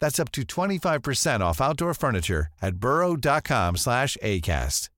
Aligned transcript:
That's 0.00 0.22
up 0.22 0.30
to 0.32 0.40
25% 0.40 1.50
off 1.50 1.60
outdoor 1.60 1.94
furniture 1.94 2.46
at 2.60 2.74
burrow.com 2.74 3.76
slash 3.76 4.16
ACAST. 4.22 4.90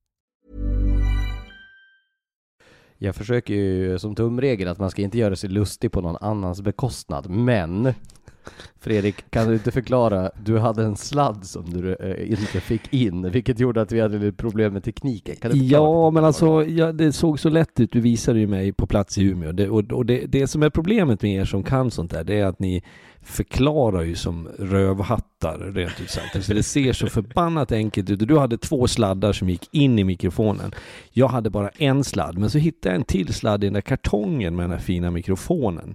Jag 2.99 3.15
försöker 3.15 3.55
ju 3.55 3.99
som 3.99 4.15
tumregel 4.15 4.69
att 4.69 4.79
man 4.79 4.91
ska 4.91 5.03
inte 5.03 5.19
göra 5.19 5.37
sig 5.37 5.51
lustig 5.51 5.93
på 5.93 6.01
någon 6.01 6.17
annans 6.21 6.61
bekostnad, 6.61 7.31
men 7.31 7.95
Fredrik, 8.81 9.31
kan 9.31 9.49
du 9.49 9.55
inte 9.55 9.71
förklara? 9.71 10.31
Du 10.45 10.59
hade 10.59 10.85
en 10.85 10.97
sladd 10.97 11.45
som 11.45 11.71
du 11.71 11.95
eh, 11.95 12.31
inte 12.31 12.61
fick 12.61 12.95
in, 12.95 13.31
vilket 13.31 13.61
gjorde 13.61 13.83
att 13.83 13.93
vi 13.93 14.01
hade 14.01 14.19
lite 14.19 14.37
problem 14.37 14.73
med 14.73 14.85
tekniken. 14.85 15.37
Kan 15.37 15.51
du 15.51 15.59
förklara 15.59 15.83
Ja, 15.83 16.11
men 16.11 16.25
alltså 16.25 16.65
ja, 16.65 16.93
det 16.93 17.13
såg 17.13 17.41
så 17.41 17.49
lätt 17.49 17.81
ut. 17.81 17.93
Du 17.93 18.01
visade 18.01 18.39
ju 18.39 18.47
mig 18.47 18.73
på 18.73 18.87
plats 18.87 19.19
i 19.19 19.23
Umeå. 19.23 19.53
Det, 19.53 19.69
och 19.69 19.93
och 19.93 20.07
det, 20.07 20.27
det 20.27 20.47
som 20.47 20.63
är 20.63 20.71
problemet 20.71 21.23
med 21.23 21.33
er 21.33 21.45
som 21.45 21.63
kan 21.63 21.91
sånt 21.91 22.11
där, 22.11 22.25
det 22.25 22.39
är 22.39 22.47
att 22.47 22.59
ni 22.59 22.83
förklarar 23.23 24.03
ju 24.03 24.15
som 24.15 24.49
rövhattar 24.59 25.59
rent 25.59 26.01
ut 26.01 26.11
sagt. 26.11 26.45
För 26.45 26.55
det 26.55 26.63
ser 26.63 26.93
så 26.93 27.07
förbannat 27.07 27.73
enkelt 27.73 28.11
ut. 28.11 28.29
Du 28.29 28.39
hade 28.39 28.59
två 28.59 28.87
sladdar 28.87 29.33
som 29.33 29.49
gick 29.49 29.69
in 29.75 29.99
i 29.99 30.05
mikrofonen. 30.05 30.75
Jag 31.11 31.29
hade 31.29 31.51
bara 31.51 31.69
en 31.69 32.05
sladd, 32.05 32.39
men 32.39 32.51
så 32.51 32.59
hittade 32.59 32.95
jag 32.95 33.01
en 33.01 33.05
till 33.05 33.35
sladd 33.35 33.65
i 33.65 33.67
den 33.67 33.75
där 33.75 33.81
kartongen 33.81 34.57
med 34.57 34.65
den 34.65 34.71
här 34.71 34.79
fina 34.79 35.11
mikrofonen. 35.11 35.95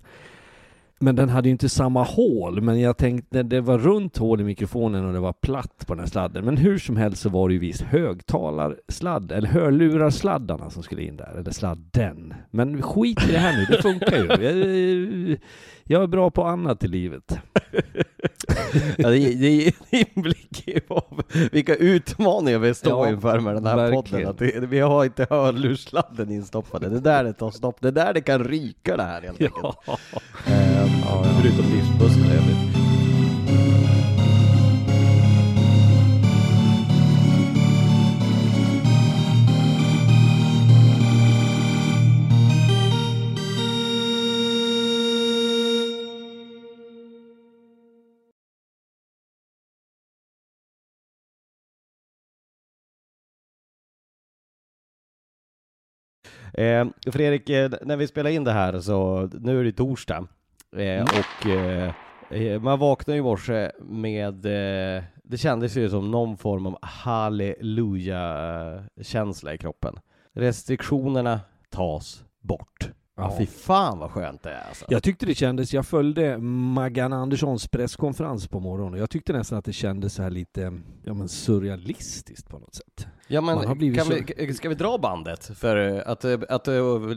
Men 1.00 1.16
den 1.16 1.30
hade 1.30 1.48
ju 1.48 1.52
inte 1.52 1.70
samma 1.70 2.04
hål, 2.04 2.62
men 2.62 2.80
jag 2.80 2.98
tänkte 2.98 3.44
det 3.44 3.62
var 3.62 3.78
runt 3.78 4.18
hål 4.18 4.42
i 4.42 4.44
mikrofonen 4.44 5.06
och 5.06 5.14
det 5.14 5.20
var 5.20 5.34
platt 5.34 5.84
på 5.88 5.94
den 5.94 6.00
här 6.00 6.08
sladden. 6.08 6.46
Men 6.46 6.58
hur 6.58 6.78
som 6.78 6.98
helst 6.98 7.22
så 7.22 7.30
var 7.30 7.48
det 7.48 7.54
ju 7.54 7.60
visst 7.60 7.82
högtalarsladd, 7.82 9.32
eller 9.32 9.48
hörlurarsladdarna 9.48 10.70
som 10.70 10.84
skulle 10.84 11.04
in 11.04 11.18
där, 11.18 11.38
eller 11.40 11.52
sladden. 11.52 12.34
Men 12.52 12.82
skit 12.82 13.30
i 13.30 13.32
det 13.32 13.38
här 13.38 13.58
nu, 13.58 13.66
det 13.76 13.82
funkar 13.82 14.18
ju. 14.18 15.38
Jag, 15.88 16.04
är 16.04 16.08
bra 16.08 16.30
på 16.32 16.44
annat 16.44 16.84
i 16.84 16.88
livet. 16.88 17.32
Ja, 18.98 19.10
det, 19.10 19.18
det 19.20 19.50
ger 19.50 19.74
en 19.90 20.06
inblick 20.16 20.68
i 20.68 20.80
vad, 20.88 21.04
vilka 21.52 21.76
utmaningar 21.76 22.60
vi 22.60 22.74
står 22.74 23.06
Ja, 23.08 23.14
inför 23.14 23.40
med 23.40 23.56
den 23.56 23.66
här 23.66 23.76
verkligen. 23.76 24.26
podden. 24.36 24.64
Att 24.64 24.70
vi 24.72 24.80
har 24.80 25.06
inte 25.06 25.28
hörlurssladden 25.30 26.32
instoppade. 26.32 26.90
Det 26.90 26.96
är 26.96 27.02
där 27.02 27.24
det 27.24 27.34
tar 27.34 27.52
stopp. 27.52 27.78
Det 27.82 27.88
är 27.88 27.92
där 27.92 28.14
det 28.14 28.22
kan 28.22 28.44
ryka 28.44 28.98
det 28.98 29.04
här 29.04 29.22
helt 29.22 29.42
enkelt. 29.42 29.76
Ja. 29.86 29.98
Ehm, 30.48 30.90
Förutom 31.42 31.66
livspussel 31.76 32.24
Eh, 56.54 56.88
Fredrik, 57.12 57.50
eh, 57.50 57.72
när 57.82 57.98
vi 57.98 58.08
spelar 58.08 58.30
in 58.30 58.44
det 58.44 58.52
här 58.52 58.80
så, 58.80 59.30
nu 59.34 59.60
är 59.60 59.64
det 59.64 59.72
torsdag, 59.72 60.28
eh, 60.76 61.04
och 61.04 61.48
eh, 61.50 61.94
eh, 62.30 62.62
man 62.62 62.80
vaknade 62.80 63.18
i 63.18 63.22
morse 63.22 63.72
med, 63.80 64.46
eh, 64.46 65.04
det 65.24 65.38
kändes 65.38 65.78
ju 65.78 65.90
som 65.90 66.12
någon 66.12 66.38
form 66.38 66.66
av 66.66 66.78
halleluja-känsla 66.82 69.54
i 69.54 69.58
kroppen. 69.58 70.00
Restriktionerna 70.34 71.40
tas 71.70 72.24
bort. 72.42 72.90
Ja, 73.18 73.36
fy 73.38 73.46
fan 73.46 74.00
vad 74.00 74.12
skönt 74.12 74.44
det 74.44 74.52
är 74.52 74.68
alltså. 74.68 74.86
Jag 74.90 75.04
tyckte 75.04 75.26
det 75.26 75.36
kändes, 75.36 75.74
jag 75.74 75.86
följde 75.86 76.38
Maggan 76.38 77.14
Anderssons 77.14 77.68
presskonferens 77.68 78.48
på 78.48 78.60
morgonen. 78.60 79.00
Jag 79.00 79.10
tyckte 79.10 79.34
nästan 79.34 79.58
att 79.60 79.66
det 79.66 79.74
kändes 79.74 80.14
så 80.14 80.24
här 80.24 80.30
lite 80.30 80.74
ja, 81.04 81.14
men 81.14 81.30
surrealistiskt 81.30 82.50
på 82.50 82.60
något 82.60 82.76
sätt. 82.76 83.08
Ja 83.28 83.42
men 83.42 83.64
kan 83.96 84.08
vi, 84.38 84.54
ska 84.54 84.70
vi 84.70 84.76
dra 84.76 84.98
bandet? 84.98 85.52
För 85.56 86.04
att, 86.08 86.26
att 86.26 86.68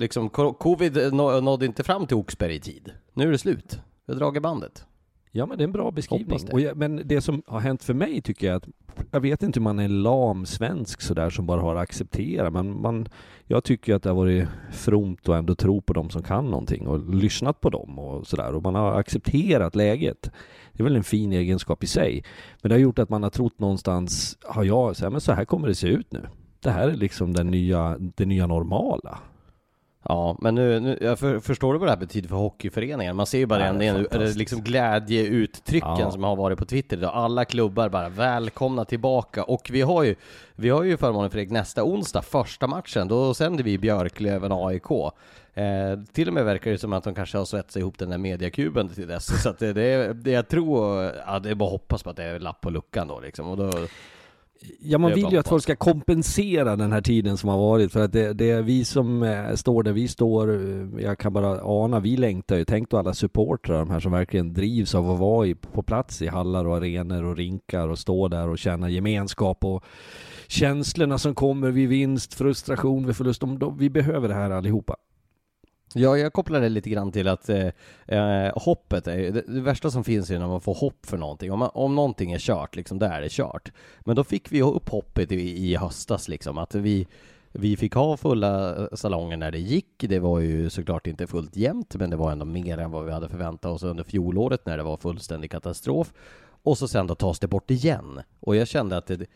liksom, 0.00 0.28
covid 0.58 1.12
nå- 1.12 1.40
nådde 1.40 1.66
inte 1.66 1.84
fram 1.84 2.06
till 2.06 2.16
Oxberg 2.16 2.54
i 2.54 2.60
tid. 2.60 2.92
Nu 3.14 3.28
är 3.28 3.32
det 3.32 3.38
slut. 3.38 3.80
Vi 4.06 4.12
har 4.12 4.18
dragit 4.20 4.42
bandet. 4.42 4.84
Ja 5.32 5.46
men 5.46 5.58
det 5.58 5.62
är 5.62 5.66
en 5.66 5.72
bra 5.72 5.90
beskrivning. 5.90 6.38
Det. 6.46 6.52
Och 6.52 6.60
jag, 6.60 6.76
men 6.76 7.02
det 7.04 7.20
som 7.20 7.42
har 7.46 7.60
hänt 7.60 7.84
för 7.84 7.94
mig 7.94 8.22
tycker 8.22 8.46
jag 8.46 8.56
att 8.56 8.68
jag 9.10 9.20
vet 9.20 9.42
inte 9.42 9.58
om 9.58 9.64
man 9.64 9.78
är 9.78 9.88
lam 9.88 10.46
svensk 10.46 11.00
sådär 11.00 11.30
som 11.30 11.46
bara 11.46 11.60
har 11.60 11.76
accepterat 11.76 12.52
men 12.52 12.80
man, 12.82 13.08
jag 13.46 13.64
tycker 13.64 13.94
att 13.94 14.02
det 14.02 14.08
har 14.08 14.16
varit 14.16 14.48
fromt 14.72 15.28
och 15.28 15.36
ändå 15.36 15.54
tro 15.54 15.80
på 15.80 15.92
dem 15.92 16.10
som 16.10 16.22
kan 16.22 16.44
någonting 16.44 16.86
och 16.86 17.14
lyssnat 17.14 17.60
på 17.60 17.70
dem 17.70 17.98
och 17.98 18.26
sådär 18.26 18.54
och 18.54 18.62
man 18.62 18.74
har 18.74 18.92
accepterat 18.92 19.74
läget. 19.74 20.30
Det 20.72 20.82
är 20.82 20.84
väl 20.84 20.96
en 20.96 21.04
fin 21.04 21.32
egenskap 21.32 21.84
i 21.84 21.86
sig. 21.86 22.24
Men 22.62 22.68
det 22.68 22.74
har 22.74 22.80
gjort 22.80 22.98
att 22.98 23.08
man 23.08 23.22
har 23.22 23.30
trott 23.30 23.58
någonstans, 23.58 24.38
har 24.42 24.64
jag, 24.64 24.96
så 24.96 25.04
här, 25.04 25.10
men 25.10 25.20
så 25.20 25.32
här 25.32 25.44
kommer 25.44 25.68
det 25.68 25.74
se 25.74 25.88
ut 25.88 26.12
nu. 26.12 26.26
Det 26.60 26.70
här 26.70 26.88
är 26.88 26.96
liksom 26.96 27.32
den 27.32 27.46
nya, 27.46 27.96
det 27.98 28.26
nya 28.26 28.46
normala. 28.46 29.18
Ja, 30.04 30.36
men 30.40 30.54
nu, 30.54 30.80
nu 30.80 30.98
jag 31.00 31.18
för, 31.18 31.40
förstår 31.40 31.72
du 31.72 31.78
vad 31.78 31.88
det 31.88 31.92
här 31.92 31.98
betyder 31.98 32.28
för 32.28 32.36
hockeyföreningen? 32.36 33.16
Man 33.16 33.26
ser 33.26 33.38
ju 33.38 33.46
bara 33.46 33.66
Ja, 33.66 33.72
det 33.72 33.78
det 33.86 33.92
fantastiskt. 33.92 34.36
liksom 34.38 34.60
glädjeuttrycken 34.62 35.96
Ja. 35.98 36.10
som 36.10 36.22
har 36.24 36.36
varit 36.36 36.58
på 36.58 36.64
Twitter 36.64 36.96
idag. 36.96 37.10
Alla 37.14 37.44
klubbar 37.44 37.88
bara 37.88 38.08
välkomna 38.08 38.84
tillbaka 38.84 39.42
och 39.44 39.68
vi 39.72 39.80
har 39.82 40.02
ju, 40.02 40.14
vi 40.56 40.68
har 40.70 40.82
ju 40.82 40.96
förmånen 40.96 41.30
Fredrik 41.30 41.50
nästa 41.50 41.84
onsdag, 41.84 42.22
första 42.22 42.66
matchen, 42.66 43.08
då 43.08 43.34
sänder 43.34 43.64
vi 43.64 43.78
Björklöven 43.78 44.52
AIK. 44.52 44.90
Eh, 45.54 45.64
till 46.12 46.28
och 46.28 46.34
med 46.34 46.44
verkar 46.44 46.70
det 46.70 46.78
som 46.78 46.92
att 46.92 47.04
de 47.04 47.14
kanske 47.14 47.38
har 47.38 47.44
svetsat 47.44 47.76
ihop 47.76 47.98
den 47.98 48.10
där 48.10 48.18
mediakuben 48.18 48.88
till 48.88 49.08
dess. 49.08 49.42
Så 49.42 49.48
att 49.48 49.58
det, 49.58 49.72
det, 49.72 50.12
det 50.12 50.30
jag 50.30 50.48
tror, 50.48 51.02
ja 51.26 51.38
det 51.38 51.50
är 51.50 51.54
bara 51.54 51.64
att 51.66 51.70
hoppas 51.72 52.02
på 52.02 52.10
att 52.10 52.16
det 52.16 52.24
är 52.24 52.38
lapp 52.38 52.60
på 52.60 52.70
luckan 52.70 53.08
då 53.08 53.20
liksom. 53.20 53.48
Och 53.48 53.56
då, 53.56 53.70
Ja, 54.80 54.98
man 54.98 55.14
vill 55.14 55.26
ju 55.30 55.38
att 55.38 55.48
folk 55.48 55.62
ska 55.62 55.76
kompensera 55.76 56.76
den 56.76 56.92
här 56.92 57.00
tiden 57.00 57.36
som 57.36 57.48
har 57.48 57.58
varit 57.58 57.92
för 57.92 58.04
att 58.04 58.12
det, 58.12 58.32
det 58.32 58.50
är 58.50 58.62
vi 58.62 58.84
som 58.84 59.22
eh, 59.22 59.54
står 59.54 59.82
där 59.82 59.92
vi 59.92 60.08
står. 60.08 60.50
Jag 61.00 61.18
kan 61.18 61.32
bara 61.32 61.60
ana, 61.62 62.00
vi 62.00 62.16
längtar 62.16 62.56
ju. 62.56 62.64
Tänk 62.64 62.90
då 62.90 62.98
alla 62.98 63.14
supportrar, 63.14 63.78
de 63.78 63.90
här 63.90 64.00
som 64.00 64.12
verkligen 64.12 64.52
drivs 64.52 64.94
av 64.94 65.10
att 65.10 65.18
vara 65.18 65.46
i, 65.46 65.54
på 65.54 65.82
plats 65.82 66.22
i 66.22 66.26
hallar 66.26 66.64
och 66.64 66.76
arenor 66.76 67.24
och 67.24 67.36
rinkar 67.36 67.88
och 67.88 67.98
stå 67.98 68.28
där 68.28 68.48
och 68.48 68.58
känna 68.58 68.90
gemenskap 68.90 69.64
och 69.64 69.84
känslorna 70.48 71.18
som 71.18 71.34
kommer 71.34 71.70
vid 71.70 71.88
vinst, 71.88 72.34
frustration 72.34 73.06
vid 73.06 73.16
förlust. 73.16 73.40
De, 73.40 73.58
de, 73.58 73.78
vi 73.78 73.90
behöver 73.90 74.28
det 74.28 74.34
här 74.34 74.50
allihopa. 74.50 74.96
Ja, 75.94 76.18
jag 76.18 76.32
kopplar 76.32 76.60
det 76.60 76.68
lite 76.68 76.90
grann 76.90 77.12
till 77.12 77.28
att 77.28 77.48
eh, 77.48 77.68
eh 78.06 78.52
hoppet 78.56 79.06
är 79.06 79.16
det, 79.16 79.42
det, 79.46 79.60
värsta 79.60 79.90
som 79.90 80.04
finns 80.04 80.30
är 80.30 80.38
när 80.38 80.48
man 80.48 80.60
får 80.60 80.74
hopp 80.74 81.06
för 81.06 81.16
någonting. 81.18 81.52
Om, 81.52 81.58
man, 81.58 81.70
om 81.74 81.94
någonting 81.94 82.32
är 82.32 82.38
kört, 82.38 82.76
liksom, 82.76 82.98
då 82.98 83.06
är 83.06 83.20
det 83.20 83.32
kört. 83.32 83.72
Men 84.00 84.16
då 84.16 84.24
fick 84.24 84.52
vi 84.52 84.62
upp 84.62 84.88
hoppet 84.88 85.32
i, 85.32 85.70
i 85.70 85.76
höstas, 85.76 86.28
liksom, 86.28 86.58
att 86.58 86.74
vi, 86.74 87.06
vi 87.52 87.76
fick 87.76 87.94
ha 87.94 88.16
fulla 88.16 88.76
eh, 88.76 88.86
salonger 88.92 89.36
när 89.36 89.50
det 89.50 89.58
gick. 89.58 89.94
Det 89.98 90.18
var 90.18 90.40
ju 90.40 90.70
såklart 90.70 91.06
inte 91.06 91.26
fullt 91.26 91.56
jämnt, 91.56 91.94
men 91.94 92.10
det 92.10 92.16
var 92.16 92.32
ändå 92.32 92.44
mer 92.44 92.78
än 92.78 92.90
vad 92.90 93.04
vi 93.04 93.12
hade 93.12 93.28
förväntat 93.28 93.70
oss 93.70 93.82
under 93.82 94.04
fjolåret 94.04 94.66
när 94.66 94.76
det 94.76 94.82
var 94.82 94.96
fullständig 94.96 95.50
katastrof. 95.50 96.12
Och 96.62 96.78
så 96.78 96.88
sen 96.88 97.06
då 97.06 97.14
tas 97.14 97.38
det 97.38 97.48
bort 97.48 97.70
igen. 97.70 98.20
Och 98.40 98.56
jag 98.56 98.68
kände 98.68 98.96
att 98.96 99.06
det, 99.06 99.26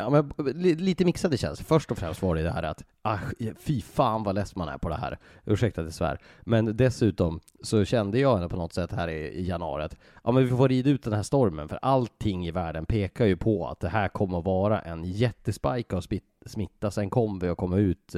Ja, 0.00 0.10
men 0.10 0.32
lite 0.62 1.04
mixade 1.04 1.36
känslor. 1.36 1.64
Först 1.64 1.90
och 1.90 1.98
främst 1.98 2.22
var 2.22 2.34
det 2.34 2.42
det 2.42 2.50
här 2.50 2.62
att, 2.62 2.84
ah, 3.02 3.18
fy 3.58 3.80
fan 3.80 4.22
vad 4.22 4.34
less 4.34 4.56
man 4.56 4.68
är 4.68 4.78
på 4.78 4.88
det 4.88 4.94
här. 4.94 5.18
Ursäkta 5.44 5.80
att 5.80 5.86
jag 5.86 5.94
svär. 5.94 6.18
Men 6.40 6.76
dessutom 6.76 7.40
så 7.62 7.84
kände 7.84 8.18
jag 8.18 8.50
på 8.50 8.56
något 8.56 8.72
sätt 8.72 8.92
här 8.92 9.08
i, 9.08 9.28
i 9.28 9.48
januari 9.48 9.84
att, 9.84 9.96
ja 10.24 10.32
men 10.32 10.44
vi 10.44 10.50
får 10.50 10.68
rida 10.68 10.90
ut 10.90 11.02
den 11.02 11.12
här 11.12 11.22
stormen, 11.22 11.68
för 11.68 11.78
allting 11.82 12.46
i 12.46 12.50
världen 12.50 12.86
pekar 12.86 13.26
ju 13.26 13.36
på 13.36 13.68
att 13.68 13.80
det 13.80 13.88
här 13.88 14.08
kommer 14.08 14.38
att 14.38 14.44
vara 14.44 14.80
en 14.80 15.04
jättespike 15.04 15.96
av 15.96 16.04
smitta. 16.46 16.90
Sen 16.90 17.10
kommer 17.10 17.40
vi 17.40 17.48
att 17.48 17.58
komma 17.58 17.76
ut 17.76 18.16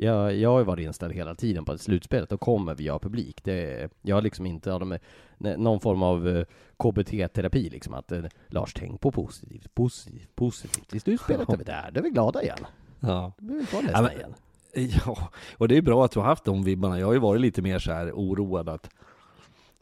jag, 0.00 0.36
jag 0.36 0.50
har 0.50 0.58
ju 0.58 0.64
varit 0.64 0.86
inställd 0.86 1.14
hela 1.14 1.34
tiden 1.34 1.64
på 1.64 1.72
att 1.72 1.80
slutspelet, 1.80 2.28
då 2.28 2.38
kommer 2.38 2.74
vi 2.74 2.88
ha 2.88 2.98
publik. 2.98 3.44
Det, 3.44 3.88
jag 4.02 4.16
har 4.16 4.22
liksom 4.22 4.46
inte 4.46 4.70
har 4.70 4.80
de, 4.80 4.98
någon 5.38 5.80
form 5.80 6.02
av 6.02 6.28
eh, 6.28 6.44
KBT-terapi, 6.76 7.70
liksom 7.70 7.94
att 7.94 8.12
uh, 8.12 8.24
Lars, 8.46 8.74
tänk 8.74 9.00
på 9.00 9.12
positivt, 9.12 9.74
positivt, 9.74 10.36
positivt. 10.36 10.94
I 10.94 11.00
slutspelet 11.00 11.48
är 11.48 11.56
vi 11.56 11.64
där, 11.64 11.90
då 11.92 12.00
är 12.00 12.04
vi 12.04 12.10
glada 12.10 12.42
igen. 12.42 12.58
Ja. 13.00 13.32
Då 13.38 13.46
behöver 13.46 13.54
vi 13.54 13.60
inte 13.60 13.74
vara 13.74 14.02
ledsna 14.02 14.12
igen. 14.12 14.34
Ja, 15.06 15.30
och 15.58 15.68
det 15.68 15.76
är 15.76 15.82
bra 15.82 16.04
att 16.04 16.12
du 16.12 16.20
har 16.20 16.26
haft 16.26 16.44
de 16.44 16.64
vibbarna. 16.64 16.98
Jag 16.98 17.06
har 17.06 17.12
ju 17.12 17.18
varit 17.18 17.40
lite 17.40 17.62
mer 17.62 17.78
så 17.78 17.92
här 17.92 18.12
oroad 18.12 18.68
att 18.68 18.90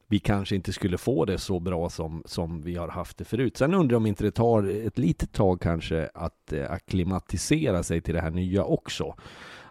vi 0.09 0.19
kanske 0.19 0.57
inte 0.57 0.73
skulle 0.73 0.99
få 0.99 1.25
det 1.25 1.39
så 1.39 1.61
bra 1.61 1.91
som, 1.91 2.23
som 2.27 2.63
vi 2.63 2.77
har 2.77 2.89
haft 2.89 3.19
det 3.19 3.25
förut. 3.25 3.57
Sen 3.57 3.75
undrar 3.75 3.95
jag 3.95 4.01
om 4.01 4.07
inte 4.07 4.25
det 4.25 4.31
tar 4.31 4.87
ett 4.87 4.99
litet 4.99 5.33
tag 5.33 5.61
kanske 5.61 6.11
att 6.15 6.53
eh, 6.53 6.71
akklimatisera 6.71 7.83
sig 7.83 8.01
till 8.01 8.15
det 8.15 8.21
här 8.21 8.31
nya 8.31 8.65
också 8.65 9.15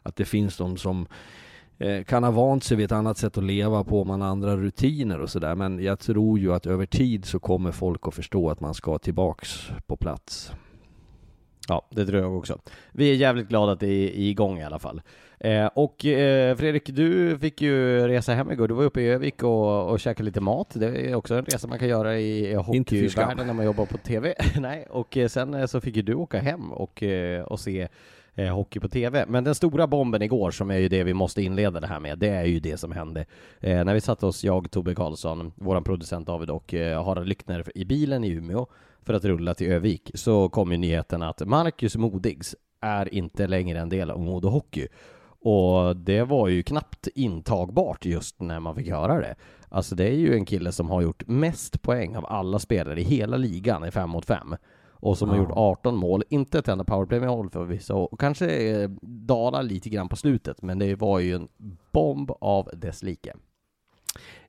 att 0.06 0.16
det 0.16 0.26
finns 0.26 0.58
de 0.58 0.78
som 0.78 1.08
eh, 1.78 2.04
kan 2.04 2.24
ha 2.24 2.32
vant 2.32 2.64
sig 2.64 2.78
vid 2.78 2.86
ett 2.86 2.92
annat 2.92 3.18
sätt 3.18 3.38
att 3.38 3.44
leva 3.44 3.84
på, 3.84 4.04
man 4.04 4.22
andra 4.22 4.58
rutiner 4.58 5.20
och 5.20 5.30
sådär. 5.30 5.56
Men 5.56 5.84
jag 5.84 6.00
tror 6.00 6.40
ju 6.40 6.54
att 6.54 6.66
över 6.66 6.86
tid 6.86 7.26
så 7.26 7.40
kommer 7.40 7.72
folk 7.72 8.08
att 8.08 8.16
förstå 8.16 8.50
att 8.50 8.60
man 8.60 8.74
ska 8.74 8.98
tillbaks 8.98 9.70
på 9.88 9.98
plats. 9.98 10.52
Ja, 11.68 11.88
det 11.92 12.06
tror 12.06 12.22
jag 12.22 12.38
också. 12.38 12.60
Vi 12.92 13.12
är 13.12 13.16
jävligt 13.16 13.48
glada 13.48 13.72
att 13.72 13.80
det 13.80 13.88
är 13.88 14.20
igång 14.20 14.60
i 14.60 14.64
alla 14.64 14.80
fall. 14.80 15.02
Eh, 15.40 15.66
och 15.66 16.06
eh, 16.06 16.56
Fredrik, 16.56 16.90
du 16.90 17.38
fick 17.40 17.62
ju 17.62 18.08
resa 18.08 18.34
hem 18.34 18.52
igår. 18.52 18.68
Du 18.68 18.74
var 18.74 18.84
uppe 18.84 19.02
i 19.02 19.08
Övik 19.08 19.44
och, 19.44 19.90
och 19.90 20.00
käkade 20.00 20.26
lite 20.26 20.42
mat. 20.42 20.72
Det 20.74 21.10
är 21.10 21.16
också 21.16 21.36
en 21.36 21.46
resa 21.46 21.68
man 21.68 21.80
kan 21.80 21.88
göra 21.88 22.20
i, 22.20 22.52
i 22.52 22.54
hockeyvärlden 22.54 23.48
när 23.48 23.54
man 23.54 23.66
jobbar 23.66 23.86
på 23.86 23.98
TV. 23.98 24.34
Nej, 24.60 24.88
och 24.90 25.18
eh, 25.18 25.28
sen 25.28 25.54
eh, 25.54 25.66
så 25.66 25.82
fick 25.82 25.96
ju 25.96 26.02
du 26.02 26.14
åka 26.14 26.40
hem 26.40 26.72
och, 26.72 27.04
eh, 27.04 27.44
och 27.44 27.60
se 27.60 27.88
eh, 28.36 28.56
hockey 28.56 28.80
på 28.80 28.88
TV. 28.88 29.26
Men 29.28 29.44
den 29.44 29.56
stora 29.56 29.88
bomben 29.88 30.22
igår, 30.22 30.52
som 30.52 30.72
är 30.72 30.78
ju 30.78 30.90
det 30.90 31.04
vi 31.04 31.14
måste 31.14 31.42
inleda 31.42 31.80
det 31.80 31.88
här 31.88 32.00
med, 32.00 32.20
det 32.20 32.30
är 32.30 32.46
ju 32.46 32.60
det 32.60 32.78
som 32.78 32.92
hände. 32.92 33.26
Eh, 33.60 33.84
när 33.86 33.94
vi 33.94 34.02
satte 34.02 34.26
oss, 34.26 34.44
jag, 34.44 34.72
Tobbe 34.72 34.96
Karlsson, 34.96 35.52
vår 35.56 35.82
producent 35.82 36.28
David 36.28 36.50
och 36.50 36.74
eh, 36.74 37.06
Harald 37.06 37.28
Lyckner 37.28 37.72
i 37.76 37.86
bilen 37.86 38.24
i 38.24 38.30
Umeå 38.30 38.68
för 39.04 39.14
att 39.14 39.26
rulla 39.26 39.54
till 39.54 39.72
Övik, 39.72 40.12
så 40.14 40.50
kom 40.50 40.72
ju 40.72 40.78
nyheten 40.78 41.24
att 41.24 41.48
Marcus 41.48 41.96
Modigs 41.96 42.56
är 42.82 43.14
inte 43.14 43.48
längre 43.48 43.80
en 43.80 43.90
del 43.90 44.12
av 44.12 44.20
Modo 44.20 44.48
Hockey. 44.48 44.88
Och 45.40 45.96
det 45.96 46.24
var 46.24 46.48
ju 46.48 46.64
knappt 46.64 47.08
intagbart 47.16 48.06
just 48.06 48.42
när 48.42 48.60
man 48.60 48.76
fick 48.76 48.90
höra 48.90 49.20
det. 49.20 49.36
Alltså 49.70 49.96
det 49.96 50.08
är 50.08 50.16
ju 50.16 50.34
en 50.34 50.46
kille 50.46 50.72
som 50.72 50.90
har 50.90 51.02
gjort 51.02 51.28
mest 51.28 51.82
poäng 51.82 52.16
av 52.16 52.26
alla 52.26 52.60
spelare 52.60 53.02
i 53.02 53.04
hela 53.04 53.38
ligan 53.38 53.86
i 53.86 53.92
5 53.92 54.10
mot 54.10 54.26
5 54.26 54.56
och 55.06 55.18
som 55.18 55.30
ja. 55.30 55.36
har 55.36 55.42
gjort 55.42 55.52
18 55.56 55.96
mål. 55.96 56.24
Inte 56.30 56.60
ett 56.60 56.68
enda 56.68 56.84
powerplay-mål 56.84 57.50
förvisso, 57.50 57.96
och 57.96 58.20
kanske 58.20 58.48
eh, 58.48 58.90
dalar 59.02 59.64
lite 59.64 59.90
grann 59.90 60.10
på 60.10 60.16
slutet, 60.16 60.62
men 60.62 60.80
det 60.80 60.96
var 60.96 61.20
ju 61.20 61.36
en 61.36 61.48
bomb 61.92 62.32
av 62.42 62.70
dess 62.74 63.04
like. 63.04 63.34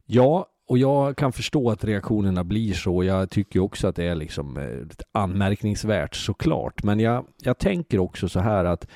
Ja, 0.05 0.47
och 0.69 0.79
jag 0.79 1.17
kan 1.17 1.32
förstå 1.32 1.70
att 1.70 1.85
reaktionerna 1.85 2.44
blir 2.44 2.73
så. 2.73 3.05
Jag 3.05 3.31
tycker 3.31 3.61
också 3.61 3.88
att 3.88 3.97
det 3.97 4.05
är 4.05 4.14
liksom 4.14 4.56
eh, 4.56 4.97
anmärkningsvärt 5.12 6.14
såklart. 6.14 6.82
Men 6.82 7.00
jag, 7.00 7.26
jag 7.43 7.59
tänker 7.59 7.99
också 7.99 8.29
så 8.29 8.41
här 8.41 8.64
att 8.64 8.88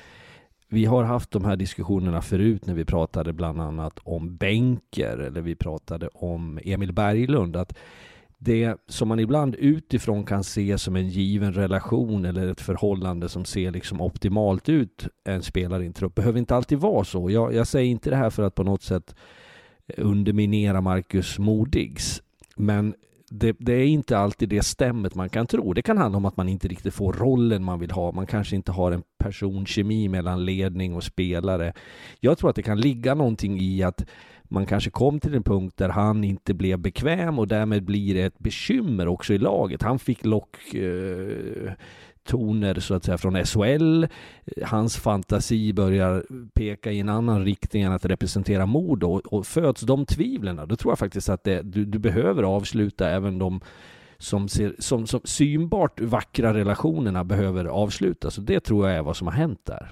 vi 0.67 0.85
har 0.85 1.03
haft 1.03 1.31
de 1.31 1.45
här 1.45 1.55
diskussionerna 1.55 2.21
förut 2.21 2.65
när 2.65 2.73
vi 2.73 2.85
pratade 2.85 3.33
bland 3.33 3.61
annat 3.61 3.99
om 4.03 4.37
bänker 4.37 5.17
eller 5.17 5.41
vi 5.41 5.55
pratade 5.55 6.07
om 6.07 6.59
Emil 6.63 6.93
Berglund. 6.93 7.55
Att 7.55 7.77
det 8.43 8.77
som 8.87 9.07
man 9.07 9.19
ibland 9.19 9.55
utifrån 9.55 10.23
kan 10.23 10.43
se 10.43 10.77
som 10.77 10.95
en 10.95 11.07
given 11.07 11.53
relation 11.53 12.25
eller 12.25 12.47
ett 12.47 12.61
förhållande 12.61 13.29
som 13.29 13.45
ser 13.45 13.71
liksom 13.71 14.01
optimalt 14.01 14.69
ut 14.69 15.07
en 15.23 15.41
spelare 15.41 15.83
i 15.83 15.87
en 15.87 15.93
trupp 15.93 16.15
behöver 16.15 16.39
inte 16.39 16.55
alltid 16.55 16.77
vara 16.77 17.03
så. 17.03 17.31
Jag, 17.31 17.53
jag 17.53 17.67
säger 17.67 17.91
inte 17.91 18.09
det 18.09 18.15
här 18.15 18.29
för 18.29 18.43
att 18.43 18.55
på 18.55 18.63
något 18.63 18.83
sätt 18.83 19.15
eh, 19.87 20.05
underminera 20.05 20.81
Marcus 20.81 21.39
Modigs, 21.39 22.21
men 22.55 22.93
det, 23.29 23.55
det, 23.59 23.73
är 23.73 23.85
inte 23.85 24.17
alltid 24.17 24.49
det 24.49 24.65
stämmet 24.65 25.15
man 25.15 25.29
kan 25.29 25.47
tro. 25.47 25.73
Det 25.73 25.81
kan 25.81 25.97
handla 25.97 26.17
om 26.17 26.25
att 26.25 26.37
man 26.37 26.49
inte 26.49 26.67
riktigt 26.67 26.93
får 26.93 27.13
rollen 27.13 27.63
man 27.63 27.79
vill 27.79 27.91
ha. 27.91 28.11
Man 28.11 28.27
kanske 28.27 28.55
inte 28.55 28.71
har 28.71 28.91
en 28.91 29.03
personkemi 29.17 30.07
mellan 30.07 30.45
ledning 30.45 30.95
och 30.95 31.03
spelare. 31.03 31.73
Jag 32.19 32.37
tror 32.37 32.49
att 32.49 32.55
det 32.55 32.63
kan 32.63 32.81
ligga 32.81 33.15
någonting 33.15 33.59
i 33.59 33.83
att 33.83 34.05
man 34.51 34.65
kanske 34.65 34.89
kom 34.89 35.19
till 35.19 35.35
en 35.35 35.43
punkt 35.43 35.77
där 35.77 35.89
han 35.89 36.23
inte 36.23 36.53
blev 36.53 36.79
bekväm 36.79 37.39
och 37.39 37.47
därmed 37.47 37.83
blir 37.83 38.13
det 38.13 38.21
ett 38.21 38.39
bekymmer 38.39 39.07
också 39.07 39.33
i 39.33 39.37
laget. 39.37 39.81
Han 39.81 39.99
fick 39.99 40.25
lock 40.25 40.73
eh, 40.73 41.73
toner 42.23 42.79
så 42.79 42.93
att 42.93 43.03
säga 43.03 43.17
från 43.17 43.45
SHL. 43.45 44.05
Hans 44.63 44.97
fantasi 44.97 45.73
börjar 45.73 46.25
peka 46.53 46.91
i 46.91 46.99
en 46.99 47.09
annan 47.09 47.45
riktning 47.45 47.83
än 47.83 47.91
att 47.91 48.05
representera 48.05 48.65
Modo 48.65 49.07
och, 49.07 49.33
och 49.33 49.47
föds 49.47 49.81
de 49.81 50.05
tvivlen, 50.05 50.61
då 50.67 50.75
tror 50.75 50.91
jag 50.91 50.99
faktiskt 50.99 51.29
att 51.29 51.43
det, 51.43 51.61
du, 51.61 51.85
du 51.85 51.99
behöver 51.99 52.43
avsluta 52.43 53.09
även 53.09 53.39
de 53.39 53.61
som, 54.17 54.49
ser, 54.49 54.75
som, 54.79 55.07
som 55.07 55.21
synbart 55.23 56.01
vackra 56.01 56.53
relationerna 56.53 57.23
behöver 57.23 57.65
avslutas. 57.65 58.37
Och 58.37 58.43
det 58.43 58.59
tror 58.59 58.89
jag 58.89 58.97
är 58.97 59.01
vad 59.01 59.17
som 59.17 59.27
har 59.27 59.33
hänt 59.33 59.61
där. 59.63 59.91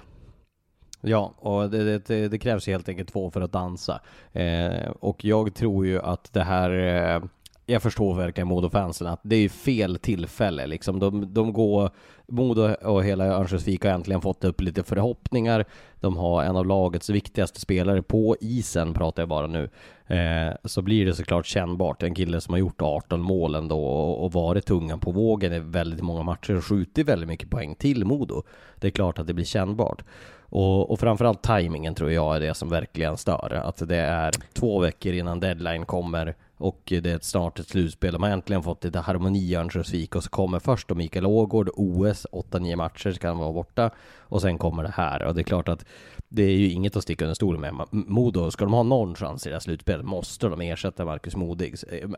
Ja, 1.00 1.34
och 1.38 1.70
det, 1.70 1.98
det, 1.98 2.28
det, 2.28 2.38
krävs 2.38 2.66
helt 2.66 2.88
enkelt 2.88 3.12
två 3.12 3.30
för 3.30 3.40
att 3.40 3.52
dansa. 3.52 4.00
Eh, 4.32 4.90
och 5.00 5.24
jag 5.24 5.54
tror 5.54 5.86
ju 5.86 6.00
att 6.00 6.32
det 6.32 6.44
här 6.44 6.70
eh, 6.70 7.22
jag 7.70 7.82
förstår 7.82 8.14
verkligen 8.14 8.48
Modo-fansen 8.48 9.06
att 9.06 9.20
det 9.22 9.36
är 9.36 9.48
fel 9.48 9.98
tillfälle 9.98 10.66
liksom. 10.66 10.98
De, 10.98 11.34
de 11.34 11.52
går, 11.52 11.90
Modo 12.26 12.74
och 12.82 13.04
hela 13.04 13.26
Örnsköldsvik 13.26 13.84
har 13.84 13.90
äntligen 13.90 14.20
fått 14.20 14.44
upp 14.44 14.60
lite 14.60 14.82
förhoppningar. 14.82 15.64
De 16.00 16.16
har 16.16 16.44
en 16.44 16.56
av 16.56 16.66
lagets 16.66 17.10
viktigaste 17.10 17.60
spelare 17.60 18.02
på 18.02 18.36
isen, 18.40 18.94
pratar 18.94 19.22
jag 19.22 19.28
bara 19.28 19.46
nu. 19.46 19.70
Eh, 20.06 20.54
så 20.64 20.82
blir 20.82 21.06
det 21.06 21.14
såklart 21.14 21.46
kännbart. 21.46 22.02
En 22.02 22.14
kille 22.14 22.40
som 22.40 22.54
har 22.54 22.58
gjort 22.58 22.82
18 22.82 23.20
mål 23.20 23.54
ändå 23.54 23.84
och, 23.84 24.24
och 24.24 24.32
varit 24.32 24.66
tungan 24.66 25.00
på 25.00 25.10
vågen 25.10 25.52
i 25.52 25.58
väldigt 25.58 26.02
många 26.02 26.22
matcher 26.22 26.56
och 26.56 26.64
skjutit 26.64 27.08
väldigt 27.08 27.28
mycket 27.28 27.50
poäng 27.50 27.74
till 27.74 28.04
Modo. 28.04 28.42
Det 28.76 28.86
är 28.86 28.90
klart 28.90 29.18
att 29.18 29.26
det 29.26 29.34
blir 29.34 29.44
kännbart. 29.44 30.04
Och, 30.50 30.90
och 30.90 31.00
framförallt 31.00 31.42
tajmingen 31.42 31.94
tror 31.94 32.12
jag 32.12 32.36
är 32.36 32.40
det 32.40 32.54
som 32.54 32.68
verkligen 32.68 33.16
stör. 33.16 33.62
Att 33.64 33.88
det 33.88 33.96
är 33.96 34.34
två 34.52 34.78
veckor 34.78 35.12
innan 35.12 35.40
deadline 35.40 35.86
kommer 35.86 36.34
och 36.56 36.80
det 36.86 37.06
är 37.06 37.18
snart 37.22 37.58
ett 37.58 37.68
slutspel. 37.68 38.12
De 38.12 38.22
har 38.22 38.30
äntligen 38.30 38.62
fått 38.62 38.84
lite 38.84 38.98
harmoni 38.98 39.38
i 39.38 39.54
Örnsköldsvik 39.54 40.16
och 40.16 40.24
så 40.24 40.30
kommer 40.30 40.58
först 40.58 40.88
då 40.88 40.94
Mikael 40.94 41.26
Ågård, 41.26 41.70
OS, 41.74 42.26
8-9 42.32 42.76
matcher 42.76 43.12
ska 43.12 43.28
han 43.28 43.38
vara 43.38 43.52
borta 43.52 43.90
och 44.18 44.42
sen 44.42 44.58
kommer 44.58 44.82
det 44.82 44.92
här 44.96 45.22
och 45.22 45.34
det 45.34 45.40
är 45.40 45.44
klart 45.44 45.68
att 45.68 45.84
det 46.32 46.42
är 46.42 46.56
ju 46.56 46.70
inget 46.70 46.96
att 46.96 47.02
sticka 47.02 47.24
under 47.24 47.34
stolen 47.34 47.60
med. 47.60 47.86
Modo, 47.90 48.50
ska 48.50 48.64
de 48.64 48.74
ha 48.74 48.82
någon 48.82 49.14
chans 49.14 49.46
i 49.46 49.48
det 49.48 49.54
här 49.54 49.60
slutspelet 49.60 50.06
måste 50.06 50.48
de 50.48 50.60
ersätta 50.60 51.04
Marcus 51.04 51.36
Modig. 51.36 51.74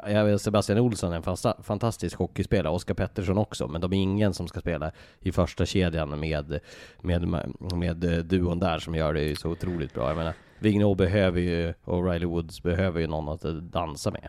Eh, 0.07 0.37
Sebastian 0.37 0.78
Olsson 0.78 1.12
är 1.12 1.16
en 1.16 1.62
fantastisk 1.62 2.19
hockeyspelare, 2.19 2.73
Oskar 2.73 2.95
Pettersson 2.95 3.38
också, 3.38 3.69
men 3.69 3.81
de 3.81 3.92
är 3.92 3.97
ingen 3.97 4.35
som 4.35 4.49
ska 4.49 4.61
spela 4.61 4.92
i 5.21 5.33
första 5.33 5.66
kedjan 5.66 6.21
med, 6.21 6.61
med, 7.00 7.28
med 7.75 8.04
eh, 8.04 8.19
duon 8.19 8.59
där 8.59 8.78
som 8.78 8.95
gör 8.95 9.14
det 9.14 9.38
så 9.38 9.50
otroligt 9.50 9.95
bra. 9.95 10.09
Jag 10.09 10.16
menar, 10.16 10.35
Vigneault 10.59 10.99
behöver 10.99 11.40
ju, 11.40 11.75
och 11.85 12.11
Riley 12.11 12.26
Woods 12.26 12.62
behöver 12.62 13.00
ju 13.00 13.07
någon 13.07 13.28
att 13.28 13.45
eh, 13.45 13.52
dansa 13.52 14.11
med. 14.11 14.28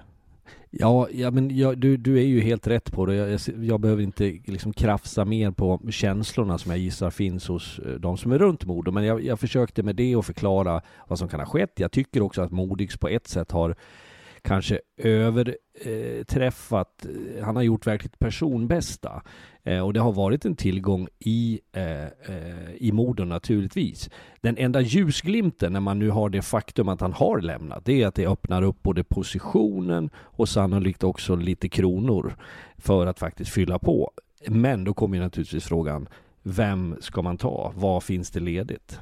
Ja, 0.76 1.08
ja 1.12 1.32
men 1.32 1.58
jag, 1.58 1.78
du, 1.78 1.98
du 1.98 2.18
är 2.18 2.24
ju 2.24 2.42
helt 2.42 2.68
rätt 2.68 2.92
på 2.92 3.06
det. 3.06 3.16
Jag, 3.16 3.30
jag, 3.30 3.40
jag, 3.64 3.80
behöver 3.80 4.04
inte 4.04 4.24
liksom 4.46 4.74
krafsa 4.74 5.26
mer 5.26 5.52
på 5.52 5.82
känslorna 5.90 6.58
som 6.58 6.72
jag 6.72 6.80
gissar 6.80 7.10
finns 7.10 7.48
hos 7.48 7.80
eh, 7.80 7.92
de 7.92 8.18
som 8.18 8.32
är 8.32 8.38
runt 8.40 8.66
Modo. 8.66 8.92
Men 8.92 9.04
jag, 9.04 9.24
jag 9.24 9.40
försökte 9.40 9.84
med 9.84 9.96
det 9.96 10.16
att 10.16 10.26
förklara 10.26 10.82
vad 11.08 11.20
som 11.20 11.28
kan 11.28 11.40
ha 11.40 11.48
skett. 11.48 11.72
Jag 11.76 11.92
tycker 11.92 12.22
också 12.22 12.42
att 12.42 12.52
Modigs 12.52 12.98
på 12.98 13.08
ett 13.08 13.28
sätt 13.28 13.52
har 13.52 13.76
kanske 14.42 14.80
över... 14.98 15.58
Eh, 15.82 16.42
eh, 16.42 16.54
han 17.44 17.56
har 17.56 17.64
gjort 17.64 17.88
verkligt 17.88 18.20
personbästa. 18.20 19.22
Eh, 19.64 19.80
och 19.80 19.94
det 19.94 20.00
har 20.00 20.12
varit 20.12 20.46
en 20.46 20.56
tillgång 20.56 21.08
i, 21.20 21.60
eh, 21.74 22.04
eh, 22.04 22.74
i 22.78 22.92
Modo 22.92 23.26
naturligtvis. 23.26 24.10
Den 24.42 24.58
enda 24.58 24.82
ljusglimten 24.82 25.74
när 25.74 25.80
man 25.80 26.00
nu 26.00 26.10
har 26.10 26.30
det 26.30 26.42
faktum 26.42 26.90
att 26.90 27.02
han 27.02 27.14
har 27.14 27.42
lämnat, 27.42 27.86
det 27.86 28.02
är 28.02 28.08
att 28.08 28.16
det 28.16 28.28
öppnar 28.28 28.62
upp 28.62 28.84
både 28.84 29.04
positionen 29.04 30.10
och 30.18 30.50
sannolikt 30.50 31.04
också 31.04 31.36
lite 31.36 31.70
kronor 31.70 32.36
för 32.78 33.08
att 33.08 33.20
faktiskt 33.20 33.52
fylla 33.52 33.80
på. 33.80 34.12
Men 34.48 34.84
då 34.84 34.94
kommer 34.94 35.18
ju 35.18 35.24
naturligtvis 35.24 35.64
frågan, 35.64 36.10
vem 36.44 36.96
ska 37.00 37.22
man 37.22 37.38
ta? 37.38 37.74
Vad 37.76 38.04
finns 38.04 38.32
det 38.32 38.40
ledigt? 38.40 39.00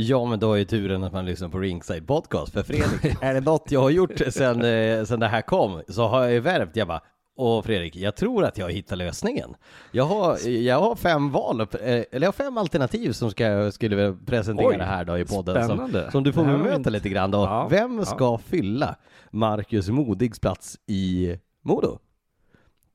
Ja, 0.00 0.24
men 0.24 0.38
då 0.38 0.52
är 0.52 0.58
ju 0.58 0.64
turen 0.64 1.04
att 1.04 1.12
man 1.12 1.26
lyssnar 1.26 1.48
på 1.48 1.58
Ringside 1.58 2.06
Podcast. 2.06 2.52
För 2.52 2.62
Fredrik, 2.62 3.16
är 3.22 3.34
det 3.34 3.40
något 3.40 3.70
jag 3.70 3.80
har 3.80 3.90
gjort 3.90 4.20
sen, 4.28 4.64
eh, 4.64 5.04
sen 5.04 5.20
det 5.20 5.26
här 5.26 5.42
kom, 5.42 5.82
så 5.88 6.06
har 6.06 6.22
jag 6.22 6.32
ju 6.32 6.40
värvt. 6.40 6.76
Jag 6.76 6.88
bara, 6.88 7.00
och 7.36 7.64
Fredrik, 7.64 7.96
jag 7.96 8.16
tror 8.16 8.44
att 8.44 8.58
jag 8.58 8.72
hittar 8.72 8.96
lösningen. 8.96 9.54
Jag 9.92 10.04
har, 10.04 10.48
jag 10.48 10.80
har 10.80 10.96
fem 10.96 11.30
val, 11.30 11.60
eh, 11.60 11.66
eller 11.80 12.06
jag 12.12 12.26
har 12.26 12.32
fem 12.32 12.58
alternativ 12.58 13.12
som 13.12 13.30
ska, 13.30 13.44
jag 13.44 13.72
skulle 13.72 14.16
presentera 14.26 14.68
Oj, 14.68 14.78
här 14.78 15.04
då 15.04 15.18
i 15.18 15.24
podden. 15.24 15.66
Som, 15.66 16.02
som 16.12 16.24
du 16.24 16.32
får 16.32 16.44
bemöta 16.44 16.90
lite 16.90 17.08
grann 17.08 17.30
då. 17.30 17.38
Ja, 17.38 17.68
Vem 17.70 17.98
ja. 17.98 18.04
ska 18.04 18.38
fylla 18.38 18.96
Marcus 19.30 19.88
Modigs 19.88 20.40
plats 20.40 20.76
i 20.86 21.36
Modo? 21.64 21.98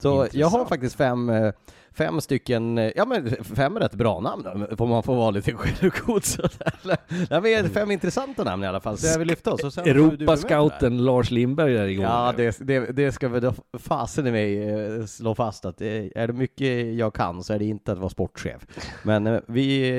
Så 0.04 0.10
jag 0.10 0.18
har 0.18 0.26
Intressant. 0.26 0.70
faktiskt 0.70 0.96
fem, 0.96 1.30
eh, 1.30 1.54
fem 1.94 2.22
stycken, 2.22 2.78
eh, 2.78 2.92
ja 2.96 3.06
men 3.06 3.30
fem 3.44 3.80
rätt 3.80 3.94
bra 3.94 4.20
namn 4.20 4.44
då, 4.44 4.76
får 4.76 4.88
man 4.88 5.04
få 5.04 5.14
vara 5.16 5.32
lite 5.32 5.54
självgod 5.54 6.26
sådär. 6.26 6.98
Nej 7.30 7.42
men 7.42 7.70
fem 7.70 7.92
intressanta 7.92 8.44
namn 8.44 8.64
i 8.64 8.68
alla 8.68 8.80
fall, 8.80 8.98
så 8.98 9.08
jag 9.08 9.20
vill 9.20 9.28
lyfta 9.28 9.54
oss. 9.54 9.64
och 9.64 9.74
sen 9.74 9.84
får. 9.84 9.92
Europascouten 9.92 11.06
Lars 11.06 11.32
Lindberg 11.32 11.78
är 11.78 11.88
igång. 11.88 12.06
Ja, 12.06 12.34
det, 12.38 12.58
det, 12.60 12.80
det 12.80 13.12
ska 13.12 13.30
väl 13.30 13.54
fasen 13.80 14.28
i 14.28 14.32
mig 14.32 14.70
eh, 14.70 15.06
slå 15.06 15.36
fast 15.36 15.66
att 15.66 15.82
är 15.82 16.28
det 16.28 16.34
mycket 16.34 16.96
jag 16.96 17.14
kan 17.14 17.44
så 17.44 17.54
är 17.54 17.60
det 17.60 17.66
inte 17.66 17.92
att 17.92 17.98
vara 17.98 18.10
sportchef. 18.10 18.62
Men 19.04 19.42
vi, 19.48 19.92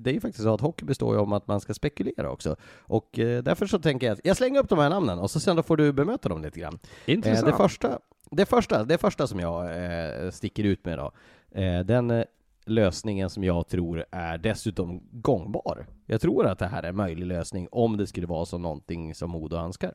det 0.00 0.10
är 0.10 0.14
ju 0.14 0.20
faktiskt 0.20 0.44
så 0.44 0.54
att 0.54 0.60
hockey 0.60 0.84
består 0.84 1.14
ju 1.14 1.20
om 1.20 1.32
att 1.32 1.46
man 1.46 1.60
ska 1.60 1.74
spekulera 1.74 2.30
också. 2.30 2.56
Och 2.80 3.08
därför 3.14 3.66
så 3.66 3.78
tänker 3.78 4.06
jag 4.06 4.14
att 4.14 4.20
jag 4.24 4.36
slänger 4.36 4.60
upp 4.60 4.68
de 4.68 4.78
här 4.78 4.90
namnen 4.90 5.18
och 5.18 5.30
så 5.30 5.40
sen 5.40 5.56
då 5.56 5.62
får 5.62 5.76
du 5.76 5.92
bemöta 5.92 6.28
dem 6.28 6.42
lite 6.42 6.60
grann. 6.60 6.78
Intressant. 7.06 7.46
det, 7.46 7.56
första, 7.56 7.98
det, 8.32 8.46
första, 8.46 8.84
det 8.84 8.98
första 8.98 9.26
som 9.26 9.40
jag 9.40 9.84
eh, 9.84 10.30
sticker 10.30 10.64
ut 10.64 10.84
med 10.84 10.98
då, 10.98 11.12
eh, 11.60 11.80
den 11.80 12.10
eh, 12.10 12.24
lösningen 12.66 13.30
som 13.30 13.44
jag 13.44 13.68
tror 13.68 14.04
är 14.10 14.38
dessutom 14.38 15.02
gångbar. 15.10 15.86
Jag 16.06 16.20
tror 16.20 16.46
att 16.46 16.58
det 16.58 16.66
här 16.66 16.82
är 16.82 16.88
en 16.88 16.96
möjlig 16.96 17.26
lösning 17.26 17.68
om 17.70 17.96
det 17.96 18.06
skulle 18.06 18.26
vara 18.26 18.46
som 18.46 18.62
någonting 18.62 19.14
som 19.14 19.30
Modo 19.30 19.56
önskar. 19.56 19.94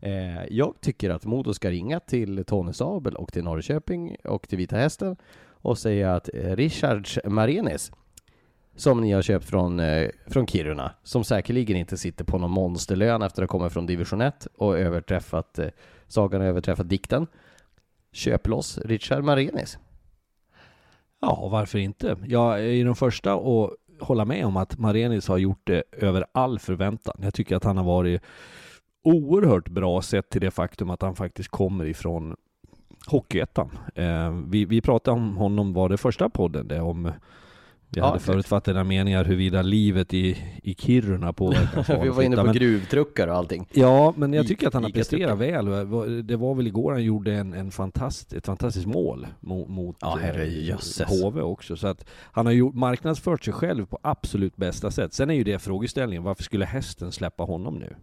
Eh, 0.00 0.44
jag 0.50 0.74
tycker 0.80 1.10
att 1.10 1.24
Modo 1.24 1.54
ska 1.54 1.70
ringa 1.70 2.00
till 2.00 2.44
Tony 2.44 2.72
Sabel 2.72 3.14
och 3.14 3.32
till 3.32 3.44
Norrköping 3.44 4.16
och 4.24 4.48
till 4.48 4.58
Vita 4.58 4.76
Hästen 4.76 5.16
och 5.48 5.78
säga 5.78 6.14
att 6.14 6.30
eh, 6.34 6.56
Richards 6.56 7.18
Marenis 7.24 7.92
som 8.76 9.00
ni 9.00 9.12
har 9.12 9.22
köpt 9.22 9.44
från, 9.44 9.80
eh, 9.80 10.08
från 10.26 10.46
Kiruna, 10.46 10.92
som 11.02 11.24
säkerligen 11.24 11.76
inte 11.76 11.96
sitter 11.96 12.24
på 12.24 12.38
någon 12.38 12.50
monsterlön 12.50 13.22
efter 13.22 13.42
att 13.42 13.50
ha 13.50 13.58
kommit 13.58 13.72
från 13.72 13.86
division 13.86 14.20
1 14.20 14.46
och 14.56 14.78
överträffat, 14.78 15.58
eh, 15.58 15.68
sagan 16.08 16.40
har 16.40 16.48
överträffat 16.48 16.88
dikten. 16.88 17.26
Köp 18.12 18.46
loss 18.46 18.78
Richard 18.78 19.24
Marenis. 19.24 19.78
Ja, 21.20 21.48
varför 21.52 21.78
inte? 21.78 22.16
Jag 22.26 22.64
är 22.64 22.84
den 22.84 22.94
första 22.94 23.34
att 23.34 23.70
hålla 24.00 24.24
med 24.24 24.46
om 24.46 24.56
att 24.56 24.78
Marenis 24.78 25.28
har 25.28 25.38
gjort 25.38 25.60
det 25.64 25.82
över 25.92 26.26
all 26.32 26.58
förväntan. 26.58 27.14
Jag 27.22 27.34
tycker 27.34 27.56
att 27.56 27.64
han 27.64 27.76
har 27.76 27.84
varit 27.84 28.22
oerhört 29.04 29.68
bra 29.68 30.02
sett 30.02 30.30
till 30.30 30.40
det 30.40 30.50
faktum 30.50 30.90
att 30.90 31.02
han 31.02 31.16
faktiskt 31.16 31.48
kommer 31.48 31.84
ifrån 31.84 32.36
Hockeyettan. 33.06 33.78
Eh, 33.94 34.30
vi, 34.48 34.64
vi 34.64 34.80
pratade 34.80 35.14
om 35.14 35.36
honom, 35.36 35.72
var 35.72 35.88
det 35.88 35.96
första 35.96 36.30
podden 36.30 36.68
det 36.68 36.80
om 36.80 37.12
vi 37.94 38.00
Ja, 38.00 38.06
hade 38.06 38.20
förutfattade 38.20 38.84
meningar 38.84 39.24
huruvida 39.24 39.62
livet 39.62 40.14
i, 40.14 40.38
i 40.62 40.74
Kiruna 40.74 41.32
påverkar 41.32 42.02
Vi 42.02 42.08
var 42.08 42.22
inne 42.22 42.36
på 42.36 42.44
men, 42.44 42.54
gruvtruckar 42.54 43.28
och 43.28 43.34
allting. 43.34 43.66
Ja, 43.72 44.14
men 44.16 44.32
jag 44.32 44.46
tycker 44.46 44.66
att 44.66 44.74
han 44.74 44.82
har 44.82 44.90
presterat 44.90 45.38
väl. 45.38 45.64
Det 46.26 46.36
var 46.36 46.54
väl 46.54 46.66
igår 46.66 46.92
han 46.92 47.02
gjorde 47.02 47.34
en, 47.34 47.52
en 47.52 47.70
fantast, 47.70 48.32
ett 48.32 48.46
fantastiskt 48.46 48.86
mål 48.86 49.26
mot, 49.40 49.68
mot 49.68 49.96
Ja, 50.00 50.20
eh. 50.20 51.08
HV 51.08 51.40
också. 51.40 51.76
Så 51.76 51.86
att 51.88 52.04
han 52.32 52.46
har 52.46 52.52
gjort, 52.52 52.74
marknadsfört 52.74 53.44
sig 53.44 53.54
själv 53.54 53.86
på 53.86 53.98
absolut 54.02 54.56
bästa 54.56 54.90
sätt. 54.90 55.14
Sen 55.14 55.30
är 55.30 55.34
ju 55.34 55.44
det 55.44 55.58
frågeställningen, 55.58 56.22
varför 56.22 56.42
skulle 56.42 56.64
hästen 56.64 57.12
släppa 57.12 57.42
honom 57.42 57.78
nu? 57.78 57.94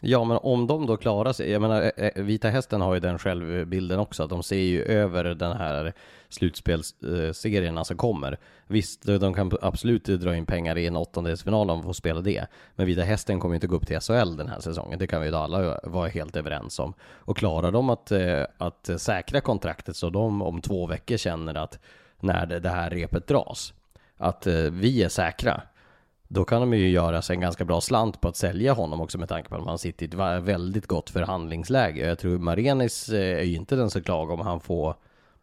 Ja, 0.00 0.24
men 0.24 0.36
om 0.36 0.66
de 0.66 0.86
då 0.86 0.96
klarar 0.96 1.32
sig, 1.32 1.50
jag 1.50 1.62
menar, 1.62 1.82
eh, 1.82 2.06
eh, 2.06 2.22
Vita 2.22 2.48
Hästen 2.48 2.80
har 2.80 2.94
ju 2.94 3.00
den 3.00 3.18
självbilden 3.18 3.98
också, 3.98 4.22
att 4.22 4.30
de 4.30 4.42
ser 4.42 4.56
ju 4.56 4.82
över 4.82 5.24
den 5.24 5.56
här 5.56 5.92
slutspelsserierna 6.28 7.84
som 7.84 7.96
kommer. 7.96 8.38
Visst, 8.66 9.02
de 9.02 9.34
kan 9.34 9.52
absolut 9.62 10.04
dra 10.04 10.36
in 10.36 10.46
pengar 10.46 10.78
i 10.78 10.86
en 10.86 10.96
åttondelsfinal 10.96 11.70
om 11.70 11.78
de 11.78 11.82
får 11.82 11.92
spela 11.92 12.20
det, 12.20 12.46
men 12.74 12.86
Vita 12.86 13.02
Hästen 13.02 13.40
kommer 13.40 13.54
ju 13.54 13.56
inte 13.56 13.66
gå 13.66 13.76
upp 13.76 13.86
till 13.86 14.00
SHL 14.00 14.36
den 14.36 14.48
här 14.48 14.60
säsongen, 14.60 14.98
det 14.98 15.06
kan 15.06 15.20
vi 15.20 15.28
ju 15.28 15.34
alla 15.34 15.80
vara 15.82 16.08
helt 16.08 16.36
överens 16.36 16.78
om. 16.78 16.94
Och 17.00 17.36
klarar 17.36 17.72
de 17.72 17.90
att, 17.90 18.12
eh, 18.12 18.42
att 18.58 18.90
säkra 18.96 19.40
kontraktet 19.40 19.96
så 19.96 20.10
de 20.10 20.42
om 20.42 20.60
två 20.60 20.86
veckor 20.86 21.16
känner 21.16 21.54
att 21.54 21.78
när 22.20 22.46
det 22.46 22.68
här 22.68 22.90
repet 22.90 23.26
dras, 23.26 23.74
att 24.16 24.46
vi 24.70 25.02
är 25.02 25.08
säkra, 25.08 25.62
då 26.28 26.44
kan 26.44 26.60
de 26.60 26.74
ju 26.74 26.88
göra 26.88 27.22
sig 27.22 27.34
en 27.34 27.40
ganska 27.40 27.64
bra 27.64 27.80
slant 27.80 28.20
på 28.20 28.28
att 28.28 28.36
sälja 28.36 28.72
honom 28.72 29.00
också 29.00 29.18
med 29.18 29.28
tanke 29.28 29.48
på 29.48 29.56
att 29.56 29.64
man 29.64 29.78
sitter 29.78 30.06
i 30.06 30.08
ett 30.08 30.42
väldigt 30.42 30.86
gott 30.86 31.10
förhandlingsläge. 31.10 32.06
Jag 32.06 32.18
tror 32.18 32.38
Marenis 32.38 33.08
eh, 33.08 33.38
är 33.38 33.44
ju 33.44 33.56
inte 33.56 33.76
den 33.76 33.90
som 33.90 34.02
klagar 34.02 34.34
om 34.34 34.40
han 34.40 34.60
får, 34.60 34.94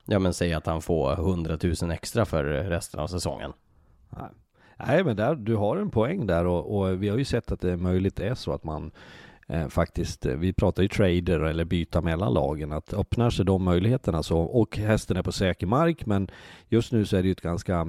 ja 0.06 0.20
men 0.20 0.34
säg 0.34 0.54
att 0.54 0.66
han 0.66 0.82
får 0.82 1.14
100 1.14 1.58
000 1.82 1.92
extra 1.92 2.26
för 2.26 2.44
resten 2.44 3.00
av 3.00 3.08
säsongen. 3.08 3.54
Nej. 4.10 4.30
Nej, 4.88 5.04
men 5.04 5.16
där, 5.16 5.36
du 5.36 5.56
har 5.56 5.78
en 5.78 5.90
poäng 5.90 6.28
där 6.28 6.46
och, 6.46 6.78
och 6.78 7.04
vi 7.04 7.10
har 7.10 7.18
ju 7.18 7.26
sett 7.26 7.52
att 7.52 7.62
det 7.62 7.72
är 7.72 7.78
möjligt 7.78 8.20
är 8.20 8.36
så 8.36 8.54
att 8.54 8.64
man 8.64 8.92
eh, 9.48 9.68
faktiskt, 9.68 10.26
eh, 10.26 10.36
vi 10.36 10.54
pratar 10.54 10.84
ju 10.84 10.90
trader 10.90 11.40
eller 11.40 11.66
byta 11.66 12.02
mellan 12.02 12.34
lagen, 12.34 12.72
att 12.72 12.94
öppnar 12.94 13.30
sig 13.30 13.46
de 13.46 13.64
möjligheterna 13.64 14.24
så, 14.24 14.40
och 14.40 14.78
hästen 14.78 15.18
är 15.18 15.24
på 15.24 15.32
säker 15.32 15.68
mark, 15.68 16.06
men 16.06 16.28
just 16.70 16.92
nu 16.92 17.06
så 17.06 17.18
är 17.18 17.22
det 17.22 17.28
ju 17.28 17.32
ett 17.32 17.42
ganska 17.42 17.88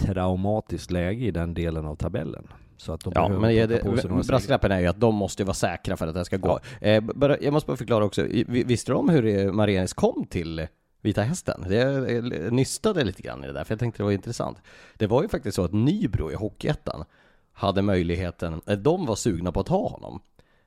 traumatiskt 0.00 0.90
läge 0.90 1.26
i 1.26 1.30
den 1.30 1.54
delen 1.54 1.86
av 1.86 1.96
tabellen. 1.96 2.46
Så 2.76 2.92
att 2.92 3.00
de 3.00 3.12
Ja, 3.14 3.28
men 3.28 3.50
är 3.50 3.66
det, 3.66 4.26
brasklappen 4.26 4.72
är 4.72 4.80
ju 4.80 4.86
att 4.86 5.00
de 5.00 5.14
måste 5.14 5.44
vara 5.44 5.54
säkra 5.54 5.96
för 5.96 6.06
att 6.06 6.14
det 6.14 6.24
ska 6.24 6.36
gå. 6.36 6.60
Eh, 6.80 7.00
bara, 7.00 7.38
jag 7.40 7.52
måste 7.52 7.66
bara 7.66 7.76
förklara 7.76 8.04
också, 8.04 8.22
visste 8.46 8.92
du 8.92 8.96
om 8.96 9.08
hur 9.08 9.26
eh, 9.26 9.52
Marenis 9.52 9.92
kom 9.92 10.26
till 10.26 10.66
Vita 11.02 11.22
Hästen? 11.22 11.64
Det 11.68 11.76
jag 11.76 12.52
nystade 12.52 13.04
lite 13.04 13.22
grann 13.22 13.44
i 13.44 13.46
det 13.46 13.52
där, 13.52 13.64
för 13.64 13.72
jag 13.72 13.80
tänkte 13.80 14.02
det 14.02 14.04
var 14.04 14.12
intressant. 14.12 14.58
Det 14.96 15.06
var 15.06 15.22
ju 15.22 15.28
faktiskt 15.28 15.56
så 15.56 15.64
att 15.64 15.72
Nybro 15.72 16.30
i 16.30 16.34
Hockeyettan 16.34 17.04
hade 17.52 17.82
möjligheten, 17.82 18.60
eh, 18.66 18.78
de 18.78 19.06
var 19.06 19.16
sugna 19.16 19.52
på 19.52 19.60
att 19.60 19.68
ha 19.68 19.88
honom. 19.88 20.20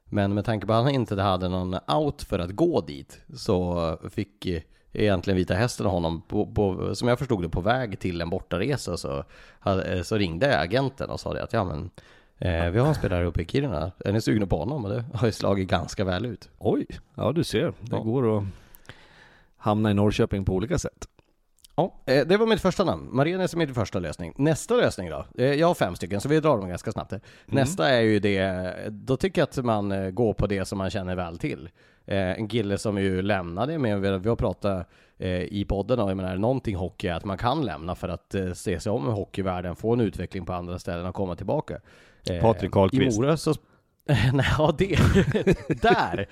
Men 0.06 0.34
med 0.34 0.46
tanke 0.46 0.68
på 0.68 0.74
att 0.74 0.84
han 0.84 0.94
inte 0.94 1.22
hade 1.22 1.50
någon 1.50 1.78
out 1.88 2.22
för 2.22 2.40
att 2.40 2.52
gå 2.52 2.82
dit 2.82 3.22
så 3.36 3.98
fick 4.10 4.46
eh, 4.46 4.62
egentligen 4.94 5.38
Vita 5.38 5.54
Hästen 5.54 5.86
honom, 5.86 6.22
på, 6.22 6.46
på, 6.46 6.96
som 6.96 7.08
jag 7.08 7.20
förstod 7.20 7.42
det, 7.42 7.50
på 7.50 7.62
väg 7.62 8.00
till 8.00 8.22
en 8.22 8.30
bortaresa 8.30 8.98
så, 8.98 9.24
så 10.04 10.18
ringde 10.18 10.60
agenten 10.60 11.10
och 11.10 11.20
sa 11.20 11.34
det 11.34 11.44
att 11.44 11.54
ja 11.54 11.64
men 11.64 11.90
eh, 12.38 12.70
vi 12.70 12.80
har 12.80 12.88
en 12.88 12.96
spelare 12.96 13.26
uppe 13.26 13.42
i 13.42 13.46
Kiruna, 13.46 13.92
är 14.00 14.12
ni 14.12 14.22
sugna 14.22 14.48
på 14.48 14.58
honom? 14.58 14.86
Och 14.86 14.92
det 14.92 15.04
har 15.14 15.26
ju 15.28 15.32
slagit 15.32 15.70
ganska 15.70 16.04
väl 16.04 16.26
ut. 16.26 16.50
Oj, 16.60 16.86
ja 17.16 17.32
du 17.32 17.44
ser, 17.44 17.66
det 17.66 17.74
Ja. 17.92 18.00
går 18.00 18.38
att 18.38 18.44
hamna 19.58 19.92
i 19.92 19.94
Norrköping 19.94 20.46
på 20.46 20.54
olika 20.54 20.78
sätt. 20.78 21.08
Ja, 21.76 21.94
eh, 22.06 22.28
det 22.28 22.38
var 22.38 22.46
mitt 22.48 22.62
första 22.62 22.84
namn. 22.84 23.10
Marenes 23.12 23.54
är 23.54 23.58
min 23.58 23.74
första 23.74 24.00
lösning. 24.00 24.34
Nästa 24.38 24.74
lösning 24.76 25.10
då? 25.10 25.26
Eh, 25.38 25.46
Jag 25.54 25.68
har 25.68 25.74
fem 25.74 25.96
stycken, 25.96 26.22
så 26.22 26.30
vi 26.30 26.40
drar 26.40 26.58
dem 26.58 26.70
ganska 26.70 26.92
snabbt. 26.92 27.12
här. 27.12 27.22
Nästa 27.46 27.90
är 27.90 28.02
ju 28.02 28.20
det, 28.20 28.74
då 28.90 29.18
tycker 29.18 29.42
jag 29.42 29.50
att 29.50 29.66
man 29.66 29.92
eh, 29.92 30.10
går 30.10 30.34
på 30.34 30.48
det 30.48 30.66
som 30.66 30.78
man 30.78 30.90
känner 30.90 31.16
väl 31.16 31.38
till. 31.40 31.70
Eh, 32.06 32.32
En 32.40 32.48
kille 32.48 32.78
som 32.78 32.98
ju 32.98 33.22
lämnade, 33.22 33.78
men 33.78 34.02
vi 34.02 34.18
vi 34.18 34.30
har 34.30 34.36
pratat 34.36 34.88
eh, 35.18 35.42
i 35.42 35.66
podden 35.70 36.00
och 36.00 36.10
jag 36.10 36.18
menar, 36.18 36.38
någonting 36.38 36.76
hockey 36.76 37.08
är 37.08 37.14
att 37.14 37.26
man 37.26 37.38
kan 37.38 37.66
lämna 37.66 37.96
för 37.96 38.10
att 38.10 38.36
eh, 38.36 38.54
se 38.54 38.80
sig 38.80 38.92
om 38.92 39.10
i 39.10 39.12
hockeyvärlden, 39.12 39.76
få 39.76 39.94
en 39.94 40.02
utveckling 40.02 40.46
på 40.46 40.54
andra 40.54 40.80
ställen 40.80 41.06
och 41.06 41.16
komma 41.16 41.36
tillbaka. 41.36 41.80
Eh, 42.30 42.42
Patrik 42.42 42.72
Karlqvist. 42.72 43.18
I 43.18 43.22
Mora 43.22 43.38
så 43.38 43.54
Nej, 44.34 44.46
det, 44.78 44.96
där! 45.82 46.28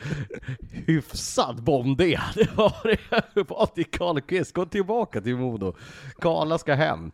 Hyfsad 0.87 1.63
bomb 1.63 1.97
det 1.97 2.15
hade 2.19 2.47
varit. 2.55 3.47
Patrik 3.47 3.97
Karlqvist, 3.97 4.53
gå 4.53 4.65
tillbaka 4.65 5.21
till 5.21 5.35
Modo. 5.37 5.73
Karla 6.19 6.57
ska 6.57 6.73
hem. 6.73 7.11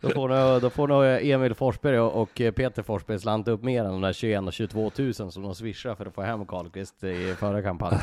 Då 0.00 0.08
får, 0.08 0.28
nog, 0.28 0.62
då 0.62 0.70
får 0.70 0.88
nog 0.88 1.04
Emil 1.04 1.54
Forsberg 1.54 2.00
och 2.00 2.34
Peter 2.34 2.82
Forsberg 2.82 3.18
slanta 3.18 3.50
upp 3.50 3.62
mer 3.62 3.84
än 3.84 3.90
de 3.90 4.00
där 4.00 4.12
21 4.12 4.42
och 4.42 4.52
22 4.52 4.90
000 4.98 5.14
som 5.14 5.42
de 5.42 5.54
swishar 5.54 5.94
för 5.94 6.06
att 6.06 6.14
få 6.14 6.22
hem 6.22 6.46
Karlqvist 6.46 7.04
i 7.04 7.34
förra 7.34 7.62
kampanjen. 7.62 8.00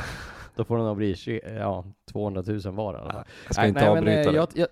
Då 0.56 0.64
får 0.64 0.78
det 0.78 0.84
nog 0.84 0.98
bli 0.98 1.16
20, 1.16 1.42
ja, 1.60 1.86
200 2.12 2.44
000 2.48 2.60
var 2.76 2.94
i 2.94 2.98
alla 2.98 3.12
fall. 3.12 3.24
Jag 3.46 3.54
ska 3.54 3.62
Nej, 3.62 3.70
inte 3.70 3.82
nej, 3.82 3.90
men, 3.90 3.98
avbryta 3.98 4.20
eh, 4.20 4.32
det. 4.32 4.38
jag, 4.38 4.48
jag, 4.56 4.68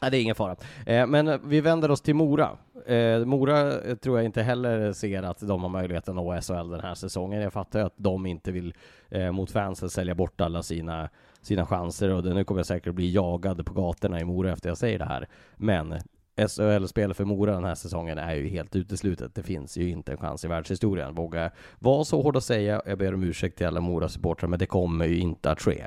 Nej, 0.00 0.10
det 0.10 0.16
är 0.16 0.22
ingen 0.22 0.34
fara. 0.34 0.56
Eh, 0.86 1.06
men 1.06 1.48
vi 1.48 1.60
vänder 1.60 1.90
oss 1.90 2.00
till 2.00 2.14
Mora. 2.14 2.50
Eh, 2.86 3.24
Mora 3.24 3.80
eh, 3.80 3.94
tror 3.96 4.18
jag 4.18 4.24
inte 4.24 4.42
heller 4.42 4.92
ser 4.92 5.22
att 5.22 5.40
de 5.40 5.62
har 5.62 5.68
möjlighet 5.68 6.08
att 6.08 6.14
nå 6.14 6.40
SHL 6.40 6.70
den 6.70 6.80
här 6.80 6.94
säsongen. 6.94 7.42
Jag 7.42 7.52
fattar 7.52 7.78
ju 7.78 7.86
att 7.86 7.94
de 7.96 8.26
inte 8.26 8.52
vill 8.52 8.74
eh, 9.08 9.32
mot 9.32 9.50
fansen 9.50 9.90
sälja 9.90 10.14
bort 10.14 10.40
alla 10.40 10.62
sina, 10.62 11.08
sina 11.42 11.66
chanser 11.66 12.14
och 12.14 12.22
det, 12.22 12.34
nu 12.34 12.44
kommer 12.44 12.58
jag 12.58 12.66
säkert 12.66 12.94
bli 12.94 13.12
jagad 13.12 13.66
på 13.66 13.74
gatorna 13.74 14.20
i 14.20 14.24
Mora 14.24 14.52
efter 14.52 14.68
jag 14.68 14.78
säger 14.78 14.98
det 14.98 15.04
här. 15.04 15.28
Men 15.56 15.94
SHL-spel 16.36 17.14
för 17.14 17.24
Mora 17.24 17.52
den 17.52 17.64
här 17.64 17.74
säsongen 17.74 18.18
är 18.18 18.34
ju 18.34 18.48
helt 18.48 18.76
uteslutet. 18.76 19.34
Det 19.34 19.42
finns 19.42 19.76
ju 19.76 19.90
inte 19.90 20.12
en 20.12 20.18
chans 20.18 20.44
i 20.44 20.48
världshistorien. 20.48 21.14
Våga 21.14 21.50
vara 21.78 22.04
så 22.04 22.22
hård 22.22 22.36
att 22.36 22.44
säga. 22.44 22.82
Jag 22.86 22.98
ber 22.98 23.14
om 23.14 23.22
ursäkt 23.22 23.58
till 23.58 23.66
alla 23.66 23.80
Mora-supportrar, 23.80 24.48
men 24.48 24.58
det 24.58 24.66
kommer 24.66 25.06
ju 25.06 25.18
inte 25.18 25.50
att 25.50 25.60
ske. 25.60 25.86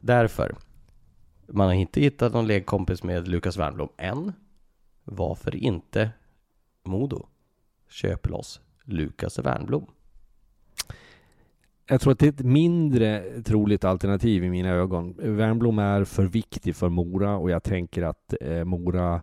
Därför 0.00 0.54
man 1.50 1.66
har 1.66 1.74
inte 1.74 2.00
hittat 2.00 2.32
någon 2.32 2.46
lekkompis 2.46 3.02
med 3.02 3.28
Lukas 3.28 3.56
Wernbloom 3.56 3.88
än. 3.96 4.32
Varför 5.04 5.56
inte 5.56 6.10
Modo 6.84 7.26
köper 7.88 8.30
loss 8.30 8.60
Lukas 8.84 9.38
Wernbloom? 9.38 9.86
Jag 11.88 12.00
tror 12.00 12.12
att 12.12 12.18
det 12.18 12.26
är 12.26 12.32
ett 12.32 12.44
mindre 12.44 13.22
troligt 13.42 13.84
alternativ 13.84 14.44
i 14.44 14.50
mina 14.50 14.68
ögon. 14.68 15.14
Wernbloom 15.18 15.78
är 15.78 16.04
för 16.04 16.24
viktig 16.24 16.76
för 16.76 16.88
Mora 16.88 17.36
och 17.36 17.50
jag 17.50 17.62
tänker 17.62 18.02
att 18.02 18.34
eh, 18.40 18.64
Mora 18.64 19.22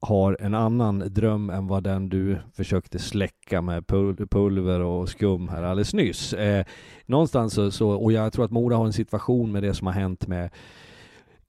har 0.00 0.36
en 0.40 0.54
annan 0.54 0.98
dröm 0.98 1.50
än 1.50 1.66
vad 1.66 1.82
den 1.82 2.08
du 2.08 2.38
försökte 2.52 2.98
släcka 2.98 3.62
med 3.62 3.86
pulver 4.30 4.80
och 4.80 5.08
skum 5.08 5.48
här 5.48 5.62
alldeles 5.62 5.94
nyss. 5.94 6.32
Eh, 6.32 6.64
någonstans 7.06 7.76
så, 7.76 7.90
och 7.90 8.12
jag 8.12 8.32
tror 8.32 8.44
att 8.44 8.50
Mora 8.50 8.76
har 8.76 8.86
en 8.86 8.92
situation 8.92 9.52
med 9.52 9.62
det 9.62 9.74
som 9.74 9.86
har 9.86 9.94
hänt 9.94 10.26
med 10.26 10.50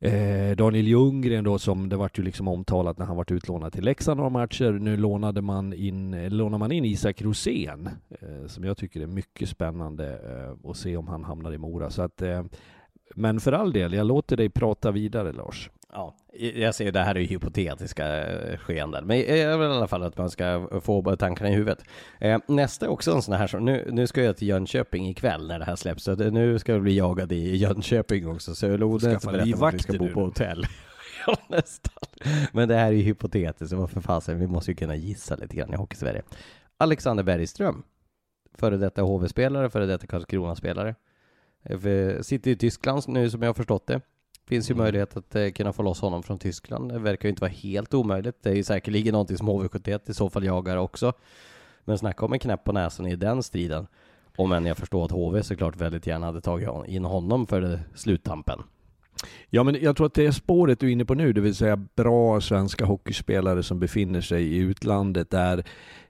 Eh, 0.01 0.55
Daniel 0.55 0.87
Ljunggren 0.87 1.43
då 1.43 1.59
som 1.59 1.89
det 1.89 1.95
vart 1.95 2.19
ju 2.19 2.23
liksom 2.23 2.47
omtalat 2.47 2.97
när 2.97 3.05
han 3.05 3.17
vart 3.17 3.31
utlånad 3.31 3.73
till 3.73 3.83
Leksand 3.83 4.17
några 4.17 4.29
matcher. 4.29 4.71
Nu 4.71 4.97
lånade 4.97 5.41
man 5.41 5.73
in, 5.73 6.13
eh, 6.13 6.29
lånar 6.29 6.57
man 6.57 6.71
in 6.71 6.85
Isak 6.85 7.21
Rosén 7.21 7.89
eh, 8.09 8.47
som 8.47 8.63
jag 8.63 8.77
tycker 8.77 9.01
är 9.01 9.07
mycket 9.07 9.49
spännande 9.49 10.19
eh, 10.63 10.69
att 10.69 10.77
se 10.77 10.97
om 10.97 11.07
han 11.07 11.23
hamnar 11.23 11.53
i 11.53 11.57
Mora. 11.57 11.89
Så 11.89 12.01
att, 12.01 12.21
eh, 12.21 12.43
men 13.15 13.39
för 13.39 13.51
all 13.51 13.73
del, 13.73 13.93
jag 13.93 14.07
låter 14.07 14.37
dig 14.37 14.49
prata 14.49 14.91
vidare 14.91 15.31
Lars. 15.33 15.69
Ja, 15.93 16.15
jag 16.33 16.75
ser 16.75 16.91
det 16.91 16.99
här 16.99 17.15
är 17.15 17.19
ju 17.19 17.25
hypotetiska 17.25 18.27
eh, 18.27 18.57
skeenden, 18.57 19.07
men 19.07 19.19
jag 19.19 19.57
vill 19.57 19.67
i 19.67 19.71
alla 19.71 19.87
fall 19.87 20.03
att 20.03 20.17
man 20.17 20.29
ska 20.29 20.69
få 20.81 21.15
tankarna 21.15 21.49
i 21.49 21.53
huvudet. 21.53 21.83
Eh, 22.19 22.39
nästa 22.47 22.85
är 22.85 22.89
också 22.89 23.11
en 23.11 23.21
sån 23.21 23.33
här, 23.33 23.59
nu, 23.59 23.89
nu 23.91 24.07
ska 24.07 24.23
jag 24.23 24.37
till 24.37 24.47
Jönköping 24.47 25.09
ikväll 25.09 25.47
när 25.47 25.59
det 25.59 25.65
här 25.65 25.75
släpps, 25.75 26.03
så 26.03 26.15
nu 26.15 26.59
ska 26.59 26.71
jag 26.71 26.81
bli 26.81 26.97
jagad 26.97 27.31
i 27.31 27.55
Jönköping 27.55 28.27
också, 28.27 28.55
så 28.55 28.77
Lode 28.77 29.19
ska 29.19 29.31
berätta 29.31 29.67
att 29.67 29.73
vi 29.73 29.79
ska 29.79 29.93
bo 29.93 30.09
på 30.09 30.21
hotell. 30.21 30.65
ja, 31.27 31.35
nästan. 31.47 32.03
Men 32.51 32.67
det 32.67 32.75
här 32.75 32.87
är 32.87 32.91
ju 32.91 33.01
hypotetiskt, 33.01 33.73
och 33.73 33.91
för 33.91 34.01
fasen, 34.01 34.39
vi 34.39 34.47
måste 34.47 34.71
ju 34.71 34.75
kunna 34.75 34.95
gissa 34.95 35.35
lite 35.35 35.55
grann 35.55 35.73
i 35.73 35.77
Hockeysverige. 35.77 36.21
Alexander 36.77 37.23
Bergström, 37.23 37.83
före 38.53 38.77
detta 38.77 39.01
HV-spelare, 39.01 39.69
före 39.69 39.85
detta 39.85 40.07
Karlskrona-spelare. 40.07 40.95
Eh, 41.63 42.21
sitter 42.21 42.51
i 42.51 42.55
Tyskland 42.55 43.03
nu 43.07 43.29
som 43.29 43.41
jag 43.41 43.49
har 43.49 43.53
förstått 43.53 43.87
det. 43.87 44.01
Finns 44.49 44.69
ju 44.69 44.73
mm. 44.73 44.83
möjlighet 44.83 45.17
att 45.17 45.35
eh, 45.35 45.49
kunna 45.49 45.73
få 45.73 45.83
loss 45.83 46.01
honom 46.01 46.23
från 46.23 46.39
Tyskland. 46.39 46.91
Det 46.91 46.99
verkar 46.99 47.25
ju 47.25 47.29
inte 47.29 47.41
vara 47.41 47.51
helt 47.51 47.93
omöjligt. 47.93 48.35
Det 48.41 48.49
är 48.49 48.55
ju 48.55 48.63
säkerligen 48.63 49.11
någonting 49.11 49.37
som 49.37 49.49
HV71 49.49 50.09
i 50.09 50.13
så 50.13 50.29
fall 50.29 50.45
jagar 50.45 50.77
också. 50.77 51.13
Men 51.85 51.97
snacka 51.97 52.25
om 52.25 52.33
en 52.33 52.39
knäpp 52.39 52.63
på 52.63 52.71
näsan 52.71 53.05
i 53.05 53.15
den 53.15 53.43
striden. 53.43 53.87
Om 54.35 54.51
än 54.51 54.65
jag 54.65 54.77
förstår 54.77 55.05
att 55.05 55.11
HV 55.11 55.43
såklart 55.43 55.75
väldigt 55.75 56.07
gärna 56.07 56.25
hade 56.25 56.41
tagit 56.41 56.69
in 56.87 57.05
honom 57.05 57.47
för 57.47 57.79
sluttampen. 57.95 58.59
Ja, 59.49 59.63
men 59.63 59.77
jag 59.81 59.95
tror 59.95 60.07
att 60.07 60.13
det 60.13 60.25
är 60.25 60.31
spåret 60.31 60.79
du 60.79 60.87
är 60.87 60.91
inne 60.91 61.05
på 61.05 61.13
nu, 61.13 61.33
det 61.33 61.41
vill 61.41 61.55
säga 61.55 61.75
bra 61.95 62.41
svenska 62.41 62.85
hockeyspelare 62.85 63.63
som 63.63 63.79
befinner 63.79 64.21
sig 64.21 64.43
i 64.43 64.57
utlandet 64.57 65.29
där 65.29 65.63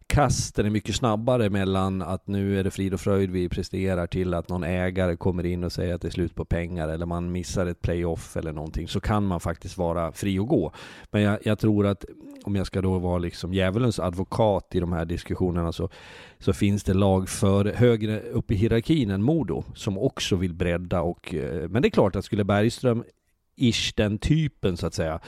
kasten 0.10 0.66
är 0.66 0.70
mycket 0.70 0.96
snabbare 0.96 1.50
mellan 1.50 2.02
att 2.02 2.28
nu 2.28 2.60
är 2.60 2.64
det 2.64 2.72
frid 2.72 2.94
och 2.94 3.00
fröjd 3.00 3.32
vi 3.32 3.50
presterar 3.50 4.08
till 4.08 4.34
att 4.34 4.50
någon 4.50 4.64
ägare 4.64 5.16
kommer 5.16 5.46
in 5.46 5.64
och 5.64 5.72
säger 5.72 5.96
att 5.96 6.02
det 6.02 6.08
är 6.08 6.12
slut 6.12 6.36
på 6.36 6.46
pengar 6.46 6.90
eller 6.90 7.06
man 7.06 7.32
missar 7.32 7.66
ett 7.66 7.82
playoff 7.82 8.38
eller 8.38 8.54
någonting 8.54 8.88
så 8.88 9.00
kan 9.00 9.26
man 9.26 9.40
faktiskt 9.40 9.78
vara 9.78 10.12
fri 10.12 10.40
och 10.40 10.48
gå. 10.48 10.72
Men 11.12 11.22
jag, 11.22 11.40
jag 11.44 11.60
tror 11.60 11.88
att 11.88 12.06
om 12.44 12.56
jag 12.56 12.68
ska 12.68 12.82
då 12.82 13.00
vara 13.00 13.18
liksom 13.18 13.54
djävulens 13.54 14.00
advokat 14.00 14.76
i 14.76 14.80
de 14.80 14.94
här 14.94 15.06
diskussionerna 15.06 15.72
så, 15.72 15.90
så 16.40 16.54
finns 16.54 16.84
det 16.84 16.94
lag 16.94 17.30
för 17.30 17.66
högre 17.66 18.20
upp 18.20 18.52
i 18.52 18.56
hierarkin 18.56 19.10
än 19.10 19.24
Modo 19.24 19.64
som 19.76 19.98
också 19.98 20.36
vill 20.36 20.54
bredda 20.54 21.02
och 21.02 21.34
eh, 21.34 21.70
men 21.70 21.82
det 21.82 21.88
är 21.88 21.92
klart 21.92 22.16
att 22.16 22.26
skulle 22.26 22.44
Bergström 22.44 23.04
ish 23.56 23.94
den 23.96 24.18
typen 24.18 24.78
så 24.78 24.88
att 24.88 24.94
säga 24.94 25.20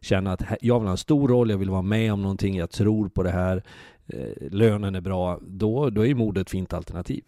känna 0.00 0.32
att 0.32 0.42
jag 0.60 0.80
vill 0.80 0.86
ha 0.86 0.92
en 0.92 0.96
stor 0.96 1.28
roll, 1.28 1.50
jag 1.50 1.58
vill 1.58 1.70
vara 1.70 1.82
med 1.82 2.12
om 2.12 2.22
någonting, 2.22 2.56
jag 2.56 2.70
tror 2.70 3.08
på 3.08 3.22
det 3.22 3.30
här 3.30 3.62
Eh, 4.08 4.50
lönen 4.50 4.94
är 4.94 5.00
bra, 5.00 5.38
då, 5.42 5.90
då 5.90 6.06
är 6.06 6.14
Modo 6.14 6.40
ett 6.40 6.50
fint 6.50 6.72
alternativ. 6.72 7.24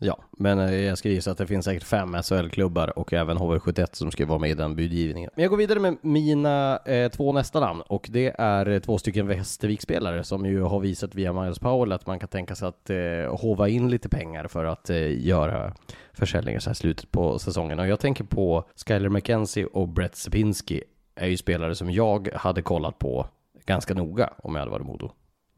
Ja, 0.00 0.18
men 0.38 0.58
eh, 0.58 0.74
jag 0.74 0.98
ska 0.98 1.08
gissa 1.08 1.30
att 1.30 1.38
det 1.38 1.46
finns 1.46 1.64
säkert 1.64 1.84
fem 1.84 2.14
SHL-klubbar 2.22 2.98
och 2.98 3.12
även 3.12 3.38
HV71 3.38 3.88
som 3.92 4.10
ska 4.10 4.26
vara 4.26 4.38
med 4.38 4.50
i 4.50 4.54
den 4.54 4.76
budgivningen. 4.76 5.30
Men 5.34 5.42
jag 5.42 5.50
går 5.50 5.56
vidare 5.56 5.80
med 5.80 5.96
mina 6.00 6.78
eh, 6.78 7.10
två 7.10 7.32
nästa 7.32 7.60
namn 7.60 7.82
och 7.82 8.08
det 8.10 8.34
är 8.38 8.68
eh, 8.68 8.78
två 8.78 8.98
stycken 8.98 9.26
Västervik-spelare 9.26 10.24
som 10.24 10.46
ju 10.46 10.62
har 10.62 10.80
visat 10.80 11.14
via 11.14 11.32
Miles 11.32 11.58
Powell 11.58 11.92
att 11.92 12.06
man 12.06 12.18
kan 12.18 12.28
tänka 12.28 12.54
sig 12.54 12.68
att 12.68 12.90
eh, 12.90 13.40
hova 13.40 13.68
in 13.68 13.90
lite 13.90 14.08
pengar 14.08 14.46
för 14.46 14.64
att 14.64 14.90
eh, 14.90 15.26
göra 15.26 15.74
försäljningar 16.12 16.60
så 16.60 16.70
här 16.70 16.74
slutet 16.74 17.10
på 17.10 17.38
säsongen. 17.38 17.78
Och 17.78 17.88
jag 17.88 18.00
tänker 18.00 18.24
på 18.24 18.64
Skyler 18.86 19.08
McKenzie 19.08 19.66
och 19.66 19.88
Brett 19.88 20.16
Sapinski 20.16 20.82
är 21.14 21.26
ju 21.26 21.36
spelare 21.36 21.74
som 21.74 21.90
jag 21.90 22.28
hade 22.34 22.62
kollat 22.62 22.98
på 22.98 23.26
ganska 23.66 23.94
noga 23.94 24.30
om 24.38 24.54
jag 24.54 24.60
hade 24.60 24.70
varit 24.70 24.86
Modo. 24.86 25.12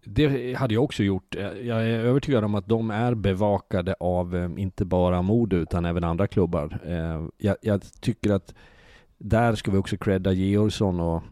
Det 0.05 0.55
hade 0.55 0.75
jag 0.75 0.85
också 0.85 1.03
gjort. 1.03 1.37
Eh, 1.37 1.43
jag 1.43 1.83
är 1.83 1.99
övertygad 1.99 2.45
om 2.45 2.55
att 2.55 2.69
de 2.69 2.91
är 2.91 3.15
bevakade 3.15 3.95
av 4.01 4.37
eh, 4.37 4.51
inte 4.57 4.85
bara 4.85 5.23
Modo 5.23 5.57
utan 5.57 5.85
även 5.85 6.05
andra 6.05 6.27
klubbar. 6.27 6.79
Eh, 6.87 7.29
jag, 7.39 7.57
jag 7.63 7.83
tycker 8.01 8.31
att 8.31 8.55
där 9.19 9.55
ska 9.55 9.71
vi 9.71 9.79
också 9.79 9.97
credda 9.97 10.33
Georgsson 10.33 11.01
och 11.01 11.23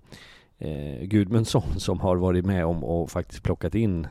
eh, 0.59 1.03
Gudmundsson 1.03 1.63
som 1.77 2.01
har 2.01 2.17
varit 2.17 2.45
med 2.45 2.67
om 2.67 2.85
och 2.85 3.11
faktiskt 3.11 3.43
plockat 3.43 3.75
in 3.75 4.07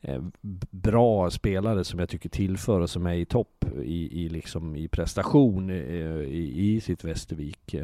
eh, 0.00 0.22
bra 0.70 1.30
spelare 1.30 1.84
som 1.84 1.98
jag 1.98 2.08
tycker 2.08 2.28
tillför 2.28 2.80
och 2.80 2.90
som 2.90 3.06
är 3.06 3.14
i 3.14 3.24
topp 3.24 3.64
i, 3.82 4.24
i, 4.24 4.28
liksom, 4.28 4.76
i 4.76 4.88
prestation 4.88 5.70
eh, 5.70 5.76
i, 5.76 6.52
i 6.56 6.80
sitt 6.80 7.04
Västervik. 7.04 7.74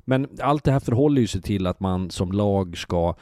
Men 0.00 0.28
allt 0.40 0.64
det 0.64 0.72
här 0.72 0.80
förhåller 0.80 1.26
sig 1.26 1.42
till 1.42 1.66
att 1.66 1.80
man 1.80 2.10
som 2.10 2.32
lag 2.32 2.78
ska 2.78 3.14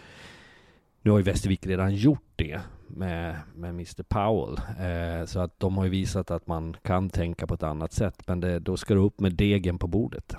nu 1.03 1.11
har 1.11 1.19
ju 1.19 1.25
Västervik 1.25 1.67
redan 1.67 1.95
gjort 1.95 2.33
det 2.37 2.61
med, 2.87 3.37
med 3.55 3.71
Mr 3.71 4.03
Powell. 4.03 4.57
Eh, 4.59 5.27
så 5.27 5.41
att 5.41 5.61
de 5.61 5.77
har 5.77 5.85
ju 5.85 5.91
visat 5.91 6.31
att 6.31 6.47
man 6.47 6.77
kan 6.83 7.11
tänka 7.11 7.47
på 7.47 7.55
ett 7.55 7.63
annat 7.63 7.93
sätt. 7.93 8.23
Men 8.27 8.41
det, 8.41 8.59
då 8.59 8.77
ska 8.77 8.95
det 8.95 9.01
upp 9.01 9.21
med 9.21 9.33
degen 9.33 9.79
på 9.79 9.87
bordet. 9.87 10.37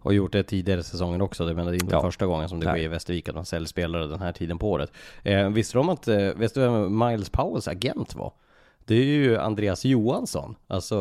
Och 0.00 0.14
gjort 0.14 0.32
det 0.32 0.42
tidigare 0.42 0.82
säsongen 0.82 1.20
också. 1.20 1.46
Det, 1.46 1.54
men 1.54 1.66
det 1.66 1.72
är 1.72 1.74
inte 1.74 1.94
ja. 1.94 2.02
första 2.02 2.26
gången 2.26 2.48
som 2.48 2.60
det 2.60 2.66
sker 2.66 2.78
i 2.78 2.88
Västervik 2.88 3.28
att 3.28 3.34
man 3.34 3.44
säljer 3.44 3.66
spelare 3.66 4.06
den 4.06 4.20
här 4.20 4.32
tiden 4.32 4.58
på 4.58 4.70
året. 4.70 4.92
Eh, 5.22 5.48
visste 5.48 5.78
du 5.78 5.80
om 5.80 5.88
att, 5.88 6.08
eh, 6.08 6.18
visste 6.18 6.60
du 6.60 6.68
vem 6.68 6.98
Miles 6.98 7.30
Powells 7.30 7.68
agent 7.68 8.14
var? 8.14 8.32
Det 8.88 8.94
är 8.94 9.04
ju 9.04 9.38
Andreas 9.38 9.84
Johansson, 9.84 10.54
alltså 10.66 10.96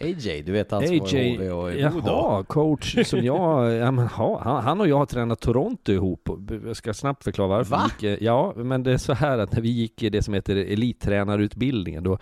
AJ, 0.00 0.42
du 0.42 0.52
vet 0.52 0.70
han 0.70 0.86
som 0.86 0.98
var 0.98 1.14
i 1.14 1.36
HV 1.36 1.50
och 1.50 1.72
i 1.72 1.80
Jaha, 1.80 2.44
coach 2.44 3.06
som 3.06 3.20
jag, 3.24 3.72
ja, 3.72 4.60
han, 4.64 4.80
och 4.80 4.88
jag 4.88 4.98
har 4.98 5.06
tränat 5.06 5.40
Toronto 5.40 5.92
ihop. 5.92 6.28
Jag 6.66 6.76
ska 6.76 6.94
snabbt 6.94 7.24
förklara 7.24 7.48
varför. 7.48 7.70
Va? 7.70 7.90
Gick, 8.00 8.20
ja, 8.22 8.52
men 8.56 8.82
det 8.82 8.92
är 8.92 8.98
så 8.98 9.12
här 9.12 9.38
att 9.38 9.52
när 9.52 9.60
vi 9.60 9.68
gick 9.68 10.02
i 10.02 10.10
det 10.10 10.22
som 10.22 10.34
heter 10.34 10.56
elittränarutbildningen, 10.56 12.04
då 12.04 12.18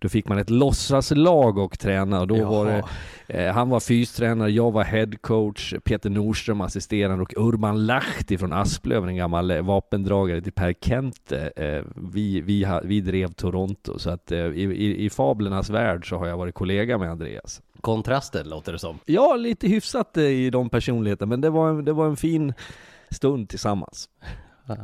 då 0.00 0.08
fick 0.08 0.28
man 0.28 0.38
ett 0.38 0.50
låtsaslag 0.50 1.58
och 1.58 1.78
träna 1.78 2.20
och 2.20 2.26
då 2.26 2.36
Jaha. 2.36 2.50
var 2.50 2.66
det, 2.66 2.82
eh, 3.46 3.52
han 3.52 3.68
var 3.68 3.80
fystränare, 3.80 4.50
jag 4.50 4.70
var 4.70 4.84
headcoach, 4.84 5.74
Peter 5.84 6.10
Nordström 6.10 6.60
assisterande 6.60 7.22
och 7.22 7.34
Urban 7.36 7.86
Lahti 7.86 8.38
från 8.38 8.52
Asplöv, 8.52 9.08
en 9.08 9.16
gammal 9.16 9.50
eh, 9.50 9.62
vapendragare 9.62 10.40
till 10.40 10.52
Per 10.52 10.72
Kente. 10.72 11.52
Eh, 11.56 11.84
vi, 12.12 12.40
vi, 12.40 12.64
ha, 12.64 12.80
vi 12.84 13.00
drev 13.00 13.32
Toronto, 13.32 13.98
så 13.98 14.10
att 14.10 14.32
eh, 14.32 14.38
i, 14.38 14.62
i, 14.62 15.04
i 15.04 15.10
fablernas 15.10 15.70
värld 15.70 16.08
så 16.08 16.16
har 16.16 16.26
jag 16.26 16.36
varit 16.36 16.54
kollega 16.54 16.98
med 16.98 17.10
Andreas. 17.10 17.62
Kontraster 17.80 18.44
låter 18.44 18.72
det 18.72 18.78
som. 18.78 18.98
Ja, 19.04 19.36
lite 19.36 19.68
hyfsat 19.68 20.16
eh, 20.16 20.24
i 20.24 20.50
de 20.50 20.70
personligheterna, 20.70 21.28
men 21.28 21.40
det 21.40 21.50
var, 21.50 21.82
det 21.82 21.92
var 21.92 22.06
en 22.06 22.16
fin 22.16 22.52
stund 23.10 23.48
tillsammans. 23.48 24.08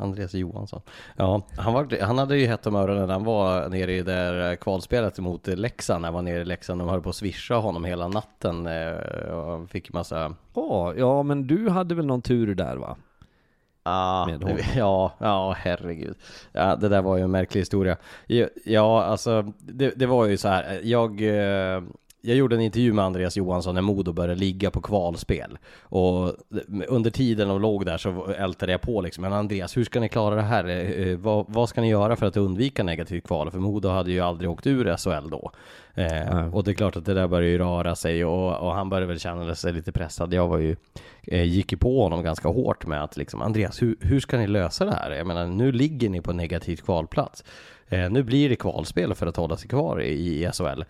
Andreas 0.01 0.35
Johansson. 0.35 0.81
Ja, 1.17 1.43
han, 1.57 1.75
var, 1.75 2.03
han 2.03 2.19
hade 2.19 2.39
ju 2.39 2.47
hett 2.47 2.67
om 2.67 2.77
öronen 2.77 3.07
när 3.07 3.15
han 3.15 3.25
var 3.25 3.69
nere 3.69 3.93
i 3.93 4.03
det 4.03 4.13
där 4.13 4.57
kvalspelet 4.57 5.19
mot 5.19 5.47
Leksand. 5.47 6.03
När 6.03 6.07
han 6.07 6.15
var 6.15 6.23
nere 6.23 6.41
i 6.41 6.45
Leksand. 6.45 6.81
De 6.81 6.89
höll 6.89 7.03
på 7.03 7.09
att 7.09 7.17
swisha 7.17 7.55
honom 7.55 7.85
hela 7.85 8.09
natten. 8.09 8.67
Eh, 8.67 8.93
och 9.33 9.71
fick 9.71 9.93
massa... 9.93 10.35
Oh, 10.55 10.99
ja, 10.99 11.23
men 11.23 11.47
du 11.47 11.69
hade 11.69 11.95
väl 11.95 12.07
någon 12.07 12.23
tur 12.23 12.55
där 12.55 12.77
va? 12.77 12.97
Ah, 13.89 14.31
ja, 14.77 15.13
ja, 15.19 15.57
herregud. 15.59 16.17
Ja, 16.53 16.77
det 16.77 16.89
där 16.89 17.03
var 17.03 17.17
ju 17.17 17.23
en 17.23 17.31
märklig 17.31 17.61
historia. 17.61 17.97
Ja, 18.65 19.05
alltså, 19.05 19.53
det, 19.59 19.91
det 19.97 20.07
var 20.07 20.27
ju 20.27 20.37
så 20.37 20.49
här. 20.49 20.81
Jag, 20.83 21.21
eh, 21.21 21.83
jag 22.27 22.37
gjorde 22.37 22.57
en 22.57 22.61
intervju 22.61 22.93
med 22.93 23.05
Andreas 23.05 23.37
Johansson 23.37 23.75
när 23.75 23.83
Modo 23.83 24.13
började 24.13 24.41
ligga 24.41 24.71
på 24.71 24.81
kvalspel. 24.81 25.59
Och 25.83 26.33
under 26.89 27.11
tiden 27.11 27.49
de 27.49 27.61
låg 27.61 27.87
där 27.87 27.99
så 27.99 28.27
ältade 28.39 28.73
jag 28.73 28.81
på 28.81 29.01
liksom, 29.01 29.23
men 29.23 29.33
Andreas, 29.33 29.77
hur 29.77 29.85
ska 29.85 30.01
ni 30.01 30.09
klara 30.09 30.35
det 30.35 30.43
här? 30.43 30.65
Eh, 30.65 31.09
eh, 31.09 31.19
vad, 31.19 31.45
vad 31.49 31.69
ska 31.69 31.81
ni 31.81 31.91
göra 31.91 32.17
för 32.17 32.27
att 32.27 32.37
undvika 32.37 32.83
negativt 32.83 33.27
kval? 33.27 33.51
För 33.51 33.59
Modo 33.59 33.89
hade 33.89 34.13
ju 34.13 34.21
aldrig 34.21 34.51
åkt 34.51 34.67
ur 34.67 34.97
SHL 34.97 35.31
då. 35.31 35.51
Eh, 35.95 36.55
och 36.55 36.65
det 36.65 36.71
är 36.71 36.75
klart 36.75 36.97
att 36.97 37.05
det 37.05 37.15
där 37.15 37.29
började 37.29 37.51
ju 37.51 37.59
röra 37.59 37.95
sig 37.95 38.25
och, 38.25 38.67
och 38.67 38.75
han 38.75 38.89
började 38.89 39.07
väl 39.07 39.21
känna 39.21 39.55
sig 39.55 39.73
lite 39.73 39.93
pressad. 39.93 40.35
Jag 40.35 40.49
var 40.49 40.59
ju, 40.59 40.77
eh, 41.23 41.43
gick 41.43 41.73
ju 41.73 41.79
på 41.79 42.03
honom 42.03 42.23
ganska 42.23 42.49
hårt 42.49 42.87
med 42.87 43.05
att 43.05 43.17
liksom, 43.17 43.43
Andreas, 43.43 43.83
hur, 43.83 43.97
hur 44.01 44.21
ska 44.21 44.39
ni 44.39 44.47
lösa 44.47 44.85
det 44.85 44.93
här? 44.93 45.11
Jag 45.11 45.27
menar, 45.27 45.47
nu 45.47 45.73
ligger 45.73 46.09
ni 46.09 46.21
på 46.21 46.33
negativt 46.33 46.85
kvalplats. 46.85 47.45
Eh, 47.89 48.11
nu 48.11 48.23
blir 48.23 48.49
det 48.49 48.57
kvalspel 48.57 49.15
för 49.15 49.27
att 49.27 49.37
hålla 49.37 49.57
sig 49.57 49.69
kvar 49.69 50.03
i, 50.03 50.45
i 50.45 50.51
SHL. 50.53 50.83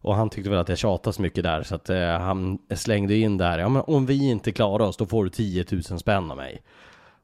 Och 0.00 0.14
han 0.14 0.30
tyckte 0.30 0.50
väl 0.50 0.58
att 0.58 0.68
jag 0.68 0.78
tjatade 0.78 1.14
så 1.14 1.22
mycket 1.22 1.44
där 1.44 1.62
så 1.62 1.74
att 1.74 1.90
eh, 1.90 2.08
han 2.08 2.58
slängde 2.74 3.16
in 3.16 3.38
där, 3.38 3.58
ja 3.58 3.68
men 3.68 3.82
om 3.86 4.06
vi 4.06 4.30
inte 4.30 4.52
klarar 4.52 4.84
oss 4.84 4.96
då 4.96 5.06
får 5.06 5.24
du 5.24 5.30
10 5.30 5.64
000 5.72 5.82
spänn 5.82 6.30
av 6.30 6.36
mig. 6.36 6.62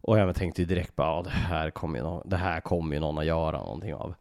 Och 0.01 0.19
jag 0.19 0.35
tänkte 0.35 0.63
ju 0.63 0.67
direkt 0.67 0.97
bara, 0.97 1.07
ja, 1.07 1.23
det 1.23 1.31
här 1.31 1.71
kommer 1.71 1.99
ju, 1.99 2.05
någon, 2.05 2.29
det 2.29 2.37
här 2.37 2.61
kommer 2.61 2.95
ju 2.95 3.01
någon 3.01 3.19
att 3.19 3.27
göra 3.27 3.59
någonting 3.59 3.95
av. 3.95 4.15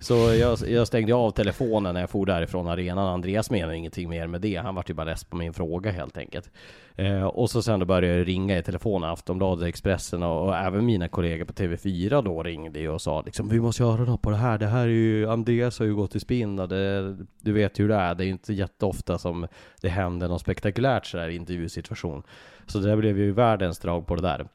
Så 0.00 0.14
jag, 0.14 0.58
jag 0.68 0.86
stängde 0.86 1.14
av 1.14 1.30
telefonen 1.30 1.94
när 1.94 2.00
jag 2.00 2.10
for 2.10 2.26
därifrån 2.26 2.68
arenan. 2.68 3.08
Andreas 3.08 3.50
menade 3.50 3.76
ingenting 3.76 4.08
mer 4.08 4.26
med 4.26 4.40
det. 4.40 4.56
Han 4.56 4.74
var 4.74 4.84
ju 4.88 4.94
bara 4.94 5.04
less 5.04 5.24
på 5.24 5.36
min 5.36 5.52
fråga 5.52 5.90
helt 5.90 6.16
enkelt. 6.16 6.50
Eh, 6.96 7.24
och 7.24 7.50
så 7.50 7.62
sen 7.62 7.80
då 7.80 7.86
började 7.86 8.18
jag 8.18 8.28
ringa 8.28 8.58
i 8.58 8.62
telefonen, 8.62 9.10
Aftonbladet, 9.10 9.68
Expressen 9.68 10.22
och, 10.22 10.46
och, 10.46 10.56
även 10.56 10.86
mina 10.86 11.08
kollegor 11.08 11.44
på 11.44 11.52
TV4 11.52 12.22
då 12.22 12.42
ringde 12.42 12.88
och 12.88 13.02
sa 13.02 13.22
liksom 13.22 13.48
vi 13.48 13.60
måste 13.60 13.82
göra 13.82 14.04
något 14.04 14.22
på 14.22 14.30
det 14.30 14.36
här. 14.36 14.58
Det 14.58 14.66
här 14.66 14.82
är 14.82 14.86
ju, 14.86 15.30
Andreas 15.30 15.78
har 15.78 15.86
ju 15.86 15.94
gått 15.94 16.14
i 16.14 16.20
spinn 16.20 16.58
och 16.58 16.68
det, 16.68 17.16
du 17.40 17.52
vet 17.52 17.80
hur 17.80 17.88
det 17.88 17.94
är. 17.94 18.14
Det 18.14 18.24
är 18.24 18.26
ju 18.26 18.32
inte 18.32 18.52
jätteofta 18.52 19.18
som 19.18 19.46
det 19.80 19.88
händer 19.88 20.28
något 20.28 20.40
spektakulärt 20.40 21.06
sådär 21.06 21.28
i 21.28 21.36
intervjusituation. 21.36 22.22
Så 22.66 22.78
det 22.78 22.88
där 22.88 22.96
blev 22.96 23.18
ju 23.18 23.32
världens 23.32 23.78
drag 23.78 24.06
på 24.06 24.14
det 24.16 24.22
där. 24.22 24.48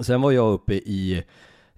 Sen 0.00 0.20
var 0.20 0.32
jag 0.32 0.52
uppe 0.52 0.74
i 0.74 1.24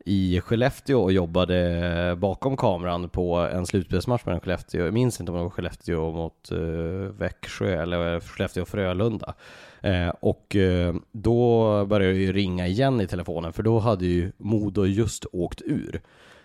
i 0.08 0.40
Skellefteå 0.40 1.02
och 1.02 1.12
jobbade 1.12 2.16
bakom 2.18 2.56
kameran 2.56 3.08
på 3.08 3.36
en 3.36 3.66
slutspelsmatch 3.66 4.24
mellan 4.24 4.40
Skellefteå, 4.40 4.84
jag 4.84 4.94
minns 4.94 5.20
inte 5.20 5.32
om 5.32 5.38
det 5.38 5.44
var 5.44 5.50
Skellefteå 5.50 6.12
mot 6.12 6.50
eh, 6.50 6.58
Växjö 7.18 7.82
eller 7.82 8.20
Skellefteå-Frölunda. 8.20 9.34
Eh, 9.80 10.08
och 10.08 10.56
eh, 10.56 10.94
då 11.12 11.84
började 11.86 12.12
jag 12.14 12.22
ju 12.22 12.32
ringa 12.32 12.66
igen 12.66 13.00
i 13.00 13.06
telefonen 13.06 13.52
för 13.52 13.62
då 13.62 13.78
hade 13.78 14.06
ju 14.06 14.32
Modo 14.36 14.84
just 14.84 15.26
åkt 15.32 15.62
ur. 15.62 16.00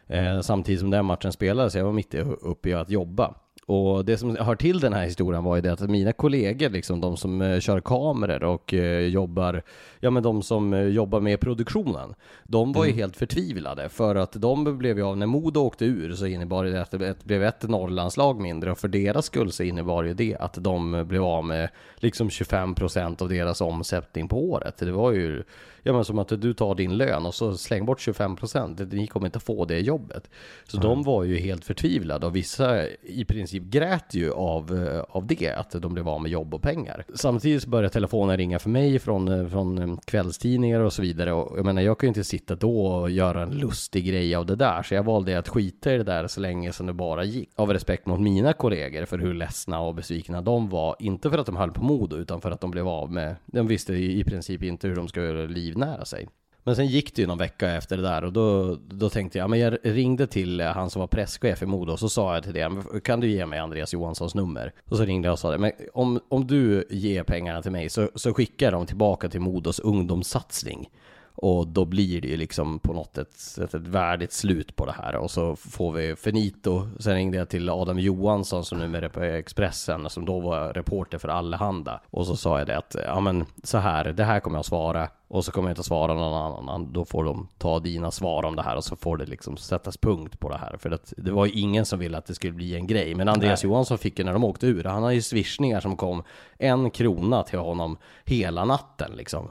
Eh, 0.08 0.42
samtidigt 0.42 0.80
som 0.80 0.90
den 0.90 1.06
matchen 1.06 1.32
spelades, 1.32 1.76
jag 1.76 1.86
var 1.86 1.92
mitt 1.92 2.16
uppe 2.42 2.70
i 2.70 2.74
att 2.74 2.90
jobba. 2.90 3.34
Och 3.66 4.06
det 4.06 4.18
som 4.18 4.36
hör 4.36 4.56
till 4.56 4.80
den 4.80 4.94
här 4.94 5.06
historien 5.06 5.44
var 5.44 5.56
ju 5.56 5.62
det 5.62 5.74
att 5.74 5.90
mina 5.90 6.14
kollegor, 6.14 6.70
liksom 6.70 7.02
de 7.02 7.18
som 7.18 7.42
eh, 7.42 7.60
kör 7.60 7.80
kameror 7.80 8.44
och 8.44 8.74
eh, 8.74 9.08
jobbar, 9.08 9.64
ja 10.00 10.10
men 10.10 10.24
de 10.24 10.42
som 10.42 10.74
eh, 10.74 10.82
jobbar 10.82 11.20
med 11.20 11.40
produktionen, 11.40 12.14
de 12.44 12.74
var 12.74 12.86
ju 12.86 12.92
mm. 12.92 13.00
helt 13.00 13.18
förtvivlade 13.18 13.90
för 13.90 14.16
att 14.16 14.34
de 14.34 14.78
blev 14.78 14.98
ju 14.98 15.04
av, 15.04 15.18
när 15.18 15.26
Modo 15.26 15.60
åkte 15.60 15.86
ur 15.86 16.14
så 16.14 16.26
innebar 16.26 16.66
det 16.66 16.82
att 16.82 16.92
det 16.92 17.24
blev 17.24 17.44
ett 17.44 17.64
Norrlandslag 17.64 18.42
mindre 18.42 18.72
och 18.72 18.78
för 18.78 18.88
deras 18.88 19.26
skull 19.26 19.52
så 19.52 19.64
innebar 19.64 20.04
ju 20.04 20.14
det 20.14 20.36
att 20.36 20.54
de 20.54 21.06
blev 21.08 21.24
av 21.24 21.46
med 21.46 21.70
liksom 21.96 22.30
25% 22.30 23.22
av 23.22 23.30
deras 23.30 23.62
omsättning 23.62 24.28
på 24.28 24.50
året. 24.50 24.78
Det 24.78 24.92
var 24.92 25.12
ju 25.12 25.44
ja 25.84 25.94
men 25.94 26.06
som 26.06 26.20
att 26.20 26.28
du 26.28 26.54
tar 26.54 26.76
din 26.76 26.98
lön 26.98 27.26
och 27.26 27.34
så 27.34 27.58
släng 27.58 27.86
bort 27.86 28.00
25%, 28.00 28.96
ni 28.96 29.08
kommer 29.08 29.26
inte 29.26 29.40
få 29.40 29.66
det 29.66 29.80
jobbet. 29.80 30.30
Så 30.68 30.78
mm. 30.78 30.90
de 30.90 31.04
var 31.04 31.24
ju 31.24 31.38
helt 31.38 31.66
förtvivlade 31.66 32.26
och 32.26 32.36
vissa 32.36 32.88
i 32.90 33.26
princip 33.28 33.64
grät 33.64 34.14
ju 34.14 34.32
av, 34.32 34.88
eh, 34.88 35.04
av 35.10 35.28
det, 35.28 35.50
att 35.50 35.72
de 35.72 35.94
blev 35.94 36.10
av 36.10 36.22
med 36.22 36.32
jobb 36.32 36.54
och 36.54 36.62
pengar. 36.62 37.06
Samtidigt 37.14 37.66
började 37.66 37.90
telefonen 37.90 38.38
ringa 38.38 38.60
för 38.60 38.70
mig 38.70 39.00
från, 39.00 39.28
eh, 39.28 39.48
från 39.48 39.78
eh, 39.78 39.98
kvällstidningar 40.06 40.80
och 40.80 40.94
så 40.94 41.02
vidare 41.02 41.34
och 41.34 41.58
jag 41.58 41.66
menar 41.66 41.82
jag 41.82 42.00
kan 42.00 42.08
ju 42.08 42.10
inte 42.10 42.24
sitta 42.24 42.56
då 42.56 42.86
och 42.86 43.12
göra 43.12 43.42
en 43.42 43.52
lustig 43.52 44.06
grej 44.06 44.36
av 44.36 44.46
det 44.46 44.56
där, 44.56 44.84
så 44.84 44.94
jag 44.94 45.04
valde 45.04 45.40
att 45.40 45.50
skita 45.50 45.94
i 45.94 45.98
det 45.98 46.04
där 46.04 46.28
så 46.28 46.40
länge 46.40 46.74
som 46.74 46.86
det 46.86 46.94
bara 46.94 47.24
gick. 47.24 47.50
Av 47.56 47.74
respekt 47.74 48.06
mot 48.06 48.20
mina 48.20 48.54
kollegor 48.54 49.06
för 49.06 49.18
hur 49.18 49.34
ledsna 49.34 49.80
och 49.80 49.96
besvikna 49.96 50.42
de 50.42 50.70
var, 50.70 50.96
inte 51.00 51.30
för 51.30 51.38
att 51.38 51.46
de 51.46 51.56
höll 51.56 51.72
på 51.72 51.84
Modo 51.84 52.16
utan 52.16 52.42
för 52.42 52.52
att 52.52 52.62
de 52.62 52.72
blev 52.72 52.88
av 52.88 53.12
med, 53.12 53.36
de 53.46 53.68
visste 53.68 53.94
i 53.94 54.24
princip 54.24 54.64
inte 54.64 54.88
hur 54.88 54.96
de 54.96 55.08
skulle 55.08 55.48
liv 55.48 55.73
livnära 55.74 56.06
sig. 56.06 56.28
Men 56.66 56.76
sen 56.76 56.88
gick 56.88 57.16
det 57.16 57.22
ju 57.22 57.28
någon 57.28 57.38
vecka 57.38 57.72
efter 57.72 57.98
det 57.98 58.04
där 58.04 58.24
och 58.24 58.34
då, 58.34 58.76
då 58.76 59.10
tänkte 59.10 59.38
jag, 59.38 59.50
men 59.50 59.60
jag 59.60 59.78
ringde 59.84 60.28
till 60.28 60.60
eh, 60.60 60.68
han 60.68 60.90
som 60.90 61.00
var 61.00 61.08
presschef 61.08 61.62
i 61.62 61.66
Modo 61.66 61.92
och 61.92 62.00
så 62.00 62.10
sa 62.10 62.34
jag 62.34 62.44
till 62.44 62.54
det, 62.54 62.72
kan 63.04 63.20
du 63.20 63.28
ge 63.32 63.46
mig 63.46 63.60
Andreas 63.60 63.94
Johanssons 63.94 64.36
nummer? 64.36 64.74
Och 64.90 64.98
så 64.98 65.06
ringde 65.06 65.28
jag 65.28 65.34
och 65.34 65.40
sa 65.40 65.52
det, 65.52 65.58
men 65.58 65.72
om, 65.94 66.20
om 66.30 66.48
du 66.48 66.88
ger 66.90 67.24
pengarna 67.24 67.62
till 67.62 67.72
mig 67.72 67.90
så, 67.90 68.10
så 68.16 68.34
skickar 68.34 68.66
jag 68.66 68.74
dem 68.74 68.86
tillbaka 68.86 69.30
till 69.30 69.42
Modos 69.42 69.80
ungdomssatsning. 69.80 70.90
Och 71.36 71.68
då 71.68 71.86
blir 71.86 72.22
det 72.22 72.28
ju 72.28 72.38
liksom 72.38 72.80
på 72.80 72.94
något 72.94 73.16
sätt 73.16 73.74
ett 73.74 73.88
värdigt 73.88 74.34
slut 74.34 74.76
på 74.76 74.86
det 74.86 74.92
här 74.92 75.16
och 75.16 75.32
så 75.32 75.56
får 75.56 75.92
vi 75.92 76.16
Finito. 76.16 76.88
Sen 77.00 77.16
ringde 77.16 77.38
jag 77.38 77.50
till 77.50 77.70
Adam 77.70 78.00
Johansson 78.00 78.66
som 78.66 78.80
numera 78.80 79.06
är 79.06 79.10
på 79.10 79.24
Expressen 79.24 80.10
som 80.10 80.26
då 80.26 80.40
var 80.40 80.74
reporter 80.74 81.18
för 81.18 81.28
Allehanda. 81.28 82.02
Och 82.10 82.28
så 82.28 82.36
sa 82.36 82.58
jag 82.58 82.68
det 82.68 82.78
att 82.78 82.96
ja 83.06 83.20
men 83.20 83.46
så 83.64 83.78
här, 83.78 84.04
det 84.04 84.24
här 84.24 84.40
kommer 84.40 84.58
jag 84.58 84.60
att 84.60 84.66
svara 84.66 85.10
och 85.28 85.46
så 85.46 85.52
kommer 85.52 85.70
jag 85.70 85.72
inte 85.72 85.80
att 85.80 85.86
svara 85.86 86.14
någon 86.14 86.58
annan. 86.58 86.94
Då 86.94 87.06
får 87.06 87.24
de 87.24 87.48
ta 87.58 87.80
dina 87.80 88.12
svar 88.12 88.44
om 88.44 88.56
det 88.56 88.64
här 88.64 88.76
och 88.76 88.84
så 88.84 88.96
får 88.96 89.18
det 89.18 89.26
liksom 89.26 89.58
sättas 89.58 89.98
punkt 89.98 90.40
på 90.40 90.50
det 90.50 90.58
här. 90.58 90.78
För 90.78 90.92
att 90.92 91.14
det 91.18 91.32
var 91.32 91.46
ju 91.46 91.52
ingen 91.52 91.86
som 91.86 92.00
ville 92.00 92.18
att 92.18 92.26
det 92.26 92.36
skulle 92.36 92.54
bli 92.54 92.76
en 92.76 92.88
grej. 92.88 93.16
Men 93.16 93.28
Andreas 93.28 93.64
Nej. 93.64 93.72
Johansson 93.72 93.98
fick 93.98 94.20
ju 94.20 94.26
när 94.26 94.34
de 94.34 94.44
åkte 94.44 94.68
ur, 94.68 94.84
han 94.84 95.04
har 95.04 95.12
ju 95.12 95.22
swishningar 95.22 95.80
som 95.80 95.98
kom 95.98 96.24
en 96.58 96.92
krona 96.92 97.44
till 97.44 97.60
honom 97.60 97.98
hela 98.26 98.66
natten 98.66 99.12
liksom. 99.16 99.50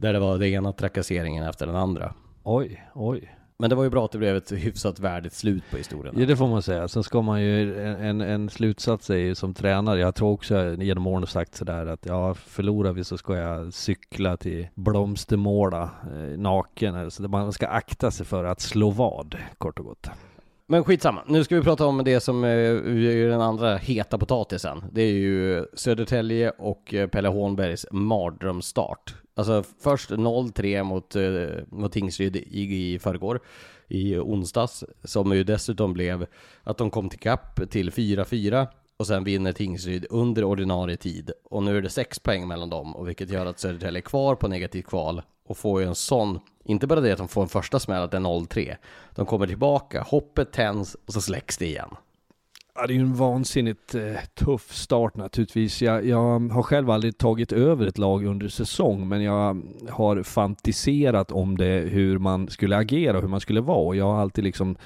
Där 0.00 0.12
det 0.12 0.18
var 0.18 0.38
den 0.38 0.48
ena 0.48 0.72
trakasseringen 0.72 1.44
efter 1.44 1.66
den 1.66 1.76
andra. 1.76 2.14
Oj, 2.42 2.86
oj. 2.94 3.36
Men 3.58 3.70
det 3.70 3.76
var 3.76 3.84
ju 3.84 3.90
bra 3.90 4.04
att 4.04 4.12
det 4.12 4.18
blev 4.18 4.36
ett 4.36 4.52
hyfsat 4.52 5.00
värdigt 5.00 5.32
slut 5.32 5.64
på 5.70 5.76
historien. 5.76 6.14
Ja 6.18 6.26
det 6.26 6.36
får 6.36 6.48
man 6.48 6.62
säga. 6.62 6.88
Sen 6.88 7.02
ska 7.02 7.22
man 7.22 7.42
ju, 7.42 7.80
en, 7.84 8.20
en 8.20 8.50
slutsats 8.50 9.10
är 9.10 9.16
ju 9.16 9.34
som 9.34 9.54
tränare, 9.54 10.00
jag 10.00 10.14
tror 10.14 10.30
också 10.32 10.74
genom 10.74 11.06
åren 11.06 11.26
sagt 11.26 11.54
sådär 11.54 11.86
att 11.86 12.06
ja, 12.06 12.34
förlorar 12.34 12.92
vi 12.92 13.04
så 13.04 13.18
ska 13.18 13.36
jag 13.36 13.74
cykla 13.74 14.36
till 14.36 14.68
Blomstermåla 14.74 15.82
eh, 15.82 16.38
naken. 16.38 16.94
Alltså 16.94 17.22
man 17.22 17.52
ska 17.52 17.68
akta 17.68 18.10
sig 18.10 18.26
för 18.26 18.44
att 18.44 18.60
slå 18.60 18.90
vad, 18.90 19.36
kort 19.58 19.78
och 19.78 19.84
gott. 19.84 20.10
Men 20.66 20.84
skitsamma, 20.84 21.22
nu 21.26 21.44
ska 21.44 21.56
vi 21.56 21.62
prata 21.62 21.86
om 21.86 22.04
det 22.04 22.20
som 22.20 22.44
eh, 22.44 22.50
är 22.50 23.28
den 23.28 23.40
andra 23.40 23.76
heta 23.76 24.18
potatisen. 24.18 24.84
Det 24.92 25.02
är 25.02 25.12
ju 25.12 25.66
Södertälje 25.74 26.50
och 26.50 26.94
eh, 26.94 27.08
Pelle 27.08 27.28
Hånbergs 27.28 27.86
mardrömsstart. 27.90 29.14
Alltså 29.40 29.64
först 29.78 30.10
0-3 30.10 30.82
mot, 30.82 31.16
eh, 31.16 31.64
mot 31.68 31.92
Tingsryd 31.92 32.36
i, 32.36 32.92
i 32.94 32.98
förrgår, 32.98 33.40
i 33.88 34.16
onsdags, 34.16 34.84
som 35.04 35.32
ju 35.32 35.44
dessutom 35.44 35.92
blev 35.92 36.26
att 36.62 36.78
de 36.78 36.90
kom 36.90 37.08
till 37.08 37.18
kapp 37.18 37.70
till 37.70 37.90
4-4 37.90 38.66
och 38.96 39.06
sen 39.06 39.24
vinner 39.24 39.52
Tingsryd 39.52 40.06
under 40.10 40.44
ordinarie 40.44 40.96
tid. 40.96 41.30
Och 41.44 41.62
nu 41.62 41.76
är 41.76 41.82
det 41.82 41.90
6 41.90 42.18
poäng 42.18 42.48
mellan 42.48 42.70
dem, 42.70 42.96
och 42.96 43.08
vilket 43.08 43.30
gör 43.30 43.46
att 43.46 43.58
Södertälje 43.58 44.00
är 44.00 44.02
kvar 44.02 44.34
på 44.34 44.48
negativt 44.48 44.86
kval 44.86 45.22
och 45.46 45.56
får 45.56 45.80
ju 45.80 45.86
en 45.86 45.94
sån, 45.94 46.40
inte 46.64 46.86
bara 46.86 47.00
det 47.00 47.12
att 47.12 47.18
de 47.18 47.28
får 47.28 47.42
en 47.42 47.48
första 47.48 47.78
smäll 47.78 48.02
att 48.02 48.10
det 48.10 48.16
är 48.16 48.20
0-3, 48.20 48.76
de 49.14 49.26
kommer 49.26 49.46
tillbaka, 49.46 50.02
hoppet 50.02 50.52
tänds 50.52 50.96
och 51.06 51.12
så 51.12 51.20
släcks 51.20 51.58
det 51.58 51.66
igen. 51.66 51.90
Ja, 52.80 52.86
det 52.86 52.92
är 52.92 52.94
ju 52.94 53.00
en 53.00 53.14
vansinnigt 53.14 53.94
eh, 53.94 54.16
tuff 54.34 54.72
start 54.72 55.16
naturligtvis. 55.16 55.82
Jag, 55.82 56.06
jag, 56.06 56.52
har 56.52 56.62
själv 56.62 56.90
aldrig 56.90 57.18
tagit 57.18 57.52
över 57.52 57.86
ett 57.86 57.98
lag 57.98 58.24
under 58.24 58.48
säsong, 58.48 59.08
men 59.08 59.22
jag 59.22 59.62
har 59.88 60.22
fantiserat 60.22 61.32
om 61.32 61.58
det, 61.58 61.88
hur 61.90 62.18
man 62.18 62.48
skulle 62.48 62.76
agera 62.76 63.16
och 63.16 63.22
hur 63.22 63.28
man 63.28 63.40
skulle 63.40 63.60
vara. 63.60 63.86
Och 63.86 63.96
jag 63.96 64.04
har 64.04 64.20
alltid 64.20 64.44
liksom 64.44 64.76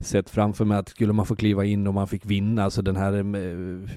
sett 0.00 0.30
framför 0.30 0.64
mig 0.64 0.78
att 0.78 0.88
skulle 0.88 1.12
man 1.12 1.26
få 1.26 1.36
kliva 1.36 1.64
in 1.64 1.86
och 1.86 1.94
man 1.94 2.08
fick 2.08 2.26
vinna, 2.26 2.64
alltså 2.64 2.82
den 2.82 2.96
här 2.96 3.12
eh, 3.18 3.24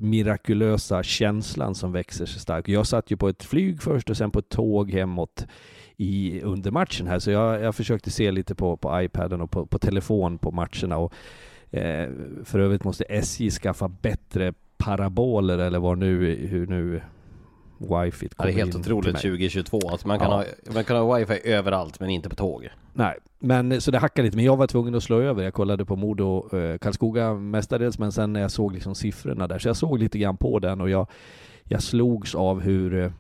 mirakulösa 0.02 1.04
känslan 1.04 1.76
som 1.76 1.92
växer 1.92 2.26
sig 2.26 2.40
stark. 2.42 2.70
Jag 2.70 2.88
satt 2.88 3.12
ju 3.12 3.18
på 3.18 3.30
ett 3.30 3.44
flyg 3.44 3.82
först 3.82 4.10
och 4.10 4.18
sen 4.18 4.32
på 4.32 4.40
ett 4.40 4.50
tåg 4.50 4.92
hemåt 4.92 5.46
i, 5.98 6.42
under 6.42 6.72
matchen 6.72 7.08
här, 7.08 7.20
så 7.20 7.32
jag, 7.32 7.62
jag 7.62 7.76
försökte 7.76 8.12
se 8.12 8.32
lite 8.32 8.56
på, 8.56 8.78
på 8.78 9.02
iPaden 9.02 9.42
och 9.42 9.52
på, 9.52 9.66
på 9.66 9.80
telefon 9.80 10.38
på 10.38 10.52
matcherna. 10.52 10.98
Och, 10.98 11.14
eh, 11.72 12.10
för 12.44 12.60
övrigt 12.60 12.84
måste 12.84 13.04
SJ 13.04 13.50
skaffa 13.50 13.88
bättre 13.88 14.54
paraboler 14.78 15.58
eller 15.58 15.80
vad 15.80 15.98
nu, 15.98 16.36
hur 16.36 16.68
nu 16.68 17.02
wifi 17.78 18.28
kommer 18.28 18.52
Det 18.52 18.60
är 18.60 18.66
helt 18.66 18.76
otroligt 18.76 19.16
2022 19.16 19.80
att 19.90 20.06
man 20.06 20.20
kan, 20.20 20.32
ja. 20.32 20.36
ha, 20.38 20.74
man 20.74 20.84
kan 20.84 20.98
ha 20.98 21.18
wifi 21.18 21.40
överallt 21.44 22.00
men 22.00 22.10
inte 22.10 22.30
på 22.30 22.36
tåg. 22.36 22.68
Nej, 22.94 23.16
men 23.40 23.82
så 23.82 23.92
det 23.92 23.98
hackade 23.98 24.26
lite. 24.26 24.38
Men 24.38 24.46
jag 24.46 24.58
var 24.58 24.68
tvungen 24.68 24.96
att 24.96 25.04
slå 25.04 25.22
över. 25.22 25.44
Jag 25.44 25.54
kollade 25.54 25.86
på 25.86 25.96
Modo 25.96 26.58
eh, 26.58 26.78
Karlskoga 26.78 27.34
mestadels, 27.34 28.00
men 28.00 28.12
sen 28.12 28.34
när 28.34 28.42
jag 28.42 28.52
såg 28.52 28.74
liksom 28.74 28.96
siffrorna 28.96 29.48
där, 29.48 29.60
så 29.60 29.70
jag 29.70 29.78
såg 29.78 30.00
lite 30.00 30.18
grann 30.20 30.38
på 30.38 30.60
den 30.60 30.82
och 30.82 30.90
jag, 30.90 31.08
jag 31.64 31.84
slogs 31.84 32.36
av 32.36 32.62
hur 32.62 33.04
eh, 33.04 33.12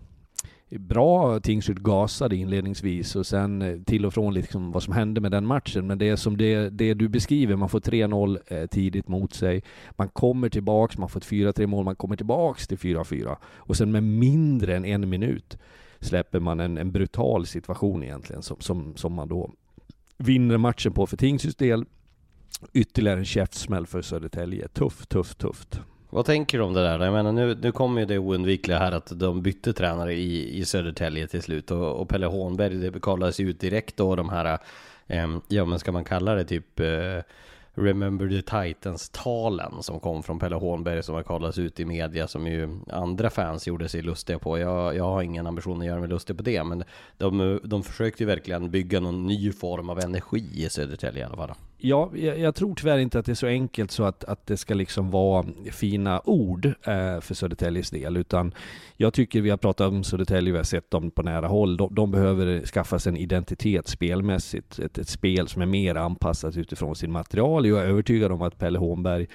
bra. 0.69 1.39
Tingsryd 1.39 1.84
gasade 1.84 2.36
inledningsvis 2.36 3.15
och 3.15 3.25
sen 3.25 3.62
eh, 3.62 3.82
till 3.82 4.06
och 4.06 4.13
från 4.13 4.34
liksom 4.34 4.71
vad 4.71 4.84
som 4.84 4.93
hände 4.93 5.21
med 5.21 5.32
den 5.32 5.45
matchen. 5.45 5.88
Men 5.88 5.97
det 5.97 6.10
är 6.10 6.15
som 6.15 6.38
det, 6.38 6.69
det 6.69 6.93
du 6.93 7.08
beskriver, 7.08 7.56
man 7.56 7.69
får 7.69 7.80
3-0 7.80 8.39
eh, 8.47 8.67
tidigt 8.67 9.08
mot 9.08 9.34
sig. 9.34 9.63
Man 9.91 10.10
kommer 10.10 10.49
tillbaks, 10.49 10.97
man 10.97 11.10
får 11.10 11.19
ett 11.19 11.27
4-3 11.27 11.67
mål, 11.67 11.86
man 11.86 11.95
kommer 11.95 12.15
tillbaks 12.15 12.67
till 12.67 12.77
4-4. 12.77 13.36
Och 13.43 13.77
sen 13.77 13.91
med 13.91 14.03
mindre 14.03 14.75
än 14.75 14.86
en 14.86 15.10
minut 15.10 15.58
släpper 15.99 16.39
man 16.39 16.60
en, 16.60 16.77
en 16.77 16.91
brutal 16.91 17.45
situation 17.45 18.03
egentligen 18.03 18.41
som, 18.41 18.58
som, 18.60 18.95
som 18.95 19.13
man 19.13 19.27
då 19.27 19.51
vinner 20.17 20.58
matchen 20.58 20.93
på 20.93 21.08
för 21.08 21.17
Tingsryds 21.17 21.56
del. 21.56 21.86
Ytterligare 22.73 23.19
en 23.19 23.25
käftsmäll 23.25 23.88
för 23.88 24.01
Södertälje. 24.01 24.67
Tufft, 24.67 25.10
tufft, 25.10 25.38
tufft. 25.38 25.82
Vad 26.17 26.25
tänker 26.25 26.58
du 26.58 26.63
om 26.63 26.73
det 26.73 26.84
där? 26.84 26.99
Jag 26.99 27.13
menar 27.13 27.32
nu, 27.32 27.58
nu 27.62 27.71
kommer 27.71 28.01
ju 28.01 28.06
det 28.06 28.17
oundvikliga 28.17 28.80
här 28.80 28.91
att 28.91 29.19
de 29.19 29.41
bytte 29.41 29.73
tränare 29.73 30.13
i, 30.13 30.58
i 30.58 30.65
Södertälje 30.65 31.27
till 31.27 31.41
slut 31.41 31.71
och, 31.71 32.01
och 32.01 32.10
Pelle 32.10 32.25
Hånberg, 32.25 32.75
det 32.75 33.01
kallades 33.01 33.39
ut 33.39 33.60
direkt 33.60 33.97
då 33.97 34.15
de 34.15 34.30
här, 34.30 34.60
eh, 35.08 35.38
ja 35.47 35.65
men 35.65 35.80
ska 35.80 35.91
man 35.91 36.03
kalla 36.03 36.36
det 36.36 36.45
typ 36.45 36.80
eh, 36.80 37.21
Remember 37.73 38.30
the 38.30 38.41
Titans-talen 38.41 39.84
som 39.84 39.99
kom 39.99 40.23
från 40.23 40.39
Pelle 40.39 40.56
Hånberg 40.56 41.03
som 41.03 41.15
har 41.15 41.23
kallats 41.23 41.58
ut 41.58 41.80
i 41.80 41.86
media 41.86 42.27
som 42.27 42.47
ju 42.47 42.69
andra 42.91 43.30
fans 43.30 43.67
gjorde 43.67 43.89
sig 43.89 44.01
lustiga 44.01 44.39
på. 44.39 44.60
Jag, 44.60 44.95
jag 44.95 45.03
har 45.03 45.21
ingen 45.21 45.47
ambition 45.47 45.80
att 45.80 45.88
göra 45.88 45.99
mig 45.99 46.10
lustig 46.10 46.38
på 46.38 46.43
det, 46.43 46.63
men 46.63 46.84
de, 47.17 47.60
de 47.63 47.84
försökte 47.84 48.23
ju 48.23 48.27
verkligen 48.27 48.71
bygga 48.71 48.99
någon 48.99 49.27
ny 49.27 49.51
form 49.51 49.89
av 49.89 49.99
energi 49.99 50.45
i 50.53 50.69
Södertälje 50.69 51.21
i 51.21 51.25
alla 51.25 51.38
fall. 51.38 51.53
Ja, 51.79 52.11
jag, 52.15 52.39
jag, 52.39 52.55
tror 52.55 52.75
tyvärr 52.75 52.97
inte 52.97 53.19
att 53.19 53.25
det 53.25 53.31
är 53.31 53.35
så 53.35 53.47
enkelt 53.47 53.91
så 53.91 54.03
att, 54.03 54.23
att 54.23 54.47
det 54.47 54.57
ska 54.57 54.73
liksom 54.73 55.09
vara 55.11 55.45
fina 55.71 56.21
ord 56.25 56.65
eh, 56.65 57.19
för 57.21 57.33
Södertäljes 57.33 57.89
del, 57.89 58.17
utan 58.17 58.53
jag 58.95 59.13
tycker 59.13 59.41
vi 59.41 59.49
har 59.49 59.57
pratat 59.57 59.87
om 59.87 60.03
Södertälje, 60.03 60.51
vi 60.51 60.57
har 60.57 60.63
sett 60.63 60.91
dem 60.91 61.11
på 61.11 61.23
nära 61.23 61.47
håll. 61.47 61.77
De, 61.77 61.95
de 61.95 62.11
behöver 62.11 62.65
skaffa 62.65 62.99
sig 62.99 63.09
en 63.09 63.17
identitet 63.17 63.87
spelmässigt, 63.87 64.79
ett, 64.79 64.97
ett 64.97 65.09
spel 65.09 65.47
som 65.47 65.61
är 65.61 65.65
mer 65.65 65.95
anpassat 65.95 66.57
utifrån 66.57 66.95
sin 66.95 67.11
material. 67.11 67.65
Jag 67.67 67.79
är 67.79 67.85
övertygad 67.85 68.31
om 68.31 68.41
att 68.41 68.57
Pelle 68.57 68.79
Hånberg 68.79 69.27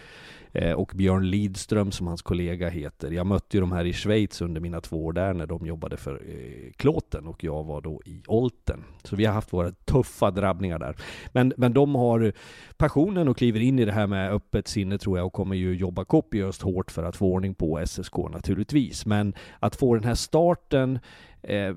Eh, 0.53 0.73
och 0.73 0.93
Björn 0.95 1.31
Lidström 1.31 1.93
som 1.93 2.07
hans 2.07 2.23
kollega 2.23 2.69
heter. 2.69 3.11
Jag 3.11 3.27
mötte 3.27 3.57
ju 3.57 3.61
de 3.61 3.73
här 3.73 3.85
i 3.85 3.93
Schweiz 3.93 4.41
under 4.41 4.61
mina 4.61 4.81
två 4.81 5.05
år 5.05 5.13
där 5.13 5.35
när 5.35 5.47
de 5.47 5.67
jobbade 5.67 5.97
för 5.97 6.15
eh, 6.15 6.73
Klåten 6.77 7.27
och 7.27 7.45
jag 7.45 7.65
var 7.65 7.81
då 7.81 8.01
i 8.05 8.23
Olten. 8.27 8.85
Så 9.05 9.17
vi 9.17 9.25
har 9.25 9.35
haft 9.35 9.53
våra 9.53 9.73
tuffa 9.73 10.31
drabbningar 10.31 10.79
där. 10.79 10.97
Men, 11.33 11.53
men 11.57 11.73
de 11.73 11.95
har 11.95 12.33
passionen 12.77 13.29
och 13.29 13.37
kliver 13.37 13.61
in 13.61 13.79
i 13.79 13.85
det 13.85 13.93
här 13.93 14.07
med 14.07 14.33
öppet 14.33 14.69
sinne 14.69 14.99
tror 14.99 15.19
jag 15.19 15.27
och 15.27 15.33
kommer 15.33 15.57
ju 15.57 15.75
jobba 15.75 16.05
kopiöst 16.05 16.63
hårt 16.63 16.91
för 16.91 17.05
att 17.05 17.17
få 17.17 17.27
ordning 17.27 17.55
på 17.55 17.87
SSK 17.87 18.17
naturligtvis. 18.17 19.07
Men 19.07 19.35
att 19.59 19.77
få 19.77 19.95
den 19.95 20.05
här 20.05 20.15
starten 20.15 20.99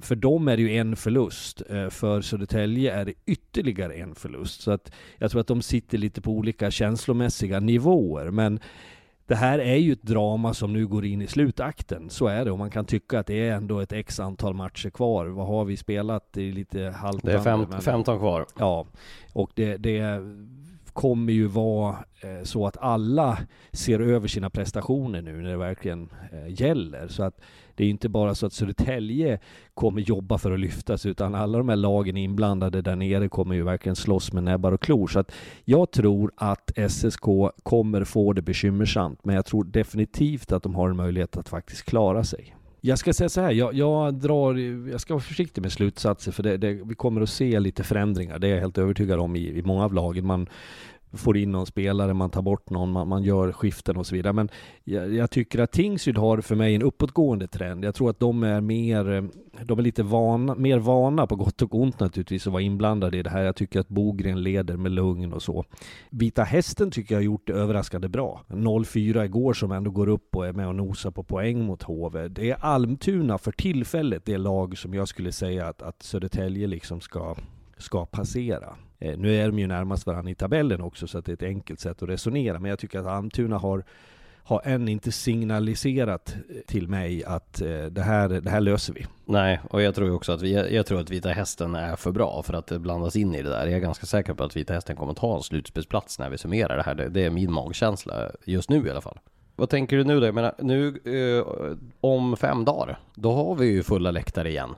för 0.02 0.16
dem 0.16 0.48
är 0.48 0.58
det 0.58 0.64
ju 0.64 0.78
en 0.78 0.96
förlust. 0.96 1.62
Eh, 1.70 1.90
för 1.90 2.22
Södertälje 2.22 2.94
är 2.94 3.06
det 3.06 3.14
ytterligare 3.26 3.94
en 3.94 4.16
förlust. 4.16 4.62
Så 4.62 4.72
att 4.72 4.92
jag 5.18 5.32
tror 5.32 5.42
att 5.42 5.48
de 5.48 5.62
sitter 5.62 5.98
lite 5.98 6.22
på 6.22 6.32
olika 6.32 6.72
känslomässiga 6.72 7.60
nivåer. 7.60 8.32
Men 8.32 8.60
det 9.28 9.36
här 9.36 9.60
är 9.60 9.76
ju 9.76 9.94
ett 9.94 10.04
drama 10.04 10.54
som 10.54 10.74
nu 10.74 10.88
går 10.88 11.06
in 11.06 11.22
i 11.22 11.28
slutakten. 11.28 12.10
Så 12.10 12.28
är 12.28 12.46
det. 12.46 12.52
Och 12.52 12.58
man 12.58 12.70
kan 12.70 12.86
tycka 12.86 13.20
att 13.20 13.28
det 13.28 13.48
är 13.48 13.54
ändå 13.54 13.80
ett 13.80 13.92
x 13.92 14.20
antal 14.20 14.54
matcher 14.54 14.90
kvar. 14.90 15.26
Vad 15.26 15.48
har 15.48 15.66
vi 15.66 15.78
spelat? 15.78 16.34
Det 16.34 16.42
är 16.42 16.52
lite 16.52 16.94
haltande. 16.98 17.32
Det 17.32 17.38
är 17.38 17.44
fem, 17.44 17.82
15 17.82 18.20
kvar. 18.20 18.46
Ja. 18.60 18.88
Och 19.34 19.52
det, 19.54 19.78
det 19.78 20.22
kommer 20.94 21.34
ju 21.34 21.48
vara 21.48 21.96
eh, 22.22 22.44
så 22.44 22.68
att 22.68 22.78
alla 22.78 23.38
ser 23.72 24.00
över 24.00 24.28
sina 24.28 24.50
prestationer 24.50 25.22
nu 25.22 25.42
när 25.42 25.50
det 25.50 25.58
verkligen 25.58 26.10
eh, 26.32 26.62
gäller. 26.62 27.08
Så 27.08 27.24
att 27.24 27.42
det 27.76 27.84
är 27.84 27.86
ju 27.86 27.92
inte 27.92 28.10
bara 28.10 28.36
så 28.36 28.46
att 28.46 28.54
Södertälje 28.54 29.40
kommer 29.74 30.02
jobba 30.02 30.38
för 30.38 30.52
att 30.52 30.60
lyftas, 30.60 31.06
utan 31.06 31.36
alla 31.36 31.58
de 31.58 31.70
här 31.70 31.76
lagen 31.76 32.18
inblandade 32.18 32.82
där 32.82 32.96
nere 32.96 33.30
kommer 33.30 33.56
ju 33.56 33.64
verkligen 33.64 33.96
slåss 33.96 34.34
med 34.34 34.44
näbbar 34.44 34.72
och 34.72 34.82
klor. 34.82 35.08
Så 35.08 35.20
att 35.20 35.32
jag 35.66 35.92
tror 35.92 36.32
att 36.36 36.72
SSK 36.90 37.26
kommer 37.64 38.04
få 38.04 38.34
det 38.34 38.42
bekymmersamt, 38.42 39.26
men 39.26 39.36
jag 39.36 39.46
tror 39.46 39.64
definitivt 39.64 40.52
att 40.52 40.64
de 40.64 40.76
har 40.76 40.90
en 40.90 40.96
möjlighet 40.96 41.38
att 41.38 41.50
faktiskt 41.50 41.84
klara 41.86 42.24
sig. 42.24 42.56
Jag 42.82 43.00
ska 43.00 43.14
säga 43.14 43.30
så 43.30 43.42
här, 43.42 43.52
jag, 43.52 43.74
jag, 43.74 44.14
drar, 44.14 44.56
jag 44.90 45.02
ska 45.02 45.14
vara 45.14 45.22
försiktig 45.22 45.62
med 45.62 45.72
slutsatser 45.72 46.32
för 46.32 46.44
det, 46.44 46.58
det, 46.58 46.74
vi 46.74 46.96
kommer 46.96 47.22
att 47.22 47.30
se 47.30 47.60
lite 47.60 47.84
förändringar, 47.84 48.40
det 48.40 48.48
är 48.48 48.52
jag 48.52 48.62
helt 48.62 48.78
övertygad 48.78 49.20
om 49.20 49.36
i, 49.36 49.40
i 49.40 49.62
många 49.62 49.84
av 49.84 49.94
lagen. 49.94 50.26
Man, 50.26 50.48
får 51.14 51.38
in 51.38 51.52
någon 51.52 51.66
spelare, 51.66 52.14
man 52.14 52.30
tar 52.30 52.42
bort 52.42 52.70
någon, 52.70 52.92
man, 52.92 53.08
man 53.08 53.24
gör 53.24 53.52
skiften 53.52 53.98
och 53.98 54.08
så 54.08 54.16
vidare. 54.16 54.34
Men 54.34 54.50
jag, 54.84 55.14
jag, 55.14 55.32
tycker 55.32 55.60
att 55.60 55.72
Tingsryd 55.72 56.18
har 56.18 56.42
för 56.42 56.56
mig 56.56 56.76
en 56.76 56.82
uppåtgående 56.82 57.48
trend. 57.48 57.86
Jag 57.86 57.96
tror 57.96 58.10
att 58.10 58.20
de 58.20 58.44
är 58.44 58.62
mer, 58.62 59.12
eh, 59.12 59.24
de 59.64 59.80
är 59.80 59.84
lite 59.84 60.04
vana, 60.04 60.56
mer 60.56 60.78
vana 60.78 61.28
på 61.28 61.36
gott 61.36 61.62
och 61.62 61.76
ont 61.76 62.00
naturligtvis 62.00 62.48
att 62.48 62.54
vara 62.54 62.62
inblandade 62.62 63.18
i 63.18 63.24
det 63.24 63.30
här. 63.30 63.44
Jag 63.44 63.56
tycker 63.56 63.80
att 63.80 63.88
Bogren 63.88 64.44
leder 64.44 64.78
med 64.78 64.92
lugn 64.92 65.34
och 65.34 65.42
så. 65.42 65.66
Vita 66.10 66.44
Hästen 66.44 66.92
tycker 66.92 67.16
jag 67.16 67.20
har 67.20 67.26
gjort 67.26 67.48
det 67.48 67.54
överraskande 67.54 68.08
bra. 68.08 68.42
0-4 68.48 69.26
igår 69.26 69.54
som 69.54 69.72
ändå 69.72 69.92
går 69.92 70.10
upp 70.10 70.36
och 70.36 70.48
är 70.48 70.54
med 70.54 70.68
och 70.68 70.76
nosar 70.76 71.12
på 71.12 71.24
poäng 71.24 71.66
mot 71.66 71.84
HV. 71.84 72.28
Det 72.28 72.52
är 72.52 72.58
Almtuna 72.60 73.38
för 73.38 73.52
tillfället 73.52 74.26
det 74.26 74.38
lag 74.38 74.78
som 74.78 74.94
jag 74.94 75.08
skulle 75.08 75.32
säga 75.32 75.68
att, 75.68 75.82
att 75.82 76.04
Södertälje 76.04 76.68
liksom 76.68 77.02
ska, 77.02 77.36
ska 77.78 78.06
passera. 78.06 78.76
Eh, 79.06 79.18
nu 79.18 79.36
är 79.36 79.46
de 79.46 79.60
ju 79.60 79.68
närmast 79.68 80.06
varandra 80.06 80.32
i 80.32 80.36
tabellen 80.36 80.82
också, 80.82 81.08
så 81.08 81.18
att 81.18 81.26
det 81.26 81.32
är 81.32 81.34
ett 81.34 81.44
enkelt 81.44 81.80
sätt 81.80 82.04
att 82.04 82.10
resonera. 82.10 82.60
Men 82.60 82.70
jag 82.70 82.80
tycker 82.80 83.00
att 83.00 83.06
Almtuna 83.06 83.58
har, 83.58 83.84
har 84.44 84.62
än 84.66 84.88
inte 84.88 85.12
signaliserat 85.12 86.36
eh, 86.50 86.56
till 86.68 86.88
mig 86.88 87.24
att 87.24 87.62
eh, 87.62 87.86
det, 87.86 88.02
här, 88.02 88.30
det 88.30 88.50
här 88.50 88.62
löser 88.62 88.94
vi. 88.94 89.06
Nej, 89.26 89.60
och 89.70 89.82
jag 89.82 89.96
tror 89.96 90.12
också 90.12 90.32
att 90.32 90.42
vi, 90.42 90.76
jag 90.76 90.86
tror 90.86 91.00
att 91.00 91.10
Vita 91.10 91.30
Hästen 91.30 91.76
är 91.76 91.96
för 91.96 92.12
bra 92.12 92.44
för 92.44 92.54
att 92.54 92.72
blandas 92.72 93.16
in 93.16 93.36
i 93.36 93.42
det 93.42 93.50
där. 93.50 93.66
Jag 93.66 93.74
är 93.74 93.80
ganska 93.80 94.06
säker 94.06 94.34
på 94.34 94.44
att 94.44 94.56
Vita 94.56 94.74
Hästen 94.74 94.96
kommer 94.96 95.14
ta 95.14 95.36
en 95.36 95.44
slutspelsplats 95.44 96.20
när 96.20 96.30
vi 96.30 96.38
summerar 96.38 96.78
det 96.78 96.84
här. 96.84 96.96
Det, 96.96 97.10
det 97.10 97.26
är 97.26 97.30
min 97.30 97.52
magkänsla 97.52 98.32
just 98.46 98.70
nu 98.70 98.88
i 98.88 98.90
alla 98.90 99.02
fall. 99.02 99.20
Vad 99.56 99.70
tänker 99.70 99.98
du 99.98 100.04
nu 100.04 100.20
då? 100.20 100.26
Jag 100.26 100.36
menar, 100.36 100.54
nu 100.60 100.88
eh, 100.88 101.46
om 102.02 102.38
fem 102.38 102.66
dagar, 102.66 103.00
då 103.16 103.34
har 103.34 103.56
vi 103.56 103.66
ju 103.66 103.84
fulla 103.84 104.12
läktare 104.12 104.50
igen. 104.50 104.76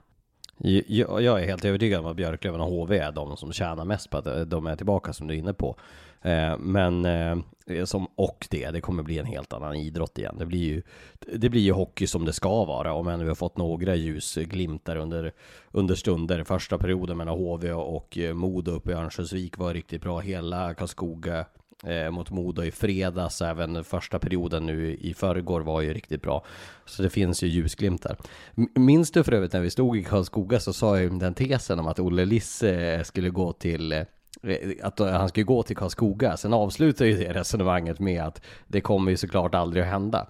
Jag, 0.58 1.22
jag 1.22 1.42
är 1.44 1.48
helt 1.48 1.66
övertygad 1.66 2.00
om 2.00 2.06
att 2.06 2.16
Björklöven 2.16 2.62
och 2.62 2.68
HV 2.68 2.98
är 2.98 3.12
de 3.12 3.38
som 3.38 3.54
tjänar 3.54 3.86
mest 3.86 4.10
på 4.10 4.18
att 4.18 4.28
eh, 4.28 4.40
de 4.40 4.68
är 4.68 4.76
tillbaka 4.76 5.14
som 5.14 5.28
du 5.28 5.34
är 5.34 5.38
inne 5.38 5.54
på. 5.54 5.78
Eh, 6.22 6.58
men 6.60 7.06
eh, 7.06 7.38
eh, 7.66 7.86
som 7.86 8.08
och 8.16 8.48
det, 8.50 8.72
det 8.72 8.82
kommer 8.82 9.04
bli 9.04 9.20
en 9.20 9.26
helt 9.26 9.54
annan 9.54 9.76
idrott 9.76 10.18
igen. 10.18 10.36
Det 10.40 10.46
blir 10.46 10.60
ju, 10.60 10.82
det 11.20 11.50
blir 11.50 11.62
ju 11.62 11.72
hockey 11.72 12.08
som 12.08 12.26
det 12.26 12.34
ska 12.34 12.66
vara, 12.66 12.94
om 12.94 13.08
än 13.08 13.20
vi 13.20 13.28
har 13.28 13.36
fått 13.36 13.58
några 13.58 13.96
ljusglimtar 13.96 14.96
under, 14.96 15.32
under 15.72 15.96
stunder. 15.96 16.44
Första 16.44 16.78
perioden 16.78 17.18
mellan 17.18 17.38
HV 17.38 17.72
och 17.72 18.18
Modo 18.34 18.72
uppe 18.72 18.92
i 18.92 18.94
Örnsköldsvik 18.94 19.58
var 19.58 19.74
riktigt 19.74 20.02
bra. 20.02 20.20
Hela 20.20 20.74
Karlskoga 20.74 21.46
eh, 21.84 22.12
mot 22.12 22.30
Modo 22.30 22.64
i 22.64 22.72
fredags, 22.72 23.42
även 23.42 23.84
första 23.84 24.20
perioden 24.20 24.66
nu 24.66 24.96
i 24.96 25.14
förrgår 25.14 25.62
var 25.62 25.82
ju 25.82 25.94
riktigt 25.94 26.22
bra. 26.22 26.46
Så 26.86 27.04
det 27.04 27.10
finns 27.10 27.44
ju 27.44 27.48
ljusglimtar. 27.48 28.18
Minns 28.76 29.12
du 29.12 29.24
för 29.24 29.32
övrigt 29.32 29.54
när 29.54 29.62
vi 29.62 29.70
stod 29.70 29.98
i 29.98 30.04
Karlskoga 30.04 30.60
så 30.60 30.74
sa 30.74 30.96
jag 30.96 31.04
ju 31.04 31.20
den 31.20 31.34
tesen 31.34 31.80
om 31.80 31.88
att 31.88 32.00
Olle 32.00 32.26
Liss 32.26 32.64
eh, 32.64 33.04
skulle 33.04 33.30
gå 33.30 33.54
till 33.54 33.92
eh, 33.92 34.04
att 34.84 35.00
han 35.00 35.30
skulle 35.30 35.44
gå 35.44 35.64
till 35.64 35.76
Karlskoga. 35.76 36.38
Sen 36.38 36.54
avslutar 36.54 37.06
ju 37.06 37.18
det 37.18 37.34
resonemanget 37.34 38.00
med 38.00 38.24
att 38.24 38.42
det 38.68 38.82
kommer 38.82 39.12
ju 39.12 39.18
såklart 39.18 39.56
aldrig 39.56 39.84
att 39.84 39.90
hända. 39.90 40.28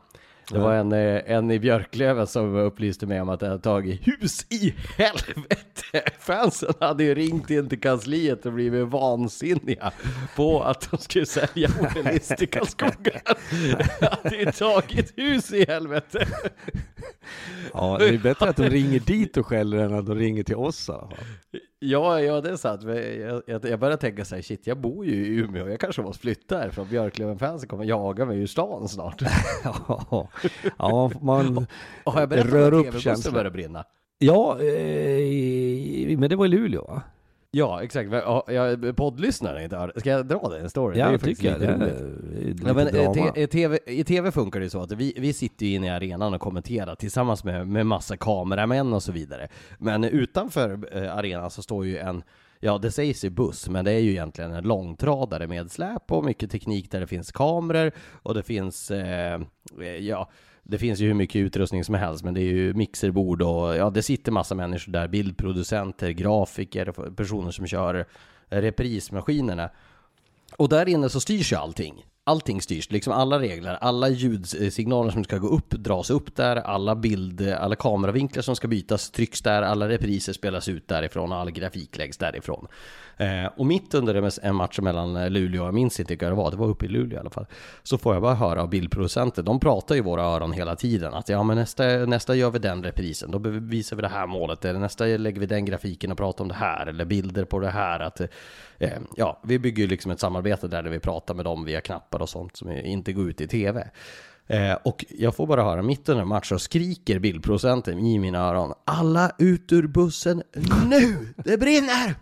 Det 0.52 0.60
var 0.60 0.74
en, 0.74 0.92
eh, 0.92 1.22
en 1.26 1.52
i 1.52 1.60
Björklöven 1.60 2.28
som 2.28 2.56
upplyste 2.56 3.06
mig 3.06 3.22
om 3.22 3.30
att 3.30 3.40
det 3.40 3.48
hade 3.48 3.62
tagit 3.62 4.08
hus 4.08 4.46
i 4.50 4.76
helvete. 4.98 6.02
Fansen 6.20 6.74
hade 6.80 7.04
ju 7.04 7.16
ringt 7.16 7.50
in 7.50 7.70
till 7.70 7.82
kansliet 7.82 8.46
och 8.46 8.54
blivit 8.54 8.88
vansinniga 8.88 9.92
på 10.36 10.64
att 10.64 10.92
de 10.92 10.98
skulle 10.98 11.26
sälja 11.26 11.70
Olle 11.80 12.20
till 12.20 12.50
Karlskoga. 12.50 12.94
Det 14.00 14.20
hade 14.24 14.36
ju 14.36 14.52
tagit 14.52 15.14
hus 15.16 15.54
i 15.54 15.66
helvete. 15.68 16.28
Ja, 17.74 17.98
det 18.00 18.08
är 18.08 18.18
bättre 18.18 18.50
att 18.50 18.58
de 18.58 18.64
ringer 18.70 19.00
dit 19.00 19.38
och 19.38 19.48
skäller 19.48 19.78
än 19.78 19.94
att 19.94 20.06
de 20.06 20.16
ringer 20.16 20.44
till 20.44 20.56
oss 20.56 20.90
i 20.90 20.92
alla 20.92 21.02
fall. 21.02 21.26
Ja, 21.80 22.22
ja 22.22 22.42
det 22.42 22.50
är 22.50 22.56
sant. 22.56 22.84
Jag, 22.84 23.42
jag, 23.46 23.66
jag 23.66 23.80
börjar 23.80 23.98
tänka 23.98 24.26
så 24.26 24.36
här, 24.36 24.42
shit 24.42 24.68
jag 24.68 24.78
bor 24.78 25.06
ju 25.06 25.14
i 25.14 25.36
Umeå, 25.36 25.70
jag 25.70 25.80
kanske 25.80 26.02
måste 26.02 26.22
flytta 26.22 26.58
här 26.58 26.70
från 26.70 26.88
Björklöven-fansen 26.88 27.70
kommer 27.70 27.86
jaga 27.86 28.26
mig 28.26 28.40
ur 28.40 28.48
stan 28.48 28.88
snart. 28.88 29.22
ja, 29.64 30.28
ja, 30.78 31.12
man 31.22 31.58
och, 32.04 32.14
berättat 32.14 32.52
rör 32.52 32.74
upp 32.74 33.00
känslan. 33.00 33.34
börjar 33.34 33.52
brinna? 33.52 33.84
Ja, 34.20 34.60
eh, 34.60 36.18
men 36.18 36.30
det 36.30 36.36
var 36.36 36.46
i 36.46 36.50
Luleå 36.50 36.86
va? 36.86 37.02
Ja, 37.52 37.84
exakt. 37.84 38.12
Jag 38.48 38.98
poddlyssnare 38.98 39.64
inte 39.64 39.92
Ska 39.96 40.10
jag 40.10 40.28
dra 40.28 40.50
den 40.50 40.70
storyn? 40.70 41.00
Ja, 41.00 41.08
det 41.08 41.14
är 41.14 41.18
tycker 41.18 41.52
jag. 41.52 41.60
Det 41.60 41.66
är, 41.66 42.56
ja, 42.66 42.74
men, 42.74 43.38
i, 43.38 43.48
TV, 43.48 43.80
I 43.86 44.04
TV 44.04 44.32
funkar 44.32 44.60
det 44.60 44.70
så 44.70 44.82
att 44.82 44.92
vi, 44.92 45.14
vi 45.18 45.34
sitter 45.34 45.66
ju 45.66 45.74
inne 45.74 45.88
i 45.88 45.90
arenan 45.90 46.34
och 46.34 46.42
kommenterar 46.42 46.96
tillsammans 46.96 47.44
med, 47.44 47.68
med 47.68 47.86
massa 47.86 48.18
kameramän 48.18 48.94
och 48.94 49.04
så 49.04 49.12
vidare. 49.12 49.48
Men 49.78 50.04
utanför 50.04 50.98
eh, 50.98 51.18
arenan 51.18 51.52
så 51.52 51.62
står 51.62 51.86
ju 51.86 51.98
en 51.98 52.24
Ja, 52.60 52.78
det 52.78 52.92
sägs 52.92 53.26
ju 53.26 53.30
buss, 53.30 53.70
men 53.70 53.86
det 53.86 53.92
är 53.92 54.00
ju 54.00 54.12
egentligen 54.12 54.54
en 54.54 54.64
långtradare 54.64 55.48
med 55.48 55.72
släp 55.72 56.12
och 56.12 56.26
mycket 56.26 56.52
teknik 56.52 56.92
där 56.92 57.00
det 57.00 57.08
finns 57.08 57.32
kameror 57.32 57.92
och 58.12 58.34
det 58.34 58.44
finns, 58.44 58.92
eh, 58.92 59.42
ja, 60.00 60.30
det 60.70 60.78
finns 60.78 61.00
ju 61.00 61.08
hur 61.08 61.14
mycket 61.14 61.40
utrustning 61.40 61.84
som 61.84 61.96
helst, 61.96 62.24
men 62.24 62.34
det 62.34 62.42
är 62.42 62.54
ju 62.54 62.74
mixerbord 62.74 63.42
och 63.42 63.76
ja, 63.76 63.90
det 63.90 64.04
sitter 64.04 64.32
massa 64.32 64.56
människor 64.56 64.92
där, 64.92 65.08
bildproducenter, 65.08 66.10
grafiker, 66.10 67.12
personer 67.16 67.52
som 67.52 67.68
kör 67.68 67.96
eh, 68.50 68.62
reprismaskinerna. 68.62 69.70
Och 70.58 70.70
där 70.70 70.90
inne 70.90 71.10
så 71.10 71.20
styrs 71.20 71.52
ju 71.52 71.56
allting. 71.56 72.06
Allting 72.24 72.62
styrs, 72.62 72.92
liksom 72.92 73.14
alla 73.14 73.40
regler, 73.40 73.78
alla 73.82 74.10
ljudsignaler 74.10 75.12
som 75.12 75.24
ska 75.24 75.38
gå 75.38 75.48
upp 75.48 75.70
dras 75.70 76.10
upp 76.10 76.36
där, 76.36 76.56
alla 76.56 76.96
bild, 76.96 77.50
alla 77.50 77.76
kameravinklar 77.76 78.42
som 78.42 78.56
ska 78.56 78.68
bytas 78.68 79.12
trycks 79.12 79.42
där, 79.42 79.62
alla 79.62 79.90
repriser 79.90 80.34
spelas 80.34 80.70
ut 80.70 80.88
därifrån, 80.88 81.32
och 81.32 81.38
all 81.38 81.52
grafik 81.52 81.98
läggs 81.98 82.18
därifrån. 82.18 82.68
Eh, 83.18 83.46
och 83.58 83.66
mitt 83.66 83.94
under 83.94 84.46
en 84.46 84.56
match 84.56 84.80
mellan 84.80 85.16
eh, 85.16 85.30
Luleå, 85.30 85.66
jag 85.66 85.74
minns 85.74 86.00
inte 86.00 86.12
vilka 86.12 86.30
det 86.30 86.36
var, 86.36 86.52
det 86.52 86.58
var 86.58 86.68
uppe 86.68 86.86
i 86.86 86.90
Luleå 86.90 87.18
i 87.18 87.20
alla 87.20 87.30
fall, 87.30 87.46
så 87.84 87.98
får 87.98 88.14
jag 88.14 88.22
bara 88.22 88.36
höra 88.36 88.62
av 88.62 88.70
bildproducenter, 88.70 89.44
de 89.44 89.60
pratar 89.60 89.96
ju 89.96 90.02
i 90.02 90.04
våra 90.04 90.24
öron 90.24 90.52
hela 90.52 90.76
tiden, 90.76 91.14
att 91.14 91.30
ja 91.30 91.44
men 91.44 91.58
nästa, 91.58 91.84
nästa 91.84 92.36
gör 92.36 92.52
vi 92.52 92.60
den 92.60 92.84
reprisen, 92.84 93.32
då 93.32 93.40
visar 93.50 93.96
vi 93.96 94.02
det 94.02 94.08
här 94.08 94.28
målet, 94.28 94.66
eller 94.66 94.80
nästa 94.80 95.06
lägger 95.06 95.40
vi 95.40 95.46
den 95.46 95.66
grafiken 95.66 96.12
och 96.12 96.18
pratar 96.18 96.44
om 96.44 96.48
det 96.48 96.56
här, 96.56 96.88
eller 96.88 97.06
bilder 97.06 97.46
på 97.46 97.60
det 97.60 97.70
här, 97.70 98.00
att 98.00 98.22
eh, 98.78 98.90
ja, 99.16 99.42
vi 99.44 99.60
bygger 99.60 99.84
ju 99.84 99.90
liksom 99.90 100.12
ett 100.12 100.20
samarbete 100.20 100.68
där, 100.68 100.84
där 100.84 100.90
vi 100.90 101.00
pratar 101.00 101.34
med 101.34 101.46
dem 101.46 101.66
via 101.66 101.82
knappar 101.82 102.22
och 102.22 102.30
sånt 102.30 102.58
som 102.58 102.72
inte 102.72 103.14
går 103.14 103.30
ut 103.30 103.42
i 103.42 103.48
tv. 103.48 103.90
Eh, 104.50 104.74
och 104.74 105.06
jag 105.10 105.36
får 105.36 105.48
bara 105.48 105.64
höra 105.64 105.82
mitt 105.82 106.10
under 106.10 106.26
matchen 106.26 106.60
så 106.60 106.60
skriker 106.60 107.20
bildproducenten 107.20 108.00
i 108.00 108.20
mina 108.20 108.40
öron 108.40 108.74
Alla 108.86 109.32
ut 109.38 109.72
ur 109.72 109.88
bussen 109.88 110.44
nu! 110.90 111.34
Det 111.36 111.58
brinner! 111.58 112.16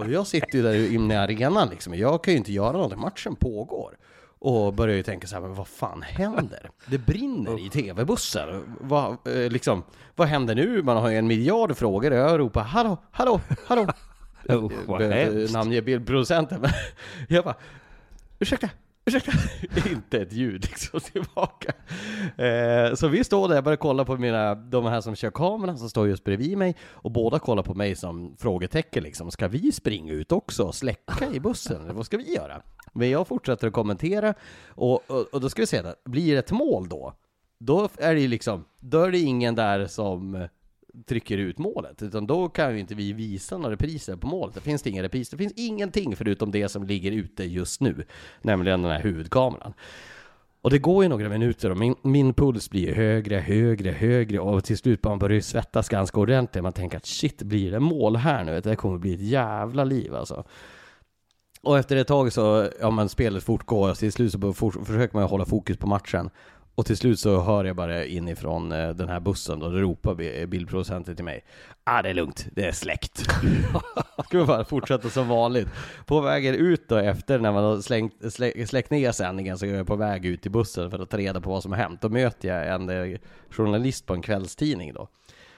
Och 0.00 0.12
jag 0.12 0.26
sitter 0.26 0.58
ju 0.58 0.62
där 0.62 0.92
inne 0.94 1.14
i 1.14 1.16
arenan 1.16 1.68
liksom, 1.68 1.94
jag 1.94 2.24
kan 2.24 2.34
ju 2.34 2.38
inte 2.38 2.52
göra 2.52 2.72
något, 2.72 2.98
matchen 2.98 3.36
pågår. 3.36 3.96
Och 4.38 4.74
börjar 4.74 4.96
ju 4.96 5.02
tänka 5.02 5.26
så 5.26 5.34
här, 5.34 5.42
men 5.42 5.54
vad 5.54 5.68
fan 5.68 6.02
händer? 6.02 6.70
Det 6.86 6.98
brinner 6.98 7.66
i 7.66 7.70
tv-bussar. 7.70 8.62
Vad, 8.80 9.10
eh, 9.10 9.50
liksom, 9.50 9.82
vad 10.16 10.28
händer 10.28 10.54
nu? 10.54 10.82
Man 10.82 10.96
har 10.96 11.08
ju 11.08 11.16
en 11.16 11.26
miljard 11.26 11.76
frågor 11.76 12.12
jag 12.12 12.38
ropar 12.38 12.62
hallå, 12.62 12.98
hallå, 13.10 13.40
hallå. 13.66 13.86
Oh, 14.48 14.72
vad 14.86 15.02
hemskt. 15.02 15.52
Namnge 15.52 15.82
bildproducenten. 15.82 16.60
Men 16.60 16.70
jag 17.28 17.44
bara, 17.44 17.54
ursäkta, 18.38 18.68
ursäkta, 19.16 19.32
inte 19.90 20.18
ett 20.18 20.32
ljud 20.32 20.66
liksom 20.70 21.00
tillbaka. 21.12 21.72
Eh, 22.44 22.94
så 22.94 23.08
vi 23.08 23.24
står 23.24 23.48
där, 23.48 23.54
jag 23.54 23.64
börjar 23.64 23.76
kolla 23.76 24.04
på 24.04 24.16
mina, 24.16 24.54
de 24.54 24.84
här 24.84 25.00
som 25.00 25.16
kör 25.16 25.30
kameran 25.30 25.78
som 25.78 25.90
står 25.90 26.08
just 26.08 26.24
bredvid 26.24 26.58
mig 26.58 26.76
och 26.82 27.10
båda 27.10 27.38
kollar 27.38 27.62
på 27.62 27.74
mig 27.74 27.96
som 27.96 28.36
frågetecken 28.38 29.02
liksom. 29.02 29.30
Ska 29.30 29.48
vi 29.48 29.72
springa 29.72 30.12
ut 30.12 30.32
också 30.32 30.64
och 30.64 30.74
släcka 30.74 31.26
i 31.32 31.40
bussen? 31.40 31.82
Eller 31.82 31.94
vad 31.94 32.06
ska 32.06 32.16
vi 32.16 32.34
göra? 32.34 32.62
Men 32.92 33.10
jag 33.10 33.26
fortsätter 33.28 33.66
att 33.66 33.72
kommentera 33.72 34.34
och, 34.68 35.10
och, 35.10 35.34
och 35.34 35.40
då 35.40 35.48
ska 35.48 35.62
vi 35.62 35.66
se, 35.66 35.82
där, 35.82 35.94
blir 36.04 36.32
det 36.32 36.38
ett 36.38 36.52
mål 36.52 36.88
då? 36.88 37.14
Då 37.58 37.88
är 37.96 38.14
det 38.14 38.20
ju 38.20 38.28
liksom, 38.28 38.64
då 38.80 39.02
är 39.02 39.10
det 39.10 39.18
ingen 39.18 39.54
där 39.54 39.86
som 39.86 40.48
trycker 41.06 41.38
ut 41.38 41.58
målet, 41.58 42.02
utan 42.02 42.26
då 42.26 42.48
kan 42.48 42.72
ju 42.72 42.80
inte 42.80 42.94
vi 42.94 43.12
visa 43.12 43.58
några 43.58 43.72
repriser 43.72 44.16
på 44.16 44.26
målet. 44.26 44.54
Det 44.54 44.60
finns 44.60 44.86
inga 44.86 45.02
repriser, 45.02 45.36
det 45.36 45.42
finns 45.42 45.52
ingenting 45.56 46.16
förutom 46.16 46.50
det 46.50 46.68
som 46.68 46.84
ligger 46.84 47.12
ute 47.12 47.44
just 47.44 47.80
nu, 47.80 48.04
nämligen 48.42 48.82
den 48.82 48.90
här 48.90 49.02
huvudkameran. 49.02 49.74
Och 50.62 50.70
det 50.70 50.78
går 50.78 51.02
ju 51.02 51.08
några 51.08 51.28
minuter 51.28 51.70
och 51.70 51.76
min, 51.76 51.94
min 52.02 52.34
puls 52.34 52.70
blir 52.70 52.94
högre, 52.94 53.36
högre, 53.36 53.90
högre 53.90 54.38
och 54.38 54.64
till 54.64 54.78
slut 54.78 55.04
man 55.04 55.18
börjar 55.18 55.40
svettas 55.40 55.88
ganska 55.88 56.20
ordentligt. 56.20 56.62
Man 56.62 56.72
tänker 56.72 56.96
att 56.96 57.06
shit, 57.06 57.42
blir 57.42 57.70
det 57.70 57.80
mål 57.80 58.16
här 58.16 58.44
nu? 58.44 58.60
Det 58.60 58.76
kommer 58.76 58.98
bli 58.98 59.14
ett 59.14 59.20
jävla 59.20 59.84
liv 59.84 60.14
alltså. 60.14 60.44
Och 61.62 61.78
efter 61.78 61.96
ett 61.96 62.06
tag 62.06 62.32
så, 62.32 62.68
ja 62.80 62.90
men 62.90 63.08
spelet 63.08 63.44
fortgår 63.44 63.90
och 63.90 63.96
till 63.96 64.12
slut 64.12 64.32
så 64.32 64.52
försöker 64.84 65.14
man 65.14 65.22
hålla 65.22 65.44
fokus 65.44 65.76
på 65.76 65.86
matchen. 65.86 66.30
Och 66.74 66.86
till 66.86 66.96
slut 66.96 67.20
så 67.20 67.40
hör 67.40 67.64
jag 67.64 67.76
bara 67.76 68.04
inifrån 68.04 68.72
eh, 68.72 68.90
den 68.90 69.08
här 69.08 69.20
bussen 69.20 69.58
då 69.58 69.70
ropar 69.70 70.20
eh, 70.20 70.46
bildproducenten 70.46 71.16
till 71.16 71.24
mig. 71.24 71.44
Ah, 71.84 72.02
det 72.02 72.08
är 72.08 72.14
lugnt, 72.14 72.46
det 72.52 72.64
är 72.64 72.72
släckt. 72.72 73.18
Ska 74.24 74.38
vi 74.38 74.44
bara 74.44 74.64
fortsätta 74.64 75.10
som 75.10 75.28
vanligt. 75.28 75.68
På 76.06 76.20
vägen 76.20 76.54
ut 76.54 76.88
då 76.88 76.96
efter 76.96 77.38
när 77.38 77.52
man 77.52 77.64
har 77.64 77.80
slängt, 77.80 78.32
slä, 78.32 78.66
släckt 78.66 78.90
ner 78.90 79.12
sändningen 79.12 79.58
så 79.58 79.66
är 79.66 79.74
jag 79.74 79.86
på 79.86 79.96
väg 79.96 80.26
ut 80.26 80.42
till 80.42 80.50
bussen 80.50 80.90
för 80.90 80.98
att 80.98 81.10
ta 81.10 81.16
reda 81.16 81.40
på 81.40 81.50
vad 81.50 81.62
som 81.62 81.72
har 81.72 81.78
hänt. 81.78 82.00
Då 82.00 82.08
möter 82.08 82.48
jag 82.48 82.74
en 82.74 82.88
eh, 82.88 83.18
journalist 83.50 84.06
på 84.06 84.14
en 84.14 84.22
kvällstidning 84.22 84.92
då. 84.94 85.08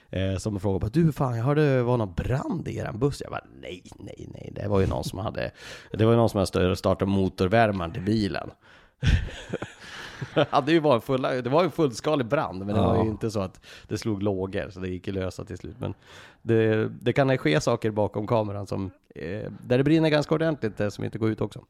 Eh, 0.09 0.37
som 0.37 0.59
frågar 0.59 0.79
bara, 0.79 0.89
du 0.89 1.11
fan 1.11 1.37
jag 1.37 1.43
hörde 1.43 1.75
det 1.75 1.83
var 1.83 1.97
någon 1.97 2.13
brand 2.13 2.67
i 2.67 2.77
eran 2.77 2.99
buss. 2.99 3.21
Jag 3.21 3.31
bara, 3.31 3.45
nej, 3.61 3.83
nej, 3.99 4.29
nej, 4.33 4.51
det 4.55 4.67
var 4.67 4.79
ju 4.79 4.87
någon 4.87 5.03
som 5.03 5.19
hade, 5.19 5.51
det 5.91 6.05
var 6.05 6.11
ju 6.11 6.17
någon 6.17 6.29
som 6.29 6.45
hade 6.53 6.75
startat 6.75 7.07
motorvärmaren 7.07 7.91
till 7.91 8.01
bilen. 8.01 8.49
hade 10.49 10.71
ju 10.71 10.79
varit 10.79 11.03
full, 11.03 11.21
det 11.21 11.49
var 11.49 11.63
en 11.63 11.71
fullskalig 11.71 12.25
brand, 12.25 12.65
men 12.65 12.75
det 12.75 12.81
var 12.81 13.03
ju 13.03 13.09
inte 13.09 13.31
så 13.31 13.39
att 13.39 13.61
det 13.87 13.97
slog 13.97 14.23
lågor, 14.23 14.69
så 14.69 14.79
det 14.79 14.87
gick 14.87 15.07
att 15.07 15.13
lösa 15.13 15.45
till 15.45 15.57
slut. 15.57 15.75
Men 15.79 15.93
det, 16.41 16.89
det 17.01 17.13
kan 17.13 17.37
ske 17.37 17.61
saker 17.61 17.91
bakom 17.91 18.27
kameran 18.27 18.67
som, 18.67 18.91
eh, 19.15 19.51
där 19.65 19.77
det 19.77 19.83
brinner 19.83 20.09
ganska 20.09 20.35
ordentligt, 20.35 20.77
det 20.77 20.91
som 20.91 21.03
inte 21.03 21.17
går 21.17 21.29
ut 21.29 21.41
också. 21.41 21.65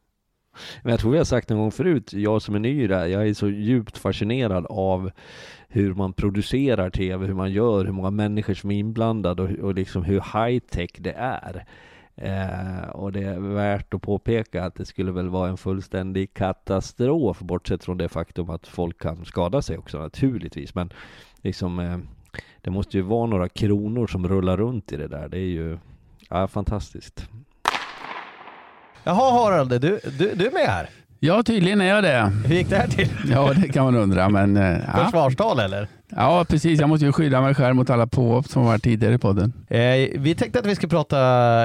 Men 0.82 0.90
jag 0.90 1.00
tror 1.00 1.12
vi 1.12 1.18
har 1.18 1.24
sagt 1.24 1.50
en 1.50 1.58
gång 1.58 1.70
förut, 1.70 2.12
jag 2.12 2.42
som 2.42 2.54
är 2.54 2.58
ny 2.58 2.86
där, 2.86 3.06
jag 3.06 3.28
är 3.28 3.34
så 3.34 3.48
djupt 3.48 3.98
fascinerad 3.98 4.66
av 4.66 5.10
hur 5.68 5.94
man 5.94 6.12
producerar 6.12 6.90
tv, 6.90 7.26
hur 7.26 7.34
man 7.34 7.52
gör, 7.52 7.84
hur 7.84 7.92
många 7.92 8.10
människor 8.10 8.54
som 8.54 8.70
är 8.70 8.78
inblandade 8.78 9.42
och, 9.42 9.50
och 9.50 9.74
liksom 9.74 10.02
hur 10.02 10.20
high 10.20 10.58
tech 10.58 10.90
det 10.98 11.12
är. 11.12 11.66
Eh, 12.16 12.88
och 12.88 13.12
det 13.12 13.22
är 13.22 13.38
värt 13.38 13.94
att 13.94 14.02
påpeka 14.02 14.64
att 14.64 14.74
det 14.74 14.84
skulle 14.84 15.12
väl 15.12 15.28
vara 15.28 15.48
en 15.48 15.56
fullständig 15.56 16.34
katastrof, 16.34 17.38
bortsett 17.38 17.84
från 17.84 17.98
det 17.98 18.08
faktum 18.08 18.50
att 18.50 18.66
folk 18.66 18.98
kan 18.98 19.24
skada 19.24 19.62
sig 19.62 19.78
också 19.78 19.98
naturligtvis. 19.98 20.74
Men 20.74 20.92
liksom, 21.42 21.78
eh, 21.78 21.98
det 22.60 22.70
måste 22.70 22.96
ju 22.96 23.02
vara 23.02 23.26
några 23.26 23.48
kronor 23.48 24.06
som 24.06 24.28
rullar 24.28 24.56
runt 24.56 24.92
i 24.92 24.96
det 24.96 25.08
där. 25.08 25.28
Det 25.28 25.38
är 25.38 25.40
ju 25.40 25.78
ja, 26.30 26.48
fantastiskt. 26.48 27.28
Jaha 29.04 29.32
Harald, 29.32 29.70
du, 29.70 29.78
du, 30.18 30.34
du 30.34 30.46
är 30.46 30.52
med 30.52 30.66
här? 30.66 30.88
Ja, 31.20 31.42
tydligen 31.42 31.80
är 31.80 31.88
jag 31.88 32.04
det. 32.04 32.32
Hur 32.46 32.54
gick 32.54 32.70
det 32.70 32.76
här 32.76 32.88
till? 32.88 33.08
Ja, 33.30 33.52
det 33.52 33.68
kan 33.68 33.84
man 33.84 33.96
undra. 33.96 34.28
Men, 34.28 34.56
eh, 34.56 34.78
ja. 34.86 35.04
Försvarstal 35.04 35.58
eller? 35.58 35.88
Ja, 36.16 36.44
precis. 36.48 36.80
Jag 36.80 36.88
måste 36.88 37.06
ju 37.06 37.12
skydda 37.12 37.40
mig 37.40 37.54
själv 37.54 37.76
mot 37.76 37.90
alla 37.90 38.06
påhopp 38.06 38.46
som 38.46 38.64
varit 38.64 38.82
tidigare 38.82 39.14
i 39.14 39.18
podden. 39.18 39.52
Eh, 39.68 40.08
vi 40.14 40.34
tänkte 40.38 40.58
att 40.58 40.66
vi 40.66 40.74
ska 40.74 40.86
prata 40.86 41.18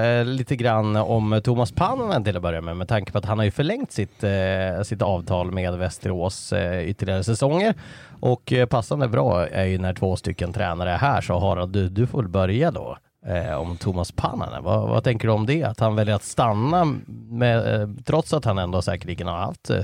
eh, 0.06 0.26
lite 0.26 0.56
grann 0.56 0.96
om 0.96 1.42
Thomas 1.44 1.72
Pannonen 1.72 2.24
till 2.24 2.36
att 2.36 2.42
börja 2.42 2.62
med, 2.62 2.78
med 2.78 2.88
tanke 2.88 3.12
på 3.12 3.18
att 3.18 3.26
han 3.26 3.38
har 3.38 3.46
ju 3.46 3.52
förlängt 3.52 3.92
sitt, 3.92 4.24
eh, 4.24 4.84
sitt 4.84 5.02
avtal 5.02 5.52
med 5.52 5.78
Västerås 5.78 6.54
eh, 6.54 6.90
ytterligare 6.90 7.24
säsonger. 7.24 7.74
Och 8.20 8.54
eh, 8.54 8.66
passande 8.66 9.08
bra 9.08 9.48
är 9.48 9.66
ju 9.66 9.78
när 9.78 9.94
två 9.94 10.16
stycken 10.16 10.54
tränare 10.54 10.92
är 10.92 10.98
här, 10.98 11.22
så 11.22 11.40
Harald, 11.40 11.72
du, 11.72 11.90
du 11.90 12.08
får 12.08 12.24
väl 12.24 12.74
då 12.74 12.98
eh, 13.26 13.56
om 13.56 13.78
Thomas 13.78 14.12
Pannanen. 14.12 14.64
Vad, 14.64 14.90
vad, 14.90 15.04
tänker 15.04 15.28
du 15.28 15.34
om 15.34 15.46
det? 15.46 15.64
Att 15.64 15.80
han 15.80 15.96
väljer 15.96 16.16
att 16.16 16.24
stanna 16.24 16.96
med, 17.30 17.82
eh, 17.82 17.90
trots 18.06 18.34
att 18.34 18.46
han 18.46 18.58
ändå 18.58 18.82
säkerligen 18.82 19.28
har 19.28 19.38
haft 19.38 19.70
eh, 19.70 19.82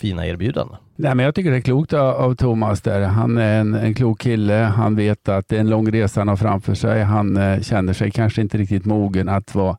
fina 0.00 0.26
erbjudanden. 0.26 0.76
Nej, 0.96 1.14
men 1.14 1.24
jag 1.24 1.34
tycker 1.34 1.50
det 1.50 1.56
är 1.56 1.60
klokt 1.60 1.92
av, 1.92 2.14
av 2.14 2.34
Thomas 2.34 2.80
där. 2.82 3.00
Han 3.02 3.38
är 3.38 3.60
en, 3.60 3.74
en 3.74 3.94
klok 3.94 4.20
kille. 4.20 4.54
Han 4.54 4.96
vet 4.96 5.28
att 5.28 5.48
det 5.48 5.56
är 5.56 5.60
en 5.60 5.70
lång 5.70 5.92
resa 5.92 6.20
han 6.20 6.28
har 6.28 6.36
framför 6.36 6.74
sig. 6.74 7.02
Han 7.02 7.36
eh, 7.36 7.60
känner 7.60 7.92
sig 7.92 8.10
kanske 8.10 8.42
inte 8.42 8.58
riktigt 8.58 8.84
mogen 8.84 9.28
att 9.28 9.54
vara 9.54 9.76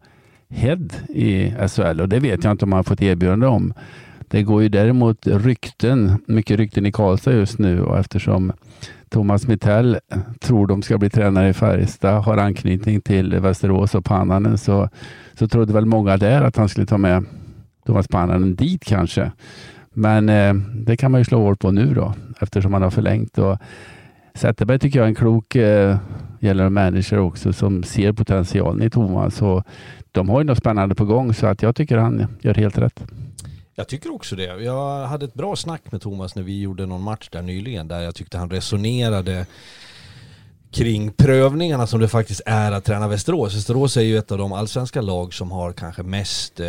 head 0.49 0.87
i 1.09 1.53
SHL 1.67 2.01
och 2.01 2.09
det 2.09 2.19
vet 2.19 2.43
jag 2.43 2.51
inte 2.51 2.65
om 2.65 2.73
han 2.73 2.83
fått 2.83 3.01
erbjudande 3.01 3.47
om. 3.47 3.73
Det 4.27 4.43
går 4.43 4.61
ju 4.61 4.69
däremot 4.69 5.27
rykten, 5.27 6.23
mycket 6.27 6.57
rykten 6.57 6.85
i 6.85 6.91
Karlstad 6.91 7.33
just 7.33 7.59
nu 7.59 7.81
och 7.81 7.99
eftersom 7.99 8.53
Thomas 9.09 9.47
Mittell 9.47 9.99
tror 10.39 10.67
de 10.67 10.81
ska 10.81 10.97
bli 10.97 11.09
tränare 11.09 11.49
i 11.49 11.53
Färjestad, 11.53 12.23
har 12.23 12.37
anknytning 12.37 13.01
till 13.01 13.39
Västerås 13.39 13.95
och 13.95 14.05
Pannanen 14.05 14.57
så, 14.57 14.89
så 15.33 15.47
trodde 15.47 15.73
väl 15.73 15.85
många 15.85 16.17
där 16.17 16.41
att 16.41 16.57
han 16.57 16.69
skulle 16.69 16.85
ta 16.85 16.97
med 16.97 17.25
Thomas 17.85 18.07
Pannanen 18.07 18.55
dit 18.55 18.85
kanske. 18.85 19.31
Men 19.93 20.29
eh, 20.29 20.53
det 20.75 20.97
kan 20.97 21.11
man 21.11 21.21
ju 21.21 21.25
slå 21.25 21.39
hål 21.41 21.57
på 21.57 21.71
nu 21.71 21.93
då 21.93 22.13
eftersom 22.39 22.73
han 22.73 22.81
har 22.81 22.89
förlängt. 22.89 23.37
Och 23.37 23.57
Zetterberg 24.33 24.79
tycker 24.79 24.99
jag 24.99 25.03
är 25.05 25.09
en 25.09 25.15
klok 25.15 25.55
eh, 25.55 25.97
gäller 26.39 26.69
manager 26.69 27.19
också 27.19 27.53
som 27.53 27.83
ser 27.83 28.13
potentialen 28.13 28.87
i 28.87 28.89
Thomas. 28.89 29.41
Och 29.41 29.63
de 30.11 30.29
har 30.29 30.39
ju 30.39 30.47
något 30.47 30.57
spännande 30.57 30.95
på 30.95 31.05
gång 31.05 31.33
så 31.33 31.47
att 31.47 31.61
jag 31.61 31.75
tycker 31.75 31.97
han 31.97 32.27
gör 32.41 32.53
helt 32.53 32.77
rätt. 32.77 33.03
Jag 33.75 33.87
tycker 33.87 34.13
också 34.13 34.35
det. 34.35 34.63
Jag 34.63 35.07
hade 35.07 35.25
ett 35.25 35.33
bra 35.33 35.55
snack 35.55 35.81
med 35.91 36.01
Thomas 36.01 36.35
när 36.35 36.43
vi 36.43 36.61
gjorde 36.61 36.85
någon 36.85 37.03
match 37.03 37.29
där 37.31 37.41
nyligen 37.41 37.87
där 37.87 38.01
jag 38.01 38.15
tyckte 38.15 38.37
han 38.37 38.49
resonerade 38.49 39.45
kring 40.71 41.11
prövningarna 41.11 41.87
som 41.87 41.99
det 41.99 42.07
faktiskt 42.07 42.41
är 42.45 42.71
att 42.71 42.83
träna 42.83 43.07
Västerås. 43.07 43.55
Västerås 43.55 43.97
är 43.97 44.01
ju 44.01 44.17
ett 44.17 44.31
av 44.31 44.37
de 44.37 44.53
allsvenska 44.53 45.01
lag 45.01 45.33
som 45.33 45.51
har 45.51 45.73
kanske 45.73 46.03
mest 46.03 46.59
eh, 46.59 46.67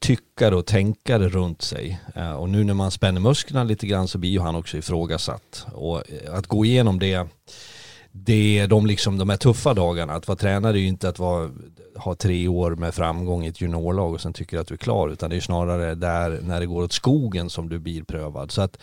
tyckare 0.00 0.56
och 0.56 0.66
tänkare 0.66 1.28
runt 1.28 1.62
sig. 1.62 2.00
Eh, 2.14 2.32
och 2.32 2.48
nu 2.48 2.64
när 2.64 2.74
man 2.74 2.90
spänner 2.90 3.20
musklerna 3.20 3.64
lite 3.64 3.86
grann 3.86 4.08
så 4.08 4.18
blir 4.18 4.30
ju 4.30 4.40
han 4.40 4.54
också 4.54 4.76
ifrågasatt. 4.76 5.66
Och 5.72 6.10
eh, 6.10 6.34
att 6.34 6.46
gå 6.46 6.64
igenom 6.64 6.98
det, 6.98 7.28
det 8.12 8.66
de, 8.66 8.86
liksom, 8.86 9.18
de 9.18 9.28
här 9.28 9.36
tuffa 9.36 9.74
dagarna, 9.74 10.14
att 10.14 10.28
vara 10.28 10.38
tränare 10.38 10.78
är 10.78 10.80
ju 10.80 10.86
inte 10.86 11.08
att 11.08 11.18
vara, 11.18 11.50
ha 11.96 12.14
tre 12.14 12.48
år 12.48 12.76
med 12.76 12.94
framgång 12.94 13.44
i 13.44 13.48
ett 13.48 13.60
juniorlag 13.60 14.14
och 14.14 14.20
sen 14.20 14.32
tycker 14.32 14.58
att 14.58 14.66
du 14.66 14.74
är 14.74 14.78
klar, 14.78 15.08
utan 15.08 15.30
det 15.30 15.36
är 15.36 15.40
snarare 15.40 15.94
där 15.94 16.40
när 16.42 16.60
det 16.60 16.66
går 16.66 16.82
åt 16.82 16.92
skogen 16.92 17.50
som 17.50 17.68
du 17.68 17.78
blir 17.78 18.02
prövad. 18.02 18.50
Så 18.50 18.62
att 18.62 18.78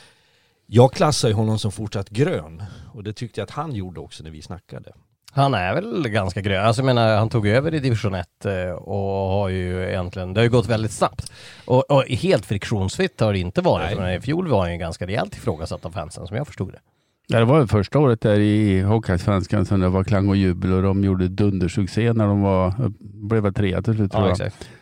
Jag 0.68 0.94
klassar 0.94 1.28
ju 1.28 1.34
honom 1.34 1.60
som 1.60 1.72
fortsatt 1.72 2.10
grön 2.10 2.64
och 2.94 3.04
det 3.04 3.14
tyckte 3.14 3.40
jag 3.40 3.44
att 3.44 3.52
han 3.52 3.76
gjorde 3.76 4.00
också 4.00 4.24
när 4.24 4.32
vi 4.32 4.42
snackade. 4.42 4.94
Han 5.36 5.54
är 5.54 5.74
väl 5.74 6.10
ganska 6.10 6.42
grön. 6.42 6.66
Alltså 6.66 6.82
jag 6.82 6.86
menar, 6.86 7.18
han 7.18 7.30
tog 7.30 7.48
över 7.48 7.74
i 7.74 7.80
division 7.80 8.16
1 8.16 8.46
eh, 8.46 8.70
och 8.70 9.30
har 9.30 9.50
ju 9.50 9.90
egentligen, 9.90 10.34
det 10.34 10.40
har 10.40 10.44
ju 10.44 10.50
gått 10.50 10.70
väldigt 10.70 10.92
snabbt. 10.92 11.32
Och, 11.66 11.92
och 11.92 12.04
helt 12.04 12.46
friktionsfritt 12.46 13.20
har 13.20 13.34
det 13.34 13.40
inte 13.40 13.62
varit. 13.62 13.98
Men 13.98 14.14
I 14.14 14.22
fjol 14.22 14.48
var 14.48 14.62
han 14.62 14.72
ju 14.72 14.78
ganska 14.78 15.08
rejält 15.08 15.36
ifrågasatt 15.38 15.86
av 15.86 15.92
fansen 15.92 16.28
som 16.28 16.38
jag 16.38 16.48
förstod 16.48 16.72
det. 16.72 16.80
Ja, 17.28 17.40
det 17.40 17.46
var 17.46 17.60
ju 17.60 17.68
första 17.68 18.00
året 18.00 18.22
där 18.22 18.40
i 18.40 18.82
Hockeyallsvenskan 18.82 19.66
som 19.66 19.80
det 19.80 19.90
var 19.90 20.04
klang 20.04 20.30
och 20.30 20.36
jubel 20.36 20.74
och 20.74 20.82
de 20.84 21.04
gjorde 21.04 21.28
dundersuccé 21.28 22.14
när 22.14 22.28
de 22.28 22.42
var, 22.42 22.74
blev 23.00 23.52
trea 23.52 23.82
till 23.82 23.96
slut 23.96 24.12
Ja. 24.14 24.36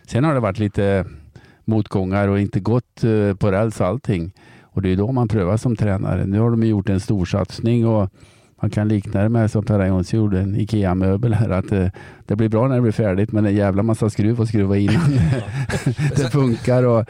Sen 0.08 0.24
har 0.24 0.34
det 0.34 0.40
varit 0.40 0.60
lite 0.60 1.06
motgångar 1.66 2.28
och 2.28 2.40
inte 2.40 2.60
gått 2.60 3.04
eh, 3.04 3.36
på 3.36 3.52
räls 3.52 3.82
allting. 3.82 4.34
Och 4.62 4.82
det 4.82 4.90
är 4.90 4.96
då 4.96 5.12
man 5.12 5.28
prövar 5.28 5.58
som 5.58 5.76
tränare. 5.76 6.26
Nu 6.26 6.40
har 6.40 6.50
de 6.50 6.64
gjort 6.64 6.90
en 6.90 7.00
stor 7.00 7.26
satsning 7.26 7.88
och 7.88 8.10
man 8.64 8.70
kan 8.70 8.88
likna 8.88 9.24
det 9.24 9.30
med 9.30 9.52
som 9.52 9.66
Per 9.66 9.86
Jonsson 9.86 10.20
gjorde, 10.20 10.40
en 10.40 10.56
IKEA-möbel 10.56 11.34
här. 11.34 11.50
Att 11.50 11.72
eh, 11.72 11.88
det 12.26 12.36
blir 12.36 12.50
bra 12.50 12.68
när 12.68 12.76
det 12.76 12.82
blir 12.82 12.92
färdigt 12.92 13.32
men 13.32 13.46
en 13.46 13.56
jävla 13.56 13.84
massa 13.84 14.10
skruv 14.10 14.42
att 14.42 14.48
skruva 14.48 14.78
in 14.78 14.90
det 16.16 16.32
funkar. 16.32 16.84
Och 16.84 17.06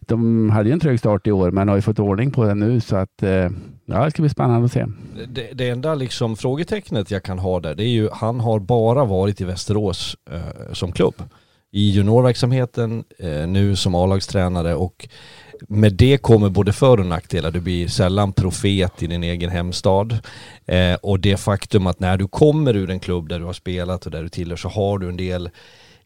de 0.00 0.50
hade 0.50 0.68
ju 0.68 0.72
en 0.72 0.80
trög 0.80 0.98
start 0.98 1.26
i 1.26 1.32
år 1.32 1.50
men 1.50 1.68
har 1.68 1.76
ju 1.76 1.82
fått 1.82 1.98
ordning 1.98 2.30
på 2.30 2.44
det 2.44 2.54
nu 2.54 2.80
så 2.80 2.96
att 2.96 3.22
eh, 3.22 3.50
ja, 3.86 4.04
det 4.04 4.10
ska 4.10 4.22
bli 4.22 4.28
spännande 4.28 4.64
att 4.64 4.72
se. 4.72 4.86
Det, 5.28 5.52
det 5.52 5.68
enda 5.68 5.94
liksom 5.94 6.36
frågetecknet 6.36 7.10
jag 7.10 7.22
kan 7.22 7.38
ha 7.38 7.60
där, 7.60 7.74
det 7.74 7.84
är 7.84 7.92
ju 7.92 8.08
han 8.12 8.40
har 8.40 8.58
bara 8.58 9.04
varit 9.04 9.40
i 9.40 9.44
Västerås 9.44 10.16
eh, 10.30 10.72
som 10.72 10.92
klubb. 10.92 11.14
I 11.74 11.90
juniorverksamheten, 11.90 13.04
eh, 13.18 13.46
nu 13.46 13.76
som 13.76 13.94
A-lagstränare 13.94 14.74
och 14.74 15.08
med 15.68 15.92
det 15.92 16.18
kommer 16.18 16.48
både 16.48 16.72
för 16.72 17.00
och 17.00 17.06
nackdelar. 17.06 17.50
Du 17.50 17.60
blir 17.60 17.88
sällan 17.88 18.32
profet 18.32 19.02
i 19.02 19.06
din 19.06 19.24
egen 19.24 19.50
hemstad. 19.50 20.18
Eh, 20.66 20.94
och 20.94 21.20
det 21.20 21.36
faktum 21.36 21.86
att 21.86 22.00
när 22.00 22.16
du 22.16 22.28
kommer 22.28 22.76
ur 22.76 22.90
en 22.90 23.00
klubb 23.00 23.28
där 23.28 23.38
du 23.38 23.44
har 23.44 23.52
spelat 23.52 24.06
och 24.06 24.12
där 24.12 24.22
du 24.22 24.28
tillhör 24.28 24.56
så 24.56 24.68
har 24.68 24.98
du 24.98 25.08
en 25.08 25.16
del 25.16 25.50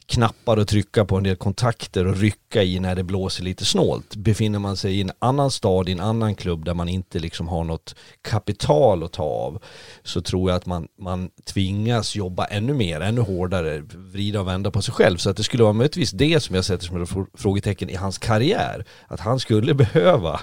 knappar 0.07 0.57
att 0.57 0.69
trycka 0.69 1.05
på, 1.05 1.17
en 1.17 1.23
del 1.23 1.37
kontakter 1.37 2.07
och 2.07 2.17
rycka 2.17 2.63
i 2.63 2.81
när 2.81 2.95
det 2.95 3.03
blåser 3.03 3.45
lite 3.45 3.65
snålt. 3.65 4.17
Befinner 4.17 4.59
man 4.59 4.77
sig 4.77 4.95
i 4.95 5.01
en 5.01 5.13
annan 5.19 5.51
stad, 5.51 5.89
i 5.89 5.93
en 5.93 6.01
annan 6.01 6.35
klubb 6.35 6.65
där 6.65 6.75
man 6.75 6.89
inte 6.89 7.19
liksom 7.19 7.49
har 7.49 7.65
något 7.65 7.95
kapital 8.23 9.03
att 9.03 9.13
ta 9.13 9.23
av 9.23 9.63
så 10.03 10.21
tror 10.21 10.51
jag 10.51 10.57
att 10.57 10.67
man, 10.67 10.89
man 10.99 11.31
tvingas 11.45 12.17
jobba 12.17 12.45
ännu 12.45 12.75
mer, 12.75 13.01
ännu 13.01 13.21
hårdare, 13.21 13.83
vrida 13.95 14.41
och 14.41 14.49
vända 14.49 14.71
på 14.71 14.83
sig 14.83 14.95
själv. 14.95 15.17
Så 15.17 15.31
att 15.31 15.37
det 15.37 15.43
skulle 15.43 15.63
vara 15.63 15.73
möjligtvis 15.73 16.11
det 16.11 16.41
som 16.41 16.55
jag 16.55 16.65
sätter 16.65 16.87
som 16.87 17.03
ett 17.03 17.31
frågetecken 17.35 17.91
i 17.91 17.95
hans 17.95 18.19
karriär. 18.19 18.85
Att 19.07 19.21
han 19.21 19.41
skulle 19.41 19.75
behöva 19.85 20.41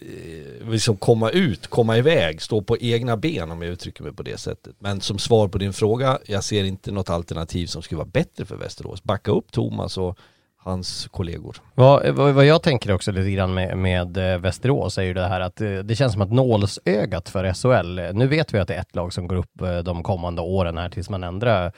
eh, 0.00 0.70
liksom 0.70 0.96
komma 0.96 1.30
ut, 1.30 1.66
komma 1.66 1.98
iväg, 1.98 2.42
stå 2.42 2.62
på 2.62 2.78
egna 2.78 3.16
ben 3.16 3.50
om 3.50 3.62
jag 3.62 3.72
uttrycker 3.72 4.02
mig 4.02 4.12
på 4.12 4.22
det 4.22 4.40
sättet. 4.40 4.76
Men 4.78 5.00
som 5.00 5.18
svar 5.18 5.48
på 5.48 5.58
din 5.58 5.72
fråga, 5.72 6.18
jag 6.26 6.44
ser 6.44 6.64
inte 6.64 6.92
något 6.92 7.10
alternativ 7.10 7.66
som 7.66 7.82
skulle 7.82 7.98
vara 7.98 8.08
bättre 8.08 8.44
för 8.44 8.56
Västerås. 8.56 8.93
Backa 9.02 9.30
upp 9.30 9.52
Thomas 9.52 9.98
och 9.98 10.18
hans 10.64 11.08
kollegor. 11.10 11.56
Vad, 11.74 12.08
vad, 12.08 12.34
vad 12.34 12.46
jag 12.46 12.62
tänker 12.62 12.92
också 12.92 13.12
lite 13.12 13.30
grann 13.30 13.54
med, 13.54 13.78
med 13.78 14.16
eh, 14.16 14.38
Västerås 14.38 14.98
är 14.98 15.02
ju 15.02 15.14
det 15.14 15.28
här 15.28 15.40
att 15.40 15.60
eh, 15.60 15.70
det 15.70 15.96
känns 15.96 16.12
som 16.12 16.22
att 16.22 16.32
nålsögat 16.32 17.28
för 17.28 17.52
SHL. 17.52 17.98
Eh, 17.98 18.12
nu 18.12 18.26
vet 18.26 18.54
vi 18.54 18.58
att 18.58 18.68
det 18.68 18.74
är 18.74 18.80
ett 18.80 18.94
lag 18.94 19.12
som 19.12 19.28
går 19.28 19.36
upp 19.36 19.84
de 19.84 20.02
kommande 20.02 20.42
åren 20.42 20.78
här 20.78 20.88
tills 20.88 21.10
man 21.10 21.24
ändrar 21.24 21.72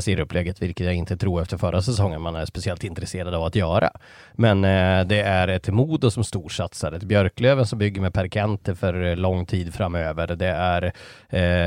serieupplägget, 0.00 0.62
vilket 0.62 0.86
jag 0.86 0.94
inte 0.94 1.16
tror 1.16 1.42
efter 1.42 1.56
förra 1.56 1.82
säsongen 1.82 2.22
man 2.22 2.36
är 2.36 2.44
speciellt 2.44 2.84
intresserad 2.84 3.34
av 3.34 3.44
att 3.44 3.56
göra. 3.56 3.90
Men 4.32 4.62
det 5.08 5.20
är 5.20 5.48
ett 5.48 5.68
Modo 5.68 6.10
som 6.10 6.24
storsatsar, 6.24 6.92
ett 6.92 7.02
Björklöven 7.02 7.66
som 7.66 7.78
bygger 7.78 8.00
med 8.00 8.14
Per 8.14 8.28
Kente 8.28 8.74
för 8.74 9.16
lång 9.16 9.46
tid 9.46 9.74
framöver. 9.74 10.26
Det 10.26 10.46
är 10.46 10.92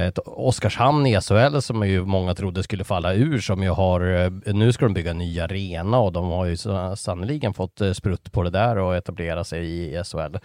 ett 0.08 0.20
Oskarshamn 0.26 1.06
i 1.08 1.22
SHL 1.22 1.60
som 1.60 1.88
ju 1.88 2.06
många 2.06 2.36
trodde 2.36 2.64
skulle 2.64 2.84
falla 2.84 3.14
ur 3.14 3.40
som 3.40 3.64
ju 3.64 3.70
har, 3.70 4.30
nu 4.54 4.72
ska 4.72 4.86
de 4.86 4.94
bygga 4.94 5.12
en 5.12 5.18
ny 5.18 5.40
arena 5.40 6.00
och 6.00 6.12
de 6.12 6.30
har 6.30 6.46
ju 6.46 6.57
så, 6.58 6.96
sannoliken 6.96 7.54
fått 7.54 7.82
eh, 7.82 7.92
sprutt 7.92 8.32
på 8.32 8.44
det 8.44 8.50
där 8.50 8.78
och 8.78 8.96
etablera 8.96 9.44
sig 9.44 9.66
i 9.66 10.04
SHL. 10.04 10.38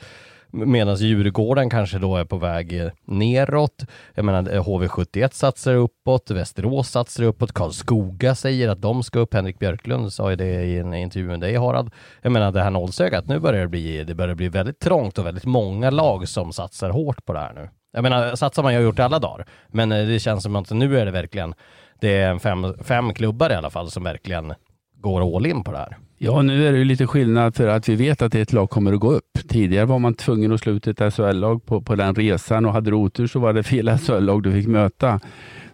Medan 0.54 0.96
Djurgården 0.96 1.70
kanske 1.70 1.98
då 1.98 2.16
är 2.16 2.24
på 2.24 2.36
väg 2.36 2.80
eh, 2.80 2.90
neråt. 3.04 3.84
Jag 4.14 4.24
menar 4.24 4.54
eh, 4.54 4.64
HV71 4.64 5.28
satsar 5.32 5.74
uppåt, 5.74 6.30
Västerås 6.30 6.88
satsar 6.88 7.24
uppåt, 7.24 7.52
Karlskoga 7.52 8.34
säger 8.34 8.68
att 8.68 8.82
de 8.82 9.02
ska 9.02 9.18
upp. 9.18 9.34
Henrik 9.34 9.58
Björklund 9.58 10.12
sa 10.12 10.30
ju 10.30 10.36
det 10.36 10.64
i 10.64 10.78
en 10.78 10.94
intervju 10.94 11.28
med 11.28 11.40
dig 11.40 11.56
Harald. 11.56 11.90
Jag 12.22 12.32
menar 12.32 12.52
det 12.52 12.62
här 12.62 12.70
nålsögat, 12.70 13.26
nu 13.26 13.38
börjar 13.38 13.60
det 13.60 13.68
bli, 13.68 14.04
det 14.04 14.14
börjar 14.14 14.34
bli 14.34 14.48
väldigt 14.48 14.80
trångt 14.80 15.18
och 15.18 15.26
väldigt 15.26 15.44
många 15.44 15.90
lag 15.90 16.28
som 16.28 16.52
satsar 16.52 16.90
hårt 16.90 17.24
på 17.24 17.32
det 17.32 17.38
här 17.38 17.52
nu. 17.52 17.68
Jag 17.92 18.02
menar 18.02 18.36
satsar 18.36 18.62
man 18.62 18.72
ju 18.72 18.78
har 18.78 18.84
gjort 18.84 18.96
det 18.96 19.04
alla 19.04 19.18
dagar, 19.18 19.46
men 19.68 19.88
det 19.88 20.22
känns 20.22 20.42
som 20.42 20.56
att 20.56 20.70
nu 20.70 20.98
är 20.98 21.04
det 21.04 21.10
verkligen, 21.10 21.54
det 22.00 22.16
är 22.16 22.38
fem, 22.38 22.74
fem 22.84 23.14
klubbar 23.14 23.50
i 23.50 23.54
alla 23.54 23.70
fall 23.70 23.90
som 23.90 24.04
verkligen 24.04 24.54
går 25.02 25.36
all 25.36 25.46
in 25.46 25.64
på 25.64 25.72
det 25.72 25.78
här. 25.78 25.96
Ja, 26.18 26.42
nu 26.42 26.68
är 26.68 26.72
det 26.72 26.78
ju 26.78 26.84
lite 26.84 27.06
skillnad 27.06 27.56
för 27.56 27.68
att 27.68 27.88
vi 27.88 27.94
vet 27.94 28.22
att 28.22 28.34
ett 28.34 28.52
lag 28.52 28.70
kommer 28.70 28.92
att 28.92 29.00
gå 29.00 29.12
upp. 29.12 29.38
Tidigare 29.48 29.86
var 29.86 29.98
man 29.98 30.14
tvungen 30.14 30.52
att 30.52 30.60
slå 30.60 30.72
ut 30.72 30.86
ett 30.86 31.14
SHL-lag 31.14 31.66
på, 31.66 31.80
på 31.80 31.94
den 31.94 32.14
resan 32.14 32.66
och 32.66 32.72
hade 32.72 32.90
du 32.90 32.96
otur 32.96 33.26
så 33.26 33.38
var 33.38 33.52
det 33.52 33.62
fel 33.62 33.98
SHL-lag 33.98 34.42
du 34.42 34.52
fick 34.52 34.66
möta. 34.66 35.20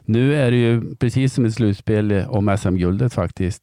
Nu 0.05 0.35
är 0.35 0.51
det 0.51 0.57
ju 0.57 0.95
precis 0.95 1.35
som 1.35 1.45
ett 1.45 1.55
slutspel 1.55 2.25
om 2.29 2.57
SM-guldet 2.59 3.15
faktiskt. 3.15 3.63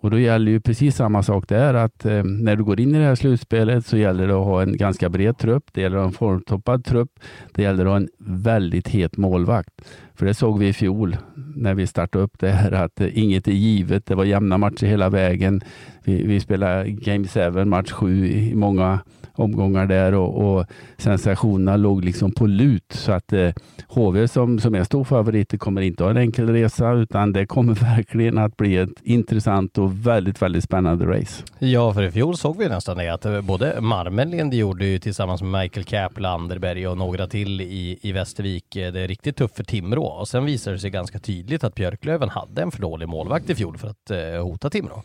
Och 0.00 0.10
då 0.10 0.18
gäller 0.18 0.52
ju 0.52 0.60
precis 0.60 0.96
samma 0.96 1.22
sak 1.22 1.48
där 1.48 1.74
att 1.74 2.04
eh, 2.04 2.24
när 2.24 2.56
du 2.56 2.64
går 2.64 2.80
in 2.80 2.94
i 2.94 2.98
det 2.98 3.04
här 3.04 3.14
slutspelet 3.14 3.86
så 3.86 3.96
gäller 3.96 4.26
det 4.26 4.34
att 4.34 4.44
ha 4.44 4.62
en 4.62 4.76
ganska 4.76 5.08
bred 5.08 5.38
trupp. 5.38 5.64
Det 5.72 5.80
gäller 5.80 5.96
att 5.96 6.02
ha 6.02 6.08
en 6.08 6.12
formtoppad 6.12 6.84
trupp. 6.84 7.10
Det 7.54 7.62
gäller 7.62 7.84
att 7.84 7.90
ha 7.90 7.96
en 7.96 8.08
väldigt 8.18 8.88
het 8.88 9.16
målvakt. 9.16 9.70
För 10.14 10.26
det 10.26 10.34
såg 10.34 10.58
vi 10.58 10.68
i 10.68 10.72
fjol 10.72 11.16
när 11.54 11.74
vi 11.74 11.86
startade 11.86 12.24
upp 12.24 12.38
det 12.38 12.50
här 12.50 12.72
att 12.72 13.00
eh, 13.00 13.18
inget 13.18 13.48
är 13.48 13.52
givet. 13.52 14.06
Det 14.06 14.14
var 14.14 14.24
jämna 14.24 14.58
matcher 14.58 14.86
hela 14.86 15.08
vägen. 15.08 15.60
Vi, 16.04 16.22
vi 16.26 16.40
spelade 16.40 16.90
Game 16.90 17.26
7, 17.28 17.64
match 17.64 17.92
7 17.92 18.26
i 18.26 18.54
många 18.54 19.00
omgångar 19.38 19.86
där 19.86 20.14
och, 20.14 20.58
och 20.58 20.66
sensationerna 20.98 21.76
låg 21.76 22.04
liksom 22.04 22.32
på 22.32 22.46
lut. 22.46 22.92
Så 22.92 23.12
att 23.12 23.32
eh, 23.32 23.50
HV 23.88 24.28
som, 24.28 24.58
som 24.58 24.74
är 24.74 24.84
stor 24.84 25.04
favorit 25.04 25.58
kommer 25.58 25.80
inte 25.80 26.04
ha 26.04 26.10
en 26.10 26.16
enkel 26.16 26.48
resa 26.48 26.92
utan 26.92 27.32
det 27.32 27.46
kommer 27.46 27.74
verkligen 27.96 28.38
att 28.38 28.56
bli 28.56 28.76
ett 28.76 29.02
intressant 29.02 29.78
och 29.78 30.06
väldigt, 30.06 30.42
väldigt 30.42 30.64
spännande 30.64 31.06
race. 31.06 31.44
Ja, 31.58 31.94
för 31.94 32.02
i 32.02 32.10
fjol 32.10 32.36
såg 32.36 32.58
vi 32.58 32.68
nästan 32.68 32.96
det 32.96 33.08
att 33.08 33.24
eh, 33.24 33.40
både 33.40 33.80
Marmelind 33.80 34.54
gjorde 34.54 34.86
ju 34.86 34.98
tillsammans 34.98 35.42
med 35.42 35.62
Michael 35.62 35.84
Kapla, 35.84 36.28
Landerberg 36.28 36.88
och 36.88 36.98
några 36.98 37.26
till 37.26 37.60
i, 37.60 37.98
i 38.02 38.12
Västervik 38.12 38.76
eh, 38.76 38.92
det 38.92 39.00
är 39.00 39.08
riktigt 39.08 39.36
tufft 39.36 39.56
för 39.56 39.64
Timrå 39.64 40.04
och 40.04 40.28
sen 40.28 40.44
visade 40.44 40.76
det 40.76 40.80
sig 40.80 40.90
ganska 40.90 41.18
tydligt 41.18 41.64
att 41.64 41.74
Björklöven 41.74 42.28
hade 42.28 42.62
en 42.62 42.70
för 42.70 42.82
dålig 42.82 43.08
målvakt 43.08 43.50
i 43.50 43.54
fjol 43.54 43.78
för 43.78 43.88
att 43.88 44.10
eh, 44.10 44.42
hota 44.42 44.70
Timrå. 44.70 45.02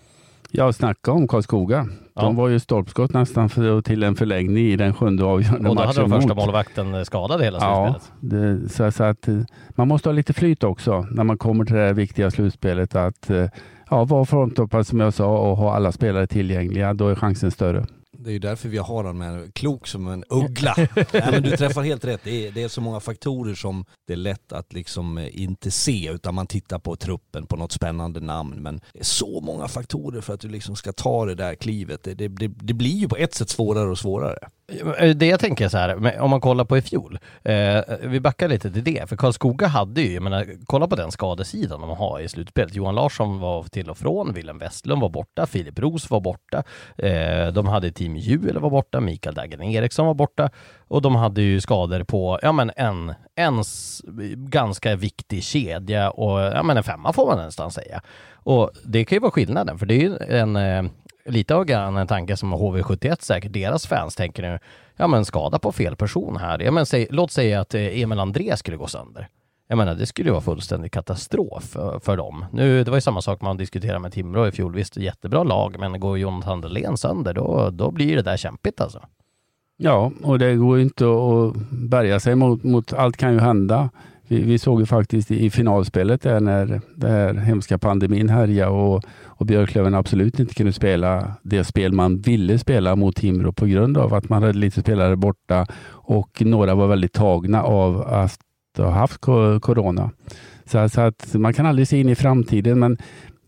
Ja, 0.55 0.73
snacka 0.73 1.11
om 1.11 1.27
Karlskoga. 1.27 1.77
De 2.15 2.25
Ja. 2.25 2.31
var 2.31 2.47
ju 2.49 2.59
stolpskott 2.59 3.13
nästan 3.13 3.49
för, 3.49 3.81
till 3.81 4.03
en 4.03 4.15
förlängning 4.15 4.65
i 4.65 4.75
den 4.75 4.93
sjunde 4.93 5.23
avgörande 5.23 5.69
Och 5.69 5.75
då 5.75 5.81
hade 5.81 5.99
de 6.01 6.09
matchen 6.09 6.21
första 6.21 6.35
mot. 6.35 6.45
målvakten 6.45 6.93
eh, 6.93 7.03
skadad 7.03 7.41
hela 7.43 7.57
Ja, 7.61 7.95
slutspelet. 7.99 8.61
det, 8.63 8.69
så, 8.69 8.91
så 8.91 9.03
att 9.03 9.27
eh, 9.27 9.37
man 9.69 9.87
måste 9.87 10.09
ha 10.09 10.13
lite 10.13 10.33
flyt 10.33 10.63
också 10.63 11.07
när 11.11 11.23
man 11.23 11.37
kommer 11.37 11.65
till 11.65 11.75
det 11.75 11.81
här 11.81 11.93
viktiga 11.93 12.31
slutspelet. 12.31 12.95
Att 12.95 13.29
eh, 13.29 13.45
ja, 13.89 14.03
vara 14.03 14.25
fronttoppad 14.25 14.87
som 14.87 14.99
jag 14.99 15.13
sa 15.13 15.37
och 15.49 15.57
ha 15.57 15.75
alla 15.75 15.91
spelare 15.91 16.27
tillgängliga. 16.27 16.93
Då 16.93 17.07
är 17.09 17.15
chansen 17.15 17.51
större. 17.51 17.85
Det 18.23 18.29
är 18.29 18.33
ju 18.33 18.39
därför 18.39 18.69
vi 18.69 18.77
har 18.77 18.95
honom 18.95 19.17
med, 19.17 19.53
klok 19.53 19.87
som 19.87 20.07
en 20.07 20.23
uggla. 20.29 20.75
Nej, 20.95 21.27
men 21.31 21.43
du 21.43 21.57
träffar 21.57 21.81
helt 21.83 22.05
rätt, 22.05 22.21
det 22.23 22.47
är, 22.47 22.51
det 22.51 22.63
är 22.63 22.67
så 22.67 22.81
många 22.81 22.99
faktorer 22.99 23.55
som 23.55 23.85
det 24.07 24.13
är 24.13 24.17
lätt 24.17 24.51
att 24.51 24.73
liksom 24.73 25.17
eh, 25.17 25.41
inte 25.41 25.71
se 25.71 26.09
utan 26.11 26.35
man 26.35 26.47
tittar 26.47 26.79
på 26.79 26.95
truppen, 26.95 27.45
på 27.45 27.55
något 27.55 27.71
spännande 27.71 28.19
namn. 28.19 28.55
Men 28.63 28.81
det 28.93 28.99
är 28.99 29.03
så 29.03 29.41
många 29.41 29.67
faktorer 29.67 30.21
för 30.21 30.33
att 30.33 30.39
du 30.39 30.49
liksom 30.49 30.75
ska 30.75 30.93
ta 30.93 31.25
det 31.25 31.35
där 31.35 31.55
klivet. 31.55 32.03
Det, 32.03 32.13
det, 32.13 32.27
det, 32.27 32.47
det 32.47 32.73
blir 32.73 32.97
ju 32.97 33.07
på 33.07 33.17
ett 33.17 33.33
sätt 33.33 33.49
svårare 33.49 33.89
och 33.89 33.99
svårare. 33.99 34.49
Eh, 34.67 35.09
det 35.15 35.25
jag 35.25 35.39
tänker 35.39 35.69
så 35.69 35.77
här, 35.77 36.21
om 36.21 36.29
man 36.29 36.41
kollar 36.41 36.65
på 36.65 36.77
i 36.77 36.81
fjol, 36.81 37.19
eh, 37.43 37.81
vi 38.01 38.19
backar 38.19 38.47
lite 38.47 38.71
till 38.71 38.83
det, 38.83 39.09
för 39.09 39.15
Karlskoga 39.15 39.67
hade 39.67 40.01
ju, 40.01 40.13
jag 40.13 40.23
menar, 40.23 40.47
kolla 40.65 40.87
på 40.87 40.95
den 40.95 41.11
skadesidan 41.11 41.81
de 41.81 41.89
har 41.89 42.19
i 42.19 42.29
slutspelet. 42.29 42.75
Johan 42.75 42.95
Larsson 42.95 43.39
var 43.39 43.63
till 43.63 43.89
och 43.89 43.97
från, 43.97 44.33
Willem 44.33 44.57
Westlund 44.57 45.01
var 45.01 45.09
borta, 45.09 45.45
Filip 45.45 45.79
Roos 45.79 46.09
var 46.09 46.19
borta, 46.19 46.63
eh, 46.97 47.47
de 47.53 47.67
hade 47.67 47.91
Team 47.91 48.15
Juel 48.15 48.59
var 48.59 48.69
borta, 48.69 48.99
Mikael 48.99 49.35
Dagen 49.35 49.61
Eriksson 49.61 50.07
var 50.07 50.13
borta 50.13 50.49
och 50.87 51.01
de 51.01 51.15
hade 51.15 51.41
ju 51.41 51.61
skador 51.61 52.03
på, 52.03 52.39
ja 52.41 52.51
men 52.51 52.71
en, 52.75 53.13
en 53.35 53.63
ganska 54.35 54.95
viktig 54.95 55.43
kedja 55.43 56.09
och 56.09 56.39
ja 56.39 56.63
men 56.63 56.77
en 56.77 56.83
femma 56.83 57.13
får 57.13 57.25
man 57.25 57.45
nästan 57.45 57.71
säga. 57.71 58.01
Och 58.45 58.71
det 58.83 59.05
kan 59.05 59.15
ju 59.15 59.19
vara 59.19 59.31
skillnaden, 59.31 59.79
för 59.79 59.85
det 59.85 59.95
är 59.95 59.99
ju 59.99 60.17
en 60.17 60.55
eh, 60.55 60.83
lite 61.25 61.55
av 61.55 61.69
en 61.69 62.07
tanke 62.07 62.37
som 62.37 62.53
HV71 62.53 63.15
säkert, 63.19 63.53
deras 63.53 63.87
fans 63.87 64.15
tänker 64.15 64.43
nu, 64.43 64.59
ja 64.95 65.07
men 65.07 65.25
skada 65.25 65.59
på 65.59 65.71
fel 65.71 65.95
person 65.95 66.37
här. 66.37 66.59
Ja, 66.59 66.71
men 66.71 66.85
säg, 66.85 67.07
låt 67.09 67.31
säga 67.31 67.61
att 67.61 67.73
eh, 67.73 68.01
Emil 68.01 68.19
André 68.19 68.57
skulle 68.57 68.77
gå 68.77 68.87
sönder. 68.87 69.27
Jag 69.67 69.77
menar, 69.77 69.95
det 69.95 70.05
skulle 70.05 70.27
ju 70.29 70.31
vara 70.31 70.41
fullständig 70.41 70.91
katastrof 70.91 71.63
för, 71.63 71.99
för 71.99 72.17
dem. 72.17 72.45
Nu, 72.51 72.83
det 72.83 72.91
var 72.91 72.97
ju 72.97 73.01
samma 73.01 73.21
sak 73.21 73.41
man 73.41 73.57
diskuterade 73.57 73.99
med 73.99 74.13
Timrå 74.13 74.47
i 74.47 74.51
fjol. 74.51 74.75
Visst, 74.75 74.97
jättebra 74.97 75.43
lag, 75.43 75.75
men 75.79 75.99
går 75.99 76.17
Jonathan 76.17 76.61
Dahlén 76.61 76.97
sönder, 76.97 77.33
då, 77.33 77.69
då 77.69 77.91
blir 77.91 78.15
det 78.15 78.21
där 78.21 78.37
kämpigt 78.37 78.81
alltså. 78.81 79.05
Ja, 79.77 80.11
och 80.23 80.39
det 80.39 80.55
går 80.55 80.77
ju 80.77 80.83
inte 80.83 81.05
att 81.05 81.69
bärga 81.71 82.19
sig 82.19 82.35
mot, 82.35 82.63
mot 82.63 82.93
allt 82.93 83.17
kan 83.17 83.33
ju 83.33 83.39
hända. 83.39 83.89
Vi, 84.27 84.43
vi 84.43 84.57
såg 84.57 84.79
ju 84.79 84.85
faktiskt 84.85 85.31
i 85.31 85.49
finalspelet 85.49 86.21
där 86.21 86.39
när 86.39 86.81
den 86.95 87.11
här 87.11 87.33
hemska 87.33 87.77
pandemin 87.77 88.29
härjade 88.29 88.71
och, 88.71 89.03
och 89.23 89.45
Björklöven 89.45 89.95
absolut 89.95 90.39
inte 90.39 90.53
kunde 90.53 90.73
spela 90.73 91.33
det 91.43 91.63
spel 91.63 91.93
man 91.93 92.21
ville 92.21 92.59
spela 92.59 92.95
mot 92.95 93.15
Timrå 93.15 93.51
på 93.51 93.65
grund 93.65 93.97
av 93.97 94.13
att 94.13 94.29
man 94.29 94.43
hade 94.43 94.57
lite 94.57 94.81
spelare 94.81 95.15
borta 95.15 95.65
och 95.85 96.41
några 96.41 96.75
var 96.75 96.87
väldigt 96.87 97.13
tagna 97.13 97.63
av 97.63 98.01
att 98.01 98.39
ha 98.77 98.89
haft 98.89 99.21
corona. 99.61 100.11
Så, 100.65 100.89
så 100.89 101.01
att 101.01 101.33
man 101.33 101.53
kan 101.53 101.65
aldrig 101.65 101.87
se 101.87 101.99
in 101.99 102.09
i 102.09 102.15
framtiden, 102.15 102.79
men 102.79 102.97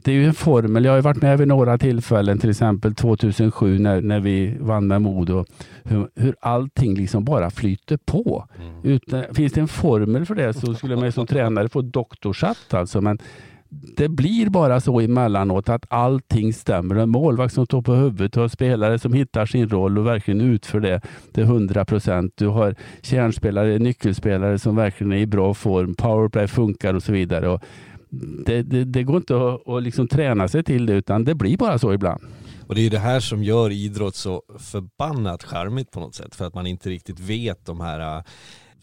det 0.05 0.11
är 0.11 0.15
ju 0.15 0.25
en 0.25 0.33
formel. 0.33 0.85
Jag 0.85 0.91
har 0.91 1.01
varit 1.01 1.21
med 1.21 1.37
vid 1.37 1.47
några 1.47 1.77
tillfällen, 1.77 2.37
till 2.37 2.49
exempel 2.49 2.95
2007 2.95 3.79
när, 3.79 4.01
när 4.01 4.19
vi 4.19 4.57
vann 4.59 4.87
med 4.87 5.01
Modo, 5.01 5.45
hur, 5.83 6.09
hur 6.15 6.35
allting 6.39 6.95
liksom 6.95 7.23
bara 7.25 7.49
flyter 7.49 7.97
på. 8.05 8.47
Mm. 8.59 8.83
Utan, 8.83 9.23
finns 9.33 9.53
det 9.53 9.61
en 9.61 9.67
formel 9.67 10.25
för 10.25 10.35
det 10.35 10.53
så 10.53 10.73
skulle 10.73 10.95
man 10.95 11.11
som 11.11 11.27
tränare 11.27 11.69
få 11.69 11.81
doktorshatt 11.81 12.73
alltså. 12.73 13.01
Men 13.01 13.19
det 13.69 14.09
blir 14.09 14.49
bara 14.49 14.79
så 14.81 14.99
emellanåt 14.99 15.69
att 15.69 15.85
allting 15.89 16.53
stämmer. 16.53 16.95
En 16.95 17.09
målvakt 17.09 17.53
som 17.53 17.65
står 17.65 17.81
på 17.81 17.93
huvudet, 17.93 18.37
och 18.37 18.51
spelare 18.51 18.99
som 18.99 19.13
hittar 19.13 19.45
sin 19.45 19.69
roll 19.69 19.97
och 19.97 20.07
verkligen 20.07 20.41
utför 20.41 20.79
det 20.79 21.01
till 21.33 21.43
100 21.43 21.85
procent. 21.85 22.33
Du 22.35 22.47
har 22.47 22.75
kärnspelare, 23.01 23.79
nyckelspelare 23.79 24.59
som 24.59 24.75
verkligen 24.75 25.13
är 25.13 25.17
i 25.17 25.25
bra 25.25 25.53
form. 25.53 25.95
Powerplay 25.95 26.47
funkar 26.47 26.93
och 26.93 27.03
så 27.03 27.11
vidare. 27.11 27.49
Och 27.49 27.63
det, 28.45 28.61
det, 28.61 28.83
det, 28.83 29.03
går 29.03 29.17
inte 29.17 29.35
att, 29.35 29.67
att 29.67 29.83
liksom 29.83 30.07
träna 30.07 30.47
sig 30.47 30.63
till 30.63 30.85
det 30.85 30.93
utan 30.93 31.23
det 31.23 31.35
blir 31.35 31.57
bara 31.57 31.79
så 31.79 31.93
ibland. 31.93 32.21
Och 32.67 32.75
det 32.75 32.81
är 32.81 32.83
ju 32.83 32.89
det 32.89 32.99
här 32.99 33.19
som 33.19 33.43
gör 33.43 33.71
idrott 33.71 34.15
så 34.15 34.43
förbannat 34.59 35.43
charmigt 35.43 35.91
på 35.91 35.99
något 35.99 36.15
sätt 36.15 36.35
för 36.35 36.45
att 36.45 36.53
man 36.53 36.67
inte 36.67 36.89
riktigt 36.89 37.19
vet 37.19 37.65
de 37.65 37.81
här 37.81 38.17
äh, 38.17 38.23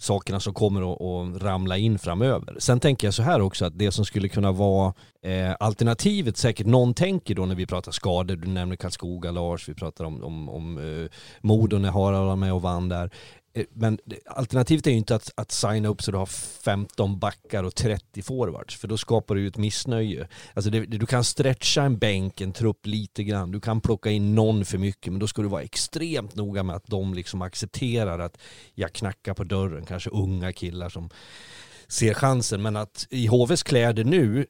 sakerna 0.03 0.41
som 0.41 0.55
kommer 0.55 0.93
att, 0.93 1.43
ramla 1.43 1.79
in 1.79 1.99
framöver. 1.99 2.57
Sen 2.59 2.81
tänker 2.81 3.07
jag 3.07 3.15
så 3.15 3.23
här 3.23 3.41
också 3.41 3.65
att 3.65 3.79
det 3.79 3.93
som 3.93 4.05
skulle 4.05 4.29
kunna 4.29 4.53
vara 4.53 4.95
eh, 5.25 5.55
alternativet, 5.61 6.37
säkert 6.37 6.67
någon 6.67 6.95
tänker 6.95 7.35
då 7.35 7.47
när 7.47 7.55
vi 7.55 7.67
pratar 7.67 7.93
skador, 7.93 8.37
du 8.37 8.49
nämner 8.49 8.77
Karlskoga, 8.77 9.31
Lars, 9.31 9.69
vi 9.69 9.75
pratar 9.75 10.05
om, 10.05 10.25
om, 10.25 10.49
om 10.49 10.79
eh, 10.79 11.11
Modo 11.41 11.79
när 11.79 11.91
Harald 11.91 12.27
var 12.27 12.37
med 12.37 12.53
och 12.53 12.63
vann 12.63 12.89
där. 12.89 13.11
Eh, 13.55 13.65
men 13.73 13.99
alternativet 14.27 14.87
är 14.87 14.91
ju 14.91 14.97
inte 14.97 15.15
att, 15.15 15.31
att 15.35 15.53
signa 15.53 15.89
upp 15.89 16.03
så 16.03 16.11
du 16.11 16.19
har 16.19 16.27
15 16.27 17.19
backar 17.19 17.65
och 17.65 17.75
30 17.75 18.23
forwards, 18.23 18.77
för 18.77 18.89
då 18.89 18.97
skapar 18.97 19.35
du 19.35 19.41
ju 19.41 19.49
ett 19.49 19.57
missnöje. 19.57 20.29
Alltså 20.55 20.71
det, 20.71 20.81
du 20.81 21.07
kan 21.07 21.25
stretcha 21.25 21.83
en 21.83 21.99
bänk, 21.99 22.41
en 22.41 22.53
trupp 22.53 22.87
lite 22.87 23.25
grann, 23.25 23.51
du 23.51 23.61
kan 23.61 23.81
plocka 23.81 24.11
in 24.11 24.35
någon 24.35 24.65
för 24.65 24.79
mycket, 24.79 25.13
men 25.13 25.21
då 25.21 25.27
ska 25.27 25.43
du 25.43 25.49
vara 25.49 25.63
extremt 25.63 26.35
noga 26.35 26.63
med 26.63 26.77
att 26.77 26.87
de 26.87 27.15
liksom 27.15 27.43
accepterar 27.43 28.19
att 28.19 28.39
jag 28.75 28.93
knackar 28.93 29.35
på 29.35 29.45
dörren, 29.45 29.85
kanske 29.85 30.11
unga 30.11 30.53
killar 30.53 30.89
som 30.89 31.11
ser 31.93 32.15
chansen. 32.15 32.63
Men 32.63 32.77
att 32.77 33.07
i 33.11 33.27
HVs 33.27 33.63
kläder 33.63 34.05
nu, 34.05 34.47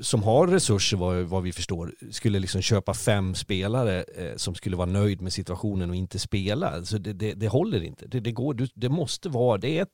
som 0.00 0.22
har 0.22 0.46
resurser 0.46 0.96
vad, 0.96 1.16
vad 1.16 1.42
vi 1.42 1.52
förstår, 1.52 1.94
skulle 2.10 2.38
liksom 2.38 2.62
köpa 2.62 2.94
fem 2.94 3.34
spelare 3.34 4.04
eh, 4.16 4.36
som 4.36 4.54
skulle 4.54 4.76
vara 4.76 4.86
nöjd 4.86 5.20
med 5.20 5.32
situationen 5.32 5.90
och 5.90 5.96
inte 5.96 6.18
spela. 6.18 6.84
Så 6.84 6.98
det, 6.98 7.12
det, 7.12 7.34
det 7.34 7.48
håller 7.48 7.82
inte. 7.82 8.06
Det, 8.06 8.20
det, 8.20 8.32
går, 8.32 8.68
det 8.74 8.88
måste 8.88 9.28
vara, 9.28 9.58
det 9.58 9.78
är 9.78 9.86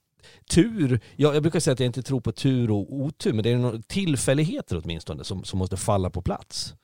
tur, 0.50 1.00
jag, 1.16 1.34
jag 1.34 1.42
brukar 1.42 1.60
säga 1.60 1.72
att 1.72 1.80
jag 1.80 1.86
inte 1.86 2.02
tror 2.02 2.20
på 2.20 2.32
tur 2.32 2.70
och 2.70 2.94
otur, 2.94 3.32
men 3.32 3.42
det 3.42 3.50
är 3.50 3.58
några 3.58 3.82
tillfälligheter 3.82 4.80
åtminstone 4.84 5.24
som, 5.24 5.44
som 5.44 5.58
måste 5.58 5.76
falla 5.76 6.10
på 6.10 6.22
plats. 6.22 6.74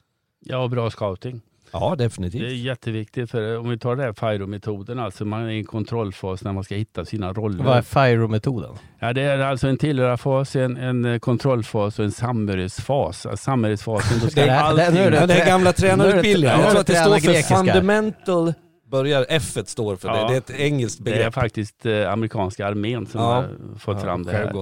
Ja, 0.41 0.69
bra 0.69 0.91
scouting. 0.91 1.41
Ja, 1.73 1.95
definitivt. 1.99 2.43
Det 2.43 2.49
är 2.49 2.55
jätteviktigt. 2.55 3.31
För 3.31 3.59
om 3.59 3.68
vi 3.68 3.79
tar 3.79 3.97
det 3.97 4.03
här 4.03 4.12
FIRO-metoden, 4.12 4.99
alltså 4.99 5.25
man 5.25 5.43
är 5.43 5.51
i 5.51 5.59
en 5.59 5.64
kontrollfas 5.64 6.45
när 6.45 6.53
man 6.53 6.64
ska 6.64 6.75
hitta 6.75 7.05
sina 7.05 7.33
roller. 7.33 7.64
Vad 7.64 7.77
är 7.77 7.83
FIRO-metoden? 7.83 8.70
Ja, 8.99 9.12
det 9.12 9.23
är 9.23 9.39
alltså 9.39 9.68
en 9.68 9.77
tillhörarfas, 9.77 10.57
en, 10.57 10.77
en 10.77 11.20
kontrollfas 11.20 11.99
och 11.99 12.05
en 12.05 12.12
samhörighetsfas. 12.12 13.27
Alltså, 13.27 13.45
samhörighetsfasen, 13.45 14.18
då 14.23 14.27
ska 14.31 14.47
det, 14.47 14.61
allting... 14.61 14.95
det, 14.95 15.11
det, 15.11 15.27
det 15.27 15.35
är 15.35 15.47
gamla 15.47 15.73
tränarutbildningen. 15.73 16.61
Jag 16.61 16.70
tror 16.70 16.81
att 16.81 16.87
det 16.87 16.95
står 16.95 17.18
för 17.18 17.27
grekiska. 17.27 17.57
fundamental 17.57 18.53
börjar, 18.93 19.27
F 19.29 19.59
står 19.66 19.97
för 19.97 20.09
ja, 20.09 20.14
det. 20.14 20.29
Det 20.29 20.35
är 20.35 20.39
ett 20.39 20.61
engelskt 20.61 21.01
begrepp. 21.01 21.20
Det 21.20 21.27
är 21.27 21.31
faktiskt 21.31 21.87
eh, 21.87 22.12
amerikanska 22.12 22.66
armén 22.66 23.07
som 23.07 23.20
ja, 23.20 23.27
har 23.27 23.49
fått 23.79 23.97
ja, 23.97 24.03
fram 24.03 24.23
det 24.23 24.33
här. 24.33 24.57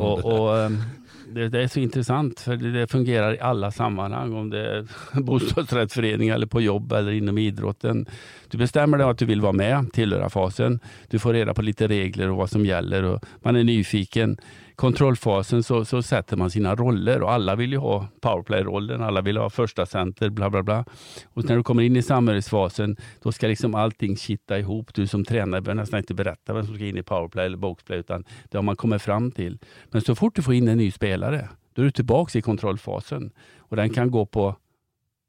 Och, 0.00 0.24
och, 0.24 0.58
ehm, 0.58 0.82
det, 1.28 1.48
det, 1.48 1.62
är 1.62 1.68
så 1.68 1.80
intressant 1.80 2.40
för 2.40 2.56
det, 2.56 2.72
det, 2.72 2.86
fungerar 2.86 3.34
i 3.34 3.40
alla 3.40 3.70
sammanhang. 3.70 4.34
Om 4.34 4.50
det 4.50 4.76
är 4.76 4.86
bostadsrättsförening 5.20 6.28
eller 6.28 6.46
på 6.46 6.60
jobb 6.60 6.92
eller 6.92 7.12
inom 7.12 7.38
idrotten. 7.38 8.06
Du 8.48 8.58
bestämmer 8.58 8.98
dig 8.98 9.06
att 9.06 9.18
du 9.18 9.24
vill 9.24 9.40
vara 9.40 9.52
med, 9.52 9.92
tillhöra 9.92 10.30
fasen. 10.30 10.80
Du 11.08 11.18
får 11.18 11.32
reda 11.32 11.54
på 11.54 11.62
lite 11.62 11.88
regler 11.88 12.30
och 12.30 12.36
vad 12.36 12.50
som 12.50 12.66
gäller 12.66 13.02
och 13.02 13.24
man 13.42 13.56
är 13.56 13.64
nyfiken 13.64 14.36
kontrollfasen 14.76 15.62
så, 15.62 15.84
så 15.84 16.02
sätter 16.02 16.36
man 16.36 16.50
sina 16.50 16.74
roller 16.74 17.22
och 17.22 17.32
alla 17.32 17.56
vill 17.56 17.72
ju 17.72 17.78
ha 17.78 18.08
powerplay-rollen, 18.20 19.02
alla 19.02 19.20
vill 19.20 19.36
ha 19.36 19.50
första 19.50 19.86
center, 19.86 20.30
bla 20.30 20.50
bla 20.50 20.62
bla. 20.62 20.84
Och 21.24 21.44
när 21.44 21.56
du 21.56 21.62
kommer 21.62 21.82
in 21.82 21.96
i 21.96 22.02
samhörighetsfasen, 22.02 22.96
då 23.22 23.32
ska 23.32 23.46
liksom 23.46 23.74
allting 23.74 24.16
kitta 24.16 24.58
ihop. 24.58 24.94
Du 24.94 25.06
som 25.06 25.24
tränare 25.24 25.60
behöver 25.60 25.82
nästan 25.82 25.98
inte 25.98 26.14
berätta 26.14 26.54
vem 26.54 26.66
som 26.66 26.74
ska 26.74 26.86
in 26.86 26.98
i 26.98 27.02
powerplay 27.02 27.46
eller 27.46 27.56
boxplay, 27.56 27.98
utan 27.98 28.24
det 28.50 28.58
har 28.58 28.62
man 28.62 28.76
kommit 28.76 29.02
fram 29.02 29.30
till. 29.30 29.58
Men 29.90 30.02
så 30.02 30.14
fort 30.14 30.36
du 30.36 30.42
får 30.42 30.54
in 30.54 30.68
en 30.68 30.78
ny 30.78 30.90
spelare, 30.90 31.48
då 31.72 31.82
är 31.82 31.84
du 31.84 31.90
tillbaka 31.90 32.38
i 32.38 32.42
kontrollfasen. 32.42 33.30
Och 33.58 33.76
den 33.76 33.90
kan 33.90 34.10
gå 34.10 34.26
på 34.26 34.56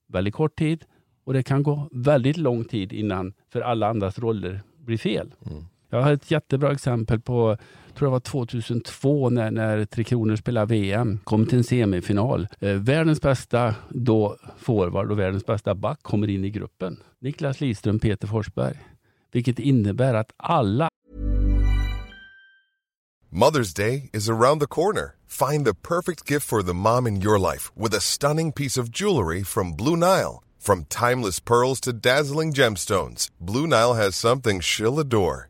väldigt 0.07 0.33
kort 0.33 0.55
tid 0.55 0.83
och 1.23 1.33
det 1.33 1.43
kan 1.43 1.63
gå 1.63 1.89
väldigt 1.91 2.37
lång 2.37 2.65
tid 2.65 2.93
innan 2.93 3.33
för 3.49 3.61
alla 3.61 3.87
andras 3.87 4.19
roller 4.19 4.61
blir 4.77 4.97
fel. 4.97 5.33
Mm. 5.45 5.65
Jag 5.89 6.01
har 6.01 6.11
ett 6.11 6.31
jättebra 6.31 6.71
exempel 6.71 7.19
på 7.19 7.57
tror 7.97 8.07
det 8.07 8.11
var 8.11 8.19
2002 8.19 9.29
när, 9.29 9.51
när 9.51 9.85
Tre 9.85 10.03
Kronor 10.03 10.35
spelade 10.35 10.65
VM, 10.65 11.19
kom 11.23 11.45
till 11.45 11.57
en 11.57 11.63
semifinal. 11.63 12.47
Eh, 12.59 12.73
världens 12.73 13.21
bästa 13.21 13.75
då 13.89 14.37
forward 14.57 15.11
och 15.11 15.19
världens 15.19 15.45
bästa 15.45 15.75
back 15.75 16.03
kommer 16.03 16.29
in 16.29 16.45
i 16.45 16.49
gruppen. 16.49 16.97
Niklas 17.21 17.61
Lidström, 17.61 17.99
Peter 17.99 18.27
Forsberg. 18.27 18.75
Vilket 19.31 19.59
innebär 19.59 20.13
att 20.13 20.31
alla 20.37 20.89
Mother's 23.29 23.73
Day 23.75 24.09
is 24.13 24.29
around 24.29 24.61
the 24.61 24.67
corner. 24.67 25.15
Find 25.27 25.65
the 25.65 25.73
perfect 25.73 26.25
gift 26.31 26.47
for 26.47 26.63
the 26.63 26.73
mom 26.73 27.07
in 27.07 27.21
your 27.21 27.37
life 27.37 27.71
with 27.75 27.93
a 27.93 27.99
stunning 27.99 28.53
piece 28.53 28.81
of 28.81 28.89
jewelry 28.89 29.43
from 29.43 29.75
Blue 29.75 29.95
Nile. 29.97 30.43
From 30.59 30.85
timeless 30.85 31.39
pearls 31.39 31.79
to 31.81 31.93
dazzling 31.93 32.53
gemstones, 32.53 33.29
Blue 33.39 33.67
Nile 33.67 33.93
has 33.93 34.15
something 34.15 34.61
she'll 34.61 34.99
adore. 34.99 35.49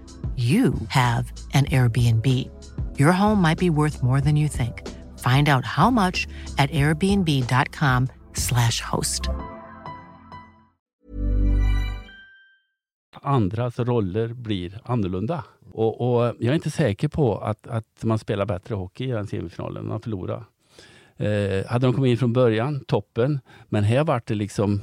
you 0.35 0.73
have 0.87 1.31
an 1.53 1.65
Airbnb. 1.65 2.49
Your 2.97 3.11
home 3.11 3.41
might 3.41 3.59
be 3.59 3.69
worth 3.69 4.01
more 4.01 4.21
than 4.21 4.37
you 4.37 4.47
think. 4.47 4.87
Find 5.19 5.49
out 5.49 5.65
how 5.65 5.91
much 5.91 6.27
at 6.57 6.71
airbnb.com 6.71 8.07
slash 8.33 8.79
host. 8.79 9.29
andras 13.21 13.79
roller 13.79 14.27
blir 14.27 14.79
annorlunda. 14.83 15.43
Och, 15.71 16.01
och 16.01 16.35
jag 16.39 16.51
är 16.51 16.53
inte 16.53 16.71
säker 16.71 17.07
på 17.07 17.37
att, 17.37 17.67
att 17.67 18.03
man 18.03 18.19
spelar 18.19 18.45
bättre 18.45 18.75
hockey 18.75 19.03
i 19.03 19.11
den 19.11 19.27
semifinalen, 19.27 19.87
man 19.87 20.01
förlorar. 20.01 20.45
Eh, 21.17 21.65
hade 21.67 21.87
de 21.87 21.93
kommit 21.93 22.09
in 22.09 22.17
från 22.17 22.33
början, 22.33 22.85
toppen. 22.85 23.39
Men 23.69 23.83
här 23.83 24.03
vart 24.03 24.27
det 24.27 24.35
liksom 24.35 24.81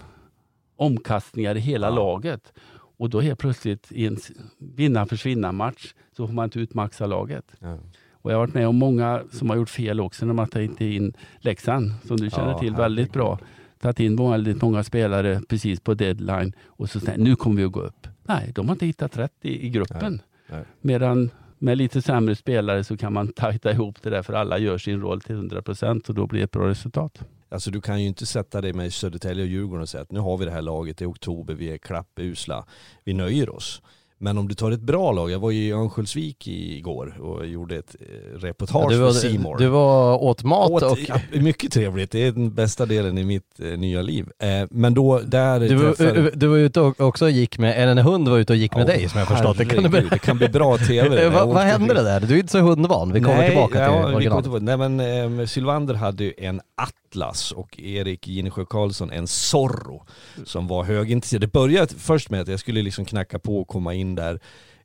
omkastningar 0.77 1.55
i 1.57 1.61
hela 1.61 1.87
ja. 1.87 1.95
laget. 1.95 2.53
Och 2.99 3.11
då 3.11 3.21
helt 3.21 3.39
plötsligt 3.39 3.93
i 3.93 4.07
en 4.07 4.17
vinna-försvinna-match 4.59 5.95
så 6.17 6.27
får 6.27 6.35
man 6.35 6.45
inte 6.45 6.61
utmaxa 6.61 7.07
laget. 7.07 7.45
Ja. 7.59 7.79
Och 8.13 8.33
jag 8.33 8.37
har 8.37 8.47
varit 8.47 8.55
med 8.55 8.69
om 8.69 8.77
många 8.77 9.23
som 9.33 9.51
har 9.51 9.57
gjort 9.57 9.71
fel 9.71 10.01
också 10.01 10.27
när 10.27 10.35
man 10.35 10.49
tar 10.49 10.61
inte 10.61 10.85
in 10.85 11.13
Leksand, 11.39 11.93
som 12.05 12.17
du 12.17 12.31
känner 12.31 12.51
ja, 12.51 12.59
till 12.59 12.75
väldigt 12.75 13.13
bra. 13.13 13.39
Tagit 13.81 14.01
in 14.01 14.17
väldigt 14.17 14.63
många 14.63 14.85
spelare 14.85 15.41
precis 15.49 15.81
på 15.81 15.95
deadline 15.95 16.53
och 16.67 16.91
så 16.91 17.01
säger 17.01 17.19
nu 17.19 17.37
kommer 17.37 17.57
vi 17.57 17.65
att 17.65 17.73
gå 17.73 17.81
upp. 17.81 18.07
Nej, 18.23 18.53
de 18.55 18.69
har 18.69 18.75
inte 18.75 18.87
hittat 18.87 19.19
rätt 19.19 19.35
i, 19.43 19.67
i 19.67 19.71
gruppen. 19.71 20.13
Nej, 20.13 20.59
nej. 20.59 20.65
Medan 20.81 21.31
med 21.59 21.79
lite 21.79 22.03
sämre 22.03 22.37
spelare 22.37 22.85
så 22.85 22.97
kan 22.97 23.13
man 23.13 23.29
tajta 23.29 23.73
ihop 23.73 24.03
det 24.03 24.11
där 24.11 24.23
för 24.23 24.33
alla 24.33 24.59
gör 24.59 24.79
sin 24.79 25.01
roll 25.01 25.21
till 25.21 25.35
100 25.35 25.63
procent 25.63 26.09
och 26.09 26.15
då 26.15 26.27
blir 26.27 26.41
det 26.41 26.45
ett 26.45 26.51
bra 26.51 26.69
resultat. 26.69 27.25
Alltså 27.49 27.71
du 27.71 27.81
kan 27.81 28.03
ju 28.03 28.09
inte 28.09 28.27
sätta 28.27 28.61
dig 28.61 28.73
med 28.73 28.95
Södertälje 28.95 29.45
och 29.45 29.51
Djurgården 29.51 29.83
och 29.83 29.89
säga 29.89 30.03
att 30.03 30.13
nu 30.13 30.21
har 30.21 30.37
vi 30.37 30.45
det 30.45 30.51
här 30.51 30.63
laget, 30.63 31.03
i 31.03 31.05
oktober, 31.05 31.55
vi 31.55 31.73
är 31.73 31.79
klappusla, 31.79 32.65
vi 33.05 33.15
nöjer 33.15 33.55
oss. 33.55 33.83
Men 34.21 34.39
om 34.39 34.49
du 34.49 34.55
tar 34.55 34.71
ett 34.71 34.81
bra 34.81 35.13
lag, 35.13 35.31
jag 35.31 35.39
var 35.39 35.53
i 35.53 35.73
Örnsköldsvik 35.73 36.49
igår 36.49 37.21
och 37.21 37.47
gjorde 37.47 37.77
ett 37.77 37.97
eh, 38.01 38.39
reportage 38.39 38.93
ja, 38.93 38.99
för 38.99 39.11
Simor. 39.13 39.59
Du 39.59 39.67
var 39.67 40.23
åt 40.23 40.43
mat 40.43 40.71
åt, 40.71 40.83
och... 40.83 40.99
Ja, 41.09 41.21
mycket 41.33 41.73
trevligt, 41.73 42.11
det 42.11 42.27
är 42.27 42.33
den 42.33 42.55
bästa 42.55 42.87
delen 42.87 43.19
i 43.19 43.25
mitt 43.25 43.61
eh, 43.61 43.79
nya 43.79 44.03
liv. 44.03 44.27
Eh, 44.39 44.49
men 44.71 44.95
då, 44.95 45.19
där 45.19 45.61
du, 45.61 45.95
träffade... 45.95 46.31
du 46.31 46.47
var 46.47 46.57
ute 46.57 46.81
och 46.81 47.01
också 47.01 47.29
gick 47.29 47.59
med, 47.59 47.83
eller 47.83 47.93
en 47.93 47.99
hund 47.99 48.29
var 48.29 48.39
ute 48.39 48.53
och 48.53 48.57
gick 48.57 48.75
med 48.75 48.85
oh, 48.85 48.89
dig 48.89 49.09
som 49.09 49.19
jag 49.19 49.29
förstått 49.29 49.59
det. 49.59 49.65
Kan 49.65 49.83
du... 49.83 50.09
det 50.11 50.19
kan 50.19 50.39
bli 50.39 50.49
bra 50.49 50.79
tv. 50.79 51.29
vad 51.35 51.49
vad 51.49 51.63
hände 51.63 51.95
det 51.95 52.03
där? 52.03 52.21
Du 52.21 52.35
är 52.35 52.39
inte 52.39 52.53
så 52.53 52.61
hundvan, 52.61 53.13
vi 53.13 53.21
kommer 53.21 53.37
Nej, 53.37 53.49
tillbaka 53.49 53.83
ja, 53.83 54.07
till 54.07 54.15
originalet. 54.15 54.63
Nej 54.63 54.77
men 54.77 55.01
eh, 55.41 55.47
Sylvander 55.47 55.95
hade 55.95 56.25
ju 56.25 56.33
en 56.39 56.61
Atlas 57.09 57.53
och 57.53 57.81
Erik 57.81 58.27
Ginesjö 58.27 58.65
Karlsson 58.65 59.11
en 59.11 59.27
Zorro 59.27 60.07
som 60.45 60.67
var 60.67 60.85
högintresserad. 60.85 61.41
Det 61.41 61.53
började 61.53 61.95
först 61.95 62.31
med 62.31 62.41
att 62.41 62.49
jag 62.49 62.61
skulle 62.61 62.83
liksom 62.83 63.05
knacka 63.05 63.39
på 63.39 63.61
och 63.61 63.69
komma 63.69 63.95
in 63.95 64.15
där 64.15 64.41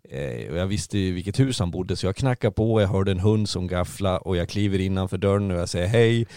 eh, 0.10 0.52
och 0.52 0.58
jag 0.58 0.68
visste 0.68 0.98
ju 0.98 1.14
vilket 1.14 1.40
hus 1.40 1.60
han 1.60 1.72
bodde 1.72 1.96
så 1.96 2.06
jag 2.06 2.16
knackade 2.16 2.54
på, 2.54 2.82
jag 2.82 2.88
hörde 2.88 3.12
en 3.12 3.20
hund 3.20 3.50
som 3.50 3.68
gaffla 3.68 4.18
och 4.18 4.38
jag 4.38 4.50
kliver 4.50 4.80
innanför 4.80 5.18
dörren 5.18 5.52
och 5.52 5.58
jag 5.58 5.70
säger 5.70 5.88
hej. 5.88 6.28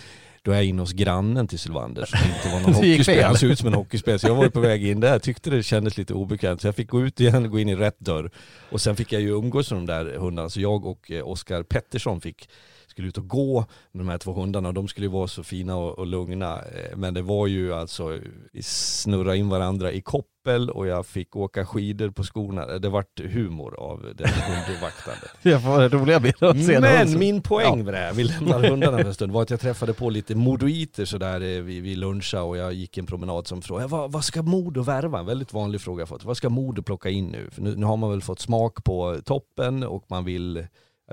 Då 0.43 0.53
är 0.53 0.57
jag 0.57 0.65
inne 0.65 0.83
hos 0.83 0.93
grannen 0.93 1.49
till 1.49 1.59
Sylvander 1.59 2.05
som 2.05 2.19
inte 2.19 2.49
var 2.53 2.61
någon 2.61 2.75
hockeyspelare. 2.75 3.25
Han 3.25 3.37
såg 3.37 3.51
ut 3.51 3.59
som 3.59 3.69
en 3.69 3.75
hockeyspelare. 3.75 4.19
Så 4.19 4.27
jag 4.27 4.35
var 4.35 4.49
på 4.49 4.61
väg 4.61 4.87
in 4.87 5.01
där, 5.01 5.19
tyckte 5.19 5.51
det 5.51 5.63
kändes 5.63 5.99
lite 5.99 6.15
obekvämt. 6.15 6.61
Så 6.61 6.67
jag 6.69 6.75
fick 6.75 6.89
gå 6.89 7.03
ut 7.03 7.21
igen 7.21 7.45
och 7.45 7.51
gå 7.51 7.59
in 7.59 7.69
i 7.69 7.77
rätt 7.77 7.99
dörr. 7.99 8.31
Och 8.71 8.81
sen 8.81 8.97
fick 8.97 9.13
jag 9.13 9.23
ju 9.23 9.29
umgås 9.29 9.71
med 9.71 9.79
de 9.79 9.87
där 9.87 10.17
hundarna. 10.17 10.51
Så 10.51 10.61
jag 10.61 10.87
och 10.87 11.11
eh, 11.11 11.29
Oskar 11.29 11.63
Pettersson 11.63 12.21
fick 12.21 12.49
skulle 12.97 13.09
ut 13.09 13.19
och 13.19 13.29
gå 13.29 13.65
med 13.93 14.05
de 14.05 14.09
här 14.09 14.19
två 14.19 14.33
hundarna. 14.33 14.73
De 14.73 14.89
skulle 14.89 15.07
ju 15.07 15.13
vara 15.13 15.29
så 15.29 15.43
fina 15.43 15.77
och, 15.77 15.99
och 15.99 16.07
lugna. 16.07 16.55
Eh, 16.55 16.97
men 16.97 17.15
det 17.15 17.23
var 17.23 17.47
ju 17.47 17.75
alltså, 17.75 18.19
vi 18.53 18.63
snurrade 18.63 19.37
in 19.37 19.49
varandra 19.49 19.93
i 19.93 20.01
koppel 20.01 20.71
och 20.71 20.87
jag 20.87 21.07
fick 21.07 21.37
åka 21.37 21.67
skidor 21.67 22.11
på 22.11 22.23
skorna. 22.25 22.67
Det 22.67 22.89
vart 22.89 23.21
humor 23.21 23.75
av 23.79 24.01
det 24.15 24.29
hundvaktandet. 24.29 25.31
jag 25.43 25.63
får 25.63 25.89
roliga 25.89 26.21
bilder 26.21 26.47
att 26.47 26.65
se 26.65 26.81
Men 26.81 27.19
min 27.19 27.43
poäng 27.43 27.85
med 27.85 27.95
det 27.95 27.99
här, 27.99 28.13
vi 28.13 28.25
lämnar 28.25 28.69
hundarna 28.69 28.99
för 28.99 29.05
en 29.05 29.15
stund, 29.15 29.33
var 29.33 29.43
att 29.43 29.51
jag 29.51 29.61
träffade 29.61 29.93
på 29.93 30.11
lite 30.11 30.35
modoiter 30.35 31.05
sådär 31.05 31.41
eh, 31.41 31.63
vid, 31.63 31.83
vid 31.83 31.99
luncha 31.99 32.43
och 32.43 32.57
jag 32.57 32.73
gick 32.73 32.99
en 32.99 33.07
promenad 33.07 33.47
som 33.47 33.63
frågade 33.63 33.89
vad, 33.89 34.13
vad 34.13 34.25
ska 34.25 34.43
Modo 34.43 34.83
värva? 34.83 35.19
En 35.19 35.27
väldigt 35.27 35.53
vanlig 35.53 35.81
fråga 35.81 36.01
jag 36.01 36.09
fått. 36.09 36.25
Vad 36.25 36.37
ska 36.37 36.49
Modo 36.49 36.83
plocka 36.83 37.11
in 37.11 37.27
nu? 37.27 37.51
För 37.51 37.63
nu, 37.63 37.77
nu 37.77 37.87
har 37.87 37.97
man 37.97 38.11
väl 38.11 38.23
fått 38.23 38.41
smak 38.41 38.85
på 38.85 39.19
toppen 39.25 39.83
och 39.83 40.05
man 40.09 40.25
vill 40.25 40.67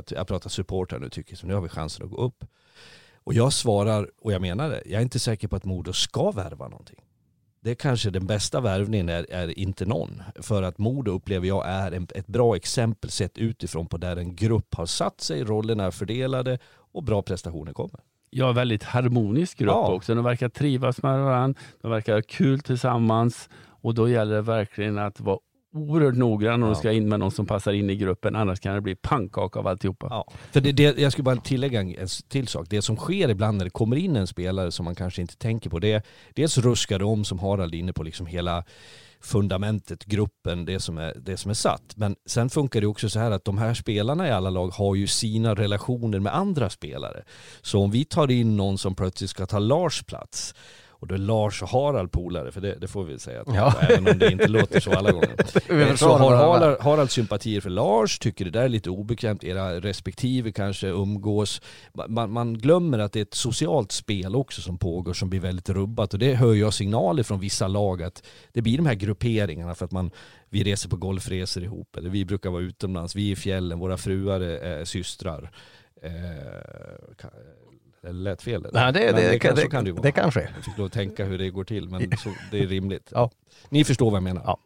jag 0.09 0.27
pratar 0.27 0.49
supportrar 0.49 0.99
nu 0.99 1.09
tycker 1.09 1.35
så 1.35 1.47
nu 1.47 1.53
har 1.53 1.61
vi 1.61 1.69
chansen 1.69 2.05
att 2.05 2.11
gå 2.11 2.17
upp. 2.17 2.45
Och 3.23 3.33
jag 3.33 3.53
svarar, 3.53 4.09
och 4.21 4.33
jag 4.33 4.41
menar 4.41 4.69
det, 4.69 4.81
jag 4.85 4.99
är 4.99 5.03
inte 5.03 5.19
säker 5.19 5.47
på 5.47 5.55
att 5.55 5.65
Modo 5.65 5.93
ska 5.93 6.31
värva 6.31 6.67
någonting. 6.67 6.99
Det 7.59 7.71
är 7.71 7.75
kanske 7.75 8.09
den 8.09 8.27
bästa 8.27 8.61
värvningen 8.61 9.09
är, 9.09 9.25
är 9.29 9.59
inte 9.59 9.85
någon. 9.85 10.23
För 10.35 10.63
att 10.63 10.77
Modo 10.77 11.11
upplever 11.11 11.47
jag 11.47 11.67
är 11.67 11.91
en, 11.91 12.07
ett 12.15 12.27
bra 12.27 12.55
exempel 12.55 13.09
sett 13.09 13.37
utifrån 13.37 13.87
på 13.87 13.97
där 13.97 14.17
en 14.17 14.35
grupp 14.35 14.75
har 14.75 14.85
satt 14.85 15.21
sig, 15.21 15.43
rollerna 15.43 15.85
är 15.85 15.91
fördelade 15.91 16.59
och 16.91 17.03
bra 17.03 17.21
prestationer 17.21 17.73
kommer. 17.73 17.99
Ja, 18.29 18.51
väldigt 18.51 18.83
harmonisk 18.83 19.57
grupp 19.57 19.69
ja. 19.69 19.93
också. 19.93 20.15
De 20.15 20.23
verkar 20.23 20.49
trivas 20.49 21.03
med 21.03 21.23
varandra, 21.23 21.59
de 21.81 21.91
verkar 21.91 22.13
ha 22.13 22.21
kul 22.27 22.59
tillsammans 22.59 23.49
och 23.65 23.93
då 23.93 24.09
gäller 24.09 24.35
det 24.35 24.41
verkligen 24.41 24.97
att 24.97 25.19
vara 25.19 25.39
oerhört 25.73 26.15
noggrann 26.15 26.63
om 26.63 26.69
ja. 26.69 26.75
du 26.75 26.79
ska 26.79 26.91
in 26.91 27.09
med 27.09 27.19
någon 27.19 27.31
som 27.31 27.45
passar 27.45 27.73
in 27.73 27.89
i 27.89 27.95
gruppen, 27.95 28.35
annars 28.35 28.59
kan 28.59 28.75
det 28.75 28.81
bli 28.81 28.95
pannkaka 28.95 29.59
av 29.59 29.67
alltihopa. 29.67 30.07
Ja. 30.09 30.27
För 30.51 30.61
det, 30.61 30.71
det, 30.71 30.97
jag 30.97 31.11
skulle 31.11 31.23
bara 31.23 31.35
tillägga 31.35 31.81
en 31.81 32.07
till 32.27 32.47
sak. 32.47 32.67
Det 32.69 32.81
som 32.81 32.97
sker 32.97 33.29
ibland 33.29 33.57
när 33.57 33.65
det 33.65 33.71
kommer 33.71 33.95
in 33.95 34.15
en 34.15 34.27
spelare 34.27 34.71
som 34.71 34.85
man 34.85 34.95
kanske 34.95 35.21
inte 35.21 35.37
tänker 35.37 35.69
på, 35.69 35.79
det 35.79 35.91
är 35.91 36.01
dels 36.33 36.57
ruskar 36.57 36.99
de 36.99 37.05
om, 37.05 37.25
som 37.25 37.39
Harald 37.39 37.75
är 37.75 37.79
inne 37.79 37.93
på, 37.93 38.03
liksom 38.03 38.25
hela 38.25 38.63
fundamentet, 39.23 40.05
gruppen, 40.05 40.65
det 40.65 40.79
som, 40.79 40.97
är, 40.97 41.13
det 41.15 41.37
som 41.37 41.51
är 41.51 41.55
satt. 41.55 41.93
Men 41.95 42.15
sen 42.25 42.49
funkar 42.49 42.81
det 42.81 42.87
också 42.87 43.09
så 43.09 43.19
här 43.19 43.31
att 43.31 43.45
de 43.45 43.57
här 43.57 43.73
spelarna 43.73 44.27
i 44.27 44.31
alla 44.31 44.49
lag 44.49 44.67
har 44.67 44.95
ju 44.95 45.07
sina 45.07 45.55
relationer 45.55 46.19
med 46.19 46.35
andra 46.35 46.69
spelare. 46.69 47.23
Så 47.61 47.79
om 47.79 47.91
vi 47.91 48.05
tar 48.05 48.31
in 48.31 48.57
någon 48.57 48.77
som 48.77 48.95
plötsligt 48.95 49.29
ska 49.29 49.45
ta 49.45 49.59
Lars 49.59 50.03
plats, 50.03 50.55
och 51.03 51.07
då 51.07 51.15
är 51.15 51.19
Lars 51.19 51.61
och 51.61 51.69
Harald 51.69 52.11
polare, 52.11 52.51
för 52.51 52.61
det, 52.61 52.75
det 52.75 52.87
får 52.87 53.03
vi 53.03 53.19
säga, 53.19 53.41
att 53.41 53.55
ja. 53.55 53.75
även 53.89 54.07
om 54.07 54.19
det 54.19 54.31
inte 54.31 54.47
låter 54.47 54.79
så 54.79 54.93
alla 54.93 55.11
gånger. 55.11 55.95
så 55.95 56.17
har 56.17 56.35
Harald, 56.35 56.79
Harald 56.79 57.11
sympatier 57.11 57.61
för 57.61 57.69
Lars, 57.69 58.19
tycker 58.19 58.45
det 58.45 58.51
där 58.51 58.63
är 58.63 58.69
lite 58.69 58.89
obekvämt, 58.89 59.43
era 59.43 59.79
respektive 59.79 60.51
kanske 60.51 60.87
umgås. 60.87 61.61
Man, 62.07 62.31
man, 62.31 62.53
glömmer 62.53 62.99
att 62.99 63.11
det 63.11 63.19
är 63.19 63.21
ett 63.21 63.33
socialt 63.33 63.91
spel 63.91 64.35
också 64.35 64.61
som 64.61 64.77
pågår 64.77 65.13
som 65.13 65.29
blir 65.29 65.39
väldigt 65.39 65.69
rubbat 65.69 66.13
och 66.13 66.19
det 66.19 66.33
hör 66.33 66.53
jag 66.53 66.73
signaler 66.73 67.23
från 67.23 67.39
vissa 67.39 67.67
lag 67.67 68.03
att 68.03 68.23
det 68.51 68.61
blir 68.61 68.77
de 68.77 68.85
här 68.85 68.93
grupperingarna 68.93 69.75
för 69.75 69.85
att 69.85 69.91
man 69.91 70.11
vi 70.49 70.63
reser 70.63 70.89
på 70.89 70.95
golfresor 70.95 71.63
ihop, 71.63 71.95
eller 71.97 72.09
vi 72.09 72.25
brukar 72.25 72.49
vara 72.49 72.61
utomlands, 72.61 73.15
vi 73.15 73.27
är 73.27 73.31
i 73.31 73.35
fjällen, 73.35 73.79
våra 73.79 73.97
fruar 73.97 74.39
är, 74.39 74.57
är 74.59 74.85
systrar. 74.85 75.51
Eh, 76.01 77.27
det 78.03 78.11
lät 78.11 78.41
fel. 78.41 78.65
Nej, 78.73 78.93
det, 78.93 78.99
det, 78.99 79.11
det, 79.11 79.39
kan, 79.39 79.55
det, 79.55 79.67
kan 79.67 79.85
det, 79.85 79.91
det 79.91 80.11
kan 80.11 80.31
ske. 80.31 80.47
Jag 80.55 80.65
fick 80.65 80.77
lov 80.77 80.85
att 80.85 80.93
tänka 80.93 81.25
hur 81.25 81.37
det 81.37 81.49
går 81.49 81.63
till, 81.63 81.89
men 81.89 82.17
så, 82.17 82.29
det 82.51 82.59
är 82.59 82.67
rimligt. 82.67 83.11
Ja. 83.15 83.29
Ni 83.69 83.83
förstår 83.83 84.11
vad 84.11 84.17
jag 84.17 84.23
menar. 84.23 84.41
Ja. 84.45 84.57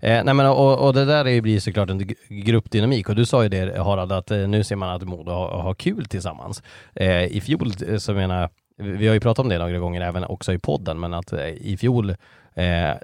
Eh, 0.00 0.24
nej, 0.24 0.34
men, 0.34 0.46
och, 0.46 0.86
och 0.86 0.94
det 0.94 1.04
där 1.04 1.26
är, 1.26 1.40
blir 1.40 1.60
såklart 1.60 1.90
en 1.90 2.14
gruppdynamik 2.28 3.08
och 3.08 3.16
du 3.16 3.26
sa 3.26 3.42
ju 3.42 3.48
det 3.48 3.78
Harald, 3.78 4.12
att 4.12 4.30
eh, 4.30 4.38
nu 4.38 4.64
ser 4.64 4.76
man 4.76 4.88
att 4.88 5.02
Modo 5.02 5.32
har, 5.32 5.62
har 5.62 5.74
kul 5.74 6.06
tillsammans. 6.06 6.62
Eh, 6.94 7.24
I 7.24 7.40
fjol 7.40 7.72
eh, 7.88 7.96
så 7.96 8.14
menar 8.14 8.50
vi 8.78 9.06
har 9.06 9.14
ju 9.14 9.20
pratat 9.20 9.44
om 9.44 9.48
det 9.48 9.58
några 9.58 9.78
gånger 9.78 10.00
även 10.00 10.24
också 10.24 10.52
i 10.52 10.58
podden, 10.58 11.00
men 11.00 11.14
att 11.14 11.32
eh, 11.32 11.48
i 11.48 11.76
fjol, 11.76 12.10
eh, 12.10 12.16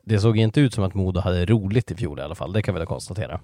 det 0.05 0.19
såg 0.19 0.39
inte 0.39 0.61
ut 0.61 0.75
som 0.75 0.85
att 0.85 0.95
Modo 0.95 1.21
hade 1.21 1.47
roligt 1.47 1.91
i 1.91 1.95
fjol 1.95 2.19
i 2.19 2.23
alla 2.23 2.35
fall, 2.35 2.53
det 2.53 2.63
kan 2.63 2.75
vi 2.75 2.79
väl 2.79 2.87
konstatera. 2.87 3.41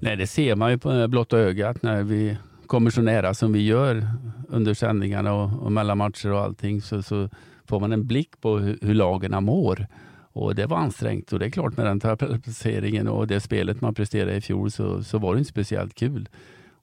Nej, 0.00 0.16
det 0.16 0.26
ser 0.26 0.54
man 0.54 0.70
ju 0.70 0.78
på 0.78 1.08
blotta 1.08 1.38
ögat 1.38 1.82
när 1.82 2.02
vi 2.02 2.36
kommer 2.66 2.90
så 2.90 3.02
nära 3.02 3.34
som 3.34 3.52
vi 3.52 3.62
gör 3.62 4.06
under 4.48 4.74
sändningarna 4.74 5.34
och, 5.34 5.62
och 5.62 5.72
mellan 5.72 5.98
matcher 5.98 6.32
och 6.32 6.40
allting 6.40 6.82
så, 6.82 7.02
så 7.02 7.28
får 7.66 7.80
man 7.80 7.92
en 7.92 8.06
blick 8.06 8.40
på 8.40 8.58
hur, 8.58 8.78
hur 8.82 8.94
lagen 8.94 9.44
mår. 9.44 9.86
Och 10.32 10.54
det 10.54 10.66
var 10.66 10.76
ansträngt 10.76 11.32
och 11.32 11.38
det 11.38 11.46
är 11.46 11.50
klart 11.50 11.76
med 11.76 11.86
den 11.86 12.00
placeringen 12.40 13.08
och 13.08 13.26
det 13.26 13.40
spelet 13.40 13.80
man 13.80 13.94
presterade 13.94 14.36
i 14.36 14.40
fjol 14.40 14.70
så, 14.70 15.04
så 15.04 15.18
var 15.18 15.34
det 15.34 15.38
inte 15.38 15.50
speciellt 15.50 15.94
kul. 15.94 16.28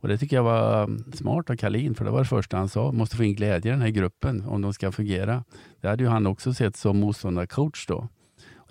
Och 0.02 0.08
det 0.08 0.18
tycker 0.18 0.36
jag 0.36 0.44
var 0.44 0.90
smart 1.14 1.50
av 1.50 1.56
Kalin, 1.56 1.96
för 1.96 2.06
det 2.06 2.12
var 2.12 2.20
det 2.20 2.26
första 2.26 2.58
han 2.58 2.70
sa. 2.70 2.92
Måste 2.92 3.18
få 3.18 3.24
in 3.24 3.36
glädje 3.36 3.72
i 3.72 3.74
den 3.74 3.82
här 3.82 3.90
gruppen 3.90 4.46
om 4.48 4.62
de 4.62 4.74
ska 4.74 4.92
fungera. 4.92 5.44
Det 5.82 5.88
hade 5.88 6.04
ju 6.04 6.10
han 6.10 6.28
också 6.28 6.54
sett 6.54 6.76
som 6.76 7.00
motståndarcoach 7.00 7.86
då. 7.88 8.08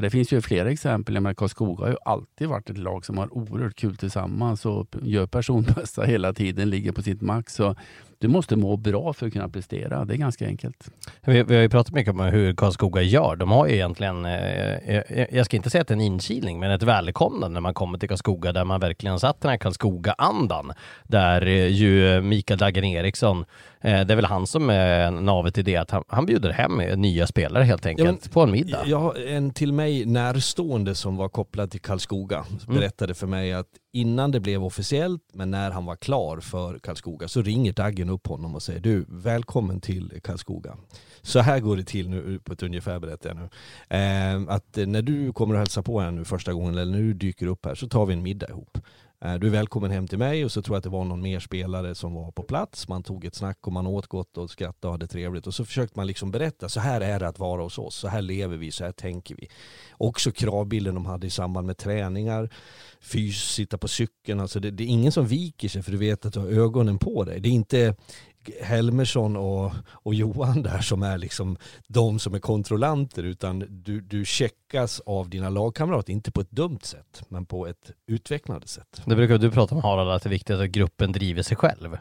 Och 0.01 0.05
det 0.05 0.11
finns 0.11 0.33
ju 0.33 0.41
flera 0.41 0.71
exempel. 0.71 1.15
Jag 1.15 1.37
Karlskoga 1.37 1.85
har 1.85 1.91
ju 1.91 1.97
alltid 2.05 2.49
varit 2.49 2.71
ett 2.71 2.79
lag 2.79 3.05
som 3.05 3.19
har 3.19 3.35
oerhört 3.35 3.75
kul 3.75 3.97
tillsammans 3.97 4.67
och 4.67 4.87
gör 5.03 5.27
personbästa 5.27 6.03
hela 6.03 6.33
tiden, 6.33 6.71
ligger 6.71 6.93
på 6.93 7.03
sitt 7.03 7.21
max. 7.21 7.55
Så 7.55 7.77
du 8.21 8.29
måste 8.29 8.57
må 8.57 8.77
bra 8.77 9.12
för 9.12 9.27
att 9.27 9.33
kunna 9.33 9.49
prestera. 9.49 10.05
Det 10.05 10.14
är 10.14 10.18
ganska 10.18 10.47
enkelt. 10.47 10.91
Vi, 11.21 11.43
vi 11.43 11.55
har 11.55 11.62
ju 11.62 11.68
pratat 11.68 11.95
mycket 11.95 12.14
om 12.14 12.21
hur 12.21 12.55
Karlskoga 12.55 13.03
gör. 13.03 13.37
De 13.37 13.51
har 13.51 13.66
ju 13.66 13.75
egentligen, 13.75 14.25
eh, 14.25 14.75
eh 14.75 15.27
jag 15.31 15.47
ska 15.47 15.57
inte 15.57 15.71
säga 15.71 15.83
att 15.83 15.89
det 15.89 15.93
är 15.93 15.97
en 15.97 16.01
inkilning, 16.01 16.61
men 16.61 16.71
ett 16.71 16.83
välkomnande 16.83 17.55
när 17.55 17.61
man 17.61 17.75
kommer 17.75 17.99
till 17.99 18.09
Karlskoga 18.09 18.53
där 18.53 18.64
man 18.64 18.81
verkligen 18.81 19.21
satt 19.21 19.41
den 19.41 19.51
här 19.51 19.59
Karlskoga-andan. 19.59 20.73
Där 21.05 21.47
eh, 21.47 21.66
ju 21.66 22.21
Mikael 22.21 22.59
Dagen 22.59 22.85
Eriksson, 22.85 23.45
eh, 23.81 24.01
det 24.01 24.14
är 24.14 24.16
väl 24.16 24.25
han 24.25 24.47
som 24.47 24.71
är 24.71 25.11
navet 25.11 25.59
i 25.59 25.62
det, 25.62 25.77
att 25.77 25.91
han, 25.91 26.05
han 26.09 26.27
bjuder 26.27 26.51
hem 26.51 26.77
nya 26.77 27.27
spelare 27.27 27.64
helt 27.64 27.87
enkelt 27.87 28.07
ja, 28.07 28.12
men, 28.12 28.31
på 28.33 28.41
en 28.41 28.51
middag. 28.51 28.83
Ja, 28.87 29.14
en 29.29 29.51
till 29.51 29.73
mig 29.73 29.91
mig 29.91 30.07
närstående 30.07 30.95
som 30.95 31.16
var 31.16 31.29
kopplad 31.29 31.71
till 31.71 31.81
Karlskoga 31.81 32.45
berättade 32.66 33.14
för 33.14 33.27
mig 33.27 33.53
att 33.53 33.66
innan 33.93 34.30
det 34.30 34.41
blev 34.41 34.64
officiellt, 34.64 35.22
men 35.32 35.51
när 35.51 35.70
han 35.70 35.86
var 35.86 35.97
klar 35.97 36.41
för 36.41 36.78
Karlskoga, 36.78 37.28
så 37.28 37.43
ringer 37.43 37.72
Daggen 37.72 38.11
upp 38.11 38.26
honom 38.26 38.55
och 38.55 38.62
säger 38.62 38.80
du, 38.80 39.05
välkommen 39.09 39.80
till 39.80 40.20
Karlskoga. 40.24 40.76
Så 41.22 41.41
här 41.41 41.61
går 41.61 41.76
det 41.76 41.84
till 41.84 42.09
nu 42.09 42.41
på 42.45 42.53
ett 42.53 42.62
ungefär 42.62 42.99
berättar 42.99 43.30
jag 43.30 43.36
nu. 43.38 43.49
Eh, 43.97 44.55
att 44.55 44.78
när 44.88 45.03
du 45.03 45.32
kommer 45.32 45.55
och 45.55 45.61
hälsa 45.61 45.82
på 45.82 46.01
här 46.01 46.11
nu 46.11 46.24
första 46.24 46.53
gången, 46.53 46.78
eller 46.78 46.93
när 46.93 46.99
du 46.99 47.14
dyker 47.14 47.47
upp 47.47 47.66
här, 47.66 47.74
så 47.74 47.88
tar 47.88 48.07
vi 48.07 48.14
en 48.14 48.22
middag 48.22 48.49
ihop. 48.49 48.78
Eh, 49.25 49.35
du 49.35 49.47
är 49.47 49.51
välkommen 49.51 49.91
hem 49.91 50.09
till 50.09 50.18
mig 50.18 50.45
och 50.45 50.53
så 50.53 50.62
tror 50.62 50.75
jag 50.75 50.79
att 50.79 50.85
det 50.85 50.91
var 50.91 51.05
någon 51.05 51.23
mer 51.23 51.41
spelare 51.41 51.95
som 51.95 52.14
var 52.14 52.31
på 52.31 52.43
plats. 52.43 52.89
Man 52.89 53.03
tog 53.03 53.25
ett 53.25 53.35
snack 53.35 53.66
och 53.66 53.73
man 53.73 53.87
åt 53.87 54.07
gott 54.07 54.39
och 54.39 54.51
skrattade 54.51 54.87
och 54.87 54.93
hade 54.95 55.07
trevligt. 55.07 55.47
Och 55.47 55.55
så 55.55 55.64
försökte 55.64 55.99
man 55.99 56.07
liksom 56.07 56.31
berätta, 56.31 56.68
så 56.68 56.81
här 56.81 57.01
är 57.01 57.21
det 57.21 57.29
att 57.29 57.39
vara 57.39 57.62
hos 57.62 57.79
oss. 57.79 57.95
Så 57.95 58.09
här 58.09 58.23
lever 58.23 58.57
vi, 58.57 58.73
så 58.73 58.85
här 58.85 58.93
tänker 58.93 59.37
vi. 59.37 59.49
Också 59.93 60.33
kravbilden 60.33 60.95
de 60.95 61.07
hade 61.07 61.27
i 61.27 61.31
samband 61.31 61.66
med 61.66 61.77
träningar. 61.77 62.51
Fys, 63.01 63.37
sitta 63.37 63.79
på 63.79 63.89
cykeln. 63.89 64.41
Alltså 64.41 64.61
det, 64.61 64.71
det 64.71 64.85
är 64.85 64.89
ingen 64.89 65.12
som 65.12 65.27
viker 65.27 65.68
sig 65.68 65.83
för 65.83 65.93
du 65.93 65.99
vet 65.99 66.27
att 66.27 66.33
du 66.33 66.41
har 66.41 66.49
ögonen 66.49 66.99
på 66.99 67.25
dig. 67.25 67.41
Det 67.41 67.49
är 67.49 67.53
inte 67.53 67.97
Helmersson 68.62 69.36
och, 69.36 69.72
och 69.88 70.14
Johan 70.14 70.62
där 70.62 70.78
som 70.78 71.03
är 71.03 71.18
liksom 71.18 71.57
de 71.86 72.18
som 72.18 72.34
är 72.34 72.38
kontrollanter 72.38 73.22
utan 73.22 73.64
du, 73.68 74.01
du 74.01 74.24
checkas 74.24 75.01
av 75.07 75.28
dina 75.28 75.49
lagkamrater, 75.49 76.12
inte 76.12 76.32
på 76.32 76.41
ett 76.41 76.51
dumt 76.51 76.80
sätt 76.82 77.22
men 77.28 77.47
på 77.47 77.66
ett 77.66 77.91
utvecklande 78.07 78.66
sätt. 78.66 79.03
Det 79.05 79.16
brukar 79.16 79.38
du 79.38 79.51
prata 79.51 79.74
om 79.74 79.82
Harald, 79.82 80.11
att 80.11 80.22
det 80.22 80.28
är 80.28 80.30
viktigt 80.30 80.57
att 80.57 80.68
gruppen 80.68 81.12
driver 81.12 81.43
sig 81.43 81.57
själv. 81.57 81.97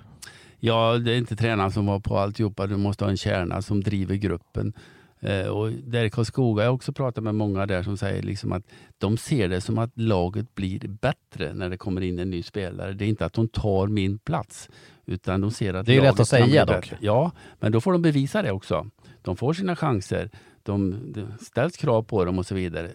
Ja, 0.60 0.98
det 0.98 1.12
är 1.12 1.18
inte 1.18 1.36
tränaren 1.36 1.72
som 1.72 1.86
var 1.86 2.00
på 2.00 2.18
alltihopa. 2.18 2.68
Du 2.68 2.78
måste 2.78 3.04
ha 3.04 3.12
en 3.12 3.18
kärna 3.18 3.62
som 3.62 3.84
driver 3.84 4.16
gruppen. 4.16 4.74
Eh, 5.20 5.48
och 5.48 5.72
där 5.72 6.04
i 6.04 6.10
Karlskoga, 6.10 6.64
jag 6.64 6.70
har 6.70 6.76
också 6.76 6.94
pratat 6.94 7.24
med 7.24 7.36
många 7.36 7.66
där 7.66 7.84
som 7.84 7.98
säger 7.98 8.24
liksom 8.24 8.52
att 8.52 8.64
de 8.98 9.18
ser 9.18 9.50
det 9.50 9.62
som 9.62 9.78
att 9.78 9.92
laget 9.94 10.56
blir 10.56 10.88
bättre 10.88 11.54
när 11.54 11.70
det 11.70 11.78
kommer 11.78 12.02
in 12.02 12.20
en 12.20 12.30
ny 12.30 12.44
spelare. 12.44 12.94
Det 12.94 13.06
är 13.06 13.10
inte 13.10 13.26
att 13.26 13.34
de 13.34 13.48
tar 13.48 13.88
min 13.88 14.20
plats. 14.20 14.70
Utan 15.10 15.42
de 15.42 15.52
ser 15.52 15.74
att 15.74 15.86
Det 15.86 15.98
är 15.98 16.02
lätt 16.02 16.20
att 16.20 16.28
säga 16.28 16.66
dock. 16.66 16.94
Ja, 17.00 17.32
men 17.60 17.72
då 17.72 17.82
får 17.82 17.92
de 17.92 18.02
bevisa 18.02 18.42
det 18.42 18.52
också. 18.52 18.88
De 19.22 19.38
får 19.38 19.54
sina 19.54 19.76
chanser. 19.76 20.30
De, 20.64 21.00
det 21.14 21.44
ställs 21.46 21.78
krav 21.78 22.04
på 22.04 22.26
dem 22.26 22.40
och 22.40 22.46
så 22.46 22.56
vidare. 22.56 22.92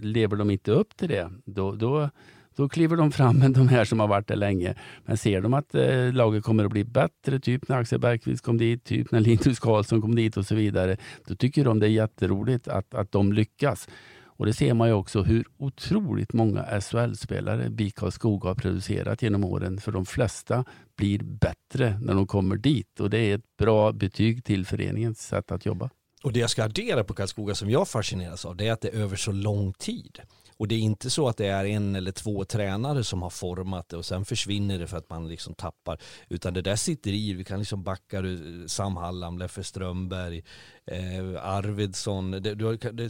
Lever 0.00 0.36
de 0.36 0.50
inte 0.50 0.70
upp 0.70 0.96
till 0.96 1.08
det, 1.08 1.30
då, 1.44 1.72
då, 1.72 2.10
då 2.56 2.68
kliver 2.68 2.96
de 2.96 3.12
fram 3.12 3.38
med 3.38 3.50
de 3.50 3.68
här 3.68 3.84
som 3.84 4.00
har 4.00 4.08
varit 4.08 4.28
där 4.28 4.36
länge. 4.36 4.74
Men 5.04 5.16
ser 5.16 5.40
de 5.40 5.54
att 5.54 5.74
eh, 5.74 6.12
laget 6.12 6.44
kommer 6.44 6.64
att 6.64 6.70
bli 6.70 6.84
bättre, 6.84 7.40
typ 7.40 7.68
när 7.68 7.76
Axel 7.76 8.00
Bergqvist 8.00 8.44
kom 8.44 8.58
dit, 8.58 8.84
typ 8.84 9.10
när 9.10 9.20
Linus 9.20 9.58
Karlsson 9.58 10.02
kom 10.02 10.14
dit 10.14 10.36
och 10.36 10.46
så 10.46 10.54
vidare, 10.54 10.96
då 11.26 11.34
tycker 11.34 11.64
de 11.64 11.80
det 11.80 11.86
är 11.86 11.90
jätteroligt 11.90 12.68
att, 12.68 12.94
att 12.94 13.12
de 13.12 13.32
lyckas. 13.32 13.88
Och 14.36 14.46
det 14.46 14.52
ser 14.52 14.74
man 14.74 14.88
ju 14.88 14.94
också 14.94 15.22
hur 15.22 15.44
otroligt 15.58 16.32
många 16.32 16.80
SHL-spelare 16.80 17.70
BIK 17.70 17.94
Karlskoga 17.94 18.48
har 18.48 18.54
producerat 18.54 19.22
genom 19.22 19.44
åren. 19.44 19.80
För 19.80 19.92
de 19.92 20.06
flesta 20.06 20.64
blir 20.96 21.22
bättre 21.22 21.98
när 22.00 22.14
de 22.14 22.26
kommer 22.26 22.56
dit 22.56 23.00
och 23.00 23.10
det 23.10 23.18
är 23.18 23.34
ett 23.34 23.56
bra 23.58 23.92
betyg 23.92 24.44
till 24.44 24.66
föreningens 24.66 25.20
sätt 25.20 25.52
att 25.52 25.66
jobba. 25.66 25.90
Och 26.22 26.32
det 26.32 26.40
jag 26.40 26.50
ska 26.50 26.64
addera 26.64 27.04
på 27.04 27.14
Karlskoga 27.14 27.54
som 27.54 27.70
jag 27.70 27.88
fascineras 27.88 28.44
av 28.44 28.56
det 28.56 28.68
är 28.68 28.72
att 28.72 28.80
det 28.80 28.88
är 28.88 29.00
över 29.00 29.16
så 29.16 29.32
lång 29.32 29.72
tid. 29.72 30.20
Och 30.56 30.68
det 30.68 30.74
är 30.74 30.78
inte 30.78 31.10
så 31.10 31.28
att 31.28 31.36
det 31.36 31.46
är 31.46 31.64
en 31.64 31.94
eller 31.96 32.12
två 32.12 32.44
tränare 32.44 33.04
som 33.04 33.22
har 33.22 33.30
format 33.30 33.88
det 33.88 33.96
och 33.96 34.04
sen 34.04 34.24
försvinner 34.24 34.78
det 34.78 34.86
för 34.86 34.96
att 34.96 35.10
man 35.10 35.28
liksom 35.28 35.54
tappar. 35.54 35.98
Utan 36.28 36.54
det 36.54 36.62
där 36.62 36.76
sitter 36.76 37.10
i, 37.10 37.32
vi 37.32 37.44
kan 37.44 37.58
liksom 37.58 37.82
backa 37.82 38.22
Sam 38.66 38.96
Hallam, 38.96 39.38
Leffe 39.38 39.64
Strömberg, 39.64 40.44
eh, 40.86 41.44
Arvidsson. 41.44 42.30
Det, 42.30 42.40
det 42.40 42.52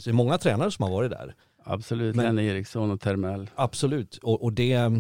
är 0.07 0.13
många 0.13 0.39
tränare 0.39 0.71
som 0.71 0.83
har 0.83 0.91
varit 0.91 1.11
där. 1.11 1.35
Absolut, 1.65 2.17
Men- 2.17 2.25
Lenne 2.25 2.45
Eriksson 2.45 2.91
och 2.91 3.01
Termell. 3.01 3.51
Absolut, 3.55 4.17
och, 4.17 4.43
och 4.43 4.53
det 4.53 4.93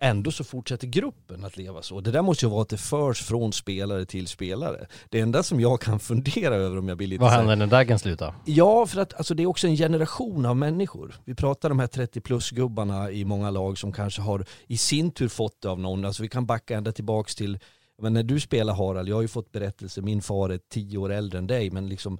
ändå 0.00 0.30
så 0.30 0.44
fortsätter 0.44 0.86
gruppen 0.86 1.44
att 1.44 1.56
leva 1.56 1.82
så. 1.82 2.00
Det 2.00 2.10
där 2.10 2.22
måste 2.22 2.46
ju 2.46 2.50
vara 2.50 2.62
att 2.62 2.68
det 2.68 2.76
förs 2.76 3.22
från 3.22 3.52
spelare 3.52 4.06
till 4.06 4.26
spelare. 4.26 4.86
Det 5.08 5.20
enda 5.20 5.42
som 5.42 5.60
jag 5.60 5.80
kan 5.80 6.00
fundera 6.00 6.54
över 6.54 6.78
om 6.78 6.88
jag 6.88 6.98
blir 6.98 7.06
lite 7.06 7.22
Vad 7.22 7.32
händer 7.32 7.56
när 7.56 7.66
Daggen 7.66 7.98
slutar? 7.98 8.34
Ja, 8.44 8.86
för 8.86 9.00
att 9.00 9.14
alltså, 9.14 9.34
det 9.34 9.42
är 9.42 9.46
också 9.46 9.66
en 9.66 9.76
generation 9.76 10.46
av 10.46 10.56
människor. 10.56 11.14
Vi 11.24 11.34
pratar 11.34 11.68
de 11.68 11.78
här 11.78 11.86
30 11.86 12.20
plus 12.20 12.50
gubbarna 12.50 13.10
i 13.10 13.24
många 13.24 13.50
lag 13.50 13.78
som 13.78 13.92
kanske 13.92 14.22
har 14.22 14.44
i 14.66 14.76
sin 14.76 15.10
tur 15.10 15.28
fått 15.28 15.62
det 15.62 15.68
av 15.68 15.80
någon. 15.80 16.04
Alltså 16.04 16.22
vi 16.22 16.28
kan 16.28 16.46
backa 16.46 16.76
ända 16.76 16.92
tillbaks 16.92 17.34
till, 17.34 17.58
men 18.02 18.12
när 18.12 18.22
du 18.22 18.40
spelar 18.40 18.74
Harald, 18.74 19.08
jag 19.08 19.16
har 19.16 19.22
ju 19.22 19.28
fått 19.28 19.52
berättelser, 19.52 20.02
min 20.02 20.22
far 20.22 20.50
är 20.50 20.60
tio 20.72 20.98
år 20.98 21.12
äldre 21.12 21.38
än 21.38 21.46
dig, 21.46 21.70
men 21.70 21.88
liksom 21.88 22.18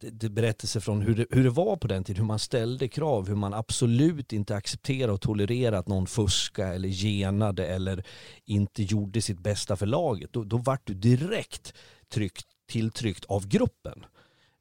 det, 0.00 0.28
berättelser 0.28 0.80
från 0.80 1.02
hur 1.02 1.14
det, 1.14 1.26
hur 1.30 1.44
det 1.44 1.50
var 1.50 1.76
på 1.76 1.88
den 1.88 2.04
tiden, 2.04 2.20
hur 2.20 2.26
man 2.26 2.38
ställde 2.38 2.88
krav, 2.88 3.28
hur 3.28 3.34
man 3.34 3.54
absolut 3.54 4.32
inte 4.32 4.56
accepterade 4.56 5.12
och 5.12 5.20
tolererade 5.20 5.78
att 5.78 5.88
någon 5.88 6.06
fuskade 6.06 6.74
eller 6.74 6.88
genade 6.88 7.66
eller 7.66 8.04
inte 8.44 8.82
gjorde 8.82 9.22
sitt 9.22 9.38
bästa 9.38 9.76
för 9.76 9.86
laget. 9.86 10.32
Då, 10.32 10.44
då 10.44 10.56
vart 10.56 10.86
du 10.86 10.94
direkt 10.94 11.74
tryckt, 12.08 12.46
tilltryckt 12.68 13.24
av 13.24 13.48
gruppen. 13.48 14.04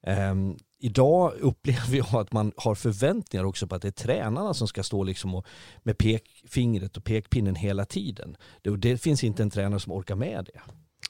Um, 0.08 0.58
idag 0.80 1.34
upplever 1.40 1.98
jag 1.98 2.16
att 2.16 2.32
man 2.32 2.52
har 2.58 2.76
förväntningar 2.76 3.44
också 3.44 3.68
på 3.68 3.76
att 3.76 3.82
det 3.82 3.88
är 3.88 3.92
tränarna 3.92 4.54
som 4.54 4.68
ska 4.68 4.84
stå 4.84 5.04
liksom 5.04 5.36
och, 5.36 5.46
med 5.84 5.98
pekfingret 5.98 6.98
och 6.98 7.04
pekpinnen 7.04 7.56
hela 7.56 7.86
tiden. 7.86 8.38
Det, 8.62 8.78
det 8.78 8.98
finns 8.98 9.24
inte 9.24 9.44
en 9.44 9.50
tränare 9.50 9.80
som 9.80 9.94
orkar 9.94 10.16
med 10.16 10.50
det. 10.54 10.62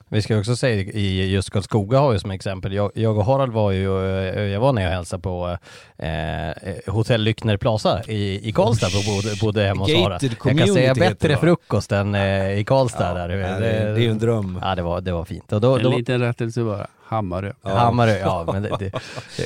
Vi 0.09 0.21
ska 0.21 0.37
också 0.39 0.55
säga 0.55 0.81
i 0.81 1.31
just 1.33 1.49
Karlskoga 1.49 1.99
har 1.99 2.13
ju 2.13 2.19
som 2.19 2.31
exempel, 2.31 2.73
jag, 2.73 2.91
jag 2.95 3.17
och 3.17 3.25
Harald 3.25 3.53
var 3.53 3.71
ju, 3.71 4.07
eh, 4.29 4.41
jag 4.43 4.59
var 4.59 4.73
när 4.73 4.81
jag 4.81 4.89
hälsade 4.89 5.21
på 5.21 5.57
eh, 5.97 6.93
Hotell 6.93 7.21
Lyckner 7.21 7.57
Plaza 7.57 8.01
i, 8.07 8.49
i 8.49 8.51
Karlstad 8.51 8.87
och 8.87 9.15
bodde, 9.15 9.35
bodde 9.41 9.63
hemma 9.63 9.81
hos 9.81 9.93
Harald. 9.95 10.21
Gated 10.21 10.37
Jag 10.43 10.57
kan 10.57 10.67
säga 10.67 10.95
bättre 10.95 11.37
frukost 11.37 11.91
än 11.91 12.15
eh, 12.15 12.59
i 12.59 12.63
Karlstad 12.63 13.13
där. 13.13 13.27
det, 13.27 13.47
är- 13.47 13.59
det 13.59 13.67
är 13.69 13.97
ju 13.99 14.09
en 14.11 14.19
dröm. 14.19 14.59
Ja 14.61 14.75
det 14.75 14.81
var, 14.81 15.01
det 15.01 15.11
var 15.11 15.25
fint. 15.25 15.53
Och 15.53 15.61
då, 15.61 15.75
En 15.77 15.83
då, 15.83 15.97
liten 15.97 16.19
rättelse 16.21 16.63
bara. 16.63 16.87
Hammarö. 17.07 17.53
Hammarö, 17.63 18.17
ja 18.17 18.45
men 18.53 18.63
det, 18.63 18.75
det, 18.79 18.91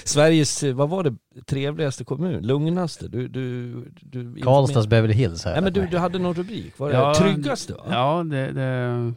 Sveriges, 0.06 0.64
vad 0.64 0.90
var 0.90 1.04
det, 1.04 1.16
trevligaste 1.46 2.04
kommun? 2.04 2.42
Lugnaste? 2.44 3.08
Du, 3.08 3.28
du, 3.28 3.74
du 4.02 4.42
Karlstads 4.42 4.88
Beverly 4.88 5.14
Hills 5.14 5.46
här. 5.46 5.52
Nej 5.54 5.62
men 5.62 5.74
du, 5.74 5.88
du 5.88 5.98
hade 5.98 6.20
någon 6.20 6.34
rubrik, 6.34 6.74
var 6.80 6.90
det 6.90 6.96
Ja, 6.96 7.16
tryggaste 7.16 7.74
va? 7.74 7.80
Ja, 7.90 8.24
det, 8.24 8.52
det, 8.52 9.14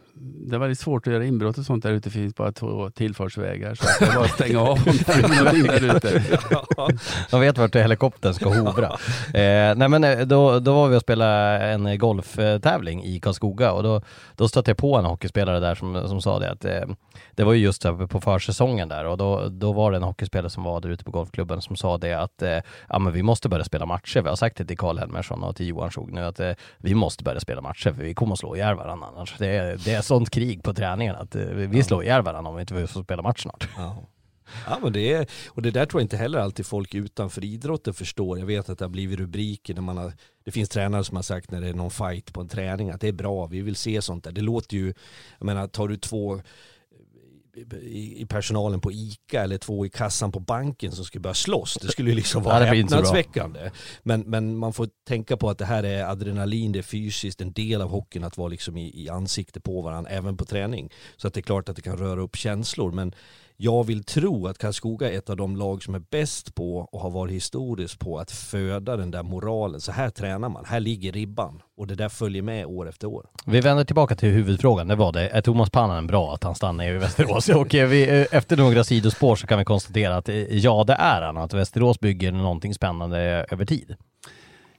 det 0.46 0.56
är 0.56 0.58
väldigt 0.58 0.78
svårt 0.78 1.06
att 1.06 1.12
göra 1.12 1.24
inbrott 1.24 1.58
och 1.58 1.64
sånt 1.64 1.82
där 1.82 1.90
ute. 1.90 2.08
Det 2.08 2.12
finns 2.12 2.34
bara 2.34 2.52
två 2.52 2.90
tillfartsvägar. 2.90 3.74
Så 3.74 4.04
det 4.04 4.14
bara 4.14 4.24
att 4.24 4.30
stänga 4.30 4.60
av 4.60 4.68
om 4.68 4.78
det 4.84 5.08
är 5.08 5.28
någonting 5.44 5.62
där 5.62 5.96
ute. 5.96 6.22
De 7.30 7.40
vet 7.40 7.58
vart 7.58 7.76
helikoptern 7.76 8.34
ska 8.34 8.48
hovra. 8.48 8.86
eh, 9.34 9.74
nej 9.76 9.88
men 9.88 10.04
eh, 10.04 10.18
då, 10.18 10.58
då 10.58 10.74
var 10.74 10.88
vi 10.88 10.96
och 10.96 11.00
spelade 11.02 11.58
en 11.64 11.98
golftävling 11.98 13.04
i 13.04 13.20
Karlskoga 13.20 13.72
och 13.72 13.82
då, 13.82 14.00
då 14.36 14.48
stötte 14.48 14.70
jag 14.70 14.78
på 14.78 14.96
en 14.96 15.04
hockeyspelare 15.04 15.60
där 15.60 15.74
som, 15.74 16.08
som 16.08 16.20
sa 16.22 16.38
det 16.38 16.50
att 16.50 16.64
eh, 16.64 16.72
det 17.34 17.44
var 17.44 17.52
ju 17.52 17.60
just 17.60 17.82
på 18.08 18.20
försäsongen 18.20 18.88
där 18.88 19.04
och 19.04 19.18
då, 19.18 19.48
då 19.48 19.72
var 19.72 19.90
det 19.90 19.96
en 19.96 20.02
hockeyspelare 20.02 20.50
som 20.50 20.62
var 20.62 20.80
där 20.80 20.88
ute 20.88 21.04
på 21.04 21.10
golfklubben 21.10 21.62
som 21.62 21.76
sa 21.76 21.98
det 21.98 22.12
att 22.12 22.42
eh, 22.42 22.58
ja 22.88 22.98
men 22.98 23.12
vi 23.12 23.22
måste 23.22 23.48
börja 23.48 23.64
spela 23.64 23.86
matcher. 23.86 24.22
Vi 24.22 24.28
har 24.28 24.36
sagt 24.36 24.56
det 24.56 24.64
till 24.64 24.78
Karl 24.78 24.98
Helmersson 24.98 25.42
och 25.42 25.56
till 25.56 25.66
Johan 25.66 25.90
Skog 25.90 26.12
nu 26.12 26.20
att 26.20 26.40
eh, 26.40 26.52
vi 26.78 26.94
måste 26.94 27.24
börja 27.24 27.40
spela 27.40 27.60
matcher 27.60 27.92
för 27.92 28.02
vi 28.02 28.14
kommer 28.14 28.32
att 28.32 28.38
slå 28.38 28.56
ihjäl 28.56 28.76
varandra 28.76 29.06
annars. 29.06 29.34
Det 29.38 29.46
är, 29.46 29.76
det 29.84 29.94
är 29.94 30.02
sånt 30.02 30.30
krig 30.30 30.62
på 30.62 30.74
träningen 30.74 31.16
att 31.16 31.36
eh, 31.36 31.44
vi 31.44 31.82
slår 31.82 32.04
ihjäl 32.04 32.22
varandra 32.22 32.50
om 32.50 32.56
vi 32.56 32.60
inte 32.60 32.86
får 32.86 33.02
spela 33.02 33.22
match 33.22 33.42
snart. 33.42 33.68
Ja. 33.76 33.96
Ja 34.66 34.78
men 34.82 34.92
det 34.92 35.12
är, 35.12 35.26
och 35.48 35.62
det 35.62 35.70
där 35.70 35.86
tror 35.86 36.00
jag 36.00 36.04
inte 36.04 36.16
heller 36.16 36.38
alltid 36.38 36.66
folk 36.66 36.94
utanför 36.94 37.44
idrotten 37.44 37.94
förstår. 37.94 38.38
Jag 38.38 38.46
vet 38.46 38.68
att 38.68 38.78
det 38.78 38.84
har 38.84 38.90
blivit 38.90 39.18
rubriker 39.18 39.74
när 39.74 39.82
man 39.82 39.96
har, 39.96 40.12
det 40.44 40.50
finns 40.50 40.68
tränare 40.68 41.04
som 41.04 41.16
har 41.16 41.22
sagt 41.22 41.50
när 41.50 41.60
det 41.60 41.68
är 41.68 41.74
någon 41.74 41.90
fight 41.90 42.32
på 42.32 42.40
en 42.40 42.48
träning 42.48 42.90
att 42.90 43.00
det 43.00 43.08
är 43.08 43.12
bra, 43.12 43.46
vi 43.46 43.60
vill 43.60 43.76
se 43.76 44.02
sånt 44.02 44.24
där. 44.24 44.32
Det 44.32 44.40
låter 44.40 44.76
ju, 44.76 44.94
jag 45.38 45.46
menar 45.46 45.66
tar 45.66 45.88
du 45.88 45.96
två 45.96 46.40
i, 47.82 48.22
i 48.22 48.26
personalen 48.26 48.80
på 48.80 48.92
ICA 48.92 49.42
eller 49.42 49.58
två 49.58 49.86
i 49.86 49.90
kassan 49.90 50.32
på 50.32 50.40
banken 50.40 50.92
som 50.92 51.04
skulle 51.04 51.20
börja 51.20 51.34
slåss. 51.34 51.78
Det 51.82 51.88
skulle 51.88 52.10
ju 52.10 52.16
liksom 52.16 52.42
vara 52.42 52.64
häpnadsväckande. 52.64 53.70
Men, 54.02 54.20
men 54.20 54.56
man 54.56 54.72
får 54.72 54.88
tänka 55.08 55.36
på 55.36 55.50
att 55.50 55.58
det 55.58 55.64
här 55.64 55.82
är 55.82 56.04
adrenalin, 56.04 56.72
det 56.72 56.78
är 56.78 56.82
fysiskt, 56.82 57.40
en 57.40 57.52
del 57.52 57.82
av 57.82 57.88
hockeyn 57.88 58.24
att 58.24 58.36
vara 58.36 58.48
liksom 58.48 58.76
i, 58.76 59.04
i 59.04 59.08
ansikte 59.08 59.60
på 59.60 59.82
varandra, 59.82 60.10
även 60.10 60.36
på 60.36 60.44
träning. 60.44 60.92
Så 61.16 61.28
att 61.28 61.34
det 61.34 61.40
är 61.40 61.42
klart 61.42 61.68
att 61.68 61.76
det 61.76 61.82
kan 61.82 61.96
röra 61.96 62.20
upp 62.20 62.36
känslor. 62.36 62.92
Men 62.92 63.14
jag 63.56 63.84
vill 63.84 64.04
tro 64.04 64.46
att 64.46 64.58
Karlskoga 64.58 65.12
är 65.12 65.18
ett 65.18 65.30
av 65.30 65.36
de 65.36 65.56
lag 65.56 65.82
som 65.82 65.94
är 65.94 66.02
bäst 66.10 66.54
på 66.54 66.76
och 66.78 67.00
har 67.00 67.10
varit 67.10 67.32
historiskt 67.32 67.98
på 67.98 68.18
att 68.18 68.30
föda 68.30 68.96
den 68.96 69.10
där 69.10 69.22
moralen. 69.22 69.80
Så 69.80 69.92
här 69.92 70.10
tränar 70.10 70.48
man, 70.48 70.64
här 70.64 70.80
ligger 70.80 71.12
ribban. 71.12 71.62
Och 71.76 71.86
det 71.86 71.94
där 71.94 72.08
följer 72.08 72.42
med 72.42 72.66
år 72.66 72.88
efter 72.88 73.06
år. 73.06 73.26
Vi 73.46 73.60
vänder 73.60 73.84
tillbaka 73.84 74.16
till 74.16 74.28
huvudfrågan, 74.28 74.88
det 74.88 74.94
var 74.94 75.12
det. 75.12 75.28
Är 75.28 75.40
Thomas 75.40 75.70
Pannanen 75.70 76.06
bra 76.06 76.34
att 76.34 76.44
han 76.44 76.54
stannar 76.54 76.84
i 76.84 76.92
Västerås? 76.98 77.48
Och 77.48 77.74
eh, 77.74 77.88
vi, 77.88 78.20
eh, 78.20 78.26
efter 78.30 78.56
några 78.56 78.84
sidospår 78.84 79.36
så 79.36 79.46
kan 79.46 79.58
vi 79.58 79.64
konstatera 79.64 80.16
att 80.16 80.28
eh, 80.28 80.36
ja, 80.36 80.84
det 80.84 80.94
är 80.94 81.22
han. 81.22 81.36
Att 81.36 81.54
Västerås 81.54 82.00
bygger 82.00 82.32
någonting 82.32 82.74
spännande 82.74 83.46
över 83.50 83.64
tid. 83.64 83.96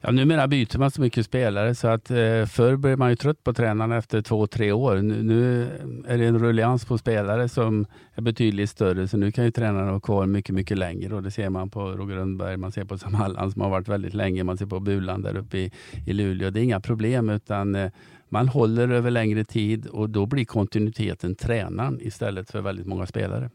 Ja, 0.06 0.12
numera 0.12 0.48
byter 0.48 0.78
man 0.78 0.90
så 0.90 1.00
mycket 1.00 1.26
spelare 1.26 1.74
så 1.74 1.88
att 1.88 2.10
eh, 2.10 2.44
förr 2.46 2.76
blev 2.76 2.98
man 2.98 3.10
ju 3.10 3.16
trött 3.16 3.44
på 3.44 3.52
tränarna 3.52 3.96
efter 3.96 4.22
två, 4.22 4.46
tre 4.46 4.72
år. 4.72 4.96
Nu, 4.96 5.22
nu 5.22 5.62
är 6.06 6.18
det 6.18 6.26
en 6.26 6.38
rullians 6.38 6.84
på 6.84 6.98
spelare 6.98 7.48
som 7.48 7.86
är 8.14 8.22
betydligt 8.22 8.70
större 8.70 9.08
så 9.08 9.16
nu 9.16 9.32
kan 9.32 9.44
ju 9.44 9.50
tränarna 9.50 9.90
vara 9.90 10.00
kvar 10.00 10.26
mycket, 10.26 10.54
mycket 10.54 10.78
längre 10.78 11.14
och 11.14 11.22
det 11.22 11.30
ser 11.30 11.50
man 11.50 11.70
på 11.70 11.80
Roger 11.80 12.16
Rönnberg, 12.16 12.56
man 12.56 12.72
ser 12.72 12.84
på 12.84 12.98
Sam 12.98 13.14
Halland 13.14 13.52
som 13.52 13.62
har 13.62 13.70
varit 13.70 13.88
väldigt 13.88 14.14
länge, 14.14 14.44
man 14.44 14.56
ser 14.56 14.66
på 14.66 14.80
Bulan 14.80 15.22
där 15.22 15.36
uppe 15.36 15.58
i, 15.58 15.72
i 16.06 16.12
Luleå. 16.12 16.50
Det 16.50 16.60
är 16.60 16.64
inga 16.64 16.80
problem 16.80 17.28
utan 17.30 17.74
eh, 17.74 17.90
man 18.28 18.48
håller 18.48 18.88
över 18.88 19.10
längre 19.10 19.44
tid 19.44 19.86
och 19.86 20.10
då 20.10 20.26
blir 20.26 20.44
kontinuiteten 20.44 21.34
tränaren 21.34 21.98
istället 22.02 22.50
för 22.50 22.60
väldigt 22.60 22.86
många 22.86 23.06
spelare. 23.06 23.50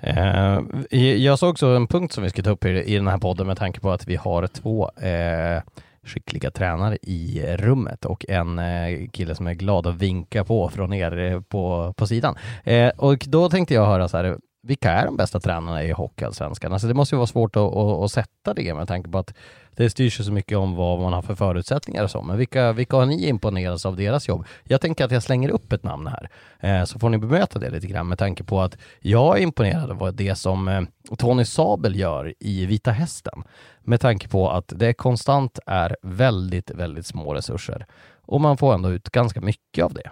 Eh, 0.00 0.60
jag 0.98 1.38
såg 1.38 1.50
också 1.50 1.66
en 1.66 1.86
punkt 1.86 2.12
som 2.12 2.24
vi 2.24 2.30
ska 2.30 2.42
ta 2.42 2.50
upp 2.50 2.64
i, 2.64 2.68
i 2.68 2.94
den 2.94 3.08
här 3.08 3.18
podden 3.18 3.46
med 3.46 3.58
tanke 3.58 3.80
på 3.80 3.90
att 3.90 4.06
vi 4.06 4.16
har 4.16 4.46
två 4.46 4.90
eh, 4.90 5.62
skickliga 6.06 6.50
tränare 6.50 6.98
i 7.02 7.56
rummet 7.56 8.04
och 8.04 8.24
en 8.28 8.58
eh, 8.58 9.08
kille 9.12 9.34
som 9.34 9.46
är 9.46 9.54
glad 9.54 9.86
att 9.86 9.94
vinka 9.94 10.44
på 10.44 10.68
från 10.68 10.92
er 10.92 11.18
eh, 11.18 11.40
på, 11.40 11.94
på 11.96 12.06
sidan. 12.06 12.36
Eh, 12.64 12.88
och 12.88 13.24
då 13.28 13.48
tänkte 13.50 13.74
jag 13.74 13.86
höra 13.86 14.08
så 14.08 14.16
här, 14.16 14.36
vilka 14.64 14.90
är 14.90 15.04
de 15.06 15.16
bästa 15.16 15.40
tränarna 15.40 15.84
i 15.84 15.92
Hockeyallsvenskan? 15.92 16.72
Alltså 16.72 16.88
det 16.88 16.94
måste 16.94 17.14
ju 17.14 17.16
vara 17.16 17.26
svårt 17.26 17.56
att, 17.56 17.62
att, 17.62 18.02
att, 18.04 18.12
sätta 18.12 18.54
det 18.54 18.74
med 18.74 18.88
tanke 18.88 19.10
på 19.10 19.18
att 19.18 19.34
det 19.76 19.90
styrs 19.90 20.20
ju 20.20 20.24
så 20.24 20.32
mycket 20.32 20.58
om 20.58 20.74
vad 20.74 21.00
man 21.00 21.12
har 21.12 21.22
för 21.22 21.34
förutsättningar 21.34 22.04
och 22.04 22.10
så. 22.10 22.22
Men 22.22 22.38
vilka, 22.38 22.72
vilka 22.72 22.96
har 22.96 23.06
ni 23.06 23.28
imponerats 23.28 23.86
av 23.86 23.96
deras 23.96 24.28
jobb? 24.28 24.46
Jag 24.64 24.80
tänker 24.80 25.04
att 25.04 25.10
jag 25.10 25.22
slänger 25.22 25.48
upp 25.48 25.72
ett 25.72 25.82
namn 25.82 26.06
här, 26.06 26.30
eh, 26.60 26.84
så 26.84 26.98
får 26.98 27.08
ni 27.10 27.18
bemöta 27.18 27.58
det 27.58 27.70
lite 27.70 27.86
grann 27.86 28.08
med 28.08 28.18
tanke 28.18 28.44
på 28.44 28.60
att 28.60 28.76
jag 29.00 29.38
är 29.38 29.42
imponerad 29.42 30.02
av 30.02 30.14
det 30.14 30.34
som 30.34 30.68
eh, 30.68 30.82
Tony 31.18 31.44
Sabel 31.44 31.96
gör 31.96 32.34
i 32.40 32.66
Vita 32.66 32.90
Hästen. 32.90 33.42
Med 33.80 34.00
tanke 34.00 34.28
på 34.28 34.50
att 34.50 34.72
det 34.76 34.94
konstant 34.94 35.58
är 35.66 35.96
väldigt, 36.02 36.70
väldigt 36.70 37.06
små 37.06 37.34
resurser. 37.34 37.86
Och 38.26 38.40
man 38.40 38.56
får 38.56 38.74
ändå 38.74 38.90
ut 38.90 39.10
ganska 39.10 39.40
mycket 39.40 39.84
av 39.84 39.94
det. 39.94 40.10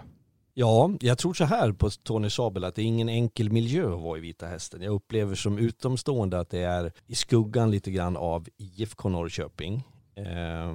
Ja, 0.55 0.91
jag 0.99 1.17
tror 1.17 1.33
så 1.33 1.45
här 1.45 1.71
på 1.71 1.89
Tony 1.89 2.29
Sabel 2.29 2.63
att 2.63 2.75
det 2.75 2.81
är 2.81 2.85
ingen 2.85 3.09
enkel 3.09 3.51
miljö 3.51 3.93
att 3.95 4.01
vara 4.01 4.17
i 4.17 4.21
Vita 4.21 4.45
Hästen. 4.45 4.81
Jag 4.81 4.93
upplever 4.93 5.35
som 5.35 5.57
utomstående 5.57 6.39
att 6.39 6.49
det 6.49 6.59
är 6.59 6.91
i 7.07 7.15
skuggan 7.15 7.71
lite 7.71 7.91
grann 7.91 8.17
av 8.17 8.47
IFK 8.57 9.09
Norrköping. 9.09 9.83
Eh, 10.15 10.73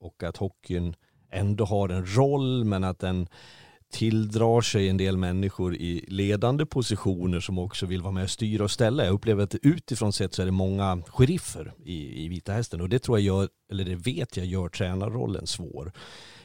och 0.00 0.22
att 0.22 0.36
hockeyn 0.36 0.94
ändå 1.30 1.64
har 1.64 1.88
en 1.88 2.16
roll 2.16 2.64
men 2.64 2.84
att 2.84 2.98
den 2.98 3.28
tilldrar 3.92 4.60
sig 4.60 4.88
en 4.88 4.96
del 4.96 5.16
människor 5.16 5.74
i 5.74 6.04
ledande 6.08 6.66
positioner 6.66 7.40
som 7.40 7.58
också 7.58 7.86
vill 7.86 8.02
vara 8.02 8.12
med 8.12 8.24
och 8.24 8.30
styra 8.30 8.64
och 8.64 8.70
ställa. 8.70 9.04
Jag 9.04 9.14
upplever 9.14 9.44
att 9.44 9.54
utifrån 9.54 10.12
sett 10.12 10.34
så 10.34 10.42
är 10.42 10.46
det 10.46 10.52
många 10.52 11.02
sheriffer 11.06 11.72
i, 11.84 12.24
i 12.24 12.28
Vita 12.28 12.52
Hästen 12.52 12.80
och 12.80 12.88
det 12.88 12.98
tror 12.98 13.18
jag 13.18 13.24
gör, 13.24 13.48
eller 13.70 13.84
det 13.84 13.96
vet 13.96 14.36
jag 14.36 14.46
gör 14.46 14.68
tränarrollen 14.68 15.46
svår. 15.46 15.92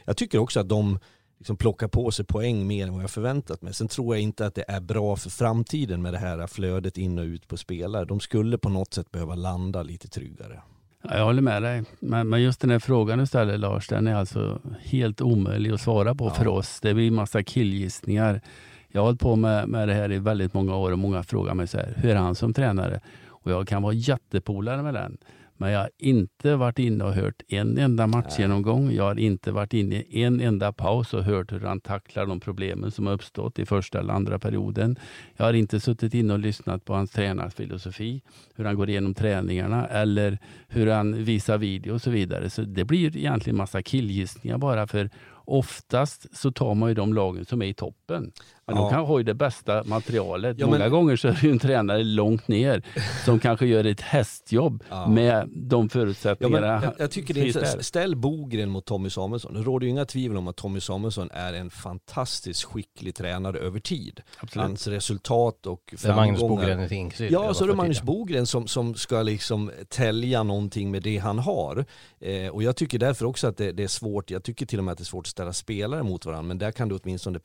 Jag 0.04 0.16
tycker 0.16 0.38
också 0.38 0.60
att 0.60 0.68
de 0.68 0.98
liksom 1.38 1.56
plocka 1.56 1.88
på 1.88 2.10
sig 2.10 2.24
poäng 2.24 2.66
mer 2.66 2.86
än 2.86 2.92
vad 2.94 3.02
jag 3.02 3.10
förväntat 3.10 3.62
mig. 3.62 3.74
Sen 3.74 3.88
tror 3.88 4.14
jag 4.14 4.22
inte 4.22 4.46
att 4.46 4.54
det 4.54 4.64
är 4.68 4.80
bra 4.80 5.16
för 5.16 5.30
framtiden 5.30 6.02
med 6.02 6.12
det 6.12 6.18
här 6.18 6.46
flödet 6.46 6.98
in 6.98 7.18
och 7.18 7.24
ut 7.24 7.48
på 7.48 7.56
spelare. 7.56 8.04
De 8.04 8.20
skulle 8.20 8.58
på 8.58 8.68
något 8.68 8.94
sätt 8.94 9.12
behöva 9.12 9.34
landa 9.34 9.82
lite 9.82 10.08
tryggare. 10.08 10.62
Ja, 11.02 11.16
jag 11.16 11.24
håller 11.24 11.42
med 11.42 11.62
dig. 11.62 11.84
Men, 12.00 12.28
men, 12.28 12.42
just 12.42 12.60
den 12.60 12.70
här 12.70 12.78
frågan 12.78 13.18
du 13.18 13.26
ställer 13.26 13.58
Lars, 13.58 13.88
den 13.88 14.06
är 14.06 14.14
alltså 14.14 14.60
helt 14.80 15.20
omöjlig 15.20 15.72
att 15.72 15.80
svara 15.80 16.14
på 16.14 16.26
ja. 16.26 16.30
för 16.30 16.48
oss. 16.48 16.80
Det 16.80 16.94
blir 16.94 17.10
massa 17.10 17.42
killgissningar. 17.42 18.40
Jag 18.88 19.00
har 19.00 19.06
hållit 19.06 19.20
på 19.20 19.36
med, 19.36 19.68
med 19.68 19.88
det 19.88 19.94
här 19.94 20.12
i 20.12 20.18
väldigt 20.18 20.54
många 20.54 20.76
år 20.76 20.92
och 20.92 20.98
många 20.98 21.22
frågar 21.22 21.54
mig 21.54 21.66
så 21.66 21.78
här, 21.78 21.94
hur 21.96 22.10
är 22.10 22.16
han 22.16 22.34
som 22.34 22.54
tränare? 22.54 23.00
Och 23.26 23.50
jag 23.50 23.68
kan 23.68 23.82
vara 23.82 23.92
jättepolare 23.92 24.82
med 24.82 24.94
den. 24.94 25.18
Men 25.58 25.70
jag 25.70 25.80
har 25.80 25.90
inte 25.98 26.56
varit 26.56 26.78
inne 26.78 27.04
och 27.04 27.12
hört 27.12 27.42
en 27.48 27.78
enda 27.78 28.06
matchgenomgång. 28.06 28.92
Jag 28.92 29.04
har 29.04 29.18
inte 29.18 29.52
varit 29.52 29.74
inne 29.74 29.96
i 29.96 30.22
en 30.22 30.40
enda 30.40 30.72
paus 30.72 31.14
och 31.14 31.24
hört 31.24 31.52
hur 31.52 31.60
han 31.60 31.80
tacklar 31.80 32.26
de 32.26 32.40
problemen 32.40 32.90
som 32.90 33.06
har 33.06 33.14
uppstått 33.14 33.58
i 33.58 33.66
första 33.66 34.00
eller 34.00 34.14
andra 34.14 34.38
perioden. 34.38 34.98
Jag 35.36 35.44
har 35.44 35.52
inte 35.52 35.80
suttit 35.80 36.14
inne 36.14 36.32
och 36.32 36.38
lyssnat 36.38 36.84
på 36.84 36.94
hans 36.94 37.10
tränarfilosofi, 37.10 38.22
hur 38.54 38.64
han 38.64 38.76
går 38.76 38.90
igenom 38.90 39.14
träningarna 39.14 39.86
eller 39.86 40.38
hur 40.68 40.86
han 40.86 41.24
visar 41.24 41.58
video 41.58 41.94
och 41.94 42.02
så 42.02 42.10
vidare. 42.10 42.50
Så 42.50 42.62
det 42.62 42.84
blir 42.84 43.16
egentligen 43.16 43.56
massa 43.56 43.82
killgissningar 43.82 44.58
bara 44.58 44.86
för 44.86 45.10
oftast 45.46 46.36
så 46.36 46.52
tar 46.52 46.74
man 46.74 46.88
ju 46.88 46.94
de 46.94 47.14
lagen 47.14 47.44
som 47.44 47.62
är 47.62 47.66
i 47.66 47.74
toppen. 47.74 48.32
Men 48.66 48.76
ja. 48.76 48.82
de 48.82 48.90
kan 48.90 49.04
ha 49.04 49.18
ju 49.18 49.24
det 49.24 49.34
bästa 49.34 49.84
materialet. 49.84 50.58
Ja, 50.58 50.66
Många 50.66 50.78
men... 50.78 50.90
gånger 50.90 51.16
så 51.16 51.28
är 51.28 51.32
det 51.32 51.42
ju 51.42 51.50
en 51.50 51.58
tränare 51.58 52.04
långt 52.04 52.48
ner 52.48 52.82
som 53.24 53.38
kanske 53.40 53.66
gör 53.66 53.84
ett 53.84 54.00
hästjobb 54.00 54.84
ja. 54.90 55.06
med 55.06 55.48
de 55.48 55.88
förutsättningarna. 55.88 56.66
Ja, 56.66 56.82
jag, 56.82 56.92
jag, 56.98 57.10
tycker 57.10 57.34
det 57.34 57.40
är 57.40 57.82
ställ 57.82 58.16
Bogren 58.16 58.70
mot 58.70 58.84
Tommy 58.84 59.10
Samuelsson. 59.10 59.54
Det 59.54 59.60
råder 59.60 59.86
ju 59.86 59.90
inga 59.90 60.04
tvivel 60.04 60.36
om 60.36 60.48
att 60.48 60.56
Tommy 60.56 60.80
Samuelsson 60.80 61.30
är 61.32 61.52
en 61.52 61.70
fantastiskt 61.70 62.64
skicklig 62.64 63.14
tränare 63.14 63.58
över 63.58 63.80
tid. 63.80 64.20
Absolut. 64.38 64.66
Hans 64.66 64.86
resultat 64.86 65.66
och 65.66 65.94
framgångar. 65.96 66.26
Magnus 66.26 66.40
Bogren 66.40 66.80
är 66.80 66.92
inklusive. 66.92 67.32
Ja, 67.32 67.54
så 67.54 67.64
är 67.64 67.68
det 67.68 67.74
Magnus 67.74 68.02
Bogren 68.02 68.46
som, 68.46 68.66
som 68.66 68.94
ska 68.94 69.22
liksom 69.22 69.70
tälja 69.88 70.42
någonting 70.42 70.90
med 70.90 71.02
det 71.02 71.18
han 71.18 71.38
har. 71.38 71.84
Eh, 72.20 72.48
och 72.48 72.62
jag 72.62 72.76
tycker 72.76 72.98
därför 72.98 73.26
också 73.26 73.46
att 73.46 73.56
det, 73.56 73.72
det, 73.72 73.82
är 73.82 73.88
svårt, 73.88 74.30
jag 74.30 74.44
tycker 74.44 74.66
till 74.66 74.78
och 74.78 74.84
med 74.84 74.92
att 74.92 74.98
det 74.98 75.02
är 75.02 75.04
svårt 75.04 75.26
att 75.26 75.30
ställa 75.30 75.52
spelare 75.52 76.02
mot 76.02 76.26
varandra, 76.26 76.48
men 76.48 76.58
där 76.58 76.72
kan 76.72 76.88
du 76.88 76.98
åtminstone 77.02 77.38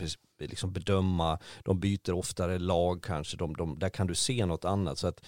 liksom 0.47 0.73
bedöma, 0.73 1.39
de 1.63 1.79
byter 1.79 2.11
oftare 2.11 2.59
lag 2.59 3.03
kanske, 3.03 3.37
de, 3.37 3.53
de, 3.53 3.79
där 3.79 3.89
kan 3.89 4.07
du 4.07 4.15
se 4.15 4.45
något 4.45 4.65
annat. 4.65 4.97
Så 4.97 5.07
att 5.07 5.21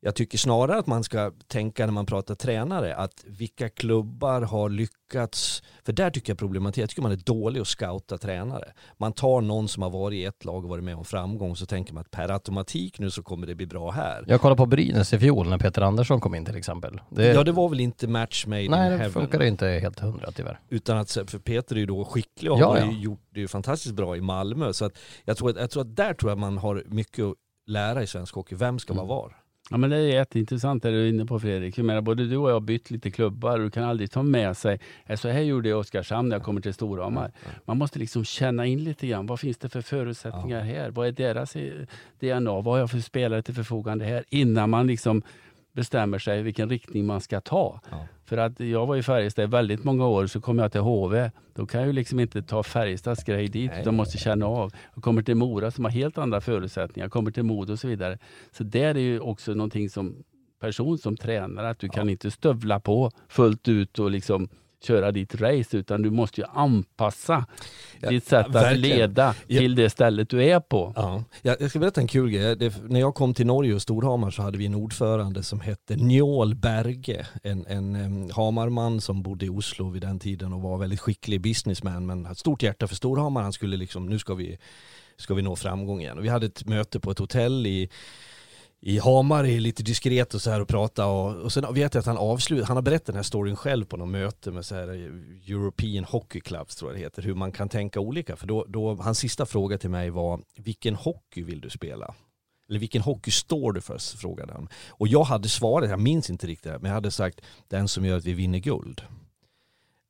jag 0.00 0.14
tycker 0.14 0.38
snarare 0.38 0.78
att 0.78 0.86
man 0.86 1.04
ska 1.04 1.32
tänka 1.46 1.86
när 1.86 1.92
man 1.92 2.06
pratar 2.06 2.34
tränare 2.34 2.94
att 2.94 3.24
vilka 3.26 3.68
klubbar 3.68 4.42
har 4.42 4.68
lyckats, 4.68 5.62
för 5.84 5.92
där 5.92 6.10
tycker 6.10 6.30
jag 6.30 6.38
problematik, 6.38 6.82
jag 6.82 6.88
tycker 6.88 7.02
man 7.02 7.12
är 7.12 7.16
dålig 7.16 7.60
att 7.60 7.68
scouta 7.68 8.18
tränare. 8.18 8.72
Man 8.98 9.12
tar 9.12 9.40
någon 9.40 9.68
som 9.68 9.82
har 9.82 9.90
varit 9.90 10.16
i 10.16 10.24
ett 10.24 10.44
lag 10.44 10.64
och 10.64 10.70
varit 10.70 10.84
med 10.84 10.96
om 10.96 11.04
framgång 11.04 11.56
så 11.56 11.66
tänker 11.66 11.94
man 11.94 12.00
att 12.00 12.10
per 12.10 12.30
automatik 12.30 12.98
nu 12.98 13.10
så 13.10 13.22
kommer 13.22 13.46
det 13.46 13.54
bli 13.54 13.66
bra 13.66 13.90
här. 13.90 14.24
Jag 14.28 14.40
kollade 14.40 14.56
på 14.56 14.66
Brynäs 14.66 15.12
i 15.12 15.18
fjol 15.18 15.48
när 15.48 15.58
Peter 15.58 15.82
Andersson 15.82 16.20
kom 16.20 16.34
in 16.34 16.44
till 16.44 16.56
exempel. 16.56 17.00
Det... 17.10 17.26
Ja 17.26 17.44
det 17.44 17.52
var 17.52 17.68
väl 17.68 17.80
inte 17.80 18.08
match 18.08 18.46
made 18.46 18.68
Nej 18.68 18.98
det 18.98 19.10
funkade 19.10 19.48
inte 19.48 19.66
helt 19.66 19.98
hundra 19.98 20.32
tyvärr. 20.32 20.60
Utan 20.68 20.98
att, 20.98 21.10
för 21.10 21.38
Peter 21.38 21.76
är 21.76 21.80
ju 21.80 21.86
då 21.86 22.04
skicklig 22.04 22.52
och 22.52 22.58
ja, 22.60 22.66
har 22.66 22.78
ja. 22.78 22.90
gjort 22.90 23.28
det 23.34 23.40
ju 23.40 23.48
fantastiskt 23.48 23.94
bra 23.94 24.16
i 24.16 24.20
Malmö. 24.20 24.72
Så 24.72 24.84
att 24.84 24.98
jag 25.24 25.36
tror 25.36 25.50
att, 25.50 25.56
jag 25.56 25.70
tror 25.70 25.82
att 25.82 25.96
där 25.96 26.14
tror 26.14 26.30
jag 26.30 26.38
man 26.38 26.58
har 26.58 26.84
mycket 26.86 27.24
att 27.24 27.34
lära 27.66 28.02
i 28.02 28.06
svensk 28.06 28.34
hockey. 28.34 28.54
Vem 28.54 28.78
ska 28.78 28.92
mm. 28.92 29.06
vara 29.06 29.20
var? 29.20 29.45
Ja, 29.70 29.76
men 29.76 29.90
det 29.90 29.96
är 29.96 30.00
jätteintressant 30.00 30.82
det 30.82 30.90
du 30.90 31.04
är 31.04 31.08
inne 31.08 31.26
på 31.26 31.40
Fredrik. 31.40 31.78
Jag 31.78 31.84
menar, 31.84 32.00
både 32.00 32.26
du 32.26 32.36
och 32.36 32.50
jag 32.50 32.54
har 32.54 32.60
bytt 32.60 32.90
lite 32.90 33.10
klubbar 33.10 33.58
och 33.58 33.64
du 33.64 33.70
kan 33.70 33.84
aldrig 33.84 34.10
ta 34.10 34.22
med 34.22 34.56
sig, 34.56 34.80
äh, 35.06 35.16
så 35.16 35.28
här 35.28 35.40
gjorde 35.40 35.68
jag 35.68 35.78
i 35.78 35.80
Oskarshamn 35.80 36.28
när 36.28 36.36
jag 36.36 36.42
kommer 36.42 36.60
till 36.60 36.74
Storhammar. 36.74 37.32
Man 37.64 37.78
måste 37.78 37.98
liksom 37.98 38.24
känna 38.24 38.66
in 38.66 38.84
lite 38.84 39.06
grann, 39.06 39.26
vad 39.26 39.40
finns 39.40 39.58
det 39.58 39.68
för 39.68 39.82
förutsättningar 39.82 40.60
här? 40.60 40.90
Vad 40.90 41.06
är 41.06 41.12
deras 41.12 41.56
eh, 41.56 41.72
DNA? 42.20 42.50
Vad 42.50 42.64
har 42.64 42.78
jag 42.78 42.90
för 42.90 43.00
spelare 43.00 43.42
till 43.42 43.54
förfogande 43.54 44.04
här? 44.04 44.24
Innan 44.28 44.70
man 44.70 44.86
liksom 44.86 45.22
bestämmer 45.76 46.18
sig 46.18 46.42
vilken 46.42 46.68
riktning 46.68 47.06
man 47.06 47.20
ska 47.20 47.40
ta. 47.40 47.80
Ja. 47.90 48.06
För 48.24 48.36
att 48.36 48.60
jag 48.60 48.86
var 48.86 48.96
i 48.96 49.02
Färjestad 49.02 49.50
väldigt 49.50 49.84
många 49.84 50.06
år, 50.06 50.26
så 50.26 50.40
kom 50.40 50.58
jag 50.58 50.72
till 50.72 50.80
HV. 50.80 51.30
Då 51.54 51.66
kan 51.66 51.80
jag 51.80 51.86
ju 51.86 51.92
liksom 51.92 52.20
inte 52.20 52.42
ta 52.42 52.62
Färjestads 52.62 53.24
grej 53.24 53.48
dit, 53.48 53.70
Nej. 53.70 53.80
utan 53.80 53.96
måste 53.96 54.18
känna 54.18 54.46
av. 54.46 54.72
Jag 54.94 55.04
kommer 55.04 55.22
till 55.22 55.34
Mora 55.34 55.70
som 55.70 55.84
har 55.84 55.92
helt 55.92 56.18
andra 56.18 56.40
förutsättningar, 56.40 57.04
jag 57.04 57.12
kommer 57.12 57.30
till 57.30 57.42
Modo 57.42 57.72
och 57.72 57.78
så 57.78 57.88
vidare. 57.88 58.18
Så 58.52 58.64
där 58.64 58.94
är 58.94 59.00
ju 59.00 59.20
också 59.20 59.54
någonting 59.54 59.90
som 59.90 60.24
person 60.60 60.98
som 60.98 61.16
tränare, 61.16 61.70
att 61.70 61.78
du 61.78 61.86
ja. 61.86 61.92
kan 61.92 62.08
inte 62.08 62.30
stövla 62.30 62.80
på 62.80 63.10
fullt 63.28 63.68
ut 63.68 63.98
och 63.98 64.10
liksom 64.10 64.48
köra 64.82 65.12
ditt 65.12 65.34
race 65.34 65.76
utan 65.76 66.02
du 66.02 66.10
måste 66.10 66.40
ju 66.40 66.46
anpassa 66.52 67.46
ja, 68.00 68.08
ditt 68.08 68.26
sätt 68.26 68.46
ja, 68.52 68.70
att 68.70 68.78
leda 68.78 69.34
till 69.46 69.74
det 69.74 69.90
stället 69.90 70.30
du 70.30 70.44
är 70.44 70.60
på. 70.60 70.92
Ja. 70.96 71.24
Jag 71.42 71.70
ska 71.70 71.78
berätta 71.78 72.00
en 72.00 72.06
kul 72.06 72.30
grej. 72.30 72.56
Det, 72.56 72.82
när 72.88 73.00
jag 73.00 73.14
kom 73.14 73.34
till 73.34 73.46
Norge 73.46 73.74
och 73.74 73.82
Storhamar 73.82 74.30
så 74.30 74.42
hade 74.42 74.58
vi 74.58 74.66
en 74.66 74.74
ordförande 74.74 75.42
som 75.42 75.60
hette 75.60 75.96
Njål 75.96 76.54
Berge. 76.54 77.26
En, 77.42 77.66
en, 77.66 77.94
en 77.94 78.30
Hamarman 78.30 79.00
som 79.00 79.22
bodde 79.22 79.46
i 79.46 79.48
Oslo 79.48 79.90
vid 79.90 80.02
den 80.02 80.18
tiden 80.18 80.52
och 80.52 80.60
var 80.60 80.78
väldigt 80.78 81.00
skicklig 81.00 81.40
businessman 81.40 82.06
men 82.06 82.24
hade 82.24 82.38
stort 82.38 82.62
hjärta 82.62 82.86
för 82.86 82.94
Storhamar. 82.94 83.42
Han 83.42 83.52
skulle 83.52 83.76
liksom, 83.76 84.06
nu 84.06 84.18
ska 84.18 84.34
vi, 84.34 84.58
ska 85.16 85.34
vi 85.34 85.42
nå 85.42 85.56
framgång 85.56 86.00
igen. 86.00 86.18
Och 86.18 86.24
vi 86.24 86.28
hade 86.28 86.46
ett 86.46 86.66
möte 86.66 87.00
på 87.00 87.10
ett 87.10 87.18
hotell 87.18 87.66
i 87.66 87.88
i 88.80 88.98
Hamar 88.98 89.44
är 89.44 89.60
lite 89.60 89.82
diskret 89.82 90.34
och 90.34 90.42
så 90.42 90.50
här 90.50 90.60
och 90.60 90.68
prata 90.68 91.06
och, 91.06 91.34
och 91.34 91.52
sen 91.52 91.74
vet 91.74 91.94
jag 91.94 92.00
att 92.00 92.06
han 92.06 92.16
avslutar, 92.16 92.66
han 92.66 92.76
har 92.76 92.82
berättat 92.82 93.06
den 93.06 93.16
här 93.16 93.22
storyn 93.22 93.56
själv 93.56 93.84
på 93.84 93.96
något 93.96 94.08
möte 94.08 94.50
med 94.50 94.64
så 94.64 94.74
här 94.74 94.88
European 95.48 96.04
Hockey 96.04 96.40
Clubs 96.40 96.76
tror 96.76 96.90
jag 96.90 96.98
det 97.00 97.04
heter, 97.04 97.22
hur 97.22 97.34
man 97.34 97.52
kan 97.52 97.68
tänka 97.68 98.00
olika. 98.00 98.36
För 98.36 98.46
då, 98.46 98.64
då, 98.68 98.94
hans 98.94 99.18
sista 99.18 99.46
fråga 99.46 99.78
till 99.78 99.90
mig 99.90 100.10
var, 100.10 100.40
vilken 100.56 100.94
hockey 100.94 101.42
vill 101.42 101.60
du 101.60 101.70
spela? 101.70 102.14
Eller 102.68 102.78
vilken 102.78 103.02
hockey 103.02 103.30
står 103.30 103.72
du 103.72 103.80
för? 103.80 104.16
frågade 104.18 104.52
han. 104.52 104.68
Och 104.88 105.08
jag 105.08 105.24
hade 105.24 105.48
svarat, 105.48 105.90
jag 105.90 106.00
minns 106.00 106.30
inte 106.30 106.46
riktigt, 106.46 106.72
men 106.72 106.84
jag 106.84 106.94
hade 106.94 107.10
sagt 107.10 107.40
den 107.68 107.88
som 107.88 108.04
gör 108.04 108.16
att 108.16 108.24
vi 108.24 108.32
vinner 108.32 108.58
guld. 108.58 109.02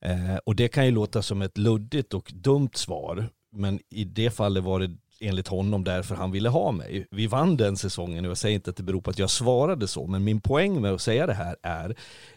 Eh, 0.05 0.37
och 0.45 0.57
det 0.57 0.69
kan 0.69 0.87
ju 0.87 0.91
låta 0.91 1.23
som 1.23 1.43
ett 1.43 1.59
luddigt 1.59 2.15
och 2.15 2.33
dumt 2.35 2.71
svar, 2.75 3.29
men 3.53 3.81
i 3.89 4.05
det 4.05 4.31
fallet 4.31 4.65
var 4.65 4.81
det 4.81 4.97
enligt 5.21 5.49
honom 5.49 5.85
därför 5.85 6.15
han 6.15 6.31
ville 6.31 6.49
ha 6.49 6.73
mig. 6.73 7.07
Vi 7.11 7.27
vann 7.27 7.57
den 7.57 7.77
säsongen 7.77 8.25
och 8.25 8.31
jag 8.31 8.39
säger 8.39 8.55
inte 8.55 8.71
att 8.71 8.77
det 8.77 8.83
beror 8.83 9.01
på 9.01 9.11
att 9.11 9.19
jag 9.19 9.31
svarade 9.31 9.89
så, 9.89 10.07
men 10.07 10.25
min 10.25 10.41
poäng 10.41 10.81
med 10.81 10.93
att 10.93 11.01
säga 11.01 11.27
det 11.27 11.35
här 11.35 11.57
är 11.63 11.97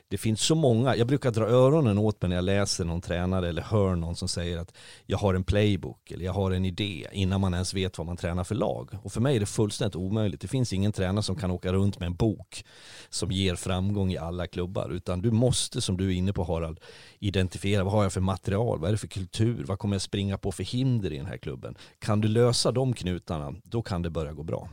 det 0.09 0.17
finns 0.17 0.41
så 0.41 0.55
många, 0.55 0.95
jag 0.95 1.07
brukar 1.07 1.31
dra 1.31 1.45
öronen 1.45 1.97
åt 1.97 2.21
mig 2.21 2.29
när 2.29 2.35
jag 2.35 2.45
läser 2.45 2.85
någon 2.85 3.01
tränare 3.01 3.49
eller 3.49 3.61
hör 3.61 3.95
någon 3.95 4.15
som 4.15 4.27
säger 4.27 4.57
att 4.57 4.73
jag 5.05 5.17
har 5.17 5.33
en 5.33 5.43
playbook 5.43 6.11
eller 6.11 6.25
jag 6.25 6.33
har 6.33 6.51
en 6.51 6.65
idé 6.65 7.07
innan 7.11 7.41
man 7.41 7.53
ens 7.53 7.73
vet 7.73 7.97
vad 7.97 8.07
man 8.07 8.17
tränar 8.17 8.43
för 8.43 8.55
lag. 8.55 8.89
Och 9.03 9.11
för 9.11 9.21
mig 9.21 9.35
är 9.35 9.39
det 9.39 9.45
fullständigt 9.45 9.95
omöjligt. 9.95 10.41
Det 10.41 10.47
finns 10.47 10.73
ingen 10.73 10.91
tränare 10.91 11.23
som 11.23 11.35
kan 11.35 11.51
åka 11.51 11.73
runt 11.73 11.99
med 11.99 12.07
en 12.07 12.15
bok 12.15 12.65
som 13.09 13.31
ger 13.31 13.55
framgång 13.55 14.11
i 14.11 14.17
alla 14.17 14.47
klubbar. 14.47 14.89
Utan 14.89 15.21
du 15.21 15.31
måste, 15.31 15.81
som 15.81 15.97
du 15.97 16.07
är 16.07 16.17
inne 16.17 16.33
på 16.33 16.43
Harald, 16.43 16.79
identifiera 17.19 17.83
vad 17.83 17.93
har 17.93 18.03
jag 18.03 18.13
för 18.13 18.21
material, 18.21 18.79
vad 18.79 18.87
är 18.87 18.91
det 18.91 18.97
för 18.97 19.07
kultur, 19.07 19.63
vad 19.67 19.79
kommer 19.79 19.95
jag 19.95 20.01
springa 20.01 20.37
på 20.37 20.51
för 20.51 20.63
hinder 20.63 21.13
i 21.13 21.17
den 21.17 21.25
här 21.25 21.37
klubben. 21.37 21.75
Kan 21.99 22.21
du 22.21 22.27
lösa 22.27 22.71
de 22.71 22.93
knutarna, 22.93 23.55
då 23.63 23.81
kan 23.81 24.01
det 24.01 24.09
börja 24.09 24.33
gå 24.33 24.43
bra. 24.43 24.69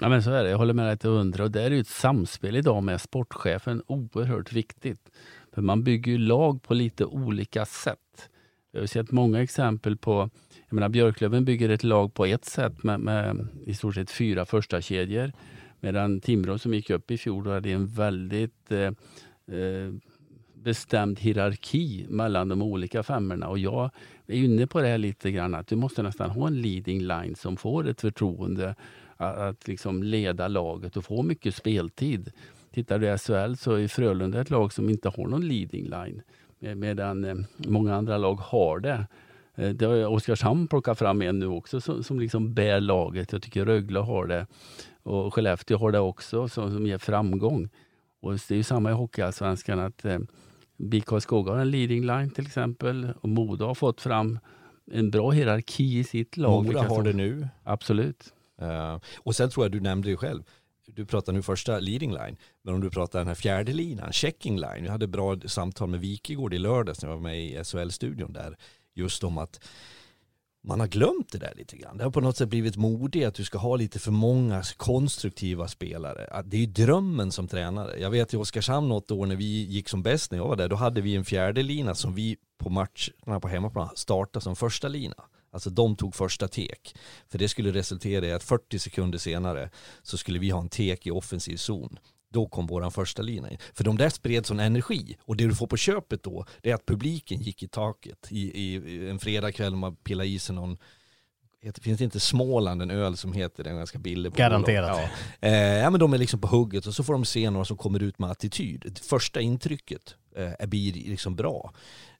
Ja 0.00 0.08
men 0.08 0.22
så 0.22 0.30
är 0.30 0.44
det, 0.44 0.50
jag 0.50 0.58
håller 0.58 0.74
med 0.74 0.86
dig 0.86 0.98
till 0.98 1.10
hundra. 1.10 1.44
Och 1.44 1.50
det 1.50 1.62
är 1.62 1.70
ju 1.70 1.80
ett 1.80 1.86
samspel 1.86 2.56
idag 2.56 2.82
med 2.82 3.00
sportchefen 3.00 3.82
oerhört 3.86 4.52
viktigt. 4.52 5.10
För 5.54 5.62
man 5.62 5.84
bygger 5.84 6.12
ju 6.12 6.18
lag 6.18 6.62
på 6.62 6.74
lite 6.74 7.04
olika 7.04 7.64
sätt. 7.64 8.28
Jag 8.72 8.80
har 8.80 8.86
sett 8.86 9.10
många 9.10 9.42
exempel 9.42 9.96
på, 9.96 10.30
jag 10.68 10.74
menar 10.74 10.88
Björklöven 10.88 11.44
bygger 11.44 11.68
ett 11.68 11.84
lag 11.84 12.14
på 12.14 12.26
ett 12.26 12.44
sätt 12.44 12.82
med, 12.82 13.00
med 13.00 13.46
i 13.66 13.74
stort 13.74 13.94
sett 13.94 14.10
fyra 14.10 14.44
första 14.44 14.80
kedjor 14.80 15.32
Medan 15.80 16.20
Timrå 16.20 16.58
som 16.58 16.74
gick 16.74 16.90
upp 16.90 17.10
i 17.10 17.18
fjol 17.18 17.44
då 17.44 17.52
hade 17.52 17.70
en 17.70 17.86
väldigt 17.86 18.72
eh, 18.72 18.80
eh, 19.58 19.92
bestämd 20.54 21.20
hierarki 21.20 22.06
mellan 22.08 22.48
de 22.48 22.62
olika 22.62 23.02
femmorna. 23.02 23.48
Och 23.48 23.58
jag 23.58 23.90
är 24.26 24.34
inne 24.34 24.66
på 24.66 24.80
det 24.80 24.88
här 24.88 24.98
lite 24.98 25.30
grann 25.30 25.54
att 25.54 25.66
du 25.66 25.76
måste 25.76 26.02
nästan 26.02 26.30
ha 26.30 26.46
en 26.46 26.60
leading 26.60 27.00
line 27.00 27.34
som 27.34 27.56
får 27.56 27.88
ett 27.88 28.00
förtroende 28.00 28.74
att, 29.16 29.36
att 29.36 29.68
liksom 29.68 30.02
leda 30.02 30.48
laget 30.48 30.96
och 30.96 31.04
få 31.04 31.22
mycket 31.22 31.54
speltid. 31.54 32.32
Tittar 32.72 32.98
du 32.98 33.14
i 33.14 33.18
SHL 33.18 33.54
så 33.54 33.72
är 33.72 33.88
Frölunda 33.88 34.40
ett 34.40 34.50
lag 34.50 34.72
som 34.72 34.90
inte 34.90 35.08
har 35.08 35.26
någon 35.26 35.48
leading 35.48 35.84
line 35.84 36.22
medan 36.74 37.24
eh, 37.24 37.34
många 37.56 37.94
andra 37.94 38.18
lag 38.18 38.34
har 38.34 38.80
det. 38.80 39.06
Eh, 39.54 39.70
det 39.70 39.86
har 39.86 40.06
Oskarshamn 40.06 40.68
plockat 40.68 40.98
fram 40.98 41.22
en 41.22 41.38
nu 41.38 41.46
också 41.46 41.80
som, 41.80 42.02
som 42.02 42.20
liksom 42.20 42.54
bär 42.54 42.80
laget. 42.80 43.32
Jag 43.32 43.42
tycker 43.42 43.64
Rögle 43.64 43.98
har 43.98 44.26
det. 44.26 44.46
Och 45.02 45.34
Skellefteå 45.34 45.78
har 45.78 45.92
det 45.92 45.98
också 45.98 46.48
som, 46.48 46.70
som 46.70 46.86
ger 46.86 46.98
framgång. 46.98 47.68
Och 48.20 48.32
det 48.32 48.50
är 48.50 48.56
ju 48.56 48.62
samma 48.62 48.90
i 48.90 48.94
Hockeyallsvenskan 48.94 49.78
att 49.78 50.04
eh, 50.04 50.18
BIK 50.76 51.06
Karlskoga 51.06 51.52
har 51.52 51.58
en 51.58 51.70
leading 51.70 52.06
line 52.06 52.30
till 52.30 52.46
exempel 52.46 53.12
och 53.20 53.28
Modo 53.28 53.66
har 53.66 53.74
fått 53.74 54.00
fram 54.00 54.38
en 54.92 55.10
bra 55.10 55.30
hierarki 55.30 55.98
i 55.98 56.04
sitt 56.04 56.36
lag. 56.36 56.64
Modo 56.64 56.78
har 56.78 57.02
det 57.02 57.12
nu. 57.12 57.48
Absolut. 57.64 58.32
Uh, 58.62 59.00
och 59.18 59.36
sen 59.36 59.50
tror 59.50 59.64
jag 59.64 59.72
du 59.72 59.80
nämnde 59.80 60.08
ju 60.08 60.16
själv, 60.16 60.42
du 60.86 61.06
pratar 61.06 61.32
nu 61.32 61.42
första 61.42 61.78
leading 61.78 62.12
line, 62.12 62.36
men 62.62 62.74
om 62.74 62.80
du 62.80 62.90
pratar 62.90 63.18
den 63.18 63.28
här 63.28 63.34
fjärde 63.34 63.72
linan, 63.72 64.12
checking 64.12 64.60
line. 64.60 64.84
Jag 64.84 64.92
hade 64.92 65.06
bra 65.06 65.36
samtal 65.46 65.88
med 65.88 66.00
Wikegård 66.00 66.54
i 66.54 66.58
lördags 66.58 67.02
när 67.02 67.08
jag 67.08 67.16
var 67.16 67.22
med 67.22 67.44
i 67.44 67.64
SHL-studion 67.64 68.32
där, 68.32 68.56
just 68.94 69.24
om 69.24 69.38
att 69.38 69.60
man 70.66 70.80
har 70.80 70.86
glömt 70.86 71.32
det 71.32 71.38
där 71.38 71.54
lite 71.56 71.76
grann. 71.76 71.96
Det 71.96 72.04
har 72.04 72.10
på 72.10 72.20
något 72.20 72.36
sätt 72.36 72.48
blivit 72.48 72.76
modigt 72.76 73.26
att 73.26 73.34
du 73.34 73.44
ska 73.44 73.58
ha 73.58 73.76
lite 73.76 73.98
för 73.98 74.10
många 74.10 74.62
konstruktiva 74.76 75.68
spelare. 75.68 76.42
Det 76.44 76.56
är 76.56 76.60
ju 76.60 76.66
drömmen 76.66 77.32
som 77.32 77.48
tränare. 77.48 78.00
Jag 78.00 78.10
vet 78.10 78.34
i 78.34 78.36
Oskarshamn 78.36 78.88
något 78.88 79.10
år 79.10 79.26
när 79.26 79.36
vi 79.36 79.64
gick 79.64 79.88
som 79.88 80.02
bäst 80.02 80.30
när 80.30 80.38
jag 80.38 80.48
var 80.48 80.56
där, 80.56 80.68
då 80.68 80.76
hade 80.76 81.00
vi 81.00 81.16
en 81.16 81.24
fjärde 81.24 81.62
lina 81.62 81.94
som 81.94 82.14
vi 82.14 82.36
på 82.58 82.70
matcherna 82.70 83.40
på 83.40 83.48
hemmaplan 83.48 83.88
startade 83.94 84.42
som 84.42 84.56
första 84.56 84.88
lina. 84.88 85.14
Alltså 85.50 85.70
de 85.70 85.96
tog 85.96 86.14
första 86.14 86.48
tek. 86.48 86.96
För 87.28 87.38
det 87.38 87.48
skulle 87.48 87.72
resultera 87.72 88.26
i 88.26 88.32
att 88.32 88.42
40 88.42 88.78
sekunder 88.78 89.18
senare 89.18 89.70
så 90.02 90.16
skulle 90.16 90.38
vi 90.38 90.50
ha 90.50 90.60
en 90.60 90.68
tek 90.68 91.06
i 91.06 91.10
offensiv 91.10 91.56
zon 91.56 91.98
då 92.28 92.46
kom 92.46 92.66
våran 92.66 92.92
första 92.92 93.22
lina 93.22 93.50
in. 93.50 93.58
För 93.74 93.84
de 93.84 93.96
där 93.96 94.08
spred 94.08 94.46
sån 94.46 94.60
energi 94.60 95.16
och 95.20 95.36
det 95.36 95.44
du 95.44 95.54
får 95.54 95.66
på 95.66 95.76
köpet 95.76 96.22
då 96.22 96.46
det 96.62 96.70
är 96.70 96.74
att 96.74 96.86
publiken 96.86 97.40
gick 97.40 97.62
i 97.62 97.68
taket 97.68 98.26
i, 98.28 98.60
i 98.62 99.08
en 99.10 99.18
fredagkväll 99.18 99.76
man 99.76 99.96
pillar 99.96 100.24
i 100.24 100.38
sig 100.38 100.54
någon 100.54 100.78
det 101.74 101.80
finns 101.80 102.00
inte 102.00 102.20
Småland 102.20 102.82
en 102.82 102.90
öl 102.90 103.16
som 103.16 103.32
heter 103.32 103.64
det, 103.64 103.70
ganska 103.70 103.98
billig 103.98 104.32
på 104.32 104.38
Garanterat. 104.38 105.10
Ja. 105.40 105.48
Eh, 105.48 105.54
ja 105.54 105.90
men 105.90 106.00
de 106.00 106.14
är 106.14 106.18
liksom 106.18 106.40
på 106.40 106.48
hugget 106.48 106.86
och 106.86 106.94
så 106.94 107.04
får 107.04 107.12
de 107.12 107.24
se 107.24 107.50
några 107.50 107.64
som 107.64 107.76
kommer 107.76 108.02
ut 108.02 108.18
med 108.18 108.30
attityd. 108.30 108.98
Första 109.02 109.40
intrycket 109.40 110.14
eh, 110.36 110.66
blir 110.66 110.92
liksom 110.92 111.36
bra. 111.36 111.72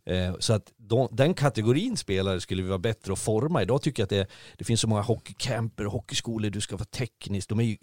Eh, 0.07 0.35
så 0.39 0.53
att 0.53 0.73
de, 0.77 1.09
den 1.13 1.35
kategorin 1.35 1.97
spelare 1.97 2.41
skulle 2.41 2.63
vi 2.63 2.69
vara 2.69 2.79
bättre 2.79 3.13
att 3.13 3.19
forma. 3.19 3.63
Idag 3.63 3.83
tycker 3.83 4.03
jag 4.03 4.05
att 4.05 4.11
det, 4.11 4.27
det 4.57 4.65
finns 4.65 4.81
så 4.81 4.89
många 4.89 5.03
hockeycamper 5.03 5.87
och 5.87 5.93
hockeyskolor, 5.93 6.51
du 6.51 6.61
ska 6.61 6.77
vara 6.77 6.85
teknisk. 6.85 7.49
De 7.49 7.61
är 7.61 7.65
ju 7.65 7.77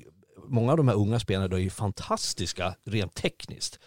många 0.47 0.71
av 0.71 0.77
de 0.77 0.87
här 0.87 0.95
unga 0.95 1.19
spelarna 1.19 1.55
är 1.55 1.59
ju 1.59 1.69
fantastiska 1.69 2.75
rent 2.85 3.15
tekniskt. 3.15 3.79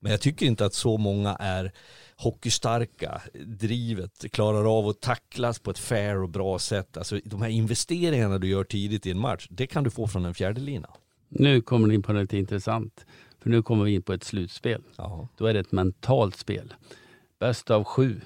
Men 0.00 0.10
jag 0.10 0.20
tycker 0.20 0.46
inte 0.46 0.64
att 0.64 0.74
så 0.74 0.96
många 0.98 1.36
är 1.40 1.72
hockeystarka, 2.16 3.22
drivet, 3.46 4.24
klarar 4.32 4.78
av 4.78 4.88
att 4.88 5.00
tacklas 5.00 5.58
på 5.58 5.70
ett 5.70 5.78
fair 5.78 6.16
och 6.16 6.28
bra 6.28 6.58
sätt. 6.58 6.96
Alltså 6.96 7.20
de 7.24 7.42
här 7.42 7.48
investeringarna 7.48 8.38
du 8.38 8.48
gör 8.48 8.64
tidigt 8.64 9.06
i 9.06 9.10
en 9.10 9.18
match, 9.18 9.46
det 9.50 9.66
kan 9.66 9.84
du 9.84 9.90
få 9.90 10.06
från 10.06 10.24
en 10.24 10.34
fjärde 10.34 10.60
lina. 10.60 10.90
Nu 11.28 11.60
kommer 11.60 11.88
ni 11.88 11.94
in 11.94 12.02
på 12.02 12.12
något 12.12 12.32
intressant. 12.32 13.06
För 13.40 13.50
nu 13.50 13.62
kommer 13.62 13.84
vi 13.84 13.94
in 13.94 14.02
på 14.02 14.12
ett 14.12 14.24
slutspel. 14.24 14.82
Aha. 14.96 15.28
Då 15.36 15.46
är 15.46 15.54
det 15.54 15.60
ett 15.60 15.72
mentalt 15.72 16.36
spel. 16.36 16.74
Bäst 17.44 17.70
av 17.70 17.84
sju. 17.84 18.20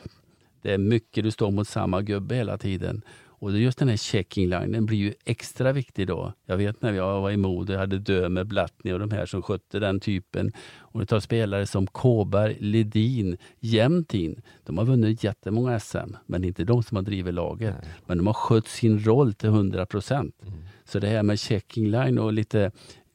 Det 0.62 0.72
är 0.72 0.78
mycket 0.78 1.24
du 1.24 1.30
står 1.30 1.50
mot 1.50 1.68
samma 1.68 2.02
gubbe 2.02 2.34
hela 2.34 2.58
tiden. 2.58 3.02
Och 3.26 3.58
just 3.58 3.78
den 3.78 3.88
här 3.88 3.96
checking 3.96 4.48
line 4.48 4.86
blir 4.86 4.98
ju 4.98 5.14
extra 5.24 5.72
viktig 5.72 6.06
då. 6.06 6.32
Jag 6.46 6.56
vet 6.56 6.82
när 6.82 6.92
jag 6.92 7.20
var 7.20 7.30
i 7.30 7.72
jag 7.72 7.78
hade 7.78 7.98
Dömer, 7.98 8.44
Blattny 8.44 8.92
och 8.92 8.98
de 8.98 9.10
här 9.10 9.26
som 9.26 9.42
skötte 9.42 9.78
den 9.78 10.00
typen. 10.00 10.52
Och 10.78 11.00
du 11.00 11.06
tar 11.06 11.20
spelare 11.20 11.66
som 11.66 11.86
Kåberg, 11.86 12.56
Ledin, 12.60 13.36
Jämtin. 13.60 14.42
De 14.64 14.78
har 14.78 14.84
vunnit 14.84 15.24
jättemånga 15.24 15.80
SM, 15.80 16.14
men 16.26 16.44
inte 16.44 16.64
de 16.64 16.82
som 16.82 16.96
har 16.96 17.02
drivit 17.02 17.34
laget. 17.34 17.74
Nej. 17.82 17.90
Men 18.06 18.18
de 18.18 18.26
har 18.26 18.34
skött 18.34 18.68
sin 18.68 19.04
roll 19.04 19.34
till 19.34 19.48
100 19.48 19.86
procent. 19.86 20.34
Mm. 20.42 20.54
Så 20.84 20.98
det 20.98 21.08
här 21.08 21.22
med 21.22 21.40
checking 21.40 21.90
line 21.90 22.18
och 22.18 22.32
lite 22.32 22.70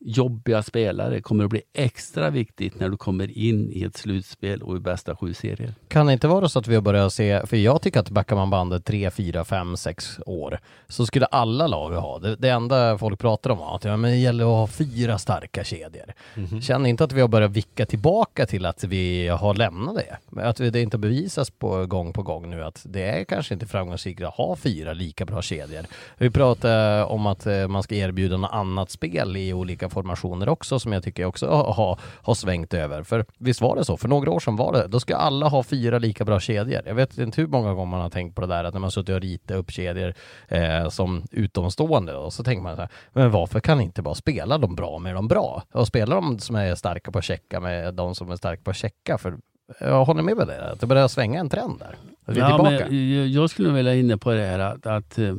jobbiga 0.05 0.63
spelare 0.63 1.21
kommer 1.21 1.43
att 1.43 1.49
bli 1.49 1.61
extra 1.73 2.29
viktigt 2.29 2.79
när 2.79 2.89
du 2.89 2.97
kommer 2.97 3.37
in 3.37 3.71
i 3.71 3.83
ett 3.83 3.97
slutspel 3.97 4.61
och 4.61 4.75
i 4.77 4.79
bästa 4.79 5.15
sju 5.15 5.33
serier. 5.33 5.73
Kan 5.87 6.05
det 6.05 6.13
inte 6.13 6.27
vara 6.27 6.49
så 6.49 6.59
att 6.59 6.67
vi 6.67 6.75
har 6.75 6.81
börjat 6.81 7.13
se, 7.13 7.45
för 7.45 7.57
jag 7.57 7.81
tycker 7.81 7.99
att 7.99 8.09
backar 8.09 8.35
man 8.35 8.49
bandet 8.49 8.85
3, 8.85 9.11
4, 9.11 9.45
5, 9.45 9.77
6 9.77 10.19
år 10.25 10.59
så 10.87 11.05
skulle 11.05 11.25
alla 11.25 11.67
lag 11.67 11.91
ha 11.91 12.19
det. 12.19 12.35
Det 12.35 12.49
enda 12.49 12.97
folk 12.97 13.19
pratar 13.19 13.49
om 13.49 13.59
är 13.59 13.75
att 13.75 13.83
ja, 13.83 13.97
men 13.97 14.11
det 14.11 14.17
gäller 14.17 14.43
att 14.43 14.49
ha 14.49 14.67
fyra 14.67 15.17
starka 15.17 15.63
kedjor. 15.63 16.13
Mm 16.35 16.49
-hmm. 16.49 16.61
Känner 16.61 16.89
inte 16.89 17.03
att 17.03 17.11
vi 17.11 17.21
har 17.21 17.27
börjat 17.27 17.51
vicka 17.51 17.85
tillbaka 17.85 18.45
till 18.45 18.65
att 18.65 18.83
vi 18.83 19.27
har 19.27 19.53
lämnat 19.53 19.95
det? 19.95 20.41
Att 20.41 20.57
det 20.57 20.81
inte 20.81 20.97
bevisas 20.97 21.49
på 21.49 21.85
gång 21.85 22.13
på 22.13 22.23
gång 22.23 22.49
nu 22.49 22.63
att 22.63 22.81
det 22.89 23.03
är 23.03 23.23
kanske 23.23 23.53
inte 23.53 23.65
framgångsrikt 23.65 24.21
att 24.21 24.33
ha 24.33 24.55
fyra 24.55 24.93
lika 24.93 25.25
bra 25.25 25.41
kedjor. 25.41 25.85
Vi 26.17 26.29
pratar 26.29 27.05
om 27.05 27.25
att 27.25 27.45
eh, 27.45 27.67
man 27.67 27.83
ska 27.83 27.95
erbjuda 27.95 28.37
något 28.37 28.53
annat 28.53 28.91
spel 28.91 29.37
i 29.37 29.53
olika 29.53 29.89
formationer 29.93 30.49
också 30.49 30.79
som 30.79 30.93
jag 30.93 31.03
tycker 31.03 31.25
också 31.25 31.47
har, 31.47 31.99
har 32.21 32.33
svängt 32.33 32.73
över. 32.73 33.03
För 33.03 33.25
visst 33.37 33.61
var 33.61 33.75
det 33.75 33.85
så? 33.85 33.97
För 33.97 34.07
några 34.07 34.31
år 34.31 34.39
sedan 34.39 34.55
var 34.55 34.73
det. 34.73 34.87
Då 34.87 34.99
ska 34.99 35.15
alla 35.15 35.47
ha 35.47 35.63
fyra 35.63 35.99
lika 35.99 36.25
bra 36.25 36.39
kedjor. 36.39 36.81
Jag 36.85 36.95
vet 36.95 37.17
inte 37.17 37.41
hur 37.41 37.47
många 37.47 37.73
gånger 37.73 37.91
man 37.91 38.01
har 38.01 38.09
tänkt 38.09 38.35
på 38.35 38.41
det 38.41 38.47
där 38.47 38.63
att 38.63 38.73
när 38.73 38.81
man 38.81 38.91
suttit 38.91 39.15
och 39.15 39.21
ritat 39.21 39.57
upp 39.57 39.71
kedjor 39.71 40.13
eh, 40.47 40.89
som 40.89 41.23
utomstående 41.31 42.15
och 42.15 42.33
så 42.33 42.43
tänker 42.43 42.63
man 42.63 42.75
så 42.75 42.81
här, 42.81 42.91
men 43.13 43.31
varför 43.31 43.59
kan 43.59 43.81
inte 43.81 44.01
bara 44.01 44.15
spela 44.15 44.57
de 44.57 44.75
bra 44.75 44.99
med 44.99 45.15
de 45.15 45.27
bra? 45.27 45.63
Och 45.73 45.87
spela 45.87 46.15
de 46.15 46.39
som 46.39 46.55
är 46.55 46.75
starka 46.75 47.11
på 47.11 47.19
att 47.19 47.25
checka 47.25 47.59
med 47.59 47.93
de 47.93 48.15
som 48.15 48.31
är 48.31 48.35
starka 48.35 48.61
på 48.63 48.69
att 48.69 48.77
checka. 48.77 49.17
För 49.17 49.37
jag 49.79 50.05
håller 50.05 50.21
med 50.21 50.37
på 50.37 50.45
det, 50.45 50.71
att 50.71 50.79
det 50.79 50.87
börjar 50.87 51.07
svänga 51.07 51.39
en 51.39 51.49
trend 51.49 51.79
där. 51.79 51.95
Ja, 52.35 52.63
men 52.63 53.31
jag 53.31 53.49
skulle 53.49 53.69
vilja 53.69 53.95
inne 53.95 54.17
på 54.17 54.31
det 54.31 54.45
här 54.45 54.59
att, 54.59 54.85
att 54.85 55.19
eh, 55.19 55.35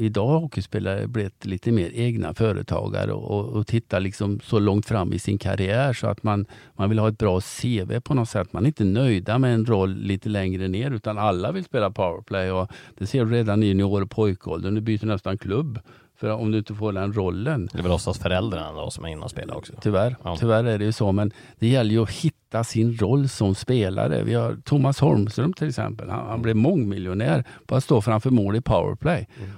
idag 0.00 0.26
har 0.26 0.38
hockeyspelare 0.38 1.06
blivit 1.06 1.44
lite 1.44 1.72
mer 1.72 1.90
egna 1.94 2.34
företagare 2.34 3.12
och, 3.12 3.48
och 3.48 3.66
tittar 3.66 4.00
liksom 4.00 4.40
så 4.40 4.58
långt 4.58 4.86
fram 4.86 5.12
i 5.12 5.18
sin 5.18 5.38
karriär 5.38 5.92
så 5.92 6.06
att 6.06 6.22
man, 6.22 6.46
man 6.74 6.88
vill 6.88 6.98
ha 6.98 7.08
ett 7.08 7.18
bra 7.18 7.40
CV 7.40 8.00
på 8.00 8.14
något 8.14 8.28
sätt. 8.28 8.52
Man 8.52 8.62
är 8.62 8.66
inte 8.66 8.84
nöjda 8.84 9.38
med 9.38 9.54
en 9.54 9.66
roll 9.66 9.94
lite 9.94 10.28
längre 10.28 10.68
ner 10.68 10.90
utan 10.90 11.18
alla 11.18 11.52
vill 11.52 11.64
spela 11.64 11.90
powerplay 11.90 12.50
och 12.50 12.70
det 12.98 13.06
ser 13.06 13.24
du 13.24 13.32
redan 13.32 13.62
i 13.62 13.66
junior 13.66 14.02
och 14.02 14.10
pojkåldern. 14.10 14.74
Du 14.74 14.80
byter 14.80 15.06
nästan 15.06 15.38
klubb 15.38 15.80
för 16.20 16.30
om 16.30 16.50
du 16.50 16.58
inte 16.58 16.74
får 16.74 16.92
den 16.92 17.12
rollen. 17.12 17.68
Det 17.72 17.78
är 17.78 17.82
väl 17.82 17.92
oftast 17.92 18.22
föräldrarna 18.22 18.72
då 18.72 18.90
som 18.90 19.04
är 19.04 19.08
inne 19.08 19.22
och 19.22 19.30
spelar 19.30 19.56
också? 19.56 19.72
Tyvärr, 19.80 20.16
ja. 20.24 20.36
tyvärr 20.40 20.64
är 20.64 20.78
det 20.78 20.84
ju 20.84 20.92
så. 20.92 21.12
Men 21.12 21.32
det 21.58 21.68
gäller 21.68 21.90
ju 21.90 22.02
att 22.02 22.10
hitta 22.10 22.64
sin 22.64 22.96
roll 22.96 23.28
som 23.28 23.54
spelare. 23.54 24.22
Vi 24.22 24.34
har 24.34 24.56
Thomas 24.64 25.00
Holmström 25.00 25.52
till 25.52 25.68
exempel. 25.68 26.10
Han, 26.10 26.26
han 26.26 26.42
blev 26.42 26.56
mångmiljonär 26.56 27.44
på 27.66 27.76
att 27.76 27.84
stå 27.84 28.00
framför 28.00 28.30
mål 28.30 28.56
i 28.56 28.60
powerplay. 28.60 29.28
Mm. 29.38 29.50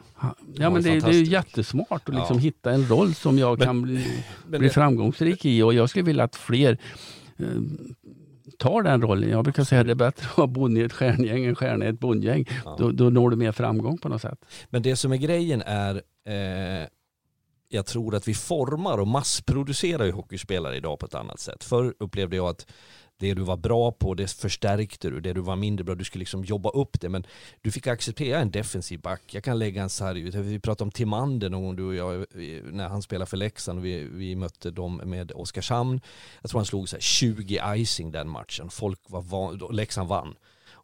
Ja, 0.54 0.70
men 0.70 0.82
det, 0.82 1.00
det, 1.00 1.16
är 1.16 1.22
jättesmart 1.22 2.08
att 2.08 2.14
liksom 2.14 2.36
ja. 2.36 2.42
hitta 2.42 2.70
en 2.70 2.86
roll 2.86 3.14
som 3.14 3.38
jag 3.38 3.58
men, 3.58 3.66
kan 3.66 3.82
bli, 3.82 4.24
bli 4.46 4.70
framgångsrik 4.70 5.44
i 5.44 5.62
och 5.62 5.74
jag 5.74 5.90
skulle 5.90 6.04
vilja 6.04 6.24
att 6.24 6.36
fler 6.36 6.78
eh, 7.36 7.46
tar 8.58 8.82
den 8.82 9.02
rollen. 9.02 9.30
Jag 9.30 9.44
brukar 9.44 9.64
säga 9.64 9.80
att 9.80 9.86
det 9.86 9.92
är 9.92 9.94
bättre 9.94 10.26
att 10.30 10.36
vara 10.36 10.46
bonde 10.46 10.80
i 10.80 10.84
ett 10.84 10.92
stjärngäng 10.92 11.44
än 11.44 11.54
stjärna 11.54 11.84
i 11.84 11.88
ett 11.88 12.00
bondgäng. 12.00 12.48
Ja. 12.64 12.76
Då, 12.78 12.90
då 12.90 13.10
når 13.10 13.30
du 13.30 13.36
mer 13.36 13.52
framgång 13.52 13.98
på 13.98 14.08
något 14.08 14.22
sätt. 14.22 14.44
Men 14.70 14.82
det 14.82 14.96
som 14.96 15.12
är 15.12 15.16
grejen 15.16 15.62
är 15.66 15.94
eh, 16.26 16.86
jag 17.68 17.86
tror 17.86 18.14
att 18.14 18.28
vi 18.28 18.34
formar 18.34 18.98
och 18.98 19.08
massproducerar 19.08 20.04
ju 20.04 20.12
hockeyspelare 20.12 20.76
idag 20.76 20.98
på 20.98 21.06
ett 21.06 21.14
annat 21.14 21.40
sätt. 21.40 21.64
Förr 21.64 21.94
upplevde 21.98 22.36
jag 22.36 22.48
att 22.48 22.66
det 23.22 23.34
du 23.34 23.42
var 23.42 23.56
bra 23.56 23.92
på, 23.92 24.14
det 24.14 24.30
förstärkte 24.30 25.10
du. 25.10 25.20
Det 25.20 25.32
du 25.32 25.40
var 25.40 25.56
mindre 25.56 25.84
bra, 25.84 25.94
du 25.94 26.04
skulle 26.04 26.20
liksom 26.20 26.44
jobba 26.44 26.70
upp 26.70 27.00
det. 27.00 27.08
Men 27.08 27.26
du 27.60 27.70
fick 27.70 27.86
acceptera 27.86 28.38
en 28.38 28.50
defensiv 28.50 29.00
back. 29.00 29.22
Jag 29.26 29.44
kan 29.44 29.58
lägga 29.58 29.82
en 29.82 29.90
sarg 29.90 30.20
ut. 30.20 30.34
Vi 30.34 30.58
pratade 30.58 30.84
om 30.84 30.90
Timander 30.90 31.50
någon 31.50 31.62
gång, 31.62 31.76
du 31.76 31.84
och 31.84 31.94
jag, 31.94 32.26
när 32.72 32.88
han 32.88 33.02
spelade 33.02 33.26
för 33.26 33.36
Leksand. 33.36 33.80
Vi, 33.80 34.04
vi 34.04 34.36
mötte 34.36 34.70
dem 34.70 34.96
med 35.04 35.32
Oskarshamn. 35.32 36.00
Jag 36.40 36.50
tror 36.50 36.58
han 36.58 36.66
slog 36.66 36.88
så 36.88 36.98
20 36.98 37.60
icing 37.76 38.12
den 38.12 38.28
matchen. 38.28 38.70
Folk 38.70 39.00
var 39.06 39.22
van, 39.22 39.60
Leksand 39.70 40.08
vann. 40.08 40.34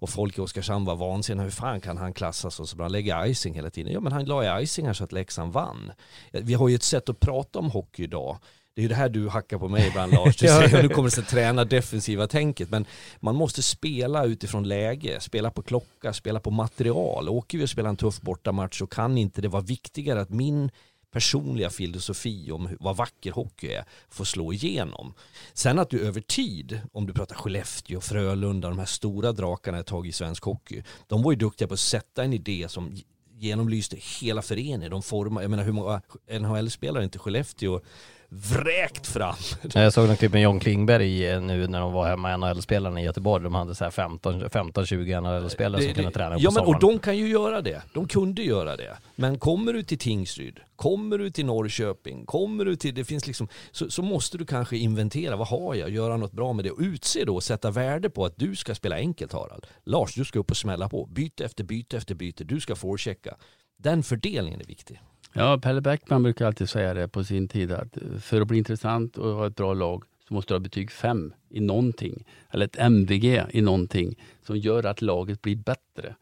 Och 0.01 0.11
folk 0.11 0.39
i 0.39 0.41
Oskarshamn 0.41 0.85
var 0.85 0.97
vansinniga. 0.97 1.45
Hur 1.45 1.51
fan 1.51 1.81
kan 1.81 1.97
han 1.97 2.13
klassas 2.13 2.71
så 2.71 2.77
bra? 2.77 2.89
lägger 2.89 3.27
icing 3.27 3.55
hela 3.55 3.71
tiden. 3.71 3.93
Ja 3.93 4.01
men 4.01 4.13
han 4.13 4.25
la 4.25 4.61
icingar 4.61 4.93
så 4.93 5.05
att 5.05 5.13
Leksand 5.13 5.53
vann. 5.53 5.93
Vi 6.33 6.55
har 6.55 6.69
ju 6.69 6.75
ett 6.75 6.83
sätt 6.83 7.09
att 7.09 7.21
prata 7.21 7.59
om 7.59 7.71
hockey 7.71 8.03
idag. 8.03 8.39
Det 8.79 8.83
är 8.83 8.85
ju 8.85 8.89
det 8.89 8.95
här 8.95 9.09
du 9.09 9.29
hackar 9.29 9.59
på 9.59 9.69
mig 9.69 9.89
ibland 9.89 10.13
Lars. 10.13 10.37
Du 10.37 10.47
säger 10.49 10.77
att 10.77 10.83
du 10.83 10.89
kommer 10.89 11.19
att 11.19 11.29
träna 11.29 11.65
defensiva 11.65 12.27
tänket. 12.27 12.71
Men 12.71 12.87
man 13.21 13.35
måste 13.35 13.63
spela 13.63 14.25
utifrån 14.25 14.69
läge, 14.69 15.21
spela 15.21 15.51
på 15.51 15.63
klocka, 15.63 16.13
spela 16.13 16.41
på 16.41 16.51
material. 16.51 17.29
Åker 17.29 17.59
vi 17.59 17.65
och 17.65 17.71
spelar 17.71 17.91
en 17.91 17.97
tuff 17.97 18.21
bortamatch 18.21 18.79
så 18.79 18.87
kan 18.87 19.19
inte 19.19 19.41
det 19.41 19.49
vara 19.49 19.63
viktigare 19.63 20.21
att 20.21 20.31
min 20.31 20.71
personliga 21.13 21.71
filosofi 21.71 22.51
om 22.51 22.77
vad 22.81 22.97
vacker 22.97 23.33
hockey 23.33 23.73
är 23.73 23.85
får 24.09 24.25
slå 24.25 24.53
igenom. 24.53 25.15
Sen 25.53 25.79
att 25.79 25.91
du 25.91 26.01
över 26.01 26.21
tid, 26.21 26.81
om 26.93 27.07
du 27.07 27.13
pratar 27.13 27.37
Skellefteå, 27.37 28.01
Frölunda, 28.01 28.69
de 28.69 28.79
här 28.79 28.87
stora 28.87 29.33
drakarna 29.33 29.79
ett 29.79 29.87
tag 29.87 30.07
i 30.07 30.13
svensk 30.13 30.45
hockey, 30.45 30.83
de 31.07 31.23
var 31.23 31.33
ju 31.33 31.39
duktiga 31.39 31.69
på 31.69 31.75
att 31.75 31.81
sätta 31.81 32.25
en 32.25 32.33
idé 32.33 32.67
som 32.69 32.97
genomlyste 33.39 33.97
hela 34.21 34.43
föreningen. 34.43 34.91
De 34.91 35.03
formar, 35.03 35.43
jag 35.43 35.51
menar 35.51 35.65
hur 35.65 35.73
många 35.73 36.03
NHL-spelare 36.41 37.05
inte 37.05 37.19
Skellefteå 37.19 37.81
vräkt 38.29 39.07
fram. 39.07 39.35
Jag 39.75 39.93
såg 39.93 40.09
något 40.09 40.19
klipp 40.19 40.33
med 40.33 40.43
John 40.43 40.61
Klingberg 40.61 41.41
nu 41.41 41.67
när 41.67 41.81
de 41.81 41.93
var 41.93 42.09
hemma, 42.09 42.37
NHL-spelarna 42.37 43.01
i 43.01 43.05
Göteborg. 43.05 43.45
De 43.45 43.55
hade 43.55 43.75
så 43.75 43.85
15-20 43.85 45.21
NHL-spelare 45.21 45.83
som 45.83 45.95
kunde 45.95 46.11
träna 46.11 46.37
Ja 46.39 46.51
men 46.51 46.65
och 46.65 46.81
de 46.81 46.99
kan 46.99 47.17
ju 47.17 47.29
göra 47.29 47.63
det. 47.63 47.83
De 47.93 48.09
kunde 48.09 48.43
göra 48.43 48.77
det. 48.77 48.99
Men 49.17 49.39
kommer 49.39 49.73
du 49.73 49.83
till 49.83 49.99
Tingsryd, 49.99 50.61
kommer 50.77 51.19
du 51.19 51.31
till 51.31 51.47
Norrköping, 51.47 52.27
kommer 52.27 52.65
du 52.65 52.77
till, 52.77 52.95
det 52.95 53.05
finns 53.05 53.27
liksom, 53.27 53.49
så, 53.71 53.91
så 53.91 54.03
måste 54.03 54.39
du 54.39 54.47
kanske 54.47 54.77
inventera, 54.77 55.37
vad 55.37 55.49
har 55.49 55.75
jag, 55.75 55.91
göra 55.91 56.17
något 56.17 56.33
bra 56.33 56.53
med 56.53 56.65
det 56.65 56.71
och 56.71 56.81
utse 56.81 57.25
då, 57.25 57.41
sätta 57.41 57.71
värde 57.71 58.11
på 58.11 58.25
att 58.25 58.37
du 58.37 58.57
ska 58.57 58.75
spela 58.75 58.97
enkelt 58.97 59.33
Harald. 59.33 59.67
Lars, 59.85 60.15
du 60.15 60.25
ska 60.25 60.39
upp 60.39 60.51
och 60.51 60.57
smälla 60.57 60.89
på, 60.89 61.07
byte 61.07 61.45
efter 61.45 61.65
byte 61.65 61.97
efter 61.97 62.15
byte, 62.15 62.45
du 62.45 62.61
ska 62.61 62.77
forechecka. 62.77 63.37
Den 63.77 64.03
fördelningen 64.03 64.61
är 64.61 64.65
viktig. 64.65 65.01
Ja, 65.33 65.59
Pelle 65.59 65.81
Bäckman 65.81 66.23
brukar 66.23 66.47
alltid 66.47 66.69
säga 66.69 66.95
det 66.95 67.09
på 67.09 67.25
sin 67.25 67.49
tid 67.49 67.73
att 67.73 67.97
eh, 67.97 68.19
för 68.21 68.41
att 68.41 68.49
bli 68.49 68.59
intressant 68.59 69.19
och 69.19 69.35
ha 69.35 69.47
ett 69.47 69.57
bra 69.57 69.75
lag 69.75 70.05
så 70.29 70.35
måste 70.35 70.55
du 70.55 70.55
ha 70.55 70.61
betyg 70.61 70.91
5 70.91 71.33
i 71.49 71.61
någonting. 71.61 72.25
Eller 72.51 72.67
ett 72.67 72.77
MVG 72.79 73.45
i 73.51 73.61
någonting 73.61 74.23
som 74.43 74.57
gör 74.57 74.87
att 74.87 75.03
laget 75.03 75.43
blir 75.43 75.57
bättre. 75.57 76.15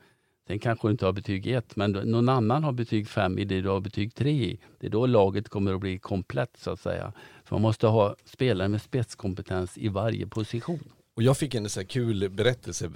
Sen 0.46 0.58
kanske 0.58 0.88
du 0.88 0.92
inte 0.92 1.06
har 1.06 1.12
betyg 1.12 1.46
1, 1.46 1.76
men 1.76 1.92
någon 1.92 2.28
annan 2.28 2.64
har 2.64 2.72
betyg 2.72 3.08
5 3.08 3.38
i 3.38 3.44
det 3.44 3.60
du 3.60 3.68
har 3.68 3.80
betyg 3.80 4.14
3 4.14 4.30
i. 4.30 4.58
Det 4.78 4.86
är 4.86 4.90
då 4.90 5.06
laget 5.06 5.48
kommer 5.48 5.74
att 5.74 5.80
bli 5.80 5.98
komplett 5.98 6.56
så 6.56 6.70
att 6.70 6.80
säga. 6.80 7.12
Så 7.48 7.54
man 7.54 7.62
måste 7.62 7.86
ha 7.86 8.16
spelare 8.24 8.68
med 8.68 8.82
spetskompetens 8.82 9.78
i 9.78 9.88
varje 9.88 10.26
position. 10.26 10.92
Och 11.16 11.22
jag 11.22 11.36
fick 11.36 11.54
en 11.54 11.70
så 11.70 11.84
kul 11.84 12.28
berättelse 12.30 12.90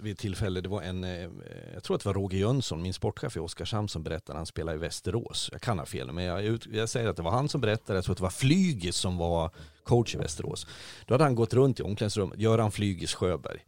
vid 0.00 0.12
ett 0.12 0.18
tillfälle. 0.18 0.60
Det 0.60 0.68
var 0.68 0.82
en, 0.82 1.04
eh, 1.04 1.28
jag 1.74 1.82
tror 1.82 1.96
att 1.96 2.02
det 2.02 2.08
var 2.08 2.14
Roger 2.14 2.38
Jönsson, 2.38 2.82
min 2.82 2.94
sportchef 2.94 3.36
i 3.36 3.40
Oskarshamn 3.40 3.88
som 3.88 4.02
berättade. 4.02 4.38
Han 4.38 4.46
spelade 4.46 4.76
i 4.76 4.80
Västerås. 4.80 5.48
Jag 5.52 5.60
kan 5.60 5.78
ha 5.78 5.86
fel, 5.86 6.12
men 6.12 6.24
jag, 6.24 6.66
jag 6.72 6.88
säger 6.88 7.08
att 7.08 7.16
det 7.16 7.22
var 7.22 7.30
han 7.30 7.48
som 7.48 7.60
berättade. 7.60 7.96
Jag 7.96 8.04
tror 8.04 8.12
att 8.12 8.18
det 8.18 8.22
var 8.22 8.30
Flygis 8.30 8.96
som 8.96 9.16
var 9.16 9.50
coach 9.82 10.14
i 10.14 10.18
Västerås. 10.18 10.66
Då 11.06 11.14
hade 11.14 11.24
han 11.24 11.34
gått 11.34 11.54
runt 11.54 11.80
i 11.80 11.82
omklädningsrummet, 11.82 12.38
Göran 12.38 12.72
Flygis 12.72 13.14
Sjöberg. 13.14 13.64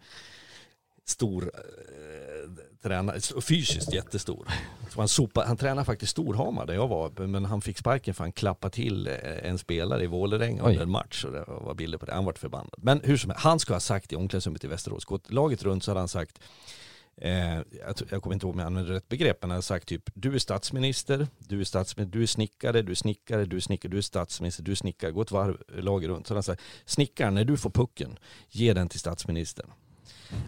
Stor 1.05 1.53
eh, 1.55 1.61
tränare, 2.89 3.21
fysiskt 3.41 3.93
jättestor. 3.93 4.49
Han, 4.97 5.09
sopa, 5.09 5.45
han 5.47 5.57
tränade 5.57 5.85
faktiskt 5.85 6.13
Storhamar 6.13 6.67
där 6.67 6.75
jag 6.75 6.89
var, 6.89 7.27
men 7.27 7.45
han 7.45 7.61
fick 7.61 7.79
sparken 7.79 8.15
för 8.15 8.25
han 8.25 8.33
klappade 8.33 8.75
till 8.75 9.07
eh, 9.07 9.15
en 9.43 9.59
spelare 9.59 10.05
i 10.05 10.07
Vålerenga 10.07 10.63
under 10.63 10.83
en 10.83 10.91
match. 10.91 11.25
Och 11.25 11.33
det 11.33 11.45
var 11.47 11.75
bilder 11.75 11.99
på 11.99 12.07
det, 12.07 12.15
han 12.15 12.25
vart 12.25 12.39
förbannad. 12.39 12.75
Men 12.77 13.01
hur 13.05 13.17
som 13.17 13.31
helst, 13.31 13.45
han 13.45 13.59
ska 13.59 13.73
ha 13.73 13.81
sagt 13.81 14.13
i 14.13 14.17
omklädningsrummet 14.17 14.65
i 14.65 14.67
Västerås, 14.67 15.05
gått 15.05 15.33
laget 15.33 15.63
runt 15.63 15.85
så 15.85 15.91
hade 15.91 16.01
han 16.01 16.09
sagt 16.09 16.41
Eh, 17.21 17.55
jag, 17.55 17.95
jag, 18.11 18.23
kommer 18.23 18.35
inte 18.35 18.47
ihåg 18.47 18.55
om 18.55 18.59
jag 18.59 18.67
använder 18.67 18.93
rätt 18.93 19.09
begrepp, 19.09 19.39
men 19.41 19.51
han 19.51 19.57
har 19.57 19.63
sagt 19.63 19.89
typ 19.89 20.11
du 20.15 20.35
är 20.35 20.39
statsminister, 20.39 21.29
du 21.39 21.61
är 21.61 21.65
statsminister, 21.65 22.19
du 22.19 22.23
är 22.23 22.27
snickare, 22.27 22.83
du 22.83 22.93
är 22.93 22.97
snickare, 22.97 23.45
du 23.45 23.57
är 23.57 23.61
snickare, 23.61 23.91
du 23.91 23.99
är 23.99 24.03
statsminister, 24.03 24.63
du 24.63 24.71
är 24.71 24.77
snickare, 24.77 25.13
gå 25.13 25.23
ett 25.23 25.31
varv 25.31 25.63
laget 25.69 26.09
runt. 26.09 26.27
Så 26.27 26.35
han 26.35 26.43
säger, 26.43 26.61
snickaren, 26.85 27.35
när 27.35 27.45
du 27.45 27.57
får 27.57 27.71
pucken, 27.71 28.19
ge 28.51 28.73
den 28.73 28.89
till 28.89 29.01
statsministern. 29.01 29.71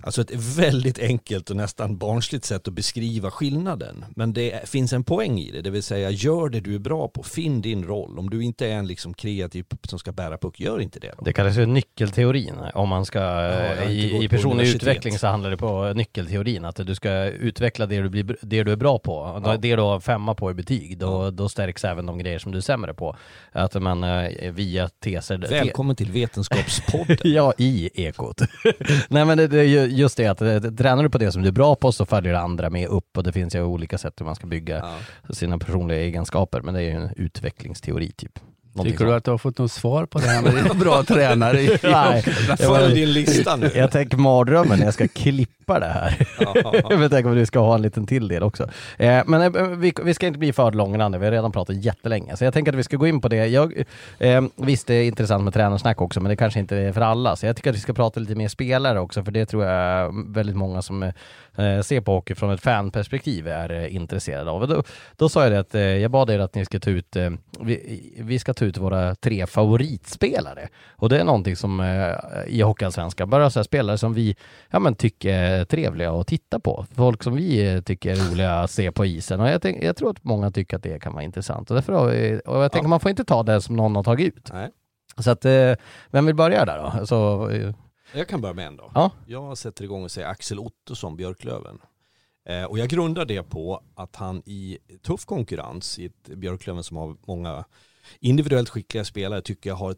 Alltså 0.02 0.20
ett 0.20 0.34
väldigt 0.34 0.98
enkelt 0.98 1.50
och 1.50 1.56
nästan 1.56 1.98
barnsligt 1.98 2.44
sätt 2.44 2.68
att 2.68 2.74
beskriva 2.74 3.30
skillnaden. 3.30 4.04
Men 4.16 4.32
det 4.32 4.68
finns 4.68 4.92
en 4.92 5.04
poäng 5.04 5.38
i 5.38 5.50
det, 5.50 5.60
det 5.60 5.70
vill 5.70 5.82
säga 5.82 6.10
gör 6.10 6.48
det 6.48 6.60
du 6.60 6.74
är 6.74 6.78
bra 6.78 7.08
på, 7.08 7.22
finn 7.22 7.62
din 7.62 7.84
roll. 7.84 8.18
Om 8.18 8.30
du 8.30 8.44
inte 8.44 8.66
är 8.66 8.74
en 8.74 8.86
liksom 8.86 9.14
kreativ 9.14 9.64
som 9.82 9.98
ska 9.98 10.12
bära 10.12 10.38
puck, 10.38 10.60
gör 10.60 10.80
inte 10.80 11.00
det. 11.00 11.14
Då. 11.18 11.24
Det 11.24 11.32
kallas 11.32 11.56
ju 11.56 11.66
nyckelteorin. 11.66 12.54
Om 12.74 12.88
man 12.88 13.04
ska, 13.04 13.18
ja, 13.18 13.84
i, 13.84 14.24
i 14.24 14.28
personlig 14.28 14.68
utveckling 14.68 15.18
så 15.18 15.26
handlar 15.26 15.50
det 15.50 15.56
på 15.56 15.92
nyckelteorin, 15.92 16.64
att 16.64 16.76
du 16.76 16.94
ska 16.94 17.24
utveckla 17.24 17.86
det 17.86 18.00
du, 18.00 18.08
blir, 18.08 18.36
det 18.40 18.62
du 18.62 18.72
är 18.72 18.76
bra 18.76 18.98
på. 18.98 19.42
Ja. 19.44 19.56
Det 19.56 19.76
du 19.76 19.82
har 19.82 20.00
femma 20.00 20.34
på 20.34 20.50
i 20.50 20.54
betyg, 20.54 20.98
då, 20.98 21.24
ja. 21.24 21.30
då 21.30 21.48
stärks 21.48 21.84
även 21.84 22.06
de 22.06 22.18
grejer 22.18 22.38
som 22.38 22.52
du 22.52 22.58
är 22.58 22.62
sämre 22.62 22.94
på. 22.94 23.16
Att 23.52 23.82
man 23.82 24.04
eh, 24.04 24.52
via 24.52 24.88
teser... 24.88 25.38
Välkommen 25.50 25.96
till 25.96 26.12
Vetenskapspodden. 26.12 27.16
ja, 27.24 27.52
i 27.58 27.90
Ekot. 27.94 28.40
Nej 29.08 29.24
men 29.24 29.38
det, 29.38 29.46
det 29.46 29.67
just 29.68 30.16
det 30.16 30.26
att 30.26 30.42
eh, 30.42 30.60
tränar 30.60 31.02
du 31.02 31.10
på 31.10 31.18
det 31.18 31.32
som 31.32 31.42
du 31.42 31.48
är 31.48 31.52
bra 31.52 31.74
på 31.74 31.92
så 31.92 32.06
följer 32.06 32.34
andra 32.34 32.70
med 32.70 32.88
upp 32.88 33.16
och 33.16 33.22
det 33.22 33.32
finns 33.32 33.54
ju 33.54 33.62
olika 33.62 33.98
sätt 33.98 34.14
hur 34.20 34.26
man 34.26 34.34
ska 34.34 34.46
bygga 34.46 34.76
ja. 35.28 35.34
sina 35.34 35.58
personliga 35.58 35.98
egenskaper 35.98 36.60
men 36.60 36.74
det 36.74 36.80
är 36.80 36.84
ju 36.84 36.90
en 36.90 37.10
utvecklingsteori 37.16 38.12
typ. 38.12 38.38
Tycker 38.84 39.04
du 39.04 39.14
att 39.14 39.24
du 39.24 39.30
har 39.30 39.38
fått 39.38 39.58
något 39.58 39.72
svar 39.72 40.06
på 40.06 40.18
det 40.18 40.26
här 40.26 40.42
med 40.42 40.54
dina 40.54 40.74
bra 40.84 41.02
tränare? 41.02 41.78
Nej, 41.82 42.22
följ 42.58 42.94
din 42.94 43.12
lista 43.12 43.56
nu. 43.56 43.70
Jag 43.74 43.90
tänker 43.90 44.16
mardrömmen 44.16 44.78
när 44.78 44.84
jag 44.84 44.94
ska 44.94 45.08
klippa 45.08 45.80
det 45.80 45.86
här. 45.86 46.26
jag 47.00 47.10
tänker 47.10 47.26
om 47.26 47.34
du 47.34 47.46
ska 47.46 47.58
ha 47.58 47.74
en 47.74 47.82
liten 47.82 48.06
till 48.06 48.28
del 48.28 48.42
också. 48.42 48.68
Eh, 48.96 49.22
men 49.26 49.42
eh, 49.42 49.62
vi, 49.62 49.92
vi, 50.04 50.14
ska 50.14 50.26
inte 50.26 50.38
bli 50.38 50.52
för 50.52 50.72
långrandiga, 50.72 51.20
vi 51.20 51.26
har 51.26 51.32
redan 51.32 51.52
pratat 51.52 51.76
jättelänge. 51.76 52.36
Så 52.36 52.44
jag 52.44 52.54
tänker 52.54 52.72
att 52.72 52.78
vi 52.78 52.82
ska 52.82 52.96
gå 52.96 53.06
in 53.06 53.20
på 53.20 53.28
det. 53.28 53.46
Jag, 53.46 53.84
eh, 54.18 54.42
visst, 54.56 54.86
det 54.86 54.94
är 54.94 55.04
intressant 55.04 55.44
med 55.44 55.54
tränarsnack 55.54 56.00
också, 56.00 56.20
men 56.20 56.30
det 56.30 56.36
kanske 56.36 56.60
inte 56.60 56.76
är 56.76 56.92
för 56.92 57.00
alla. 57.00 57.36
Så 57.36 57.46
jag 57.46 57.56
tycker 57.56 57.70
att 57.70 57.76
vi 57.76 57.80
ska 57.80 57.92
prata 57.92 58.20
lite 58.20 58.34
mer 58.34 58.48
spelare 58.48 59.00
också, 59.00 59.24
för 59.24 59.32
det 59.32 59.46
tror 59.46 59.64
jag 59.64 60.12
väldigt 60.26 60.56
många 60.56 60.82
som 60.82 61.12
eh, 61.58 61.80
ser 61.80 62.00
på 62.00 62.12
hockey 62.12 62.34
från 62.34 62.50
ett 62.50 62.60
fanperspektiv 62.60 63.48
är 63.48 63.70
eh, 63.70 63.94
intresserade 63.94 64.50
av. 64.50 64.68
Då, 64.68 64.82
då 65.16 65.28
sa 65.28 65.42
jag 65.42 65.52
det 65.52 65.58
att 65.58 65.74
eh, 65.74 65.80
jag 65.80 66.10
bad 66.10 66.30
er 66.30 66.38
att 66.38 66.54
ni 66.54 66.64
ska 66.64 66.80
ta 66.80 66.90
ut, 66.90 67.16
eh, 67.16 67.30
vi, 67.60 68.14
vi, 68.18 68.38
ska 68.38 68.54
ta 68.54 68.64
ut 68.64 68.76
våra 68.76 69.14
tre 69.14 69.46
favoritspelare. 69.46 70.68
Och 70.90 71.08
det 71.08 71.20
är 71.20 71.24
någonting 71.24 71.56
som 71.56 71.80
i 72.46 72.60
Hockeyallsvenskan, 72.62 73.30
bara 73.30 73.50
så 73.50 73.58
här 73.58 73.64
spelare 73.64 73.98
som 73.98 74.14
vi 74.14 74.36
ja, 74.70 74.78
men, 74.78 74.94
tycker 74.94 75.34
är 75.34 75.64
trevliga 75.64 76.12
att 76.12 76.26
titta 76.26 76.60
på. 76.60 76.86
Folk 76.94 77.22
som 77.22 77.36
vi 77.36 77.82
tycker 77.84 78.12
är 78.12 78.30
roliga 78.30 78.54
att 78.54 78.70
se 78.70 78.92
på 78.92 79.06
isen. 79.06 79.40
Och 79.40 79.48
jag, 79.48 79.62
tänk, 79.62 79.82
jag 79.82 79.96
tror 79.96 80.10
att 80.10 80.24
många 80.24 80.50
tycker 80.50 80.76
att 80.76 80.82
det 80.82 81.02
kan 81.02 81.12
vara 81.12 81.22
intressant. 81.22 81.70
Och, 81.70 81.74
därför 81.74 81.92
har 81.92 82.06
vi, 82.06 82.40
och 82.46 82.62
jag 82.62 82.72
tänker 82.72 82.84
ja. 82.84 82.88
man 82.88 83.00
får 83.00 83.10
inte 83.10 83.24
ta 83.24 83.42
det 83.42 83.60
som 83.60 83.76
någon 83.76 83.96
har 83.96 84.02
tagit 84.02 84.36
ut. 84.36 84.50
Nej. 84.52 84.70
Så 85.16 85.30
att, 85.30 85.44
vem 86.10 86.26
vill 86.26 86.34
börja 86.34 86.64
där 86.64 86.78
då? 86.78 87.06
Så, 87.06 87.50
jag 88.12 88.28
kan 88.28 88.40
börja 88.40 88.54
med 88.54 88.66
en 88.66 88.76
då. 88.76 88.90
Ja. 88.94 89.10
Jag 89.26 89.58
sätter 89.58 89.84
igång 89.84 90.04
och 90.04 90.10
säger 90.10 90.28
Axel 90.28 90.58
Ottosson, 90.58 91.16
Björklöven. 91.16 91.78
Eh, 92.48 92.64
och 92.64 92.78
jag 92.78 92.88
grundar 92.88 93.24
det 93.24 93.42
på 93.42 93.82
att 93.94 94.16
han 94.16 94.42
i 94.46 94.78
tuff 95.02 95.24
konkurrens 95.24 95.98
i 95.98 96.04
ett 96.04 96.28
Björklöven 96.36 96.84
som 96.84 96.96
har 96.96 97.16
många 97.26 97.64
individuellt 98.20 98.68
skickliga 98.68 99.04
spelare 99.04 99.42
tycker 99.42 99.70
jag 99.70 99.76
har 99.76 99.96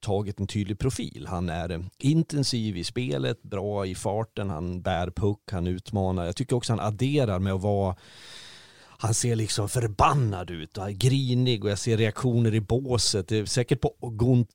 tagit 0.00 0.40
en 0.40 0.46
tydlig 0.46 0.78
profil. 0.78 1.26
Han 1.28 1.48
är 1.48 1.84
intensiv 1.98 2.76
i 2.76 2.84
spelet, 2.84 3.42
bra 3.42 3.86
i 3.86 3.94
farten, 3.94 4.50
han 4.50 4.82
bär 4.82 5.10
puck, 5.10 5.40
han 5.50 5.66
utmanar. 5.66 6.24
Jag 6.24 6.36
tycker 6.36 6.56
också 6.56 6.72
han 6.72 6.80
adderar 6.80 7.38
med 7.38 7.52
att 7.52 7.62
vara 7.62 7.96
han 8.98 9.14
ser 9.14 9.36
liksom 9.36 9.68
förbannad 9.68 10.50
ut 10.50 10.78
och 10.78 10.88
är 10.88 10.90
grinig 10.90 11.64
och 11.64 11.70
jag 11.70 11.78
ser 11.78 11.96
reaktioner 11.96 12.54
i 12.54 12.60
båset. 12.60 13.28
Det 13.28 13.38
är 13.38 13.44
säkert 13.44 13.80
på 13.80 13.94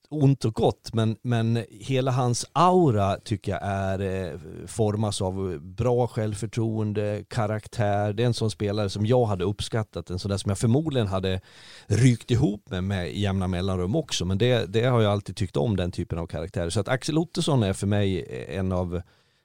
ont 0.10 0.46
och 0.46 0.54
gott 0.54 0.94
men, 0.94 1.18
men 1.22 1.66
hela 1.70 2.12
hans 2.12 2.46
aura 2.54 3.18
tycker 3.18 3.52
jag 3.52 3.62
är 3.64 4.00
eh, 4.00 4.39
formas 4.68 5.22
av 5.22 5.60
bra 5.60 6.08
självförtroende, 6.08 7.24
karaktär. 7.30 8.14
Det 8.14 8.24
är 8.24 8.28
en 8.28 8.34
sån 8.34 8.52
spelare 8.52 8.89
som 8.89 9.06
jag 9.06 9.26
hade 9.26 9.44
uppskattat, 9.44 10.10
en 10.10 10.20
sån 10.20 10.32
där 10.32 10.38
som 10.38 10.50
jag 10.50 10.58
förmodligen 10.58 11.08
hade 11.08 11.42
rykt 11.88 12.32
ihop 12.32 12.70
med 12.70 12.84
med 12.84 13.18
jämna 13.18 13.48
mellanrum 13.48 13.96
också. 13.96 14.26
Men 14.26 14.38
det, 14.38 14.66
det 14.66 14.84
har 14.84 15.02
jag 15.02 15.12
alltid 15.12 15.36
tyckt 15.36 15.58
om 15.58 15.76
den 15.76 15.92
typen 15.92 16.20
av 16.20 16.28
karaktärer. 16.28 16.70
Så 16.70 16.80
att 16.80 16.88
Axel 16.88 17.18
Ottosson 17.18 17.64
är 17.64 17.74
för 17.74 17.88
mig 17.88 18.26
en 18.50 18.72
av 18.72 19.02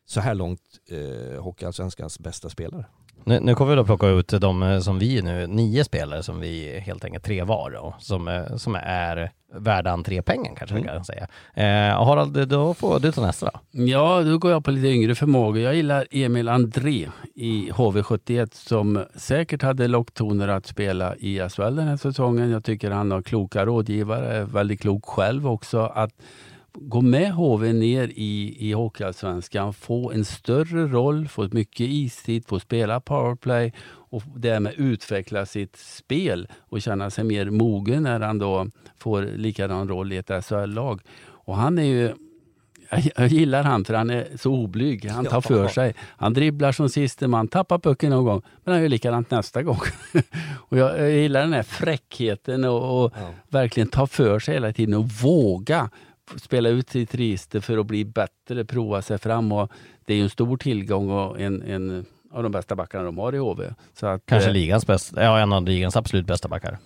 så 0.07 0.20
här 0.20 0.34
långt 0.34 0.61
eh, 0.90 1.42
Hockeyallsvenskans 1.42 2.18
bästa 2.18 2.50
spelare. 2.50 2.87
Nu, 3.28 3.40
nu 3.40 3.54
kommer 3.54 3.70
vi 3.70 3.76
då 3.76 3.84
plocka 3.84 4.07
ut 4.07 4.28
de 4.28 4.62
eh, 4.62 4.78
som 4.78 4.98
vi 4.98 5.22
nu, 5.22 5.46
nio 5.46 5.84
spelare 5.84 6.22
som 6.22 6.40
vi 6.40 6.80
helt 6.80 7.04
enkelt 7.04 7.24
tre 7.24 7.42
var 7.42 7.70
då, 7.70 7.94
som, 7.98 8.28
eh, 8.28 8.57
som 8.57 8.74
är 8.74 9.30
värda 9.54 9.90
entrépengen 9.90 10.54
kanske 10.54 10.76
vi 10.76 10.82
kan 10.82 11.04
säga. 11.04 11.26
Eh, 11.54 12.04
Harald, 12.04 12.48
då 12.48 12.74
får 12.74 13.00
du 13.00 13.12
ta 13.12 13.20
nästa 13.26 13.46
då. 13.46 13.61
Ja, 13.70 14.22
då 14.22 14.38
går 14.38 14.50
jag 14.50 14.64
på 14.64 14.70
lite 14.70 14.86
yngre 14.86 15.14
förmågor. 15.14 15.62
Jag 15.62 15.74
gillar 15.74 16.07
Emil 16.11 16.48
André 16.48 17.08
i 17.34 17.70
HV71 17.70 18.48
som 18.53 19.04
säkert 19.14 19.62
hade 19.62 19.88
locktoner 19.88 20.48
att 20.48 20.66
spela 20.66 21.16
i 21.16 21.48
SHL 21.48 21.76
den 21.76 21.88
här 21.88 21.96
säsongen. 21.96 22.50
Jag 22.50 22.64
tycker 22.64 22.90
han 22.90 23.11
har 23.11 23.22
kloka 23.22 23.66
rådgivare, 23.66 24.44
väldigt 24.44 24.80
klok 24.80 25.04
själv 25.04 25.48
också. 25.48 25.80
Att 25.80 26.12
gå 26.80 27.00
med 27.00 27.32
HV 27.32 27.72
ner 27.72 28.08
i, 28.08 28.57
i 28.58 28.72
Hockeyallsvenskan, 28.72 29.72
få 29.72 30.12
en 30.12 30.24
större 30.24 30.86
roll, 30.86 31.28
få 31.28 31.48
mycket 31.53 31.86
istid, 31.88 32.46
få 32.46 32.61
spela 32.61 33.00
powerplay 33.00 33.72
och 33.88 34.22
därmed 34.36 34.74
utveckla 34.76 35.46
sitt 35.46 35.76
spel 35.76 36.48
och 36.58 36.82
känna 36.82 37.11
sig 37.11 37.24
mer 37.24 37.50
mogen 37.50 38.03
när 38.03 38.20
han 38.20 38.38
då 38.38 38.66
får 38.98 39.22
likadan 39.22 39.88
roll 39.88 40.12
i 40.12 40.16
ett 40.16 40.44
SHL-lag. 40.44 41.00
Och 41.28 41.57
han 41.57 41.78
är 41.78 41.82
ju 41.82 42.14
jag 43.16 43.28
gillar 43.28 43.62
han 43.62 43.84
för 43.84 43.94
han 43.94 44.11
är 44.11 44.26
så 44.36 44.53
oblyg. 44.53 45.11
Han 45.11 45.24
tar 45.24 45.40
för 45.40 45.68
sig. 45.68 45.94
Han 46.00 46.34
dribblar 46.34 46.72
som 46.72 46.88
siste 46.88 47.28
man, 47.28 47.48
tappar 47.48 47.78
pucken 47.78 48.11
någon 48.11 48.24
gång, 48.24 48.42
men 48.64 48.74
han 48.74 48.82
gör 48.82 48.88
likadant 48.88 49.30
nästa 49.30 49.62
gång. 49.62 49.80
och 50.68 50.78
jag, 50.78 50.98
jag, 51.00 51.11
gillar 51.11 51.40
den 51.40 51.53
här 51.53 51.62
fräckheten 51.62 52.64
och, 52.64 53.04
och 53.04 53.12
ja. 53.16 53.30
verkligen 53.48 53.88
ta 53.88 54.07
för 54.07 54.38
sig 54.38 54.54
hela 54.54 54.72
tiden 54.72 54.94
och 54.94 55.08
våga 55.08 55.90
spela 56.36 56.68
ut 56.68 56.90
sitt 56.90 57.14
register 57.14 57.61
för 57.61 57.78
att 57.78 57.86
bli 57.86 58.04
bättre, 58.04 58.64
prova 58.64 59.03
sig 59.03 59.18
fram. 59.18 59.53
Och 59.53 59.70
det 60.04 60.12
är 60.12 60.16
ju 60.16 60.22
en 60.22 60.30
stor 60.30 60.57
tillgång 60.57 61.11
och 61.11 61.40
en, 61.40 61.62
en 61.62 62.07
av 62.32 62.42
de 62.42 62.53
bästa 62.53 62.76
backarna 62.76 63.04
de 63.04 63.18
har 63.18 63.34
i 63.34 63.38
HV. 63.38 63.74
Så 63.94 64.07
att, 64.07 64.26
Kanske 64.26 64.50
eh, 64.50 64.54
ligans 64.54 64.86
bästa, 64.86 65.22
ja 65.22 65.38
en 65.38 65.53
av 65.53 65.64
ligans 65.64 65.96
absolut 65.96 66.26
bästa 66.26 66.48
backar. 66.48 66.78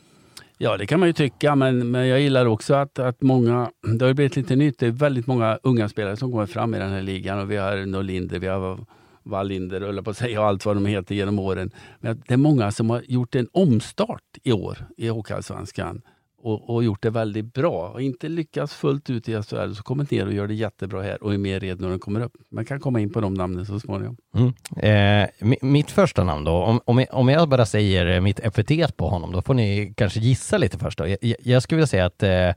Ja, 0.58 0.76
det 0.76 0.86
kan 0.86 1.00
man 1.00 1.08
ju 1.08 1.12
tycka, 1.12 1.54
men, 1.54 1.90
men 1.90 2.08
jag 2.08 2.20
gillar 2.20 2.46
också 2.46 2.74
att, 2.74 2.98
att 2.98 3.22
många, 3.22 3.70
det 3.98 4.04
har 4.04 4.14
blivit 4.14 4.36
lite 4.36 4.56
nytt, 4.56 4.78
det 4.78 4.86
är 4.86 4.90
väldigt 4.90 5.26
många 5.26 5.58
unga 5.62 5.88
spelare 5.88 6.16
som 6.16 6.30
kommer 6.30 6.46
fram 6.46 6.74
i 6.74 6.78
den 6.78 6.90
här 6.90 7.02
ligan 7.02 7.38
och 7.38 7.50
vi 7.50 7.56
har 7.56 7.86
Norlinder, 7.86 8.38
vi 8.38 8.46
har 8.46 8.78
Wallinder, 9.22 9.80
eller 9.80 10.02
på 10.02 10.10
att 10.10 10.16
säga, 10.16 10.40
och 10.40 10.46
allt 10.46 10.64
vad 10.64 10.76
de 10.76 10.86
heter 10.86 11.14
genom 11.14 11.38
åren. 11.38 11.70
Men 12.00 12.22
det 12.26 12.34
är 12.34 12.38
många 12.38 12.70
som 12.70 12.90
har 12.90 13.02
gjort 13.08 13.34
en 13.34 13.48
omstart 13.52 14.38
i 14.42 14.52
år 14.52 14.78
i 14.96 15.08
Hockeyallsvenskan 15.08 16.02
och, 16.42 16.74
och, 16.74 16.84
gjort 16.84 17.02
det 17.02 17.10
väldigt 17.10 17.54
bra. 17.54 17.88
Och 17.88 18.02
inte 18.02 18.28
lyckats 18.28 18.74
fullt 18.74 19.10
ut 19.10 19.28
i 19.28 19.42
SHL 19.42 19.72
så 19.74 19.82
kommer 19.82 20.06
ner 20.10 20.26
och 20.26 20.32
gör 20.32 20.46
det 20.46 20.54
jättebra 20.54 21.02
här 21.02 21.22
och 21.22 21.34
är 21.34 21.38
mer 21.38 21.60
redo 21.60 21.82
när 21.82 21.90
den 21.90 21.98
kommer 21.98 22.20
upp. 22.20 22.32
Man 22.50 22.64
kan 22.64 22.80
komma 22.80 23.00
in 23.00 23.12
på 23.12 23.20
de 23.20 23.34
namnen 23.34 23.66
så 23.66 23.80
småningom. 23.80 24.16
Mm. 24.34 24.52
Eh, 24.76 25.56
mitt 25.62 25.90
första 25.90 26.24
namn 26.24 26.44
då, 26.44 26.52
om, 26.52 26.80
om, 26.84 26.98
jag, 26.98 27.08
om 27.10 27.28
jag 27.28 27.48
bara 27.48 27.66
säger 27.66 28.06
eh, 28.06 28.20
mitt 28.20 28.40
epitet 28.40 28.96
på 28.96 29.08
honom, 29.08 29.32
då 29.32 29.42
får 29.42 29.54
ni 29.54 29.94
kanske 29.96 30.20
gissa 30.20 30.58
lite 30.58 30.78
först. 30.78 30.98
Då. 30.98 31.08
Jag, 31.08 31.34
jag 31.40 31.62
skulle 31.62 31.76
vilja 31.76 31.86
säga 31.86 32.06
att 32.06 32.22
eh, 32.22 32.48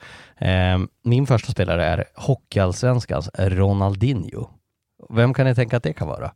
eh, 0.50 0.80
min 1.04 1.28
första 1.28 1.52
spelare 1.52 1.86
är 1.86 2.06
Hockeyallsvenskans 2.16 3.30
Ronaldinho. 3.38 4.48
Vem 5.10 5.34
kan 5.34 5.46
ni 5.46 5.56
tänka 5.56 5.78
att 5.78 5.84
det 5.84 5.94
kan 5.94 6.08
vara? 6.08 6.32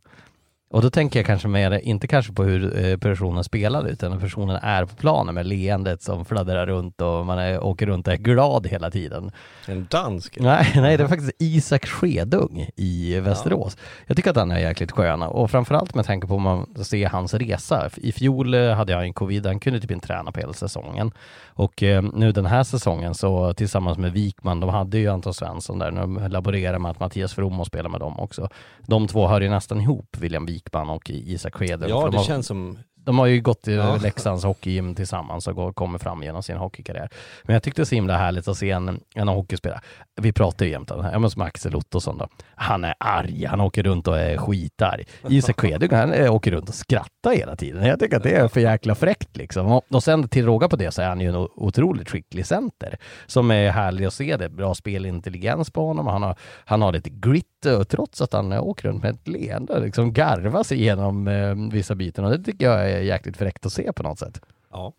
Och 0.70 0.82
då 0.82 0.90
tänker 0.90 1.18
jag 1.18 1.26
kanske 1.26 1.48
mer, 1.48 1.70
inte 1.70 2.06
kanske 2.06 2.32
på 2.32 2.44
hur 2.44 2.84
eh, 2.84 2.96
personen 2.96 3.44
spelar 3.44 3.88
utan 3.88 4.12
hur 4.12 4.20
personen 4.20 4.56
är 4.62 4.84
på 4.84 4.96
planen 4.96 5.34
med 5.34 5.46
leendet 5.46 6.02
som 6.02 6.24
fladdrar 6.24 6.66
runt 6.66 7.00
och 7.00 7.26
man 7.26 7.38
är, 7.38 7.64
åker 7.64 7.86
runt 7.86 8.06
och 8.06 8.12
är 8.12 8.16
glad 8.16 8.66
hela 8.66 8.90
tiden. 8.90 9.30
En 9.66 9.86
dansk? 9.90 10.38
Nej, 10.40 10.72
nej 10.76 10.96
det 10.96 11.04
är 11.04 11.08
faktiskt 11.08 11.32
Isak 11.38 11.86
Skedung 11.86 12.68
i 12.76 13.20
Västerås. 13.20 13.76
Ja. 13.76 13.84
Jag 14.06 14.16
tycker 14.16 14.30
att 14.30 14.36
han 14.36 14.50
är 14.50 14.58
jäkligt 14.58 14.92
skön 14.92 15.22
och 15.22 15.50
framförallt 15.50 15.94
med 15.94 16.06
tanke 16.06 16.26
på 16.26 16.34
om 16.34 16.42
man 16.42 16.84
ser 16.84 17.08
hans 17.08 17.34
resa. 17.34 17.90
I 17.96 18.12
fjol 18.12 18.54
eh, 18.54 18.70
hade 18.70 18.92
jag 18.92 19.04
en 19.04 19.12
covid, 19.12 19.46
han 19.46 19.60
kunde 19.60 19.80
typ 19.80 19.90
inte 19.90 20.06
träna 20.06 20.32
på 20.32 20.40
hela 20.40 20.52
säsongen. 20.52 21.12
Och 21.46 21.82
eh, 21.82 22.02
nu 22.02 22.32
den 22.32 22.46
här 22.46 22.64
säsongen 22.64 23.14
så 23.14 23.54
tillsammans 23.54 23.98
med 23.98 24.12
Wikman, 24.12 24.60
de 24.60 24.70
hade 24.70 24.98
ju 24.98 25.08
Anton 25.08 25.34
Svensson 25.34 25.78
där, 25.78 25.90
de 25.90 26.28
laborerar 26.30 26.78
med 26.78 26.90
att 26.90 27.00
Mattias 27.00 27.34
From 27.34 27.60
och 27.60 27.66
spelar 27.66 27.90
med 27.90 28.00
dem 28.00 28.20
också. 28.20 28.48
De 28.86 29.08
två 29.08 29.28
hör 29.28 29.40
ju 29.40 29.48
nästan 29.48 29.80
ihop, 29.80 30.16
William 30.18 30.46
Wikman 30.46 30.57
och 30.90 31.10
Isak 31.10 31.54
Skedung. 31.54 31.88
Ja, 31.88 32.08
det 32.10 32.16
har, 32.16 32.24
känns 32.24 32.46
som 32.46 32.78
de 33.08 33.18
har 33.18 33.26
ju 33.26 33.40
gått 33.40 33.68
i 33.68 33.74
ja. 33.74 33.96
Leksands 34.02 34.44
hockeygym 34.44 34.94
tillsammans 34.94 35.48
och 35.48 35.76
kommer 35.76 35.98
fram 35.98 36.22
genom 36.22 36.42
sin 36.42 36.56
hockeykarriär. 36.56 37.08
Men 37.42 37.54
jag 37.54 37.62
tyckte 37.62 37.78
det 37.78 37.82
var 37.82 37.86
så 37.86 37.94
himla 37.94 38.16
härligt 38.16 38.48
att 38.48 38.56
se 38.56 38.70
en, 38.70 39.00
en 39.14 39.28
hockeyspelare. 39.28 39.80
Vi 40.20 40.32
pratar 40.32 40.66
ju 40.66 40.70
jämt 40.70 40.90
om 40.90 40.98
det 40.98 41.04
här, 41.04 41.28
som 41.28 41.42
Axel 41.42 41.76
Ottosson 41.76 42.18
då. 42.18 42.28
Han 42.54 42.84
är 42.84 42.94
arg, 43.00 43.44
han 43.44 43.60
åker 43.60 43.82
runt 43.82 44.08
och 44.08 44.18
är 44.18 44.36
skitarg. 44.36 45.04
Isak 45.28 45.60
Skedung, 45.60 45.90
han 45.92 46.12
eh, 46.12 46.34
åker 46.34 46.50
runt 46.50 46.68
och 46.68 46.74
skrattar 46.74 47.36
hela 47.36 47.56
tiden. 47.56 47.86
Jag 47.86 48.00
tycker 48.00 48.16
att 48.16 48.22
det 48.22 48.34
är 48.34 48.48
för 48.48 48.60
jäkla 48.60 48.94
fräckt 48.94 49.36
liksom. 49.36 49.80
Och 49.88 50.02
sen 50.02 50.28
till 50.28 50.44
råga 50.44 50.68
på 50.68 50.76
det 50.76 50.90
så 50.90 51.02
är 51.02 51.08
han 51.08 51.20
ju 51.20 51.28
en 51.28 51.48
otroligt 51.54 52.10
skicklig 52.10 52.46
center 52.46 52.98
som 53.26 53.50
är 53.50 53.70
härlig 53.70 54.04
att 54.04 54.14
se. 54.14 54.36
Det 54.36 54.48
bra 54.48 54.74
spelintelligens 54.74 55.70
på 55.70 55.86
honom. 55.86 56.06
Han 56.06 56.22
har, 56.22 56.36
han 56.64 56.82
har 56.82 56.92
lite 56.92 57.10
grit 57.10 57.57
trots 57.88 58.20
att 58.20 58.32
han 58.32 58.52
åker 58.52 58.88
runt 58.88 59.02
med 59.02 59.14
ett 59.14 59.28
leende, 59.28 59.80
liksom 59.80 60.12
garvar 60.12 60.62
sig 60.62 60.78
igenom 60.78 61.28
eh, 61.28 61.54
vissa 61.72 61.94
bitar. 61.94 62.22
Och 62.22 62.30
det 62.30 62.44
tycker 62.44 62.66
jag 62.66 62.90
är 62.90 63.00
jäkligt 63.00 63.36
fräckt 63.36 63.66
att 63.66 63.72
se 63.72 63.92
på 63.92 64.02
något 64.02 64.18
sätt. 64.18 64.40
Ja. 64.70 64.92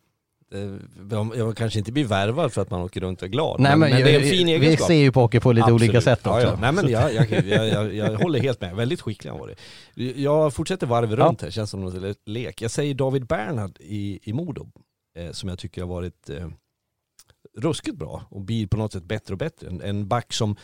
Jag 1.35 1.57
kanske 1.57 1.79
inte 1.79 1.91
blir 1.91 2.05
värvad 2.05 2.53
för 2.53 2.61
att 2.61 2.71
man 2.71 2.81
åker 2.81 3.01
runt 3.01 3.21
och 3.21 3.27
är 3.27 3.31
glad. 3.31 3.59
Nej, 3.59 3.77
men, 3.77 3.89
men 3.89 4.03
det 4.03 4.15
är 4.15 4.19
en 4.19 4.29
fin 4.29 4.47
egenskap. 4.47 4.89
Vi 4.89 4.93
ser 4.93 5.01
ju 5.01 5.11
på 5.11 5.21
hockey 5.21 5.39
på 5.39 5.51
lite 5.51 5.63
Absolut. 5.63 5.81
olika 5.81 6.01
sätt 6.01 6.27
också. 6.27 6.39
Ja, 6.39 6.47
ja. 6.47 6.57
Nej, 6.61 6.71
men 6.71 6.89
jag, 6.89 7.13
jag, 7.13 7.31
jag, 7.47 7.95
jag, 7.95 8.17
håller 8.17 8.39
helt 8.39 8.61
med. 8.61 8.75
Väldigt 8.75 9.01
skicklig 9.01 9.31
han 9.31 9.39
varit. 9.39 9.59
Jag 10.15 10.53
fortsätter 10.53 10.87
varv 10.87 11.15
runt 11.15 11.41
här, 11.41 11.49
känns 11.49 11.69
som 11.69 11.81
någon 11.81 12.13
lek. 12.25 12.61
Jag 12.61 12.71
säger 12.71 12.93
David 12.93 13.25
Bernhard 13.25 13.77
i, 13.79 14.19
i 14.23 14.33
Modo, 14.33 14.67
eh, 15.17 15.31
som 15.31 15.49
jag 15.49 15.59
tycker 15.59 15.81
har 15.81 15.89
varit 15.89 16.29
eh, 16.29 16.49
ruskigt 17.57 17.97
bra 17.97 18.23
och 18.29 18.41
blir 18.41 18.67
på 18.67 18.77
något 18.77 18.93
sätt 18.93 19.03
bättre 19.03 19.33
och 19.33 19.37
bättre. 19.37 19.67
En, 19.67 19.81
en 19.81 20.07
back 20.07 20.33
som 20.33 20.55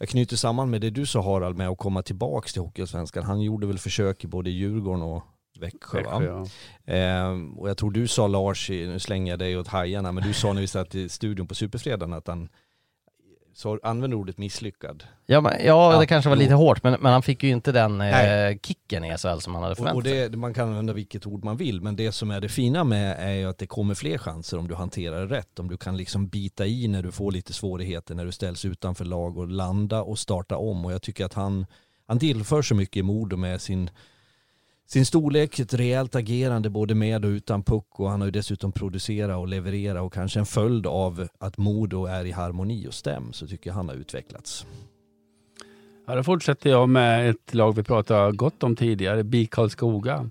jag 0.00 0.08
knyter 0.08 0.36
samman 0.36 0.70
med 0.70 0.80
det 0.80 0.90
du 0.90 1.06
sa 1.06 1.22
Harald 1.22 1.56
med 1.56 1.68
att 1.68 1.78
komma 1.78 2.02
tillbaka 2.02 2.48
till 2.48 2.62
Hockeyallsvenskan. 2.62 3.24
Han 3.24 3.40
gjorde 3.40 3.66
väl 3.66 3.78
försök 3.78 4.24
i 4.24 4.26
både 4.26 4.50
Djurgården 4.50 5.02
och 5.02 5.22
Växjö, 5.60 5.98
Växjö 5.98 6.24
ja. 6.24 6.46
ehm, 6.94 7.58
och 7.58 7.68
jag 7.68 7.76
tror 7.76 7.90
du 7.90 8.08
sa 8.08 8.26
Lars, 8.26 8.70
nu 8.70 8.98
slänger 8.98 9.32
jag 9.32 9.38
dig 9.38 9.58
åt 9.58 9.68
hajarna, 9.68 10.12
men 10.12 10.24
du 10.24 10.32
sa 10.32 10.52
när 10.52 10.60
vi 10.60 10.66
satt 10.66 10.94
i 10.94 11.08
studion 11.08 11.46
på 11.46 11.54
Superfredagen 11.54 12.12
att 12.12 12.26
han 12.26 12.48
så 13.60 13.78
använder 13.82 14.16
ordet 14.16 14.38
misslyckad. 14.38 15.04
Ja, 15.26 15.40
men, 15.40 15.52
ja, 15.64 15.98
det 16.00 16.06
kanske 16.06 16.28
var 16.28 16.36
lite 16.36 16.54
hårt, 16.54 16.82
men, 16.82 16.96
men 17.00 17.12
han 17.12 17.22
fick 17.22 17.42
ju 17.42 17.50
inte 17.50 17.72
den 17.72 18.00
eh, 18.00 18.58
kicken 18.62 19.04
i 19.04 19.18
SHL 19.18 19.38
som 19.38 19.54
han 19.54 19.62
hade 19.62 19.74
förväntat 19.74 20.04
sig. 20.04 20.24
Och 20.24 20.30
det, 20.30 20.36
man 20.36 20.54
kan 20.54 20.68
använda 20.68 20.92
vilket 20.92 21.26
ord 21.26 21.44
man 21.44 21.56
vill, 21.56 21.80
men 21.80 21.96
det 21.96 22.12
som 22.12 22.30
är 22.30 22.40
det 22.40 22.48
fina 22.48 22.84
med 22.84 23.16
är 23.18 23.32
ju 23.32 23.48
att 23.48 23.58
det 23.58 23.66
kommer 23.66 23.94
fler 23.94 24.18
chanser 24.18 24.58
om 24.58 24.68
du 24.68 24.74
hanterar 24.74 25.26
det 25.26 25.36
rätt. 25.36 25.58
Om 25.58 25.68
du 25.68 25.76
kan 25.76 25.96
liksom 25.96 26.28
bita 26.28 26.66
i 26.66 26.88
när 26.88 27.02
du 27.02 27.12
får 27.12 27.32
lite 27.32 27.52
svårigheter, 27.52 28.14
när 28.14 28.24
du 28.24 28.32
ställs 28.32 28.64
utanför 28.64 29.04
lag 29.04 29.38
och 29.38 29.48
landa 29.48 30.02
och 30.02 30.18
starta 30.18 30.56
om. 30.56 30.84
Och 30.84 30.92
jag 30.92 31.02
tycker 31.02 31.24
att 31.24 31.34
han, 31.34 31.66
han 32.06 32.18
tillför 32.18 32.62
så 32.62 32.74
mycket 32.74 33.04
mod 33.04 33.38
med 33.38 33.60
sin 33.60 33.90
sin 34.92 35.06
storlek, 35.06 35.58
ett 35.58 35.74
rejält 35.74 36.14
agerande 36.14 36.70
både 36.70 36.94
med 36.94 37.24
och 37.24 37.28
utan 37.28 37.62
puck 37.62 38.00
och 38.00 38.10
han 38.10 38.20
har 38.20 38.26
ju 38.26 38.30
dessutom 38.30 38.72
producerat 38.72 39.38
och 39.38 39.48
levererat 39.48 40.02
och 40.02 40.12
kanske 40.12 40.38
en 40.38 40.46
följd 40.46 40.86
av 40.86 41.28
att 41.38 41.58
Modo 41.58 42.06
är 42.06 42.24
i 42.24 42.30
harmoni 42.30 42.88
och 42.88 42.94
stäm 42.94 43.32
så 43.32 43.46
tycker 43.46 43.70
jag 43.70 43.74
han 43.74 43.88
har 43.88 43.96
utvecklats. 43.96 44.66
Ja, 46.06 46.14
då 46.14 46.22
fortsätter 46.22 46.70
jag 46.70 46.88
med 46.88 47.30
ett 47.30 47.54
lag 47.54 47.76
vi 47.76 47.82
pratade 47.82 48.32
gott 48.32 48.62
om 48.62 48.76
tidigare, 48.76 49.24
BIK 49.24 49.50
Karlskoga. 49.50 50.30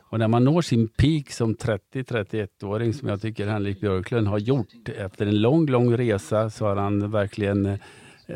Och 0.00 0.18
när 0.18 0.28
man 0.28 0.44
når 0.44 0.62
sin 0.62 0.88
peak 0.88 1.30
som 1.30 1.54
30-31-åring 1.54 2.94
som 2.94 3.08
jag 3.08 3.22
tycker 3.22 3.46
Henrik 3.46 3.80
Björklund 3.80 4.28
har 4.28 4.38
gjort 4.38 4.88
efter 4.98 5.26
en 5.26 5.40
lång, 5.40 5.66
lång 5.66 5.96
resa 5.96 6.50
så 6.50 6.66
har 6.66 6.76
han 6.76 7.10
verkligen 7.10 7.78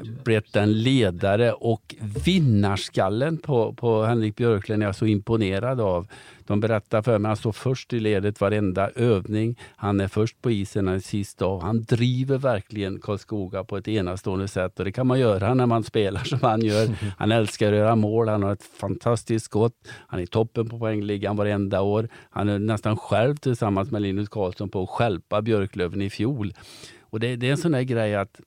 blivit 0.00 0.56
en 0.56 0.82
ledare 0.82 1.52
och 1.52 1.94
vinnarskallen 2.24 3.38
på, 3.38 3.72
på 3.72 4.02
Henrik 4.02 4.36
Björklund 4.36 4.82
är 4.82 4.86
jag 4.86 4.96
så 4.96 5.06
imponerad 5.06 5.80
av. 5.80 6.06
De 6.46 6.60
berättar 6.60 7.02
för 7.02 7.18
mig 7.18 7.28
att 7.28 7.30
han 7.30 7.36
står 7.36 7.52
först 7.52 7.92
i 7.92 8.00
ledet 8.00 8.40
varenda 8.40 8.90
övning. 8.90 9.58
Han 9.76 10.00
är 10.00 10.08
först 10.08 10.42
på 10.42 10.50
isen, 10.50 10.86
han 10.86 10.96
är 10.96 11.00
sist 11.00 11.42
av. 11.42 11.62
Han 11.62 11.82
driver 11.82 12.38
verkligen 12.38 13.00
Karlskoga 13.00 13.64
på 13.64 13.76
ett 13.76 13.88
enastående 13.88 14.48
sätt 14.48 14.78
och 14.78 14.84
det 14.84 14.92
kan 14.92 15.06
man 15.06 15.20
göra 15.20 15.54
när 15.54 15.66
man 15.66 15.84
spelar 15.84 16.24
som 16.24 16.38
han 16.42 16.62
gör. 16.62 16.88
Han 17.18 17.32
älskar 17.32 17.72
att 17.72 17.78
göra 17.78 17.96
mål, 17.96 18.28
han 18.28 18.42
har 18.42 18.52
ett 18.52 18.62
fantastiskt 18.62 19.44
skott. 19.44 19.74
Han 20.06 20.20
är 20.20 20.26
toppen 20.26 20.68
på 20.68 20.78
poängligan 20.78 21.36
varenda 21.36 21.80
år. 21.80 22.08
Han 22.30 22.48
är 22.48 22.58
nästan 22.58 22.96
själv 22.96 23.36
tillsammans 23.36 23.90
med 23.90 24.02
Linus 24.02 24.28
Karlsson 24.28 24.68
på 24.68 24.82
att 24.82 24.88
skälpa 24.88 25.42
Björklöven 25.42 26.02
i 26.02 26.10
fjol. 26.10 26.54
Och 27.00 27.20
det, 27.20 27.36
det 27.36 27.46
är 27.46 27.50
en 27.50 27.58
sån 27.58 27.72
där 27.72 27.82
grej 27.82 28.16
att 28.16 28.40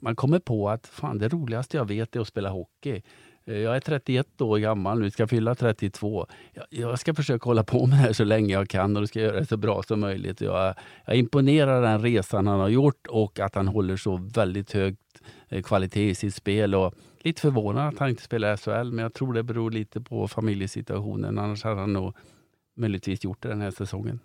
man 0.00 0.16
kommer 0.16 0.38
på 0.38 0.70
att 0.70 0.86
fan, 0.86 1.18
det 1.18 1.28
roligaste 1.28 1.76
jag 1.76 1.88
vet 1.88 2.16
är 2.16 2.20
att 2.20 2.28
spela 2.28 2.48
hockey. 2.48 3.02
Eh, 3.48 3.58
jag 3.58 3.76
är 3.76 3.80
31 3.80 4.40
år 4.40 4.58
gammal 4.58 5.00
nu, 5.00 5.10
ska 5.10 5.26
fylla 5.26 5.54
32. 5.54 6.26
Jag, 6.70 6.98
ska 6.98 7.14
försöka 7.14 7.44
hålla 7.44 7.64
på 7.64 7.86
med 7.86 7.98
det 7.98 8.02
här 8.02 8.12
så 8.12 8.24
länge 8.24 8.54
jag 8.54 8.68
kan 8.68 8.96
och 8.96 9.08
ska 9.08 9.20
göra 9.20 9.40
det 9.40 9.46
så 9.46 9.56
bra 9.56 9.82
som 9.82 10.00
möjligt. 10.00 10.40
Jag, 10.40 10.74
jag 11.06 11.16
imponerar 11.16 11.82
den 11.82 12.02
resan 12.02 12.46
han 12.46 12.60
har 12.60 12.68
gjort 12.68 13.06
och 13.06 13.40
att 13.40 13.54
han 13.54 13.68
håller 13.68 13.96
så 13.96 14.16
väldigt 14.16 14.72
hög 14.72 14.96
eh, 15.48 15.62
kvalitet 15.62 16.10
i 16.10 16.14
sitt 16.14 16.34
spel. 16.34 16.74
Och 16.74 16.94
lite 17.20 17.40
förvånad 17.40 17.88
att 17.88 17.98
han 17.98 18.08
inte 18.08 18.22
spelar 18.22 18.56
SHL, 18.56 18.92
men 18.92 19.02
jag 19.02 19.14
tror 19.14 19.32
det 19.32 19.42
beror 19.42 19.70
lite 19.70 20.00
på 20.00 20.28
familjesituationen. 20.28 21.38
Annars 21.38 21.64
hade 21.64 21.80
han 21.80 21.92
nog 21.92 22.16
möjligtvis 22.76 23.24
gjort 23.24 23.42
det 23.42 23.48
den 23.48 23.60
här 23.60 23.70
säsongen. 23.70 24.20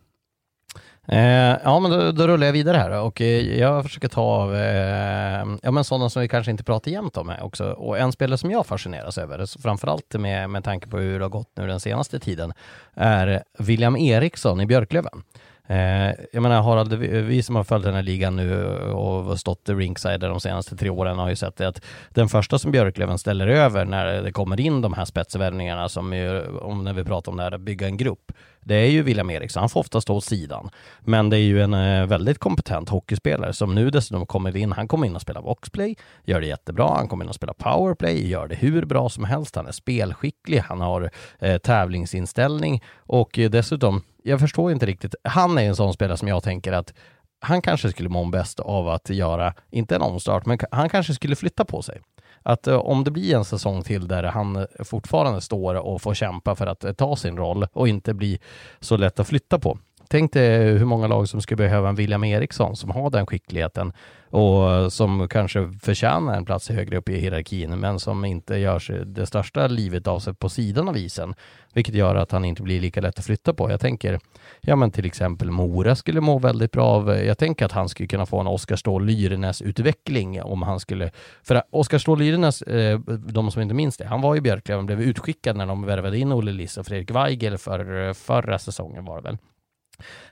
Eh, 1.08 1.58
ja, 1.64 1.80
men 1.80 1.92
då, 1.92 2.12
då 2.12 2.28
rullar 2.28 2.46
jag 2.46 2.54
vidare 2.54 2.78
här 2.78 3.02
och 3.02 3.22
eh, 3.22 3.60
jag 3.60 3.84
försöker 3.84 4.08
ta 4.08 4.22
av 4.22 4.56
eh, 4.56 5.46
ja, 5.62 5.72
men 5.72 5.84
sådana 5.84 6.10
som 6.10 6.22
vi 6.22 6.28
kanske 6.28 6.52
inte 6.52 6.64
pratar 6.64 6.92
jämt 6.92 7.18
om 7.18 7.30
här 7.30 7.44
också. 7.44 7.72
Och 7.72 7.98
en 7.98 8.12
spelare 8.12 8.38
som 8.38 8.52
jag 8.52 8.66
fascineras 8.66 9.18
över, 9.18 9.62
framförallt 9.62 10.14
med, 10.14 10.50
med 10.50 10.64
tanke 10.64 10.88
på 10.88 10.98
hur 10.98 11.20
det 11.20 11.26
har 11.26 11.30
gått 11.30 11.52
nu 11.56 11.68
den 11.68 11.80
senaste 11.80 12.20
tiden, 12.20 12.54
är 12.94 13.44
William 13.60 13.98
Eriksson 13.98 14.62
i 14.62 14.66
Björklöven. 14.66 15.24
Eh, 15.68 16.12
jag 16.34 16.42
menar 16.42 16.62
Harald, 16.62 16.94
vi, 16.94 17.22
vi 17.22 17.44
som 17.44 17.56
har 17.56 17.64
följt 17.64 17.86
den 17.86 17.96
här 17.96 18.04
ligan 18.04 18.36
nu 18.36 18.66
och 18.78 19.40
stått 19.40 19.70
ringside 19.70 20.20
de 20.20 20.40
senaste 20.40 20.76
tre 20.76 20.90
åren 20.90 21.20
har 21.20 21.30
ju 21.30 21.36
sett 21.36 21.56
det 21.56 21.68
att 21.68 21.82
den 22.10 22.30
första 22.30 22.60
som 22.60 22.72
Björklöven 22.72 23.18
ställer 23.18 23.48
över 23.48 23.86
när 23.86 24.22
det 24.22 24.32
kommer 24.32 24.60
in 24.60 24.82
de 24.82 24.94
här 24.94 25.06
spetsvärvningarna 25.06 25.90
som 25.90 26.14
ju, 26.14 26.58
om 26.58 26.84
när 26.84 26.94
vi 26.94 27.04
pratar 27.04 27.32
om 27.32 27.38
det 27.38 27.44
här 27.44 27.58
bygga 27.58 27.88
en 27.88 27.98
grupp, 27.98 28.32
det 28.66 28.76
är 28.76 28.90
ju 28.90 29.02
William 29.02 29.30
Eriksson. 29.30 29.62
Han 29.62 29.70
får 29.70 29.80
ofta 29.80 30.02
stå 30.02 30.16
åt 30.16 30.24
sidan. 30.24 30.70
Men 31.00 31.30
det 31.30 31.38
är 31.38 31.42
ju 31.42 31.62
en 31.62 31.74
eh, 31.74 32.06
väldigt 32.06 32.40
kompetent 32.40 32.90
hockeyspelare 32.90 33.54
som 33.54 33.76
nu 33.76 33.90
dessutom 33.90 34.26
kommer 34.26 34.58
in. 34.58 34.72
Han 34.72 34.88
kommer 34.88 35.08
in 35.08 35.16
och 35.16 35.22
spelar 35.22 35.42
boxplay, 35.42 35.96
gör 36.24 36.42
det 36.42 36.48
jättebra. 36.48 36.96
Han 36.96 37.08
kommer 37.08 37.26
in 37.26 37.30
och 37.30 37.36
spelar 37.36 37.54
powerplay, 37.54 38.30
gör 38.30 38.48
det 38.48 38.56
hur 38.56 38.86
bra 38.86 39.10
som 39.10 39.24
helst. 39.24 39.56
Han 39.56 39.68
är 39.68 39.72
spelskicklig, 39.72 40.60
han 40.60 40.82
har 40.82 41.12
eh, 41.40 41.58
tävlingsinställning 41.58 42.84
och 42.98 43.40
eh, 43.40 43.50
dessutom, 43.50 44.02
jag 44.24 44.40
förstår 44.40 44.72
inte 44.72 44.86
riktigt. 44.86 45.16
Han 45.24 45.58
är 45.58 45.64
en 45.64 45.76
sån 45.76 45.94
spelare 45.94 46.18
som 46.18 46.28
jag 46.28 46.44
tänker 46.44 46.72
att 46.72 46.94
han 47.40 47.62
kanske 47.62 47.90
skulle 47.90 48.10
må 48.10 48.26
bäst 48.26 48.60
av 48.60 48.90
att 48.90 49.10
göra, 49.10 49.54
inte 49.72 49.96
en 49.96 50.02
omstart, 50.02 50.46
men 50.46 50.58
han 50.72 50.90
kanske 50.90 51.14
skulle 51.14 51.36
flytta 51.36 51.66
på 51.66 51.82
sig 51.82 52.02
att 52.44 52.68
eh, 52.68 52.76
om 52.76 53.04
det 53.04 53.12
blir 53.12 53.36
en 53.36 53.46
säsong 53.46 53.84
till 53.84 54.08
där 54.08 54.24
han 54.24 54.56
eh, 54.56 54.66
fortfarande 54.80 55.42
står 55.42 55.76
och 55.76 56.02
får 56.02 56.14
kämpa 56.14 56.56
för 56.56 56.68
att 56.68 56.84
eh, 56.84 56.94
ta 56.94 57.16
sin 57.16 57.38
roll 57.38 57.68
och 57.74 57.88
inte 57.88 58.14
bli 58.14 58.40
så 58.80 58.98
lätt 58.98 59.20
att 59.20 59.28
flytta 59.28 59.60
på. 59.60 59.78
Tänk 60.08 60.34
dig 60.34 60.78
hur 60.78 60.86
många 60.86 61.08
lag 61.08 61.30
som 61.30 61.42
skulle 61.42 61.58
behöva 61.58 61.90
en 61.90 61.96
William 61.96 62.24
Eriksson 62.24 62.76
som 62.76 62.92
har 62.92 63.10
den 63.10 63.26
skickligheten 63.26 63.94
och 64.30 64.94
som 64.94 65.28
kanske 65.28 65.72
förtjänar 65.82 66.36
en 66.38 66.46
plats 66.46 66.70
högre 66.70 66.98
upp 66.98 67.10
i 67.10 67.20
hierarkin 67.20 67.80
men 67.80 68.00
som 68.00 68.26
inte 68.26 68.58
gör 68.58 68.80
sig 68.80 69.06
det 69.06 69.26
största 69.26 69.68
livet 69.68 70.08
av 70.08 70.20
sig 70.20 70.34
på 70.34 70.50
sidan 70.50 70.90
av 70.90 70.98
isen. 70.98 71.34
Vilket 71.74 71.96
gör 71.96 72.16
att 72.16 72.32
han 72.32 72.46
inte 72.46 72.62
blir 72.62 72.82
lika 72.82 73.02
lätt 73.02 73.20
att 73.20 73.26
flytta 73.26 73.54
på. 73.54 73.72
Jag 73.72 73.80
tänker, 73.80 74.20
ja 74.62 74.76
men 74.76 74.92
till 74.92 75.06
exempel 75.06 75.52
Mora 75.52 75.96
skulle 75.96 76.22
må 76.22 76.40
väldigt 76.40 76.72
bra 76.72 76.86
av, 76.86 77.10
jag 77.10 77.38
tänker 77.38 77.66
att 77.66 77.72
han 77.72 77.90
skulle 77.90 78.08
kunna 78.08 78.26
få 78.26 78.40
en 78.40 78.48
Oskar 78.48 78.76
Ståhl 78.76 79.06
Lyrenäs 79.06 79.62
utveckling 79.62 80.42
om 80.42 80.62
han 80.62 80.80
skulle, 80.80 81.12
för 81.44 81.64
Oskar 81.72 81.98
Ståhl 81.98 82.20
Lyrenäs, 82.20 82.62
eh, 82.62 83.00
de 83.18 83.52
som 83.52 83.62
inte 83.62 83.76
minns 83.76 83.98
det, 83.98 84.06
han 84.06 84.22
var 84.22 84.36
i 84.36 84.42
Björklöven, 84.42 84.86
blev 84.86 85.02
utskickad 85.02 85.56
när 85.56 85.66
de 85.66 85.86
värvade 85.86 86.18
in 86.18 86.32
Olle 86.32 86.52
Liss 86.52 86.78
och 86.78 86.86
Fredrik 86.86 87.12
Weigel 87.12 87.58
för 87.58 88.08
eh, 88.08 88.14
förra 88.14 88.60
säsongen 88.60 89.06
var 89.06 89.16
det 89.16 89.24
väl. 89.24 89.38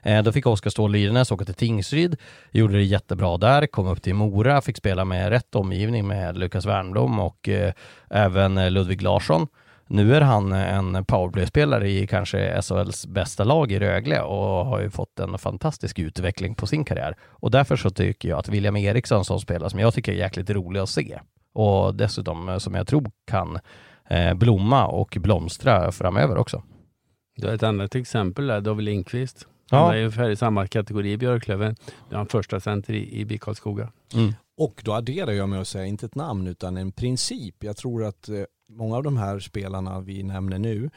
Eh, 0.02 0.22
då 0.22 0.32
fick 0.32 0.46
Oskar 0.46 0.70
Ståhl 0.70 0.92
Lyrenäs 0.92 1.32
åka 1.32 1.44
till 1.44 1.54
Tingsryd, 1.54 2.16
gjorde 2.50 2.74
det 2.74 2.82
jättebra 2.82 3.36
där, 3.36 3.66
kom 3.66 3.86
upp 3.86 4.02
till 4.02 4.14
Mora, 4.14 4.60
fick 4.60 4.76
spela 4.76 5.04
med 5.04 5.28
rätt 5.28 5.54
omgivning 5.54 6.06
med 6.06 6.38
Lukas 6.38 6.66
Wernbloom 6.66 7.18
och 7.18 7.48
eh, 7.48 7.72
även 8.10 8.58
eh, 8.58 8.70
Ludvig 8.70 9.02
Larsson. 9.02 9.46
Nu 9.86 10.14
är 10.14 10.20
han 10.20 10.52
eh, 10.52 10.74
en 10.74 11.04
powerplay-spelare 11.04 11.90
i 11.90 12.06
kanske 12.06 12.62
SHLs 12.62 13.06
bästa 13.06 13.44
lag 13.44 13.72
i 13.72 13.78
Rögle 13.78 14.20
och 14.20 14.66
har 14.66 14.80
ju 14.80 14.90
fått 14.90 15.20
en 15.20 15.38
fantastisk 15.38 15.98
utveckling 15.98 16.54
på 16.54 16.66
sin 16.66 16.84
karriär. 16.84 17.16
Och 17.22 17.50
därför 17.50 17.76
så 17.76 17.90
tycker 17.90 18.28
jag 18.28 18.38
att 18.38 18.48
William 18.48 18.76
Eriksson 18.76 19.24
som 19.24 19.40
spelar, 19.40 19.68
som 19.68 19.80
jag 19.80 19.94
tycker 19.94 20.12
är 20.12 20.16
jäkligt 20.16 20.50
rolig 20.50 20.80
att 20.80 20.88
se 20.88 21.18
och 21.54 21.94
dessutom 21.94 22.48
eh, 22.48 22.58
som 22.58 22.74
jag 22.74 22.86
tror 22.86 23.10
kan 23.26 23.58
blomma 24.36 24.86
och 24.86 25.16
blomstra 25.20 25.92
framöver 25.92 26.36
också. 26.36 26.62
Du 27.36 27.46
har 27.46 27.54
ett 27.54 27.62
annat 27.62 27.94
exempel 27.94 28.46
där, 28.46 28.60
David 28.60 28.84
Lindqvist. 28.84 29.46
Han 29.72 29.80
ja. 29.80 29.94
är 29.94 29.98
ungefär 29.98 30.30
i 30.30 30.36
samma 30.36 30.66
kategori 30.66 31.12
i 31.12 31.16
Björklöven. 31.16 31.76
Nu 32.08 32.14
är 32.14 32.16
han 32.16 32.26
första 32.26 32.60
center 32.60 32.94
i, 32.94 33.20
i 33.20 33.24
BIK 33.24 33.40
Karlskoga. 33.40 33.92
Mm. 34.14 34.32
Och 34.56 34.82
då 34.84 34.92
adderar 34.92 35.32
jag 35.32 35.48
med 35.48 35.60
att 35.60 35.68
säga 35.68 35.86
inte 35.86 36.06
ett 36.06 36.14
namn 36.14 36.46
utan 36.46 36.76
en 36.76 36.92
princip. 36.92 37.64
Jag 37.64 37.76
tror 37.76 38.04
att 38.04 38.28
eh, 38.28 38.42
många 38.68 38.96
av 38.96 39.02
de 39.02 39.16
här 39.16 39.40
spelarna 39.40 40.00
vi 40.00 40.22
nämner 40.22 40.58
nu 40.58 40.90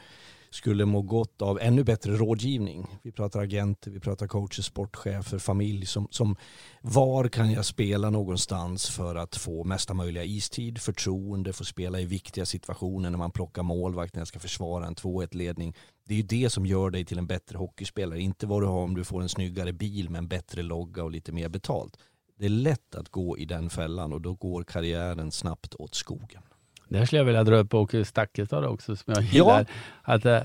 skulle 0.50 0.84
må 0.84 1.02
gott 1.02 1.42
av 1.42 1.58
ännu 1.60 1.84
bättre 1.84 2.12
rådgivning. 2.12 2.86
Vi 3.02 3.12
pratar 3.12 3.40
agenter, 3.40 3.90
vi 3.90 4.00
pratar 4.00 4.26
coacher, 4.26 4.62
sportchefer, 4.62 5.38
familj 5.38 5.86
som, 5.86 6.08
som 6.10 6.36
var 6.80 7.28
kan 7.28 7.52
jag 7.52 7.64
spela 7.64 8.10
någonstans 8.10 8.88
för 8.90 9.16
att 9.16 9.36
få 9.36 9.64
mesta 9.64 9.94
möjliga 9.94 10.24
istid, 10.24 10.78
förtroende, 10.78 11.52
få 11.52 11.64
spela 11.64 12.00
i 12.00 12.04
viktiga 12.04 12.46
situationer 12.46 13.10
när 13.10 13.18
man 13.18 13.30
plockar 13.30 13.62
målvakt, 13.62 14.14
när 14.14 14.20
jag 14.20 14.28
ska 14.28 14.38
försvara 14.38 14.86
en 14.86 14.94
2-1 14.94 15.36
ledning. 15.36 15.74
Det 16.08 16.14
är 16.14 16.16
ju 16.16 16.22
det 16.22 16.50
som 16.50 16.66
gör 16.66 16.90
dig 16.90 17.04
till 17.04 17.18
en 17.18 17.26
bättre 17.26 17.58
hockeyspelare, 17.58 18.20
inte 18.20 18.46
vad 18.46 18.62
du 18.62 18.66
har 18.66 18.82
om 18.82 18.94
du 18.94 19.04
får 19.04 19.22
en 19.22 19.28
snyggare 19.28 19.72
bil 19.72 20.10
med 20.10 20.18
en 20.18 20.28
bättre 20.28 20.62
logga 20.62 21.04
och 21.04 21.10
lite 21.10 21.32
mer 21.32 21.48
betalt. 21.48 21.98
Det 22.38 22.44
är 22.44 22.50
lätt 22.50 22.94
att 22.94 23.08
gå 23.08 23.38
i 23.38 23.44
den 23.44 23.70
fällan 23.70 24.12
och 24.12 24.20
då 24.20 24.34
går 24.34 24.64
karriären 24.64 25.32
snabbt 25.32 25.74
åt 25.74 25.94
skogen. 25.94 26.42
Där 26.88 27.04
skulle 27.04 27.20
jag 27.20 27.24
vilja 27.24 27.44
dra 27.44 27.56
upp 27.56 27.74
Åke 27.74 28.04
Stakkestad 28.04 28.64
också 28.64 28.96
som 28.96 29.14
jag 29.14 29.22
gillar. 29.22 29.66
Ja. 29.68 30.14
Att, 30.14 30.24
äh, 30.24 30.40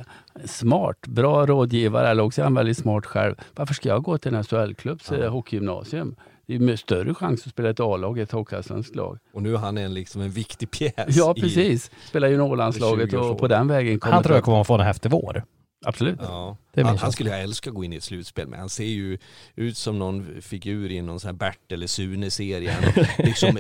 smart, 0.46 1.08
bra 1.08 1.46
rådgivare, 1.46 2.08
eller 2.08 2.24
också 2.24 2.42
är 2.42 2.44
han 2.44 2.54
väldigt 2.54 2.78
smart 2.78 3.06
själv. 3.06 3.36
Varför 3.56 3.74
ska 3.74 3.90
jag 3.90 4.04
gå 4.04 4.18
till 4.18 4.36
en 4.36 4.44
SHL-klubbs 4.44 5.12
ja. 5.12 5.18
Eh, 5.18 5.32
hockeygymnasium? 5.32 6.16
Det 6.60 6.72
är 6.72 6.76
större 6.76 7.14
chans 7.14 7.46
att 7.46 7.52
spela 7.52 7.70
ett 7.70 7.80
A-lag 7.80 8.20
i 8.20 8.22
ett 8.22 8.32
hockeyallsvenskt 8.32 8.96
lag. 8.96 9.18
Och 9.34 9.42
nu 9.42 9.54
är 9.54 9.58
han 9.58 9.78
en, 9.78 9.94
liksom 9.94 10.22
en 10.22 10.30
viktig 10.30 10.72
pjäs. 10.72 10.94
Ja, 11.08 11.34
precis. 11.34 11.92
Spelar 12.08 12.28
ju 12.28 12.38
Norrlandslaget 12.38 13.14
och 13.14 13.38
på 13.38 13.48
den 13.48 13.68
vägen 13.68 14.00
kommer 14.00 14.14
Han 14.14 14.24
tror 14.24 14.36
jag 14.36 14.44
kommer 14.44 14.62
att 14.62 14.68
få 14.68 14.74
en 14.74 14.80
häftig 14.80 15.12
vår. 15.12 15.44
Absolut. 15.86 16.20
Ja. 16.22 16.58
Han, 16.76 16.98
han, 16.98 17.12
skulle 17.12 17.30
jag 17.30 17.42
älska 17.42 17.70
att 17.70 17.76
gå 17.76 17.84
in 17.84 17.94
i 17.94 17.96
ett 17.96 18.04
slutspel 18.04 18.48
med. 18.48 18.60
Han 18.60 18.70
ser 18.70 18.84
ju 18.84 19.18
ut 19.56 19.78
som 19.78 20.00
någon 20.00 20.42
figur 20.42 20.92
i 20.92 21.02
någon 21.02 21.20
sån 21.20 21.28
här 21.28 21.34
Bert 21.34 21.72
eller 21.72 21.88
Sune-serie. 21.88 22.94
liksom, 23.18 23.58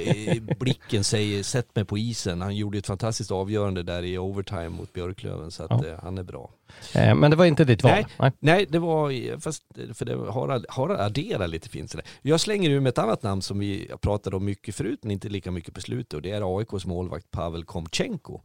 blicken 0.59 1.03
säger 1.03 1.43
sätt 1.43 1.75
mig 1.75 1.85
på 1.85 1.97
isen. 1.97 2.41
Han 2.41 2.55
gjorde 2.55 2.77
ett 2.77 2.87
fantastiskt 2.87 3.31
avgörande 3.31 3.83
där 3.83 4.03
i 4.03 4.17
overtime 4.17 4.69
mot 4.69 4.93
Björklöven 4.93 5.51
så 5.51 5.63
att 5.63 5.83
ja. 5.83 5.87
eh, 5.87 5.99
han 6.03 6.17
är 6.17 6.23
bra. 6.23 6.49
Eh, 6.95 7.15
men 7.15 7.31
det 7.31 7.37
var 7.37 7.45
inte 7.45 7.65
ditt 7.65 7.83
val? 7.83 7.91
Nej, 7.91 8.05
nej. 8.19 8.31
nej 8.39 8.65
det 8.69 8.79
var, 8.79 9.39
fast 9.39 9.63
för 9.93 10.05
det 10.05 10.15
har, 10.15 10.65
har 10.69 10.89
adderat 10.89 11.49
lite 11.49 11.69
fint 11.69 11.91
sådär. 11.91 12.05
Jag 12.21 12.39
slänger 12.39 12.69
ur 12.69 12.79
med 12.79 12.89
ett 12.89 12.97
annat 12.97 13.23
namn 13.23 13.41
som 13.41 13.59
vi 13.59 13.91
pratade 14.01 14.35
om 14.35 14.45
mycket 14.45 14.75
förut 14.75 14.99
men 15.01 15.11
inte 15.11 15.29
lika 15.29 15.51
mycket 15.51 15.73
på 15.73 15.81
slutet 15.81 16.13
och 16.13 16.21
det 16.21 16.31
är 16.31 16.57
AIKs 16.57 16.85
målvakt 16.85 17.31
Pavel 17.31 17.63
Komchenko. 17.63 18.41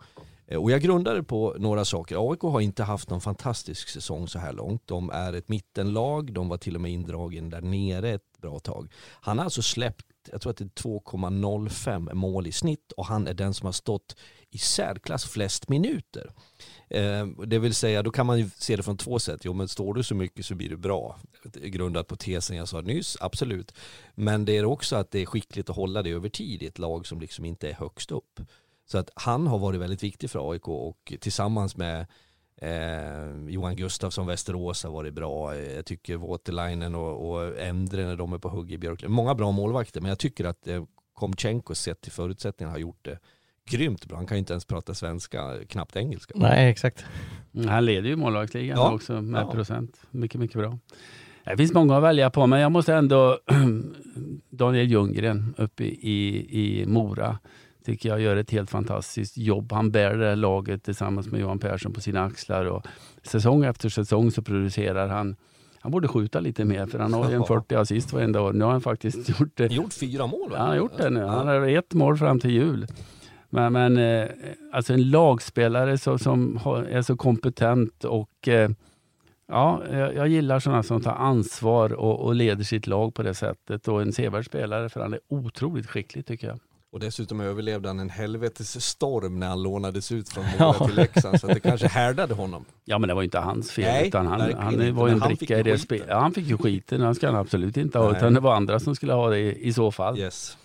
Eh, 0.46 0.62
och 0.62 0.70
jag 0.70 0.82
grundade 0.82 1.22
på 1.22 1.56
några 1.58 1.84
saker. 1.84 2.30
AIK 2.30 2.40
har 2.40 2.60
inte 2.60 2.82
haft 2.82 3.10
någon 3.10 3.20
fantastisk 3.20 3.88
säsong 3.88 4.28
så 4.28 4.38
här 4.38 4.52
långt. 4.52 4.82
De 4.84 5.10
är 5.10 5.32
ett 5.32 5.48
mittenlag, 5.48 6.32
de 6.32 6.48
var 6.48 6.56
till 6.56 6.74
och 6.74 6.80
med 6.80 6.92
indragen 6.92 7.50
där 7.50 7.60
nere 7.60 8.10
ett 8.10 8.38
bra 8.40 8.58
tag. 8.58 8.92
Han 9.20 9.38
har 9.38 9.44
alltså 9.44 9.62
släppt, 9.62 10.06
jag 10.30 10.40
tror 10.40 10.50
att 10.50 10.56
det 10.56 10.64
är 10.64 10.82
2,05 10.82 12.14
mål 12.14 12.46
i 12.46 12.52
snitt 12.52 12.92
och 12.92 13.06
han 13.06 13.26
är 13.26 13.34
den 13.34 13.54
som 13.54 13.66
har 13.66 13.72
stått 13.72 14.16
i 14.50 14.58
särklass 14.58 15.24
flest 15.24 15.68
minuter. 15.68 16.30
Eh, 16.88 17.26
det 17.26 17.58
vill 17.58 17.74
säga, 17.74 18.02
då 18.02 18.10
kan 18.10 18.26
man 18.26 18.38
ju 18.38 18.50
se 18.58 18.76
det 18.76 18.82
från 18.82 18.96
två 18.96 19.18
sätt. 19.18 19.40
Jo, 19.44 19.52
men 19.52 19.68
står 19.68 19.94
du 19.94 20.02
så 20.02 20.14
mycket 20.14 20.46
så 20.46 20.54
blir 20.54 20.68
du 20.68 20.76
bra. 20.76 21.18
Grundat 21.54 22.06
på 22.06 22.16
tesen 22.16 22.56
jag 22.56 22.68
sa 22.68 22.80
nyss, 22.80 23.16
absolut. 23.20 23.74
Men 24.14 24.44
det 24.44 24.56
är 24.56 24.64
också 24.64 24.96
att 24.96 25.10
det 25.10 25.22
är 25.22 25.26
skickligt 25.26 25.70
att 25.70 25.76
hålla 25.76 26.02
det 26.02 26.10
över 26.10 26.28
tid 26.28 26.62
i 26.62 26.66
ett 26.66 26.78
lag 26.78 27.06
som 27.06 27.20
liksom 27.20 27.44
inte 27.44 27.68
är 27.68 27.74
högst 27.74 28.12
upp. 28.12 28.40
Så 28.86 28.98
att 28.98 29.10
han 29.14 29.46
har 29.46 29.58
varit 29.58 29.80
väldigt 29.80 30.02
viktig 30.02 30.30
för 30.30 30.50
AIK 30.50 30.68
och 30.68 31.12
tillsammans 31.20 31.76
med 31.76 32.06
eh, 32.60 33.48
Johan 33.48 33.76
Gustafsson, 33.76 34.26
Västerås 34.26 34.84
har 34.84 34.90
varit 34.90 35.14
bra. 35.14 35.56
Jag 35.56 35.86
tycker 35.86 36.16
Waterlinen 36.16 36.94
och, 36.94 37.30
och 37.30 37.58
Endre 37.58 38.06
när 38.06 38.16
de 38.16 38.32
är 38.32 38.38
på 38.38 38.48
hugg 38.48 38.72
i 38.72 38.78
Björklund. 38.78 39.14
Många 39.14 39.34
bra 39.34 39.52
målvakter 39.52 40.00
men 40.00 40.08
jag 40.08 40.18
tycker 40.18 40.44
att 40.44 40.68
eh, 40.68 40.84
Komchenko 41.14 41.74
sett 41.74 42.00
till 42.00 42.12
förutsättningarna 42.12 42.74
har 42.74 42.78
gjort 42.78 43.04
det 43.04 43.18
grymt 43.70 44.06
bra. 44.06 44.16
Han 44.16 44.26
kan 44.26 44.36
ju 44.36 44.38
inte 44.38 44.52
ens 44.52 44.64
prata 44.64 44.94
svenska, 44.94 45.54
knappt 45.68 45.96
engelska. 45.96 46.34
Nej, 46.36 46.70
exakt. 46.70 47.04
Mm, 47.54 47.68
han 47.68 47.84
leder 47.84 48.08
ju 48.08 48.16
målvaktsligan 48.16 48.78
ja. 48.78 48.94
också 48.94 49.22
med 49.22 49.42
ja. 49.42 49.52
procent. 49.52 50.00
Mycket, 50.10 50.40
mycket 50.40 50.56
bra. 50.56 50.78
Det 51.44 51.56
finns 51.56 51.72
många 51.72 51.96
att 51.96 52.02
välja 52.02 52.30
på, 52.30 52.46
men 52.46 52.60
jag 52.60 52.72
måste 52.72 52.94
ändå 52.94 53.38
Daniel 54.50 54.90
Ljunggren 54.90 55.54
uppe 55.58 55.84
i, 55.84 56.46
i 56.50 56.86
Mora 56.86 57.38
tycker 57.86 58.08
jag 58.08 58.20
gör 58.20 58.36
ett 58.36 58.50
helt 58.50 58.70
fantastiskt 58.70 59.38
jobb. 59.38 59.72
Han 59.72 59.90
bär 59.90 60.14
det 60.14 60.26
här 60.26 60.36
laget 60.36 60.84
tillsammans 60.84 61.26
med 61.26 61.40
Johan 61.40 61.58
Persson 61.58 61.92
på 61.92 62.00
sina 62.00 62.24
axlar 62.24 62.64
och 62.64 62.86
säsong 63.22 63.64
efter 63.64 63.88
säsong 63.88 64.30
så 64.30 64.42
producerar 64.42 65.08
han 65.08 65.36
han 65.80 65.92
borde 65.92 66.08
skjuta 66.08 66.40
lite 66.40 66.64
mer 66.64 66.86
för 66.86 66.98
han 66.98 67.12
har 67.12 67.30
ju 67.30 67.36
en 67.36 67.44
40 67.44 67.74
assist 67.74 68.12
varenda 68.12 68.40
år. 68.40 68.52
Nu 68.52 68.64
har 68.64 68.72
han 68.72 68.80
faktiskt 68.80 69.28
gjort 69.40 69.56
det. 69.56 69.72
Gjort 69.72 69.92
fyra 69.92 70.26
mål? 70.26 70.48
Ja, 70.52 70.58
han 70.58 70.68
har 70.68 70.76
gjort 70.76 70.96
det 70.96 71.10
nu. 71.10 71.22
Han 71.22 71.48
har 71.48 71.68
ett 71.68 71.94
mål 71.94 72.16
fram 72.16 72.40
till 72.40 72.50
jul. 72.50 72.86
Men, 73.50 73.72
men 73.72 73.96
eh, 73.96 74.28
alltså 74.72 74.92
en 74.92 75.10
lagspelare 75.10 75.98
så, 75.98 76.18
som 76.18 76.60
är 76.88 77.02
så 77.02 77.16
kompetent 77.16 78.04
och 78.04 78.48
eh, 78.48 78.70
ja, 79.48 79.82
jag, 79.92 80.14
jag 80.14 80.28
gillar 80.28 80.60
sådana 80.60 80.82
som 80.82 81.00
tar 81.00 81.14
ansvar 81.14 81.92
och, 81.92 82.20
och, 82.20 82.34
leder 82.34 82.64
sitt 82.64 82.86
lag 82.86 83.14
på 83.14 83.22
det 83.22 83.34
sättet. 83.34 83.88
Och 83.88 84.02
en 84.02 84.12
sevärd 84.12 84.46
spelare 84.46 84.88
för 84.88 85.00
han 85.00 85.12
är 85.12 85.20
otroligt 85.28 85.86
skicklig 85.86 86.26
tycker 86.26 86.46
jag. 86.46 86.58
Och 86.96 87.00
dessutom 87.00 87.40
överlevde 87.40 87.88
han 87.88 88.00
en 88.00 88.10
helvetes 88.10 88.84
storm 88.84 89.40
när 89.40 89.48
han 89.48 89.62
lånades 89.62 90.12
ut 90.12 90.28
från 90.28 90.44
Mora 90.58 90.86
till 90.86 90.96
Leksand. 90.96 91.40
Så 91.40 91.46
att 91.46 91.54
det 91.54 91.60
kanske 91.60 91.88
härdade 91.88 92.34
honom. 92.34 92.64
Ja 92.84 92.98
men 92.98 93.08
det 93.08 93.14
var 93.14 93.22
inte 93.22 93.38
hans 93.38 93.72
fel 93.72 93.84
Nej, 93.84 94.08
utan 94.08 94.26
han, 94.26 94.54
han 94.58 94.94
var 94.94 95.08
ju 95.08 95.12
en 95.12 95.18
bricka 95.18 95.54
ju 95.54 95.60
i 95.60 95.62
det 95.62 95.78
spelet. 95.78 96.06
Ja, 96.08 96.20
han 96.20 96.32
fick 96.32 96.46
ju 96.46 96.58
skiten, 96.58 97.00
han 97.00 97.14
ska 97.14 97.26
han 97.26 97.36
absolut 97.36 97.76
inte 97.76 97.98
ha 97.98 98.08
Nej. 98.08 98.16
utan 98.16 98.34
det 98.34 98.40
var 98.40 98.54
andra 98.54 98.80
som 98.80 98.94
skulle 98.94 99.12
ha 99.12 99.30
det 99.30 99.38
i, 99.38 99.68
i 99.68 99.72
så 99.72 99.90
fall. 99.90 100.18
Yes. 100.18 100.56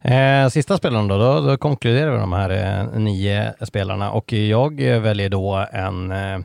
Eh, 0.00 0.48
sista 0.48 0.76
spelaren 0.76 1.08
då, 1.08 1.18
då, 1.18 1.40
då 1.40 1.56
konkluderar 1.56 2.12
vi 2.12 2.18
de 2.18 2.32
här 2.32 2.50
eh, 2.50 3.00
nio 3.00 3.54
spelarna 3.66 4.10
och 4.10 4.32
jag 4.32 4.80
väljer 4.80 5.28
då 5.28 5.66
en, 5.72 6.10
eh, 6.10 6.38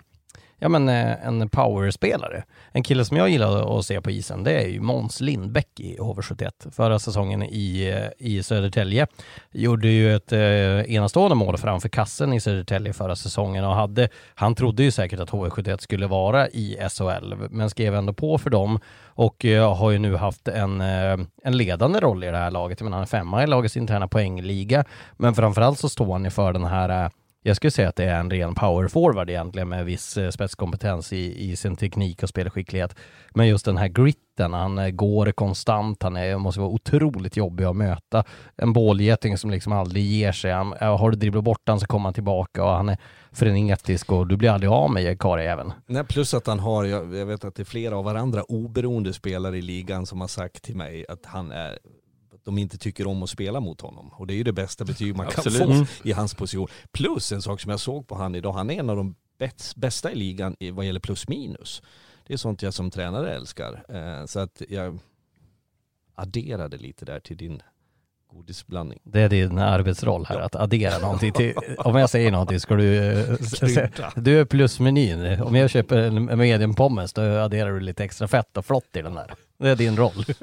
ja 0.64 0.70
men 0.70 0.90
eh, 0.90 1.28
en 1.28 1.50
powerspelare. 1.50 2.44
En 2.72 2.84
kille 2.84 3.06
som 3.06 3.18
jag 3.18 3.30
gillar 3.30 3.80
att 3.80 3.86
se 3.86 4.02
på 4.02 4.12
isen, 4.12 4.44
det 4.44 4.52
är 4.52 4.68
ju 4.68 4.82
Måns 4.82 5.22
Lindbäck 5.22 5.80
i 5.80 5.98
HV71. 5.98 6.72
Förra 6.72 7.00
säsongen 7.00 7.44
i, 7.44 7.92
eh, 7.96 8.28
i 8.28 8.44
Södertälje 8.44 9.08
gjorde 9.52 9.88
ju 9.88 10.16
ett 10.16 10.32
eh, 10.32 10.96
enastående 10.96 11.36
mål 11.36 11.58
framför 11.58 11.90
kassen 11.90 12.34
i 12.34 12.40
Södertälje 12.40 12.94
förra 12.94 13.16
säsongen 13.16 13.66
och 13.66 13.76
hade, 13.76 14.10
han 14.36 14.56
trodde 14.56 14.84
ju 14.84 14.92
säkert 14.92 15.20
att 15.20 15.30
HV71 15.30 15.78
skulle 15.78 16.08
vara 16.08 16.48
i 16.48 16.78
SHL, 16.90 17.34
men 17.50 17.70
skrev 17.70 17.96
ändå 17.96 18.14
på 18.14 18.38
för 18.38 18.50
dem 18.50 18.80
och 19.06 19.46
eh, 19.46 19.76
har 19.76 19.92
ju 19.92 20.00
nu 20.00 20.16
haft 20.16 20.48
en, 20.48 20.82
eh, 20.82 21.18
en 21.44 21.58
ledande 21.58 22.00
roll 22.00 22.24
i 22.24 22.28
det 22.28 22.38
här 22.38 22.52
laget. 22.52 22.80
Jag 22.80 22.86
menar, 22.86 22.98
han 22.98 23.04
är 23.04 23.08
femma 23.08 23.44
i 23.44 23.48
lagets 23.48 23.78
interna 23.78 24.08
poängliga, 24.08 24.86
men 25.18 25.36
framförallt 25.36 25.80
så 25.80 25.90
står 25.90 26.14
han 26.14 26.24
ju 26.24 26.30
för 26.30 26.54
den 26.54 26.66
här 26.66 27.06
eh, 27.06 27.10
jag 27.46 27.56
skulle 27.56 27.72
säga 27.72 27.90
att 27.90 27.96
det 27.96 28.04
är 28.04 28.20
en 28.20 28.30
ren 28.30 28.56
power 28.56 28.88
forward 28.88 29.30
egentligen 29.30 29.70
med 29.70 29.86
viss 29.86 30.18
eh, 30.18 30.30
spetskompetens 30.30 31.14
i, 31.14 31.52
i 31.52 31.56
sin 31.56 31.76
teknik 31.76 32.24
och 32.24 32.30
spelskicklighet. 32.30 32.96
Men 33.32 33.48
just 33.48 33.66
den 33.66 33.78
här 33.78 33.88
gritten, 33.88 34.54
han 34.54 34.78
eh, 34.78 34.90
går 34.90 35.32
konstant, 35.32 36.04
han 36.04 36.16
är, 36.16 36.38
måste 36.38 36.60
vara 36.60 36.70
otroligt 36.70 37.38
jobbig 37.38 37.66
att 37.66 37.76
möta. 37.76 38.24
En 38.56 38.74
bålgeting 38.74 39.38
som 39.38 39.52
liksom 39.52 39.74
aldrig 39.74 40.04
ger 40.04 40.32
sig. 40.32 40.52
Han, 40.52 40.74
eh, 40.74 40.98
har 40.98 41.12
du 41.12 41.18
dribblat 41.18 41.44
bort 41.44 41.62
han 41.66 41.80
så 41.80 41.86
kommer 41.86 42.04
han 42.04 42.14
tillbaka 42.14 42.64
och 42.64 42.72
han 42.72 42.90
är 42.90 42.98
frenetisk 43.32 44.12
och 44.12 44.28
du 44.28 44.38
blir 44.38 44.50
aldrig 44.50 44.72
av 44.72 44.92
med 44.92 45.20
karljäveln. 45.20 45.74
Nej, 45.86 46.04
plus 46.04 46.34
att 46.34 46.48
han 46.48 46.60
har, 46.60 46.84
jag, 46.84 47.16
jag 47.16 47.26
vet 47.26 47.46
att 47.46 47.56
det 47.56 47.64
är 47.64 47.66
flera 47.66 47.98
av 47.98 48.06
varandra 48.06 48.44
oberoende 48.44 49.14
spelare 49.14 49.58
i 49.58 49.62
ligan 49.62 50.06
som 50.06 50.22
har 50.22 50.28
sagt 50.28 50.64
till 50.64 50.76
mig 50.76 51.06
att 51.10 51.26
han 51.26 51.52
är 51.52 51.80
att 52.44 52.46
de 52.46 52.58
inte 52.58 52.78
tycker 52.78 53.08
om 53.08 53.24
att 53.24 53.30
spela 53.30 53.60
mot 53.60 53.82
honom. 53.82 54.10
Och 54.14 54.28
det 54.28 54.34
är 54.34 54.36
ju 54.36 54.44
det 54.44 54.54
bästa 54.54 54.86
betyg 54.86 55.16
man 55.16 55.28
kan 55.28 55.44
få 55.54 55.86
i 56.04 56.12
hans 56.12 56.34
position. 56.34 56.68
Plus 56.92 57.32
en 57.32 57.42
sak 57.42 57.62
som 57.62 57.72
jag 57.72 57.80
såg 57.80 58.08
på 58.08 58.16
han 58.16 58.36
idag, 58.36 58.54
han 58.54 58.70
är 58.70 58.80
en 58.80 58.90
av 58.90 58.96
de 58.96 59.16
bäst- 59.40 59.76
bästa 59.76 60.12
i 60.12 60.16
ligan 60.16 60.56
i- 60.60 60.72
vad 60.72 60.86
gäller 60.86 61.00
plus 61.00 61.28
minus. 61.28 61.82
Det 62.28 62.34
är 62.34 62.38
sånt 62.38 62.62
jag 62.62 62.74
som 62.74 62.92
tränare 62.92 63.36
älskar. 63.36 63.84
Eh, 63.90 64.26
Så 64.26 64.40
att 64.40 64.62
jag 64.70 65.00
adderade 66.16 66.78
lite 66.78 67.06
där 67.06 67.20
till 67.20 67.38
din 67.38 67.62
godisblandning. 68.34 69.00
Det 69.04 69.22
är 69.22 69.30
din 69.30 69.58
arbetsroll 69.58 70.26
här, 70.30 70.40
att 70.40 70.56
addera 70.56 70.98
någonting 71.00 71.32
till, 71.32 71.54
om 71.78 71.96
jag 71.96 72.10
säger 72.10 72.32
någonting 72.32 72.60
ska 72.60 72.76
du 72.76 72.96
eh, 72.98 73.38
Du 74.16 74.40
är 74.40 74.46
plusmenyn. 74.46 75.42
Om 75.42 75.56
jag 75.56 75.70
köper 75.70 75.98
en 75.98 76.38
medium 76.38 76.74
pommes 76.74 77.14
då 77.14 77.22
adderar 77.22 77.72
du 77.72 77.80
lite 77.80 78.04
extra 78.04 78.28
fett 78.28 78.58
och 78.58 78.66
flott 78.66 78.96
i 78.96 79.02
den 79.02 79.14
där. 79.16 79.34
Det 79.58 79.70
är 79.70 79.76
din 79.76 79.98
roll. 79.98 80.26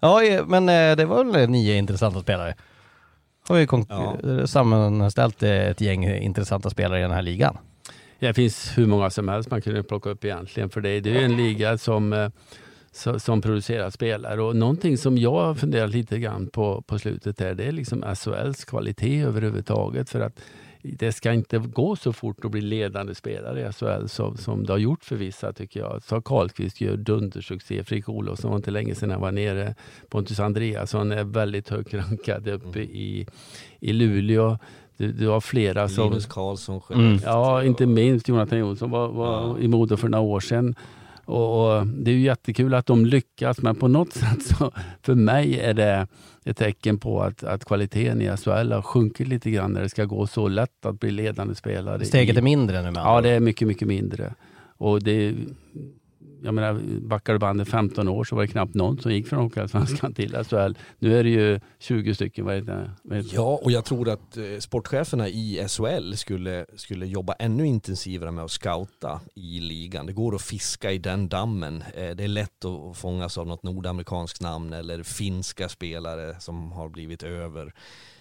Ja, 0.00 0.24
eh, 0.24 0.46
men 0.46 0.68
eh, 0.68 0.96
det 0.96 1.04
var 1.04 1.24
väl 1.24 1.50
nio 1.50 1.74
intressanta 1.76 2.20
spelare. 2.20 2.54
Har 3.48 3.56
vi 3.56 3.66
Ja. 3.88 4.46
sammanställt 4.46 5.42
eh, 5.42 5.50
ett 5.68 5.80
gäng 5.80 6.04
intressanta 6.08 6.70
spelare 6.70 6.98
i 6.98 7.02
den 7.02 7.10
här 7.10 7.22
ligan. 7.22 7.58
Det 8.18 8.34
finns 8.34 8.78
hur 8.78 8.86
många 8.86 9.10
som 9.10 9.28
helst 9.28 9.50
man 9.50 9.62
kunde 9.62 9.82
plocka 9.82 10.10
upp 10.10 10.24
egentligen 10.24 10.70
för 10.70 10.80
det. 10.80 11.00
Det 11.00 11.10
är 11.10 11.18
ju 11.18 11.24
en 11.24 11.36
liga 11.36 11.78
som, 11.78 12.12
eh, 12.12 12.28
so- 12.94 13.18
som 13.18 13.42
producerar 13.42 13.90
spelare 13.90 14.42
och 14.42 14.56
någonting 14.56 14.98
som 14.98 15.18
jag 15.18 15.30
har 15.32 15.54
funderat 15.54 15.90
lite 15.90 16.18
grann 16.18 16.46
på 16.46 16.82
på 16.82 16.98
slutet 16.98 17.36
där, 17.36 17.54
det 17.54 17.64
är 17.64 17.72
liksom 17.72 18.02
SHLs 18.16 18.64
kvalitet 18.64 19.20
överhuvudtaget 19.22 20.10
för 20.10 20.20
att 20.20 20.40
det 20.82 21.12
ska 21.12 21.32
inte 21.32 21.58
gå 21.58 21.96
så 21.96 22.12
fort 22.12 22.44
att 22.44 22.50
bli 22.50 22.60
ledande 22.60 23.14
spelare 23.14 23.68
i 23.68 23.72
SHL 23.72 24.06
som, 24.06 24.36
som 24.36 24.66
det 24.66 24.72
har 24.72 24.78
gjort 24.78 25.04
för 25.04 25.16
vissa 25.16 25.52
tycker 25.52 25.80
jag. 25.80 26.02
Så 26.02 26.20
Karlqvist 26.20 26.80
gör 26.80 26.96
dundersuccé, 26.96 27.84
Fredrik 27.84 28.08
Olofsson 28.08 28.50
var 28.50 28.56
inte 28.56 28.70
länge 28.70 28.94
sedan 28.94 29.10
han 29.10 29.20
var 29.20 29.32
nere, 29.32 29.74
Pontus 30.08 30.40
Andreasson 30.40 31.12
är 31.12 31.24
väldigt 31.24 31.68
högt 31.68 31.94
rankad 31.94 32.48
uppe 32.48 32.80
i, 32.80 33.26
i 33.80 33.92
Luleå. 33.92 34.58
Du, 34.96 35.12
du 35.12 35.28
har 35.28 35.40
flera 35.40 35.88
som... 35.88 36.08
Linus 36.08 36.26
Karlsson 36.26 36.80
Mm. 36.90 37.00
Skellefteå. 37.00 37.30
Ja, 37.30 37.64
inte 37.64 37.86
minst 37.86 38.28
Jonathan 38.28 38.58
Jonsson 38.58 38.90
var, 38.90 39.08
var 39.08 39.58
i 39.58 39.68
Modo 39.68 39.96
för 39.96 40.08
några 40.08 40.24
år 40.24 40.40
sedan. 40.40 40.74
Och, 41.30 41.86
det 41.86 42.10
är 42.10 42.14
ju 42.14 42.20
jättekul 42.20 42.74
att 42.74 42.86
de 42.86 43.06
lyckas, 43.06 43.62
men 43.62 43.74
på 43.74 43.88
något 43.88 44.12
sätt 44.12 44.42
så 44.42 44.72
för 45.02 45.14
mig 45.14 45.60
är 45.60 45.74
det 45.74 46.06
ett 46.44 46.56
tecken 46.56 46.98
på 46.98 47.22
att, 47.22 47.44
att 47.44 47.64
kvaliteten 47.64 48.22
i 48.22 48.36
SHL 48.36 48.72
har 48.72 48.82
sjunkit 48.82 49.28
lite 49.28 49.50
grann 49.50 49.72
när 49.72 49.82
det 49.82 49.88
ska 49.88 50.04
gå 50.04 50.26
så 50.26 50.48
lätt 50.48 50.86
att 50.86 51.00
bli 51.00 51.10
ledande 51.10 51.54
spelare. 51.54 52.04
Steget 52.04 52.36
i, 52.36 52.38
är 52.38 52.42
mindre 52.42 52.82
nu 52.82 52.90
med 52.90 53.00
Ja, 53.00 53.20
det 53.20 53.30
är 53.30 53.40
mycket, 53.40 53.68
mycket 53.68 53.88
mindre. 53.88 54.34
Och 54.76 55.02
det, 55.02 55.34
jag 56.42 56.54
menar, 56.54 56.80
backar 57.00 57.32
du 57.32 57.38
bandet 57.38 57.68
15 57.68 58.08
år 58.08 58.24
så 58.24 58.36
var 58.36 58.42
det 58.42 58.48
knappt 58.48 58.74
någon 58.74 58.98
som 58.98 59.12
gick 59.12 59.28
från 59.28 59.38
Hockeyallsvenskan 59.38 60.14
till 60.14 60.44
SHL. 60.44 60.72
Nu 60.98 61.18
är 61.18 61.24
det 61.24 61.30
ju 61.30 61.60
20 61.78 62.14
stycken. 62.14 62.44
Vad 62.44 62.54
heter 62.54 62.76
det? 62.76 62.90
Vad 63.02 63.18
heter? 63.18 63.34
Ja, 63.34 63.60
och 63.62 63.70
jag 63.70 63.84
tror 63.84 64.08
att 64.08 64.36
eh, 64.36 64.44
sportcheferna 64.58 65.28
i 65.28 65.66
SHL 65.68 66.12
skulle, 66.14 66.66
skulle 66.76 67.06
jobba 67.06 67.32
ännu 67.32 67.66
intensivare 67.66 68.30
med 68.30 68.44
att 68.44 68.50
scouta 68.50 69.20
i 69.34 69.60
ligan. 69.60 70.06
Det 70.06 70.12
går 70.12 70.34
att 70.34 70.42
fiska 70.42 70.92
i 70.92 70.98
den 70.98 71.28
dammen. 71.28 71.84
Eh, 71.94 72.10
det 72.10 72.24
är 72.24 72.28
lätt 72.28 72.64
att 72.64 72.96
fångas 72.96 73.38
av 73.38 73.46
något 73.46 73.62
nordamerikanskt 73.62 74.42
namn 74.42 74.72
eller 74.72 75.02
finska 75.02 75.68
spelare 75.68 76.40
som 76.40 76.72
har 76.72 76.88
blivit 76.88 77.22
över. 77.22 77.74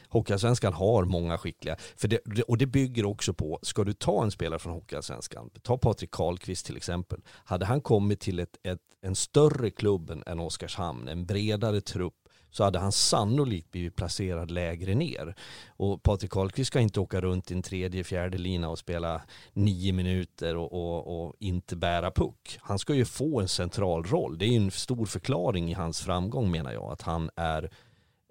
Hockeyallsvenskan 0.09 0.73
har 0.73 1.05
många 1.05 1.37
skickliga. 1.37 1.75
För 1.95 2.07
det, 2.07 2.41
och 2.47 2.57
det 2.57 2.65
bygger 2.65 3.05
också 3.05 3.33
på, 3.33 3.59
ska 3.61 3.83
du 3.83 3.93
ta 3.93 4.23
en 4.23 4.31
spelare 4.31 4.59
från 4.59 4.73
Hockeyallsvenskan, 4.73 5.49
ta 5.61 5.77
Patrik 5.77 6.11
Karlqvist 6.11 6.65
till 6.65 6.77
exempel. 6.77 7.19
Hade 7.27 7.65
han 7.65 7.81
kommit 7.81 8.19
till 8.19 8.39
ett, 8.39 8.57
ett, 8.63 8.79
en 9.01 9.15
större 9.15 9.69
klubb 9.69 10.09
än- 10.09 10.23
än 10.25 10.39
Oskarshamn, 10.39 11.07
en 11.07 11.25
bredare 11.25 11.81
trupp, 11.81 12.13
så 12.51 12.63
hade 12.63 12.79
han 12.79 12.91
sannolikt 12.91 13.71
blivit 13.71 13.95
placerad 13.95 14.51
lägre 14.51 14.95
ner. 14.95 15.35
Och 15.67 16.03
Patrik 16.03 16.31
Karlqvist 16.31 16.67
ska 16.67 16.79
inte 16.79 16.99
åka 16.99 17.21
runt 17.21 17.51
i 17.51 17.53
en 17.53 17.61
tredje, 17.61 18.03
fjärde 18.03 18.37
lina 18.37 18.69
och 18.69 18.79
spela 18.79 19.21
nio 19.53 19.93
minuter 19.93 20.55
och, 20.55 20.73
och, 20.73 21.25
och 21.25 21.35
inte 21.39 21.75
bära 21.75 22.11
puck. 22.11 22.59
Han 22.61 22.79
ska 22.79 22.93
ju 22.93 23.05
få 23.05 23.41
en 23.41 23.47
central 23.47 24.03
roll. 24.03 24.37
Det 24.37 24.45
är 24.45 24.49
ju 24.49 24.55
en 24.55 24.71
stor 24.71 25.05
förklaring 25.05 25.69
i 25.71 25.73
hans 25.73 26.01
framgång 26.01 26.51
menar 26.51 26.71
jag, 26.71 26.91
att 26.91 27.01
han 27.01 27.29
är 27.35 27.63
eh, 27.63 27.69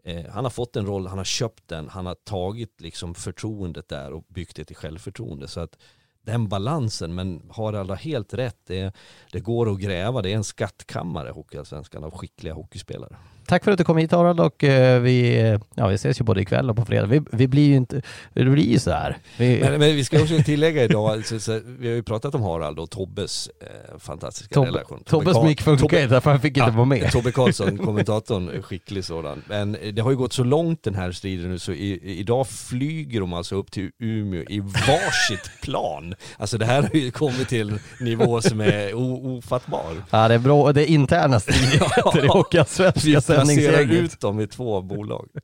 Eh, 0.09 0.31
han 0.31 0.45
har 0.45 0.51
fått 0.51 0.77
en 0.77 0.87
roll, 0.87 1.07
han 1.07 1.19
har 1.19 1.25
köpt 1.25 1.69
den, 1.69 1.89
han 1.89 2.07
har 2.07 2.15
tagit 2.15 2.81
liksom 2.81 3.15
förtroendet 3.15 3.89
där 3.89 4.13
och 4.13 4.25
byggt 4.29 4.57
det 4.57 4.65
till 4.65 4.77
självförtroende. 4.77 5.49
Så 5.49 5.61
att 5.61 5.79
den 6.23 6.49
balansen, 6.49 7.15
men 7.15 7.51
har 7.51 7.73
alla 7.73 7.95
helt 7.95 8.35
rätt, 8.35 8.59
det, 8.67 8.95
det 9.33 9.41
går 9.41 9.73
att 9.73 9.81
gräva, 9.81 10.23
det 10.23 10.33
är 10.33 10.37
en 10.37 10.45
skattkammare 10.45 11.31
Hockeyallsvenskan 11.31 12.05
av 12.05 12.11
skickliga 12.11 12.55
hockeyspelare. 12.55 13.17
Tack 13.49 13.65
för 13.65 13.73
att 13.73 13.79
du 13.79 13.85
kom 13.85 13.97
hit 13.97 14.13
Harald 14.13 14.41
och 14.41 14.65
eh, 14.65 15.01
vi, 15.01 15.41
eh, 15.41 15.61
ja, 15.75 15.87
vi 15.89 15.95
ses 15.95 16.21
ju 16.21 16.25
både 16.25 16.41
ikväll 16.41 16.71
och 16.71 16.77
på 16.77 16.85
fredag. 16.85 17.07
Vi, 17.07 17.23
vi 17.33 17.49
blir 17.49 17.67
ju 17.69 17.77
inte, 17.77 18.03
det 18.35 18.45
blir 18.45 18.65
ju 18.73 18.79
så 18.79 18.91
här. 18.91 19.17
Vi, 19.37 19.61
Men, 19.61 19.71
men 19.81 19.97
vi 19.97 20.05
ska 20.05 20.21
också 20.23 20.39
tillägga 20.45 20.85
idag, 20.85 21.11
alltså, 21.11 21.41
så, 21.41 21.61
vi 21.79 21.89
har 21.89 21.95
ju 21.95 22.03
pratat 22.03 22.35
om 22.35 22.43
Harald 22.43 22.79
och 22.79 22.91
Tobbes 22.91 23.51
eh, 23.61 23.99
fantastiska 23.99 24.55
Tobbe- 24.55 24.67
relation. 24.67 25.03
Tobbes 25.07 25.43
mick 25.43 25.63
funkar 25.63 26.03
inte 26.03 26.21
för 26.21 26.31
han 26.31 26.41
fick 26.41 26.57
inte 26.57 26.71
vara 26.71 26.85
med. 26.85 27.13
Tobbe 27.13 27.33
Karlsson, 27.33 27.79
kommentatorn, 27.79 28.63
skicklig 28.63 29.05
sådan. 29.05 29.43
Men 29.49 29.77
det 29.93 30.03
har 30.03 30.11
ju 30.11 30.17
gått 30.17 30.33
så 30.33 30.45
långt 30.45 30.83
den 30.83 30.95
här 30.95 31.13
striden 31.13 31.51
nu 31.51 31.59
så 31.59 31.73
i, 31.73 32.01
idag 32.21 32.49
flyger 32.49 33.21
de 33.21 33.33
alltså 33.33 33.55
upp 33.55 33.71
till 33.71 33.91
Umeå 33.99 34.43
i 34.49 34.61
varsitt 34.61 35.51
plan. 35.63 36.15
Alltså 36.37 36.59
det 36.59 36.67
här 36.67 36.83
har 36.83 36.91
ju 36.95 37.11
kommit 37.11 37.49
till 37.49 37.79
nivå 38.01 38.41
som 38.41 38.61
är 38.61 38.95
ofattbar. 38.95 40.03
Ja, 40.11 40.29
det 40.29 40.35
är 40.35 40.39
bra. 40.39 40.73
Det 40.73 40.91
är 40.91 40.95
interna 40.95 41.41
stridigheter 41.41 42.19
i 42.19 42.21
Vi 42.23 42.29
Hockeyallsvenska 42.29 43.38
placerar 43.45 43.93
ut 43.93 44.21
dem 44.21 44.41
i 44.41 44.47
två 44.47 44.81
bolag. 44.83 45.29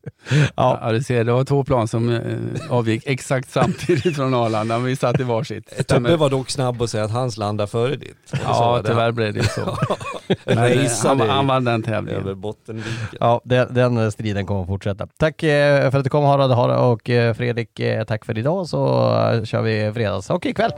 Ja. 0.56 0.78
Ja, 0.82 0.92
du 0.92 1.02
ser, 1.02 1.24
det 1.24 1.32
var 1.32 1.44
två 1.44 1.64
plan 1.64 1.88
som 1.88 2.08
eh, 2.12 2.20
avgick 2.70 3.02
exakt 3.06 3.50
samtidigt 3.50 4.16
från 4.16 4.34
Arlanda, 4.34 4.78
men 4.78 4.84
vi 4.86 4.96
satt 4.96 5.20
i 5.20 5.22
varsitt. 5.22 5.86
Tobbe 5.88 6.16
var 6.16 6.30
dock 6.30 6.50
snabb 6.50 6.82
att 6.82 6.90
säga 6.90 7.04
att 7.04 7.10
hans 7.10 7.36
landar 7.36 7.66
före 7.66 7.96
ditt. 7.96 8.32
Och 8.32 8.38
Ja, 8.44 8.82
tyvärr 8.84 9.12
blev 9.12 9.34
det 9.34 9.44
så. 9.44 9.60
Men, 10.44 10.58
eh, 10.58 10.90
han, 11.04 11.20
han 11.20 11.46
vann 11.46 11.64
den 11.64 11.74
över 11.74 11.92
tävlingen. 11.92 12.40
Bottenviken. 12.40 13.18
Ja, 13.20 13.40
den, 13.44 13.74
den 13.74 14.12
striden 14.12 14.46
kommer 14.46 14.60
att 14.62 14.66
fortsätta. 14.66 15.06
Tack 15.18 15.42
eh, 15.42 15.90
för 15.90 15.98
att 15.98 16.04
du 16.04 16.10
kom 16.10 16.24
Harald 16.24 16.52
Har- 16.52 16.76
och 16.92 17.10
eh, 17.10 17.34
Fredrik, 17.34 17.80
eh, 17.80 18.04
tack 18.04 18.24
för 18.24 18.38
idag 18.38 18.66
så 18.68 18.86
eh, 19.32 19.44
kör 19.44 19.62
vi 19.62 19.92
fredags 19.94 20.30
och 20.30 20.46
ikväll. 20.46 20.72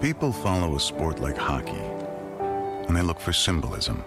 People 0.00 0.32
follow 0.32 0.76
a 0.76 0.80
sport 0.80 1.20
like 1.20 1.36
hockey, 1.36 1.82
and 2.88 2.96
they 2.96 3.02
look 3.02 3.20
for 3.20 3.34
symbolism. 3.34 4.02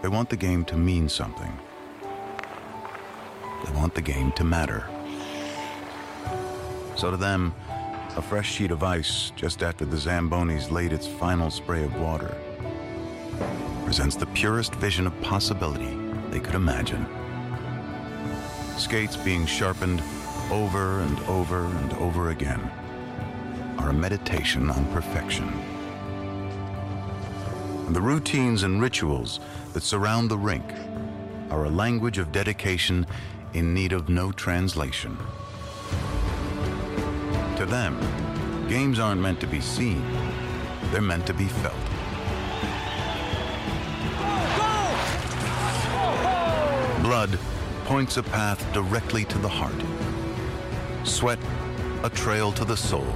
They 0.00 0.08
want 0.08 0.30
the 0.30 0.38
game 0.38 0.64
to 0.64 0.76
mean 0.78 1.06
something. 1.06 1.52
They 3.62 3.72
want 3.72 3.94
the 3.94 4.00
game 4.00 4.32
to 4.32 4.42
matter. 4.42 4.88
So 6.96 7.10
to 7.10 7.18
them, 7.18 7.54
a 8.16 8.22
fresh 8.22 8.50
sheet 8.50 8.70
of 8.70 8.82
ice 8.82 9.32
just 9.36 9.62
after 9.62 9.84
the 9.84 9.98
Zambonis 9.98 10.70
laid 10.70 10.94
its 10.94 11.06
final 11.06 11.50
spray 11.50 11.84
of 11.84 11.94
water 12.00 12.34
presents 13.84 14.16
the 14.16 14.26
purest 14.28 14.74
vision 14.76 15.06
of 15.06 15.20
possibility 15.20 15.94
they 16.30 16.40
could 16.40 16.54
imagine. 16.54 17.06
Skates 18.78 19.18
being 19.18 19.44
sharpened 19.44 20.02
over 20.50 21.00
and 21.00 21.20
over 21.24 21.66
and 21.66 21.92
over 21.94 22.30
again 22.30 22.70
are 23.80 23.88
a 23.88 23.94
meditation 23.94 24.68
on 24.68 24.84
perfection. 24.92 25.48
And 27.86 27.96
the 27.96 28.00
routines 28.02 28.62
and 28.62 28.80
rituals 28.80 29.40
that 29.72 29.82
surround 29.82 30.30
the 30.30 30.36
rink 30.36 30.64
are 31.50 31.64
a 31.64 31.70
language 31.70 32.18
of 32.18 32.30
dedication 32.30 33.06
in 33.54 33.72
need 33.72 33.92
of 33.92 34.10
no 34.10 34.32
translation. 34.32 35.16
To 37.56 37.64
them, 37.66 37.98
games 38.68 38.98
aren't 38.98 39.22
meant 39.22 39.40
to 39.40 39.46
be 39.46 39.62
seen, 39.62 40.04
they're 40.90 41.00
meant 41.00 41.26
to 41.26 41.34
be 41.34 41.46
felt. 41.46 41.74
Blood 47.02 47.38
points 47.86 48.18
a 48.18 48.22
path 48.22 48.60
directly 48.74 49.24
to 49.24 49.38
the 49.38 49.48
heart. 49.48 49.82
Sweat, 51.04 51.38
a 52.04 52.10
trail 52.10 52.52
to 52.52 52.64
the 52.66 52.76
soul. 52.76 53.06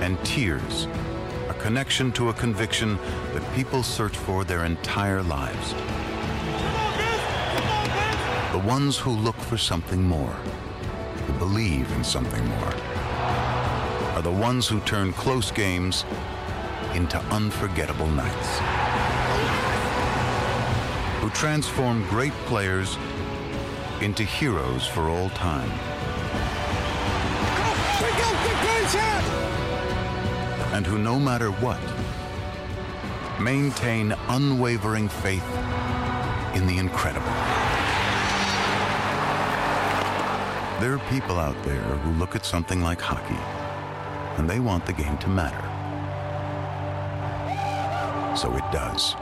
And 0.00 0.22
tears, 0.24 0.86
a 1.48 1.54
connection 1.54 2.12
to 2.12 2.28
a 2.28 2.32
conviction 2.32 2.98
that 3.34 3.54
people 3.54 3.82
search 3.82 4.16
for 4.16 4.44
their 4.44 4.64
entire 4.64 5.22
lives. 5.22 5.74
The 8.52 8.66
ones 8.66 8.96
who 8.96 9.10
look 9.10 9.36
for 9.36 9.56
something 9.56 10.02
more, 10.02 10.36
who 11.26 11.32
believe 11.34 11.90
in 11.92 12.04
something 12.04 12.44
more, 12.46 12.74
are 14.14 14.22
the 14.22 14.30
ones 14.30 14.66
who 14.66 14.80
turn 14.80 15.12
close 15.12 15.50
games 15.50 16.04
into 16.94 17.18
unforgettable 17.30 18.08
nights. 18.08 18.58
Who 21.20 21.30
transform 21.30 22.08
great 22.08 22.32
players 22.46 22.96
into 24.00 24.22
heroes 24.22 24.86
for 24.86 25.08
all 25.08 25.28
time. 25.30 25.70
And 30.78 30.86
who, 30.86 30.96
no 30.96 31.18
matter 31.18 31.50
what, 31.50 31.80
maintain 33.40 34.14
unwavering 34.28 35.08
faith 35.08 35.42
in 36.54 36.68
the 36.68 36.78
incredible. 36.78 37.26
There 40.80 40.94
are 40.94 41.02
people 41.10 41.40
out 41.40 41.60
there 41.64 41.82
who 41.82 42.12
look 42.12 42.36
at 42.36 42.46
something 42.46 42.80
like 42.80 43.00
hockey 43.00 43.34
and 44.38 44.48
they 44.48 44.60
want 44.60 44.86
the 44.86 44.92
game 44.92 45.18
to 45.18 45.28
matter. 45.28 45.66
So 48.36 48.54
it 48.54 48.62
does. 48.70 49.16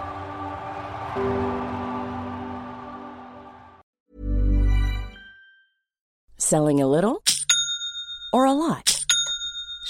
Selling 6.37 6.83
a 6.83 6.87
little? 6.87 7.23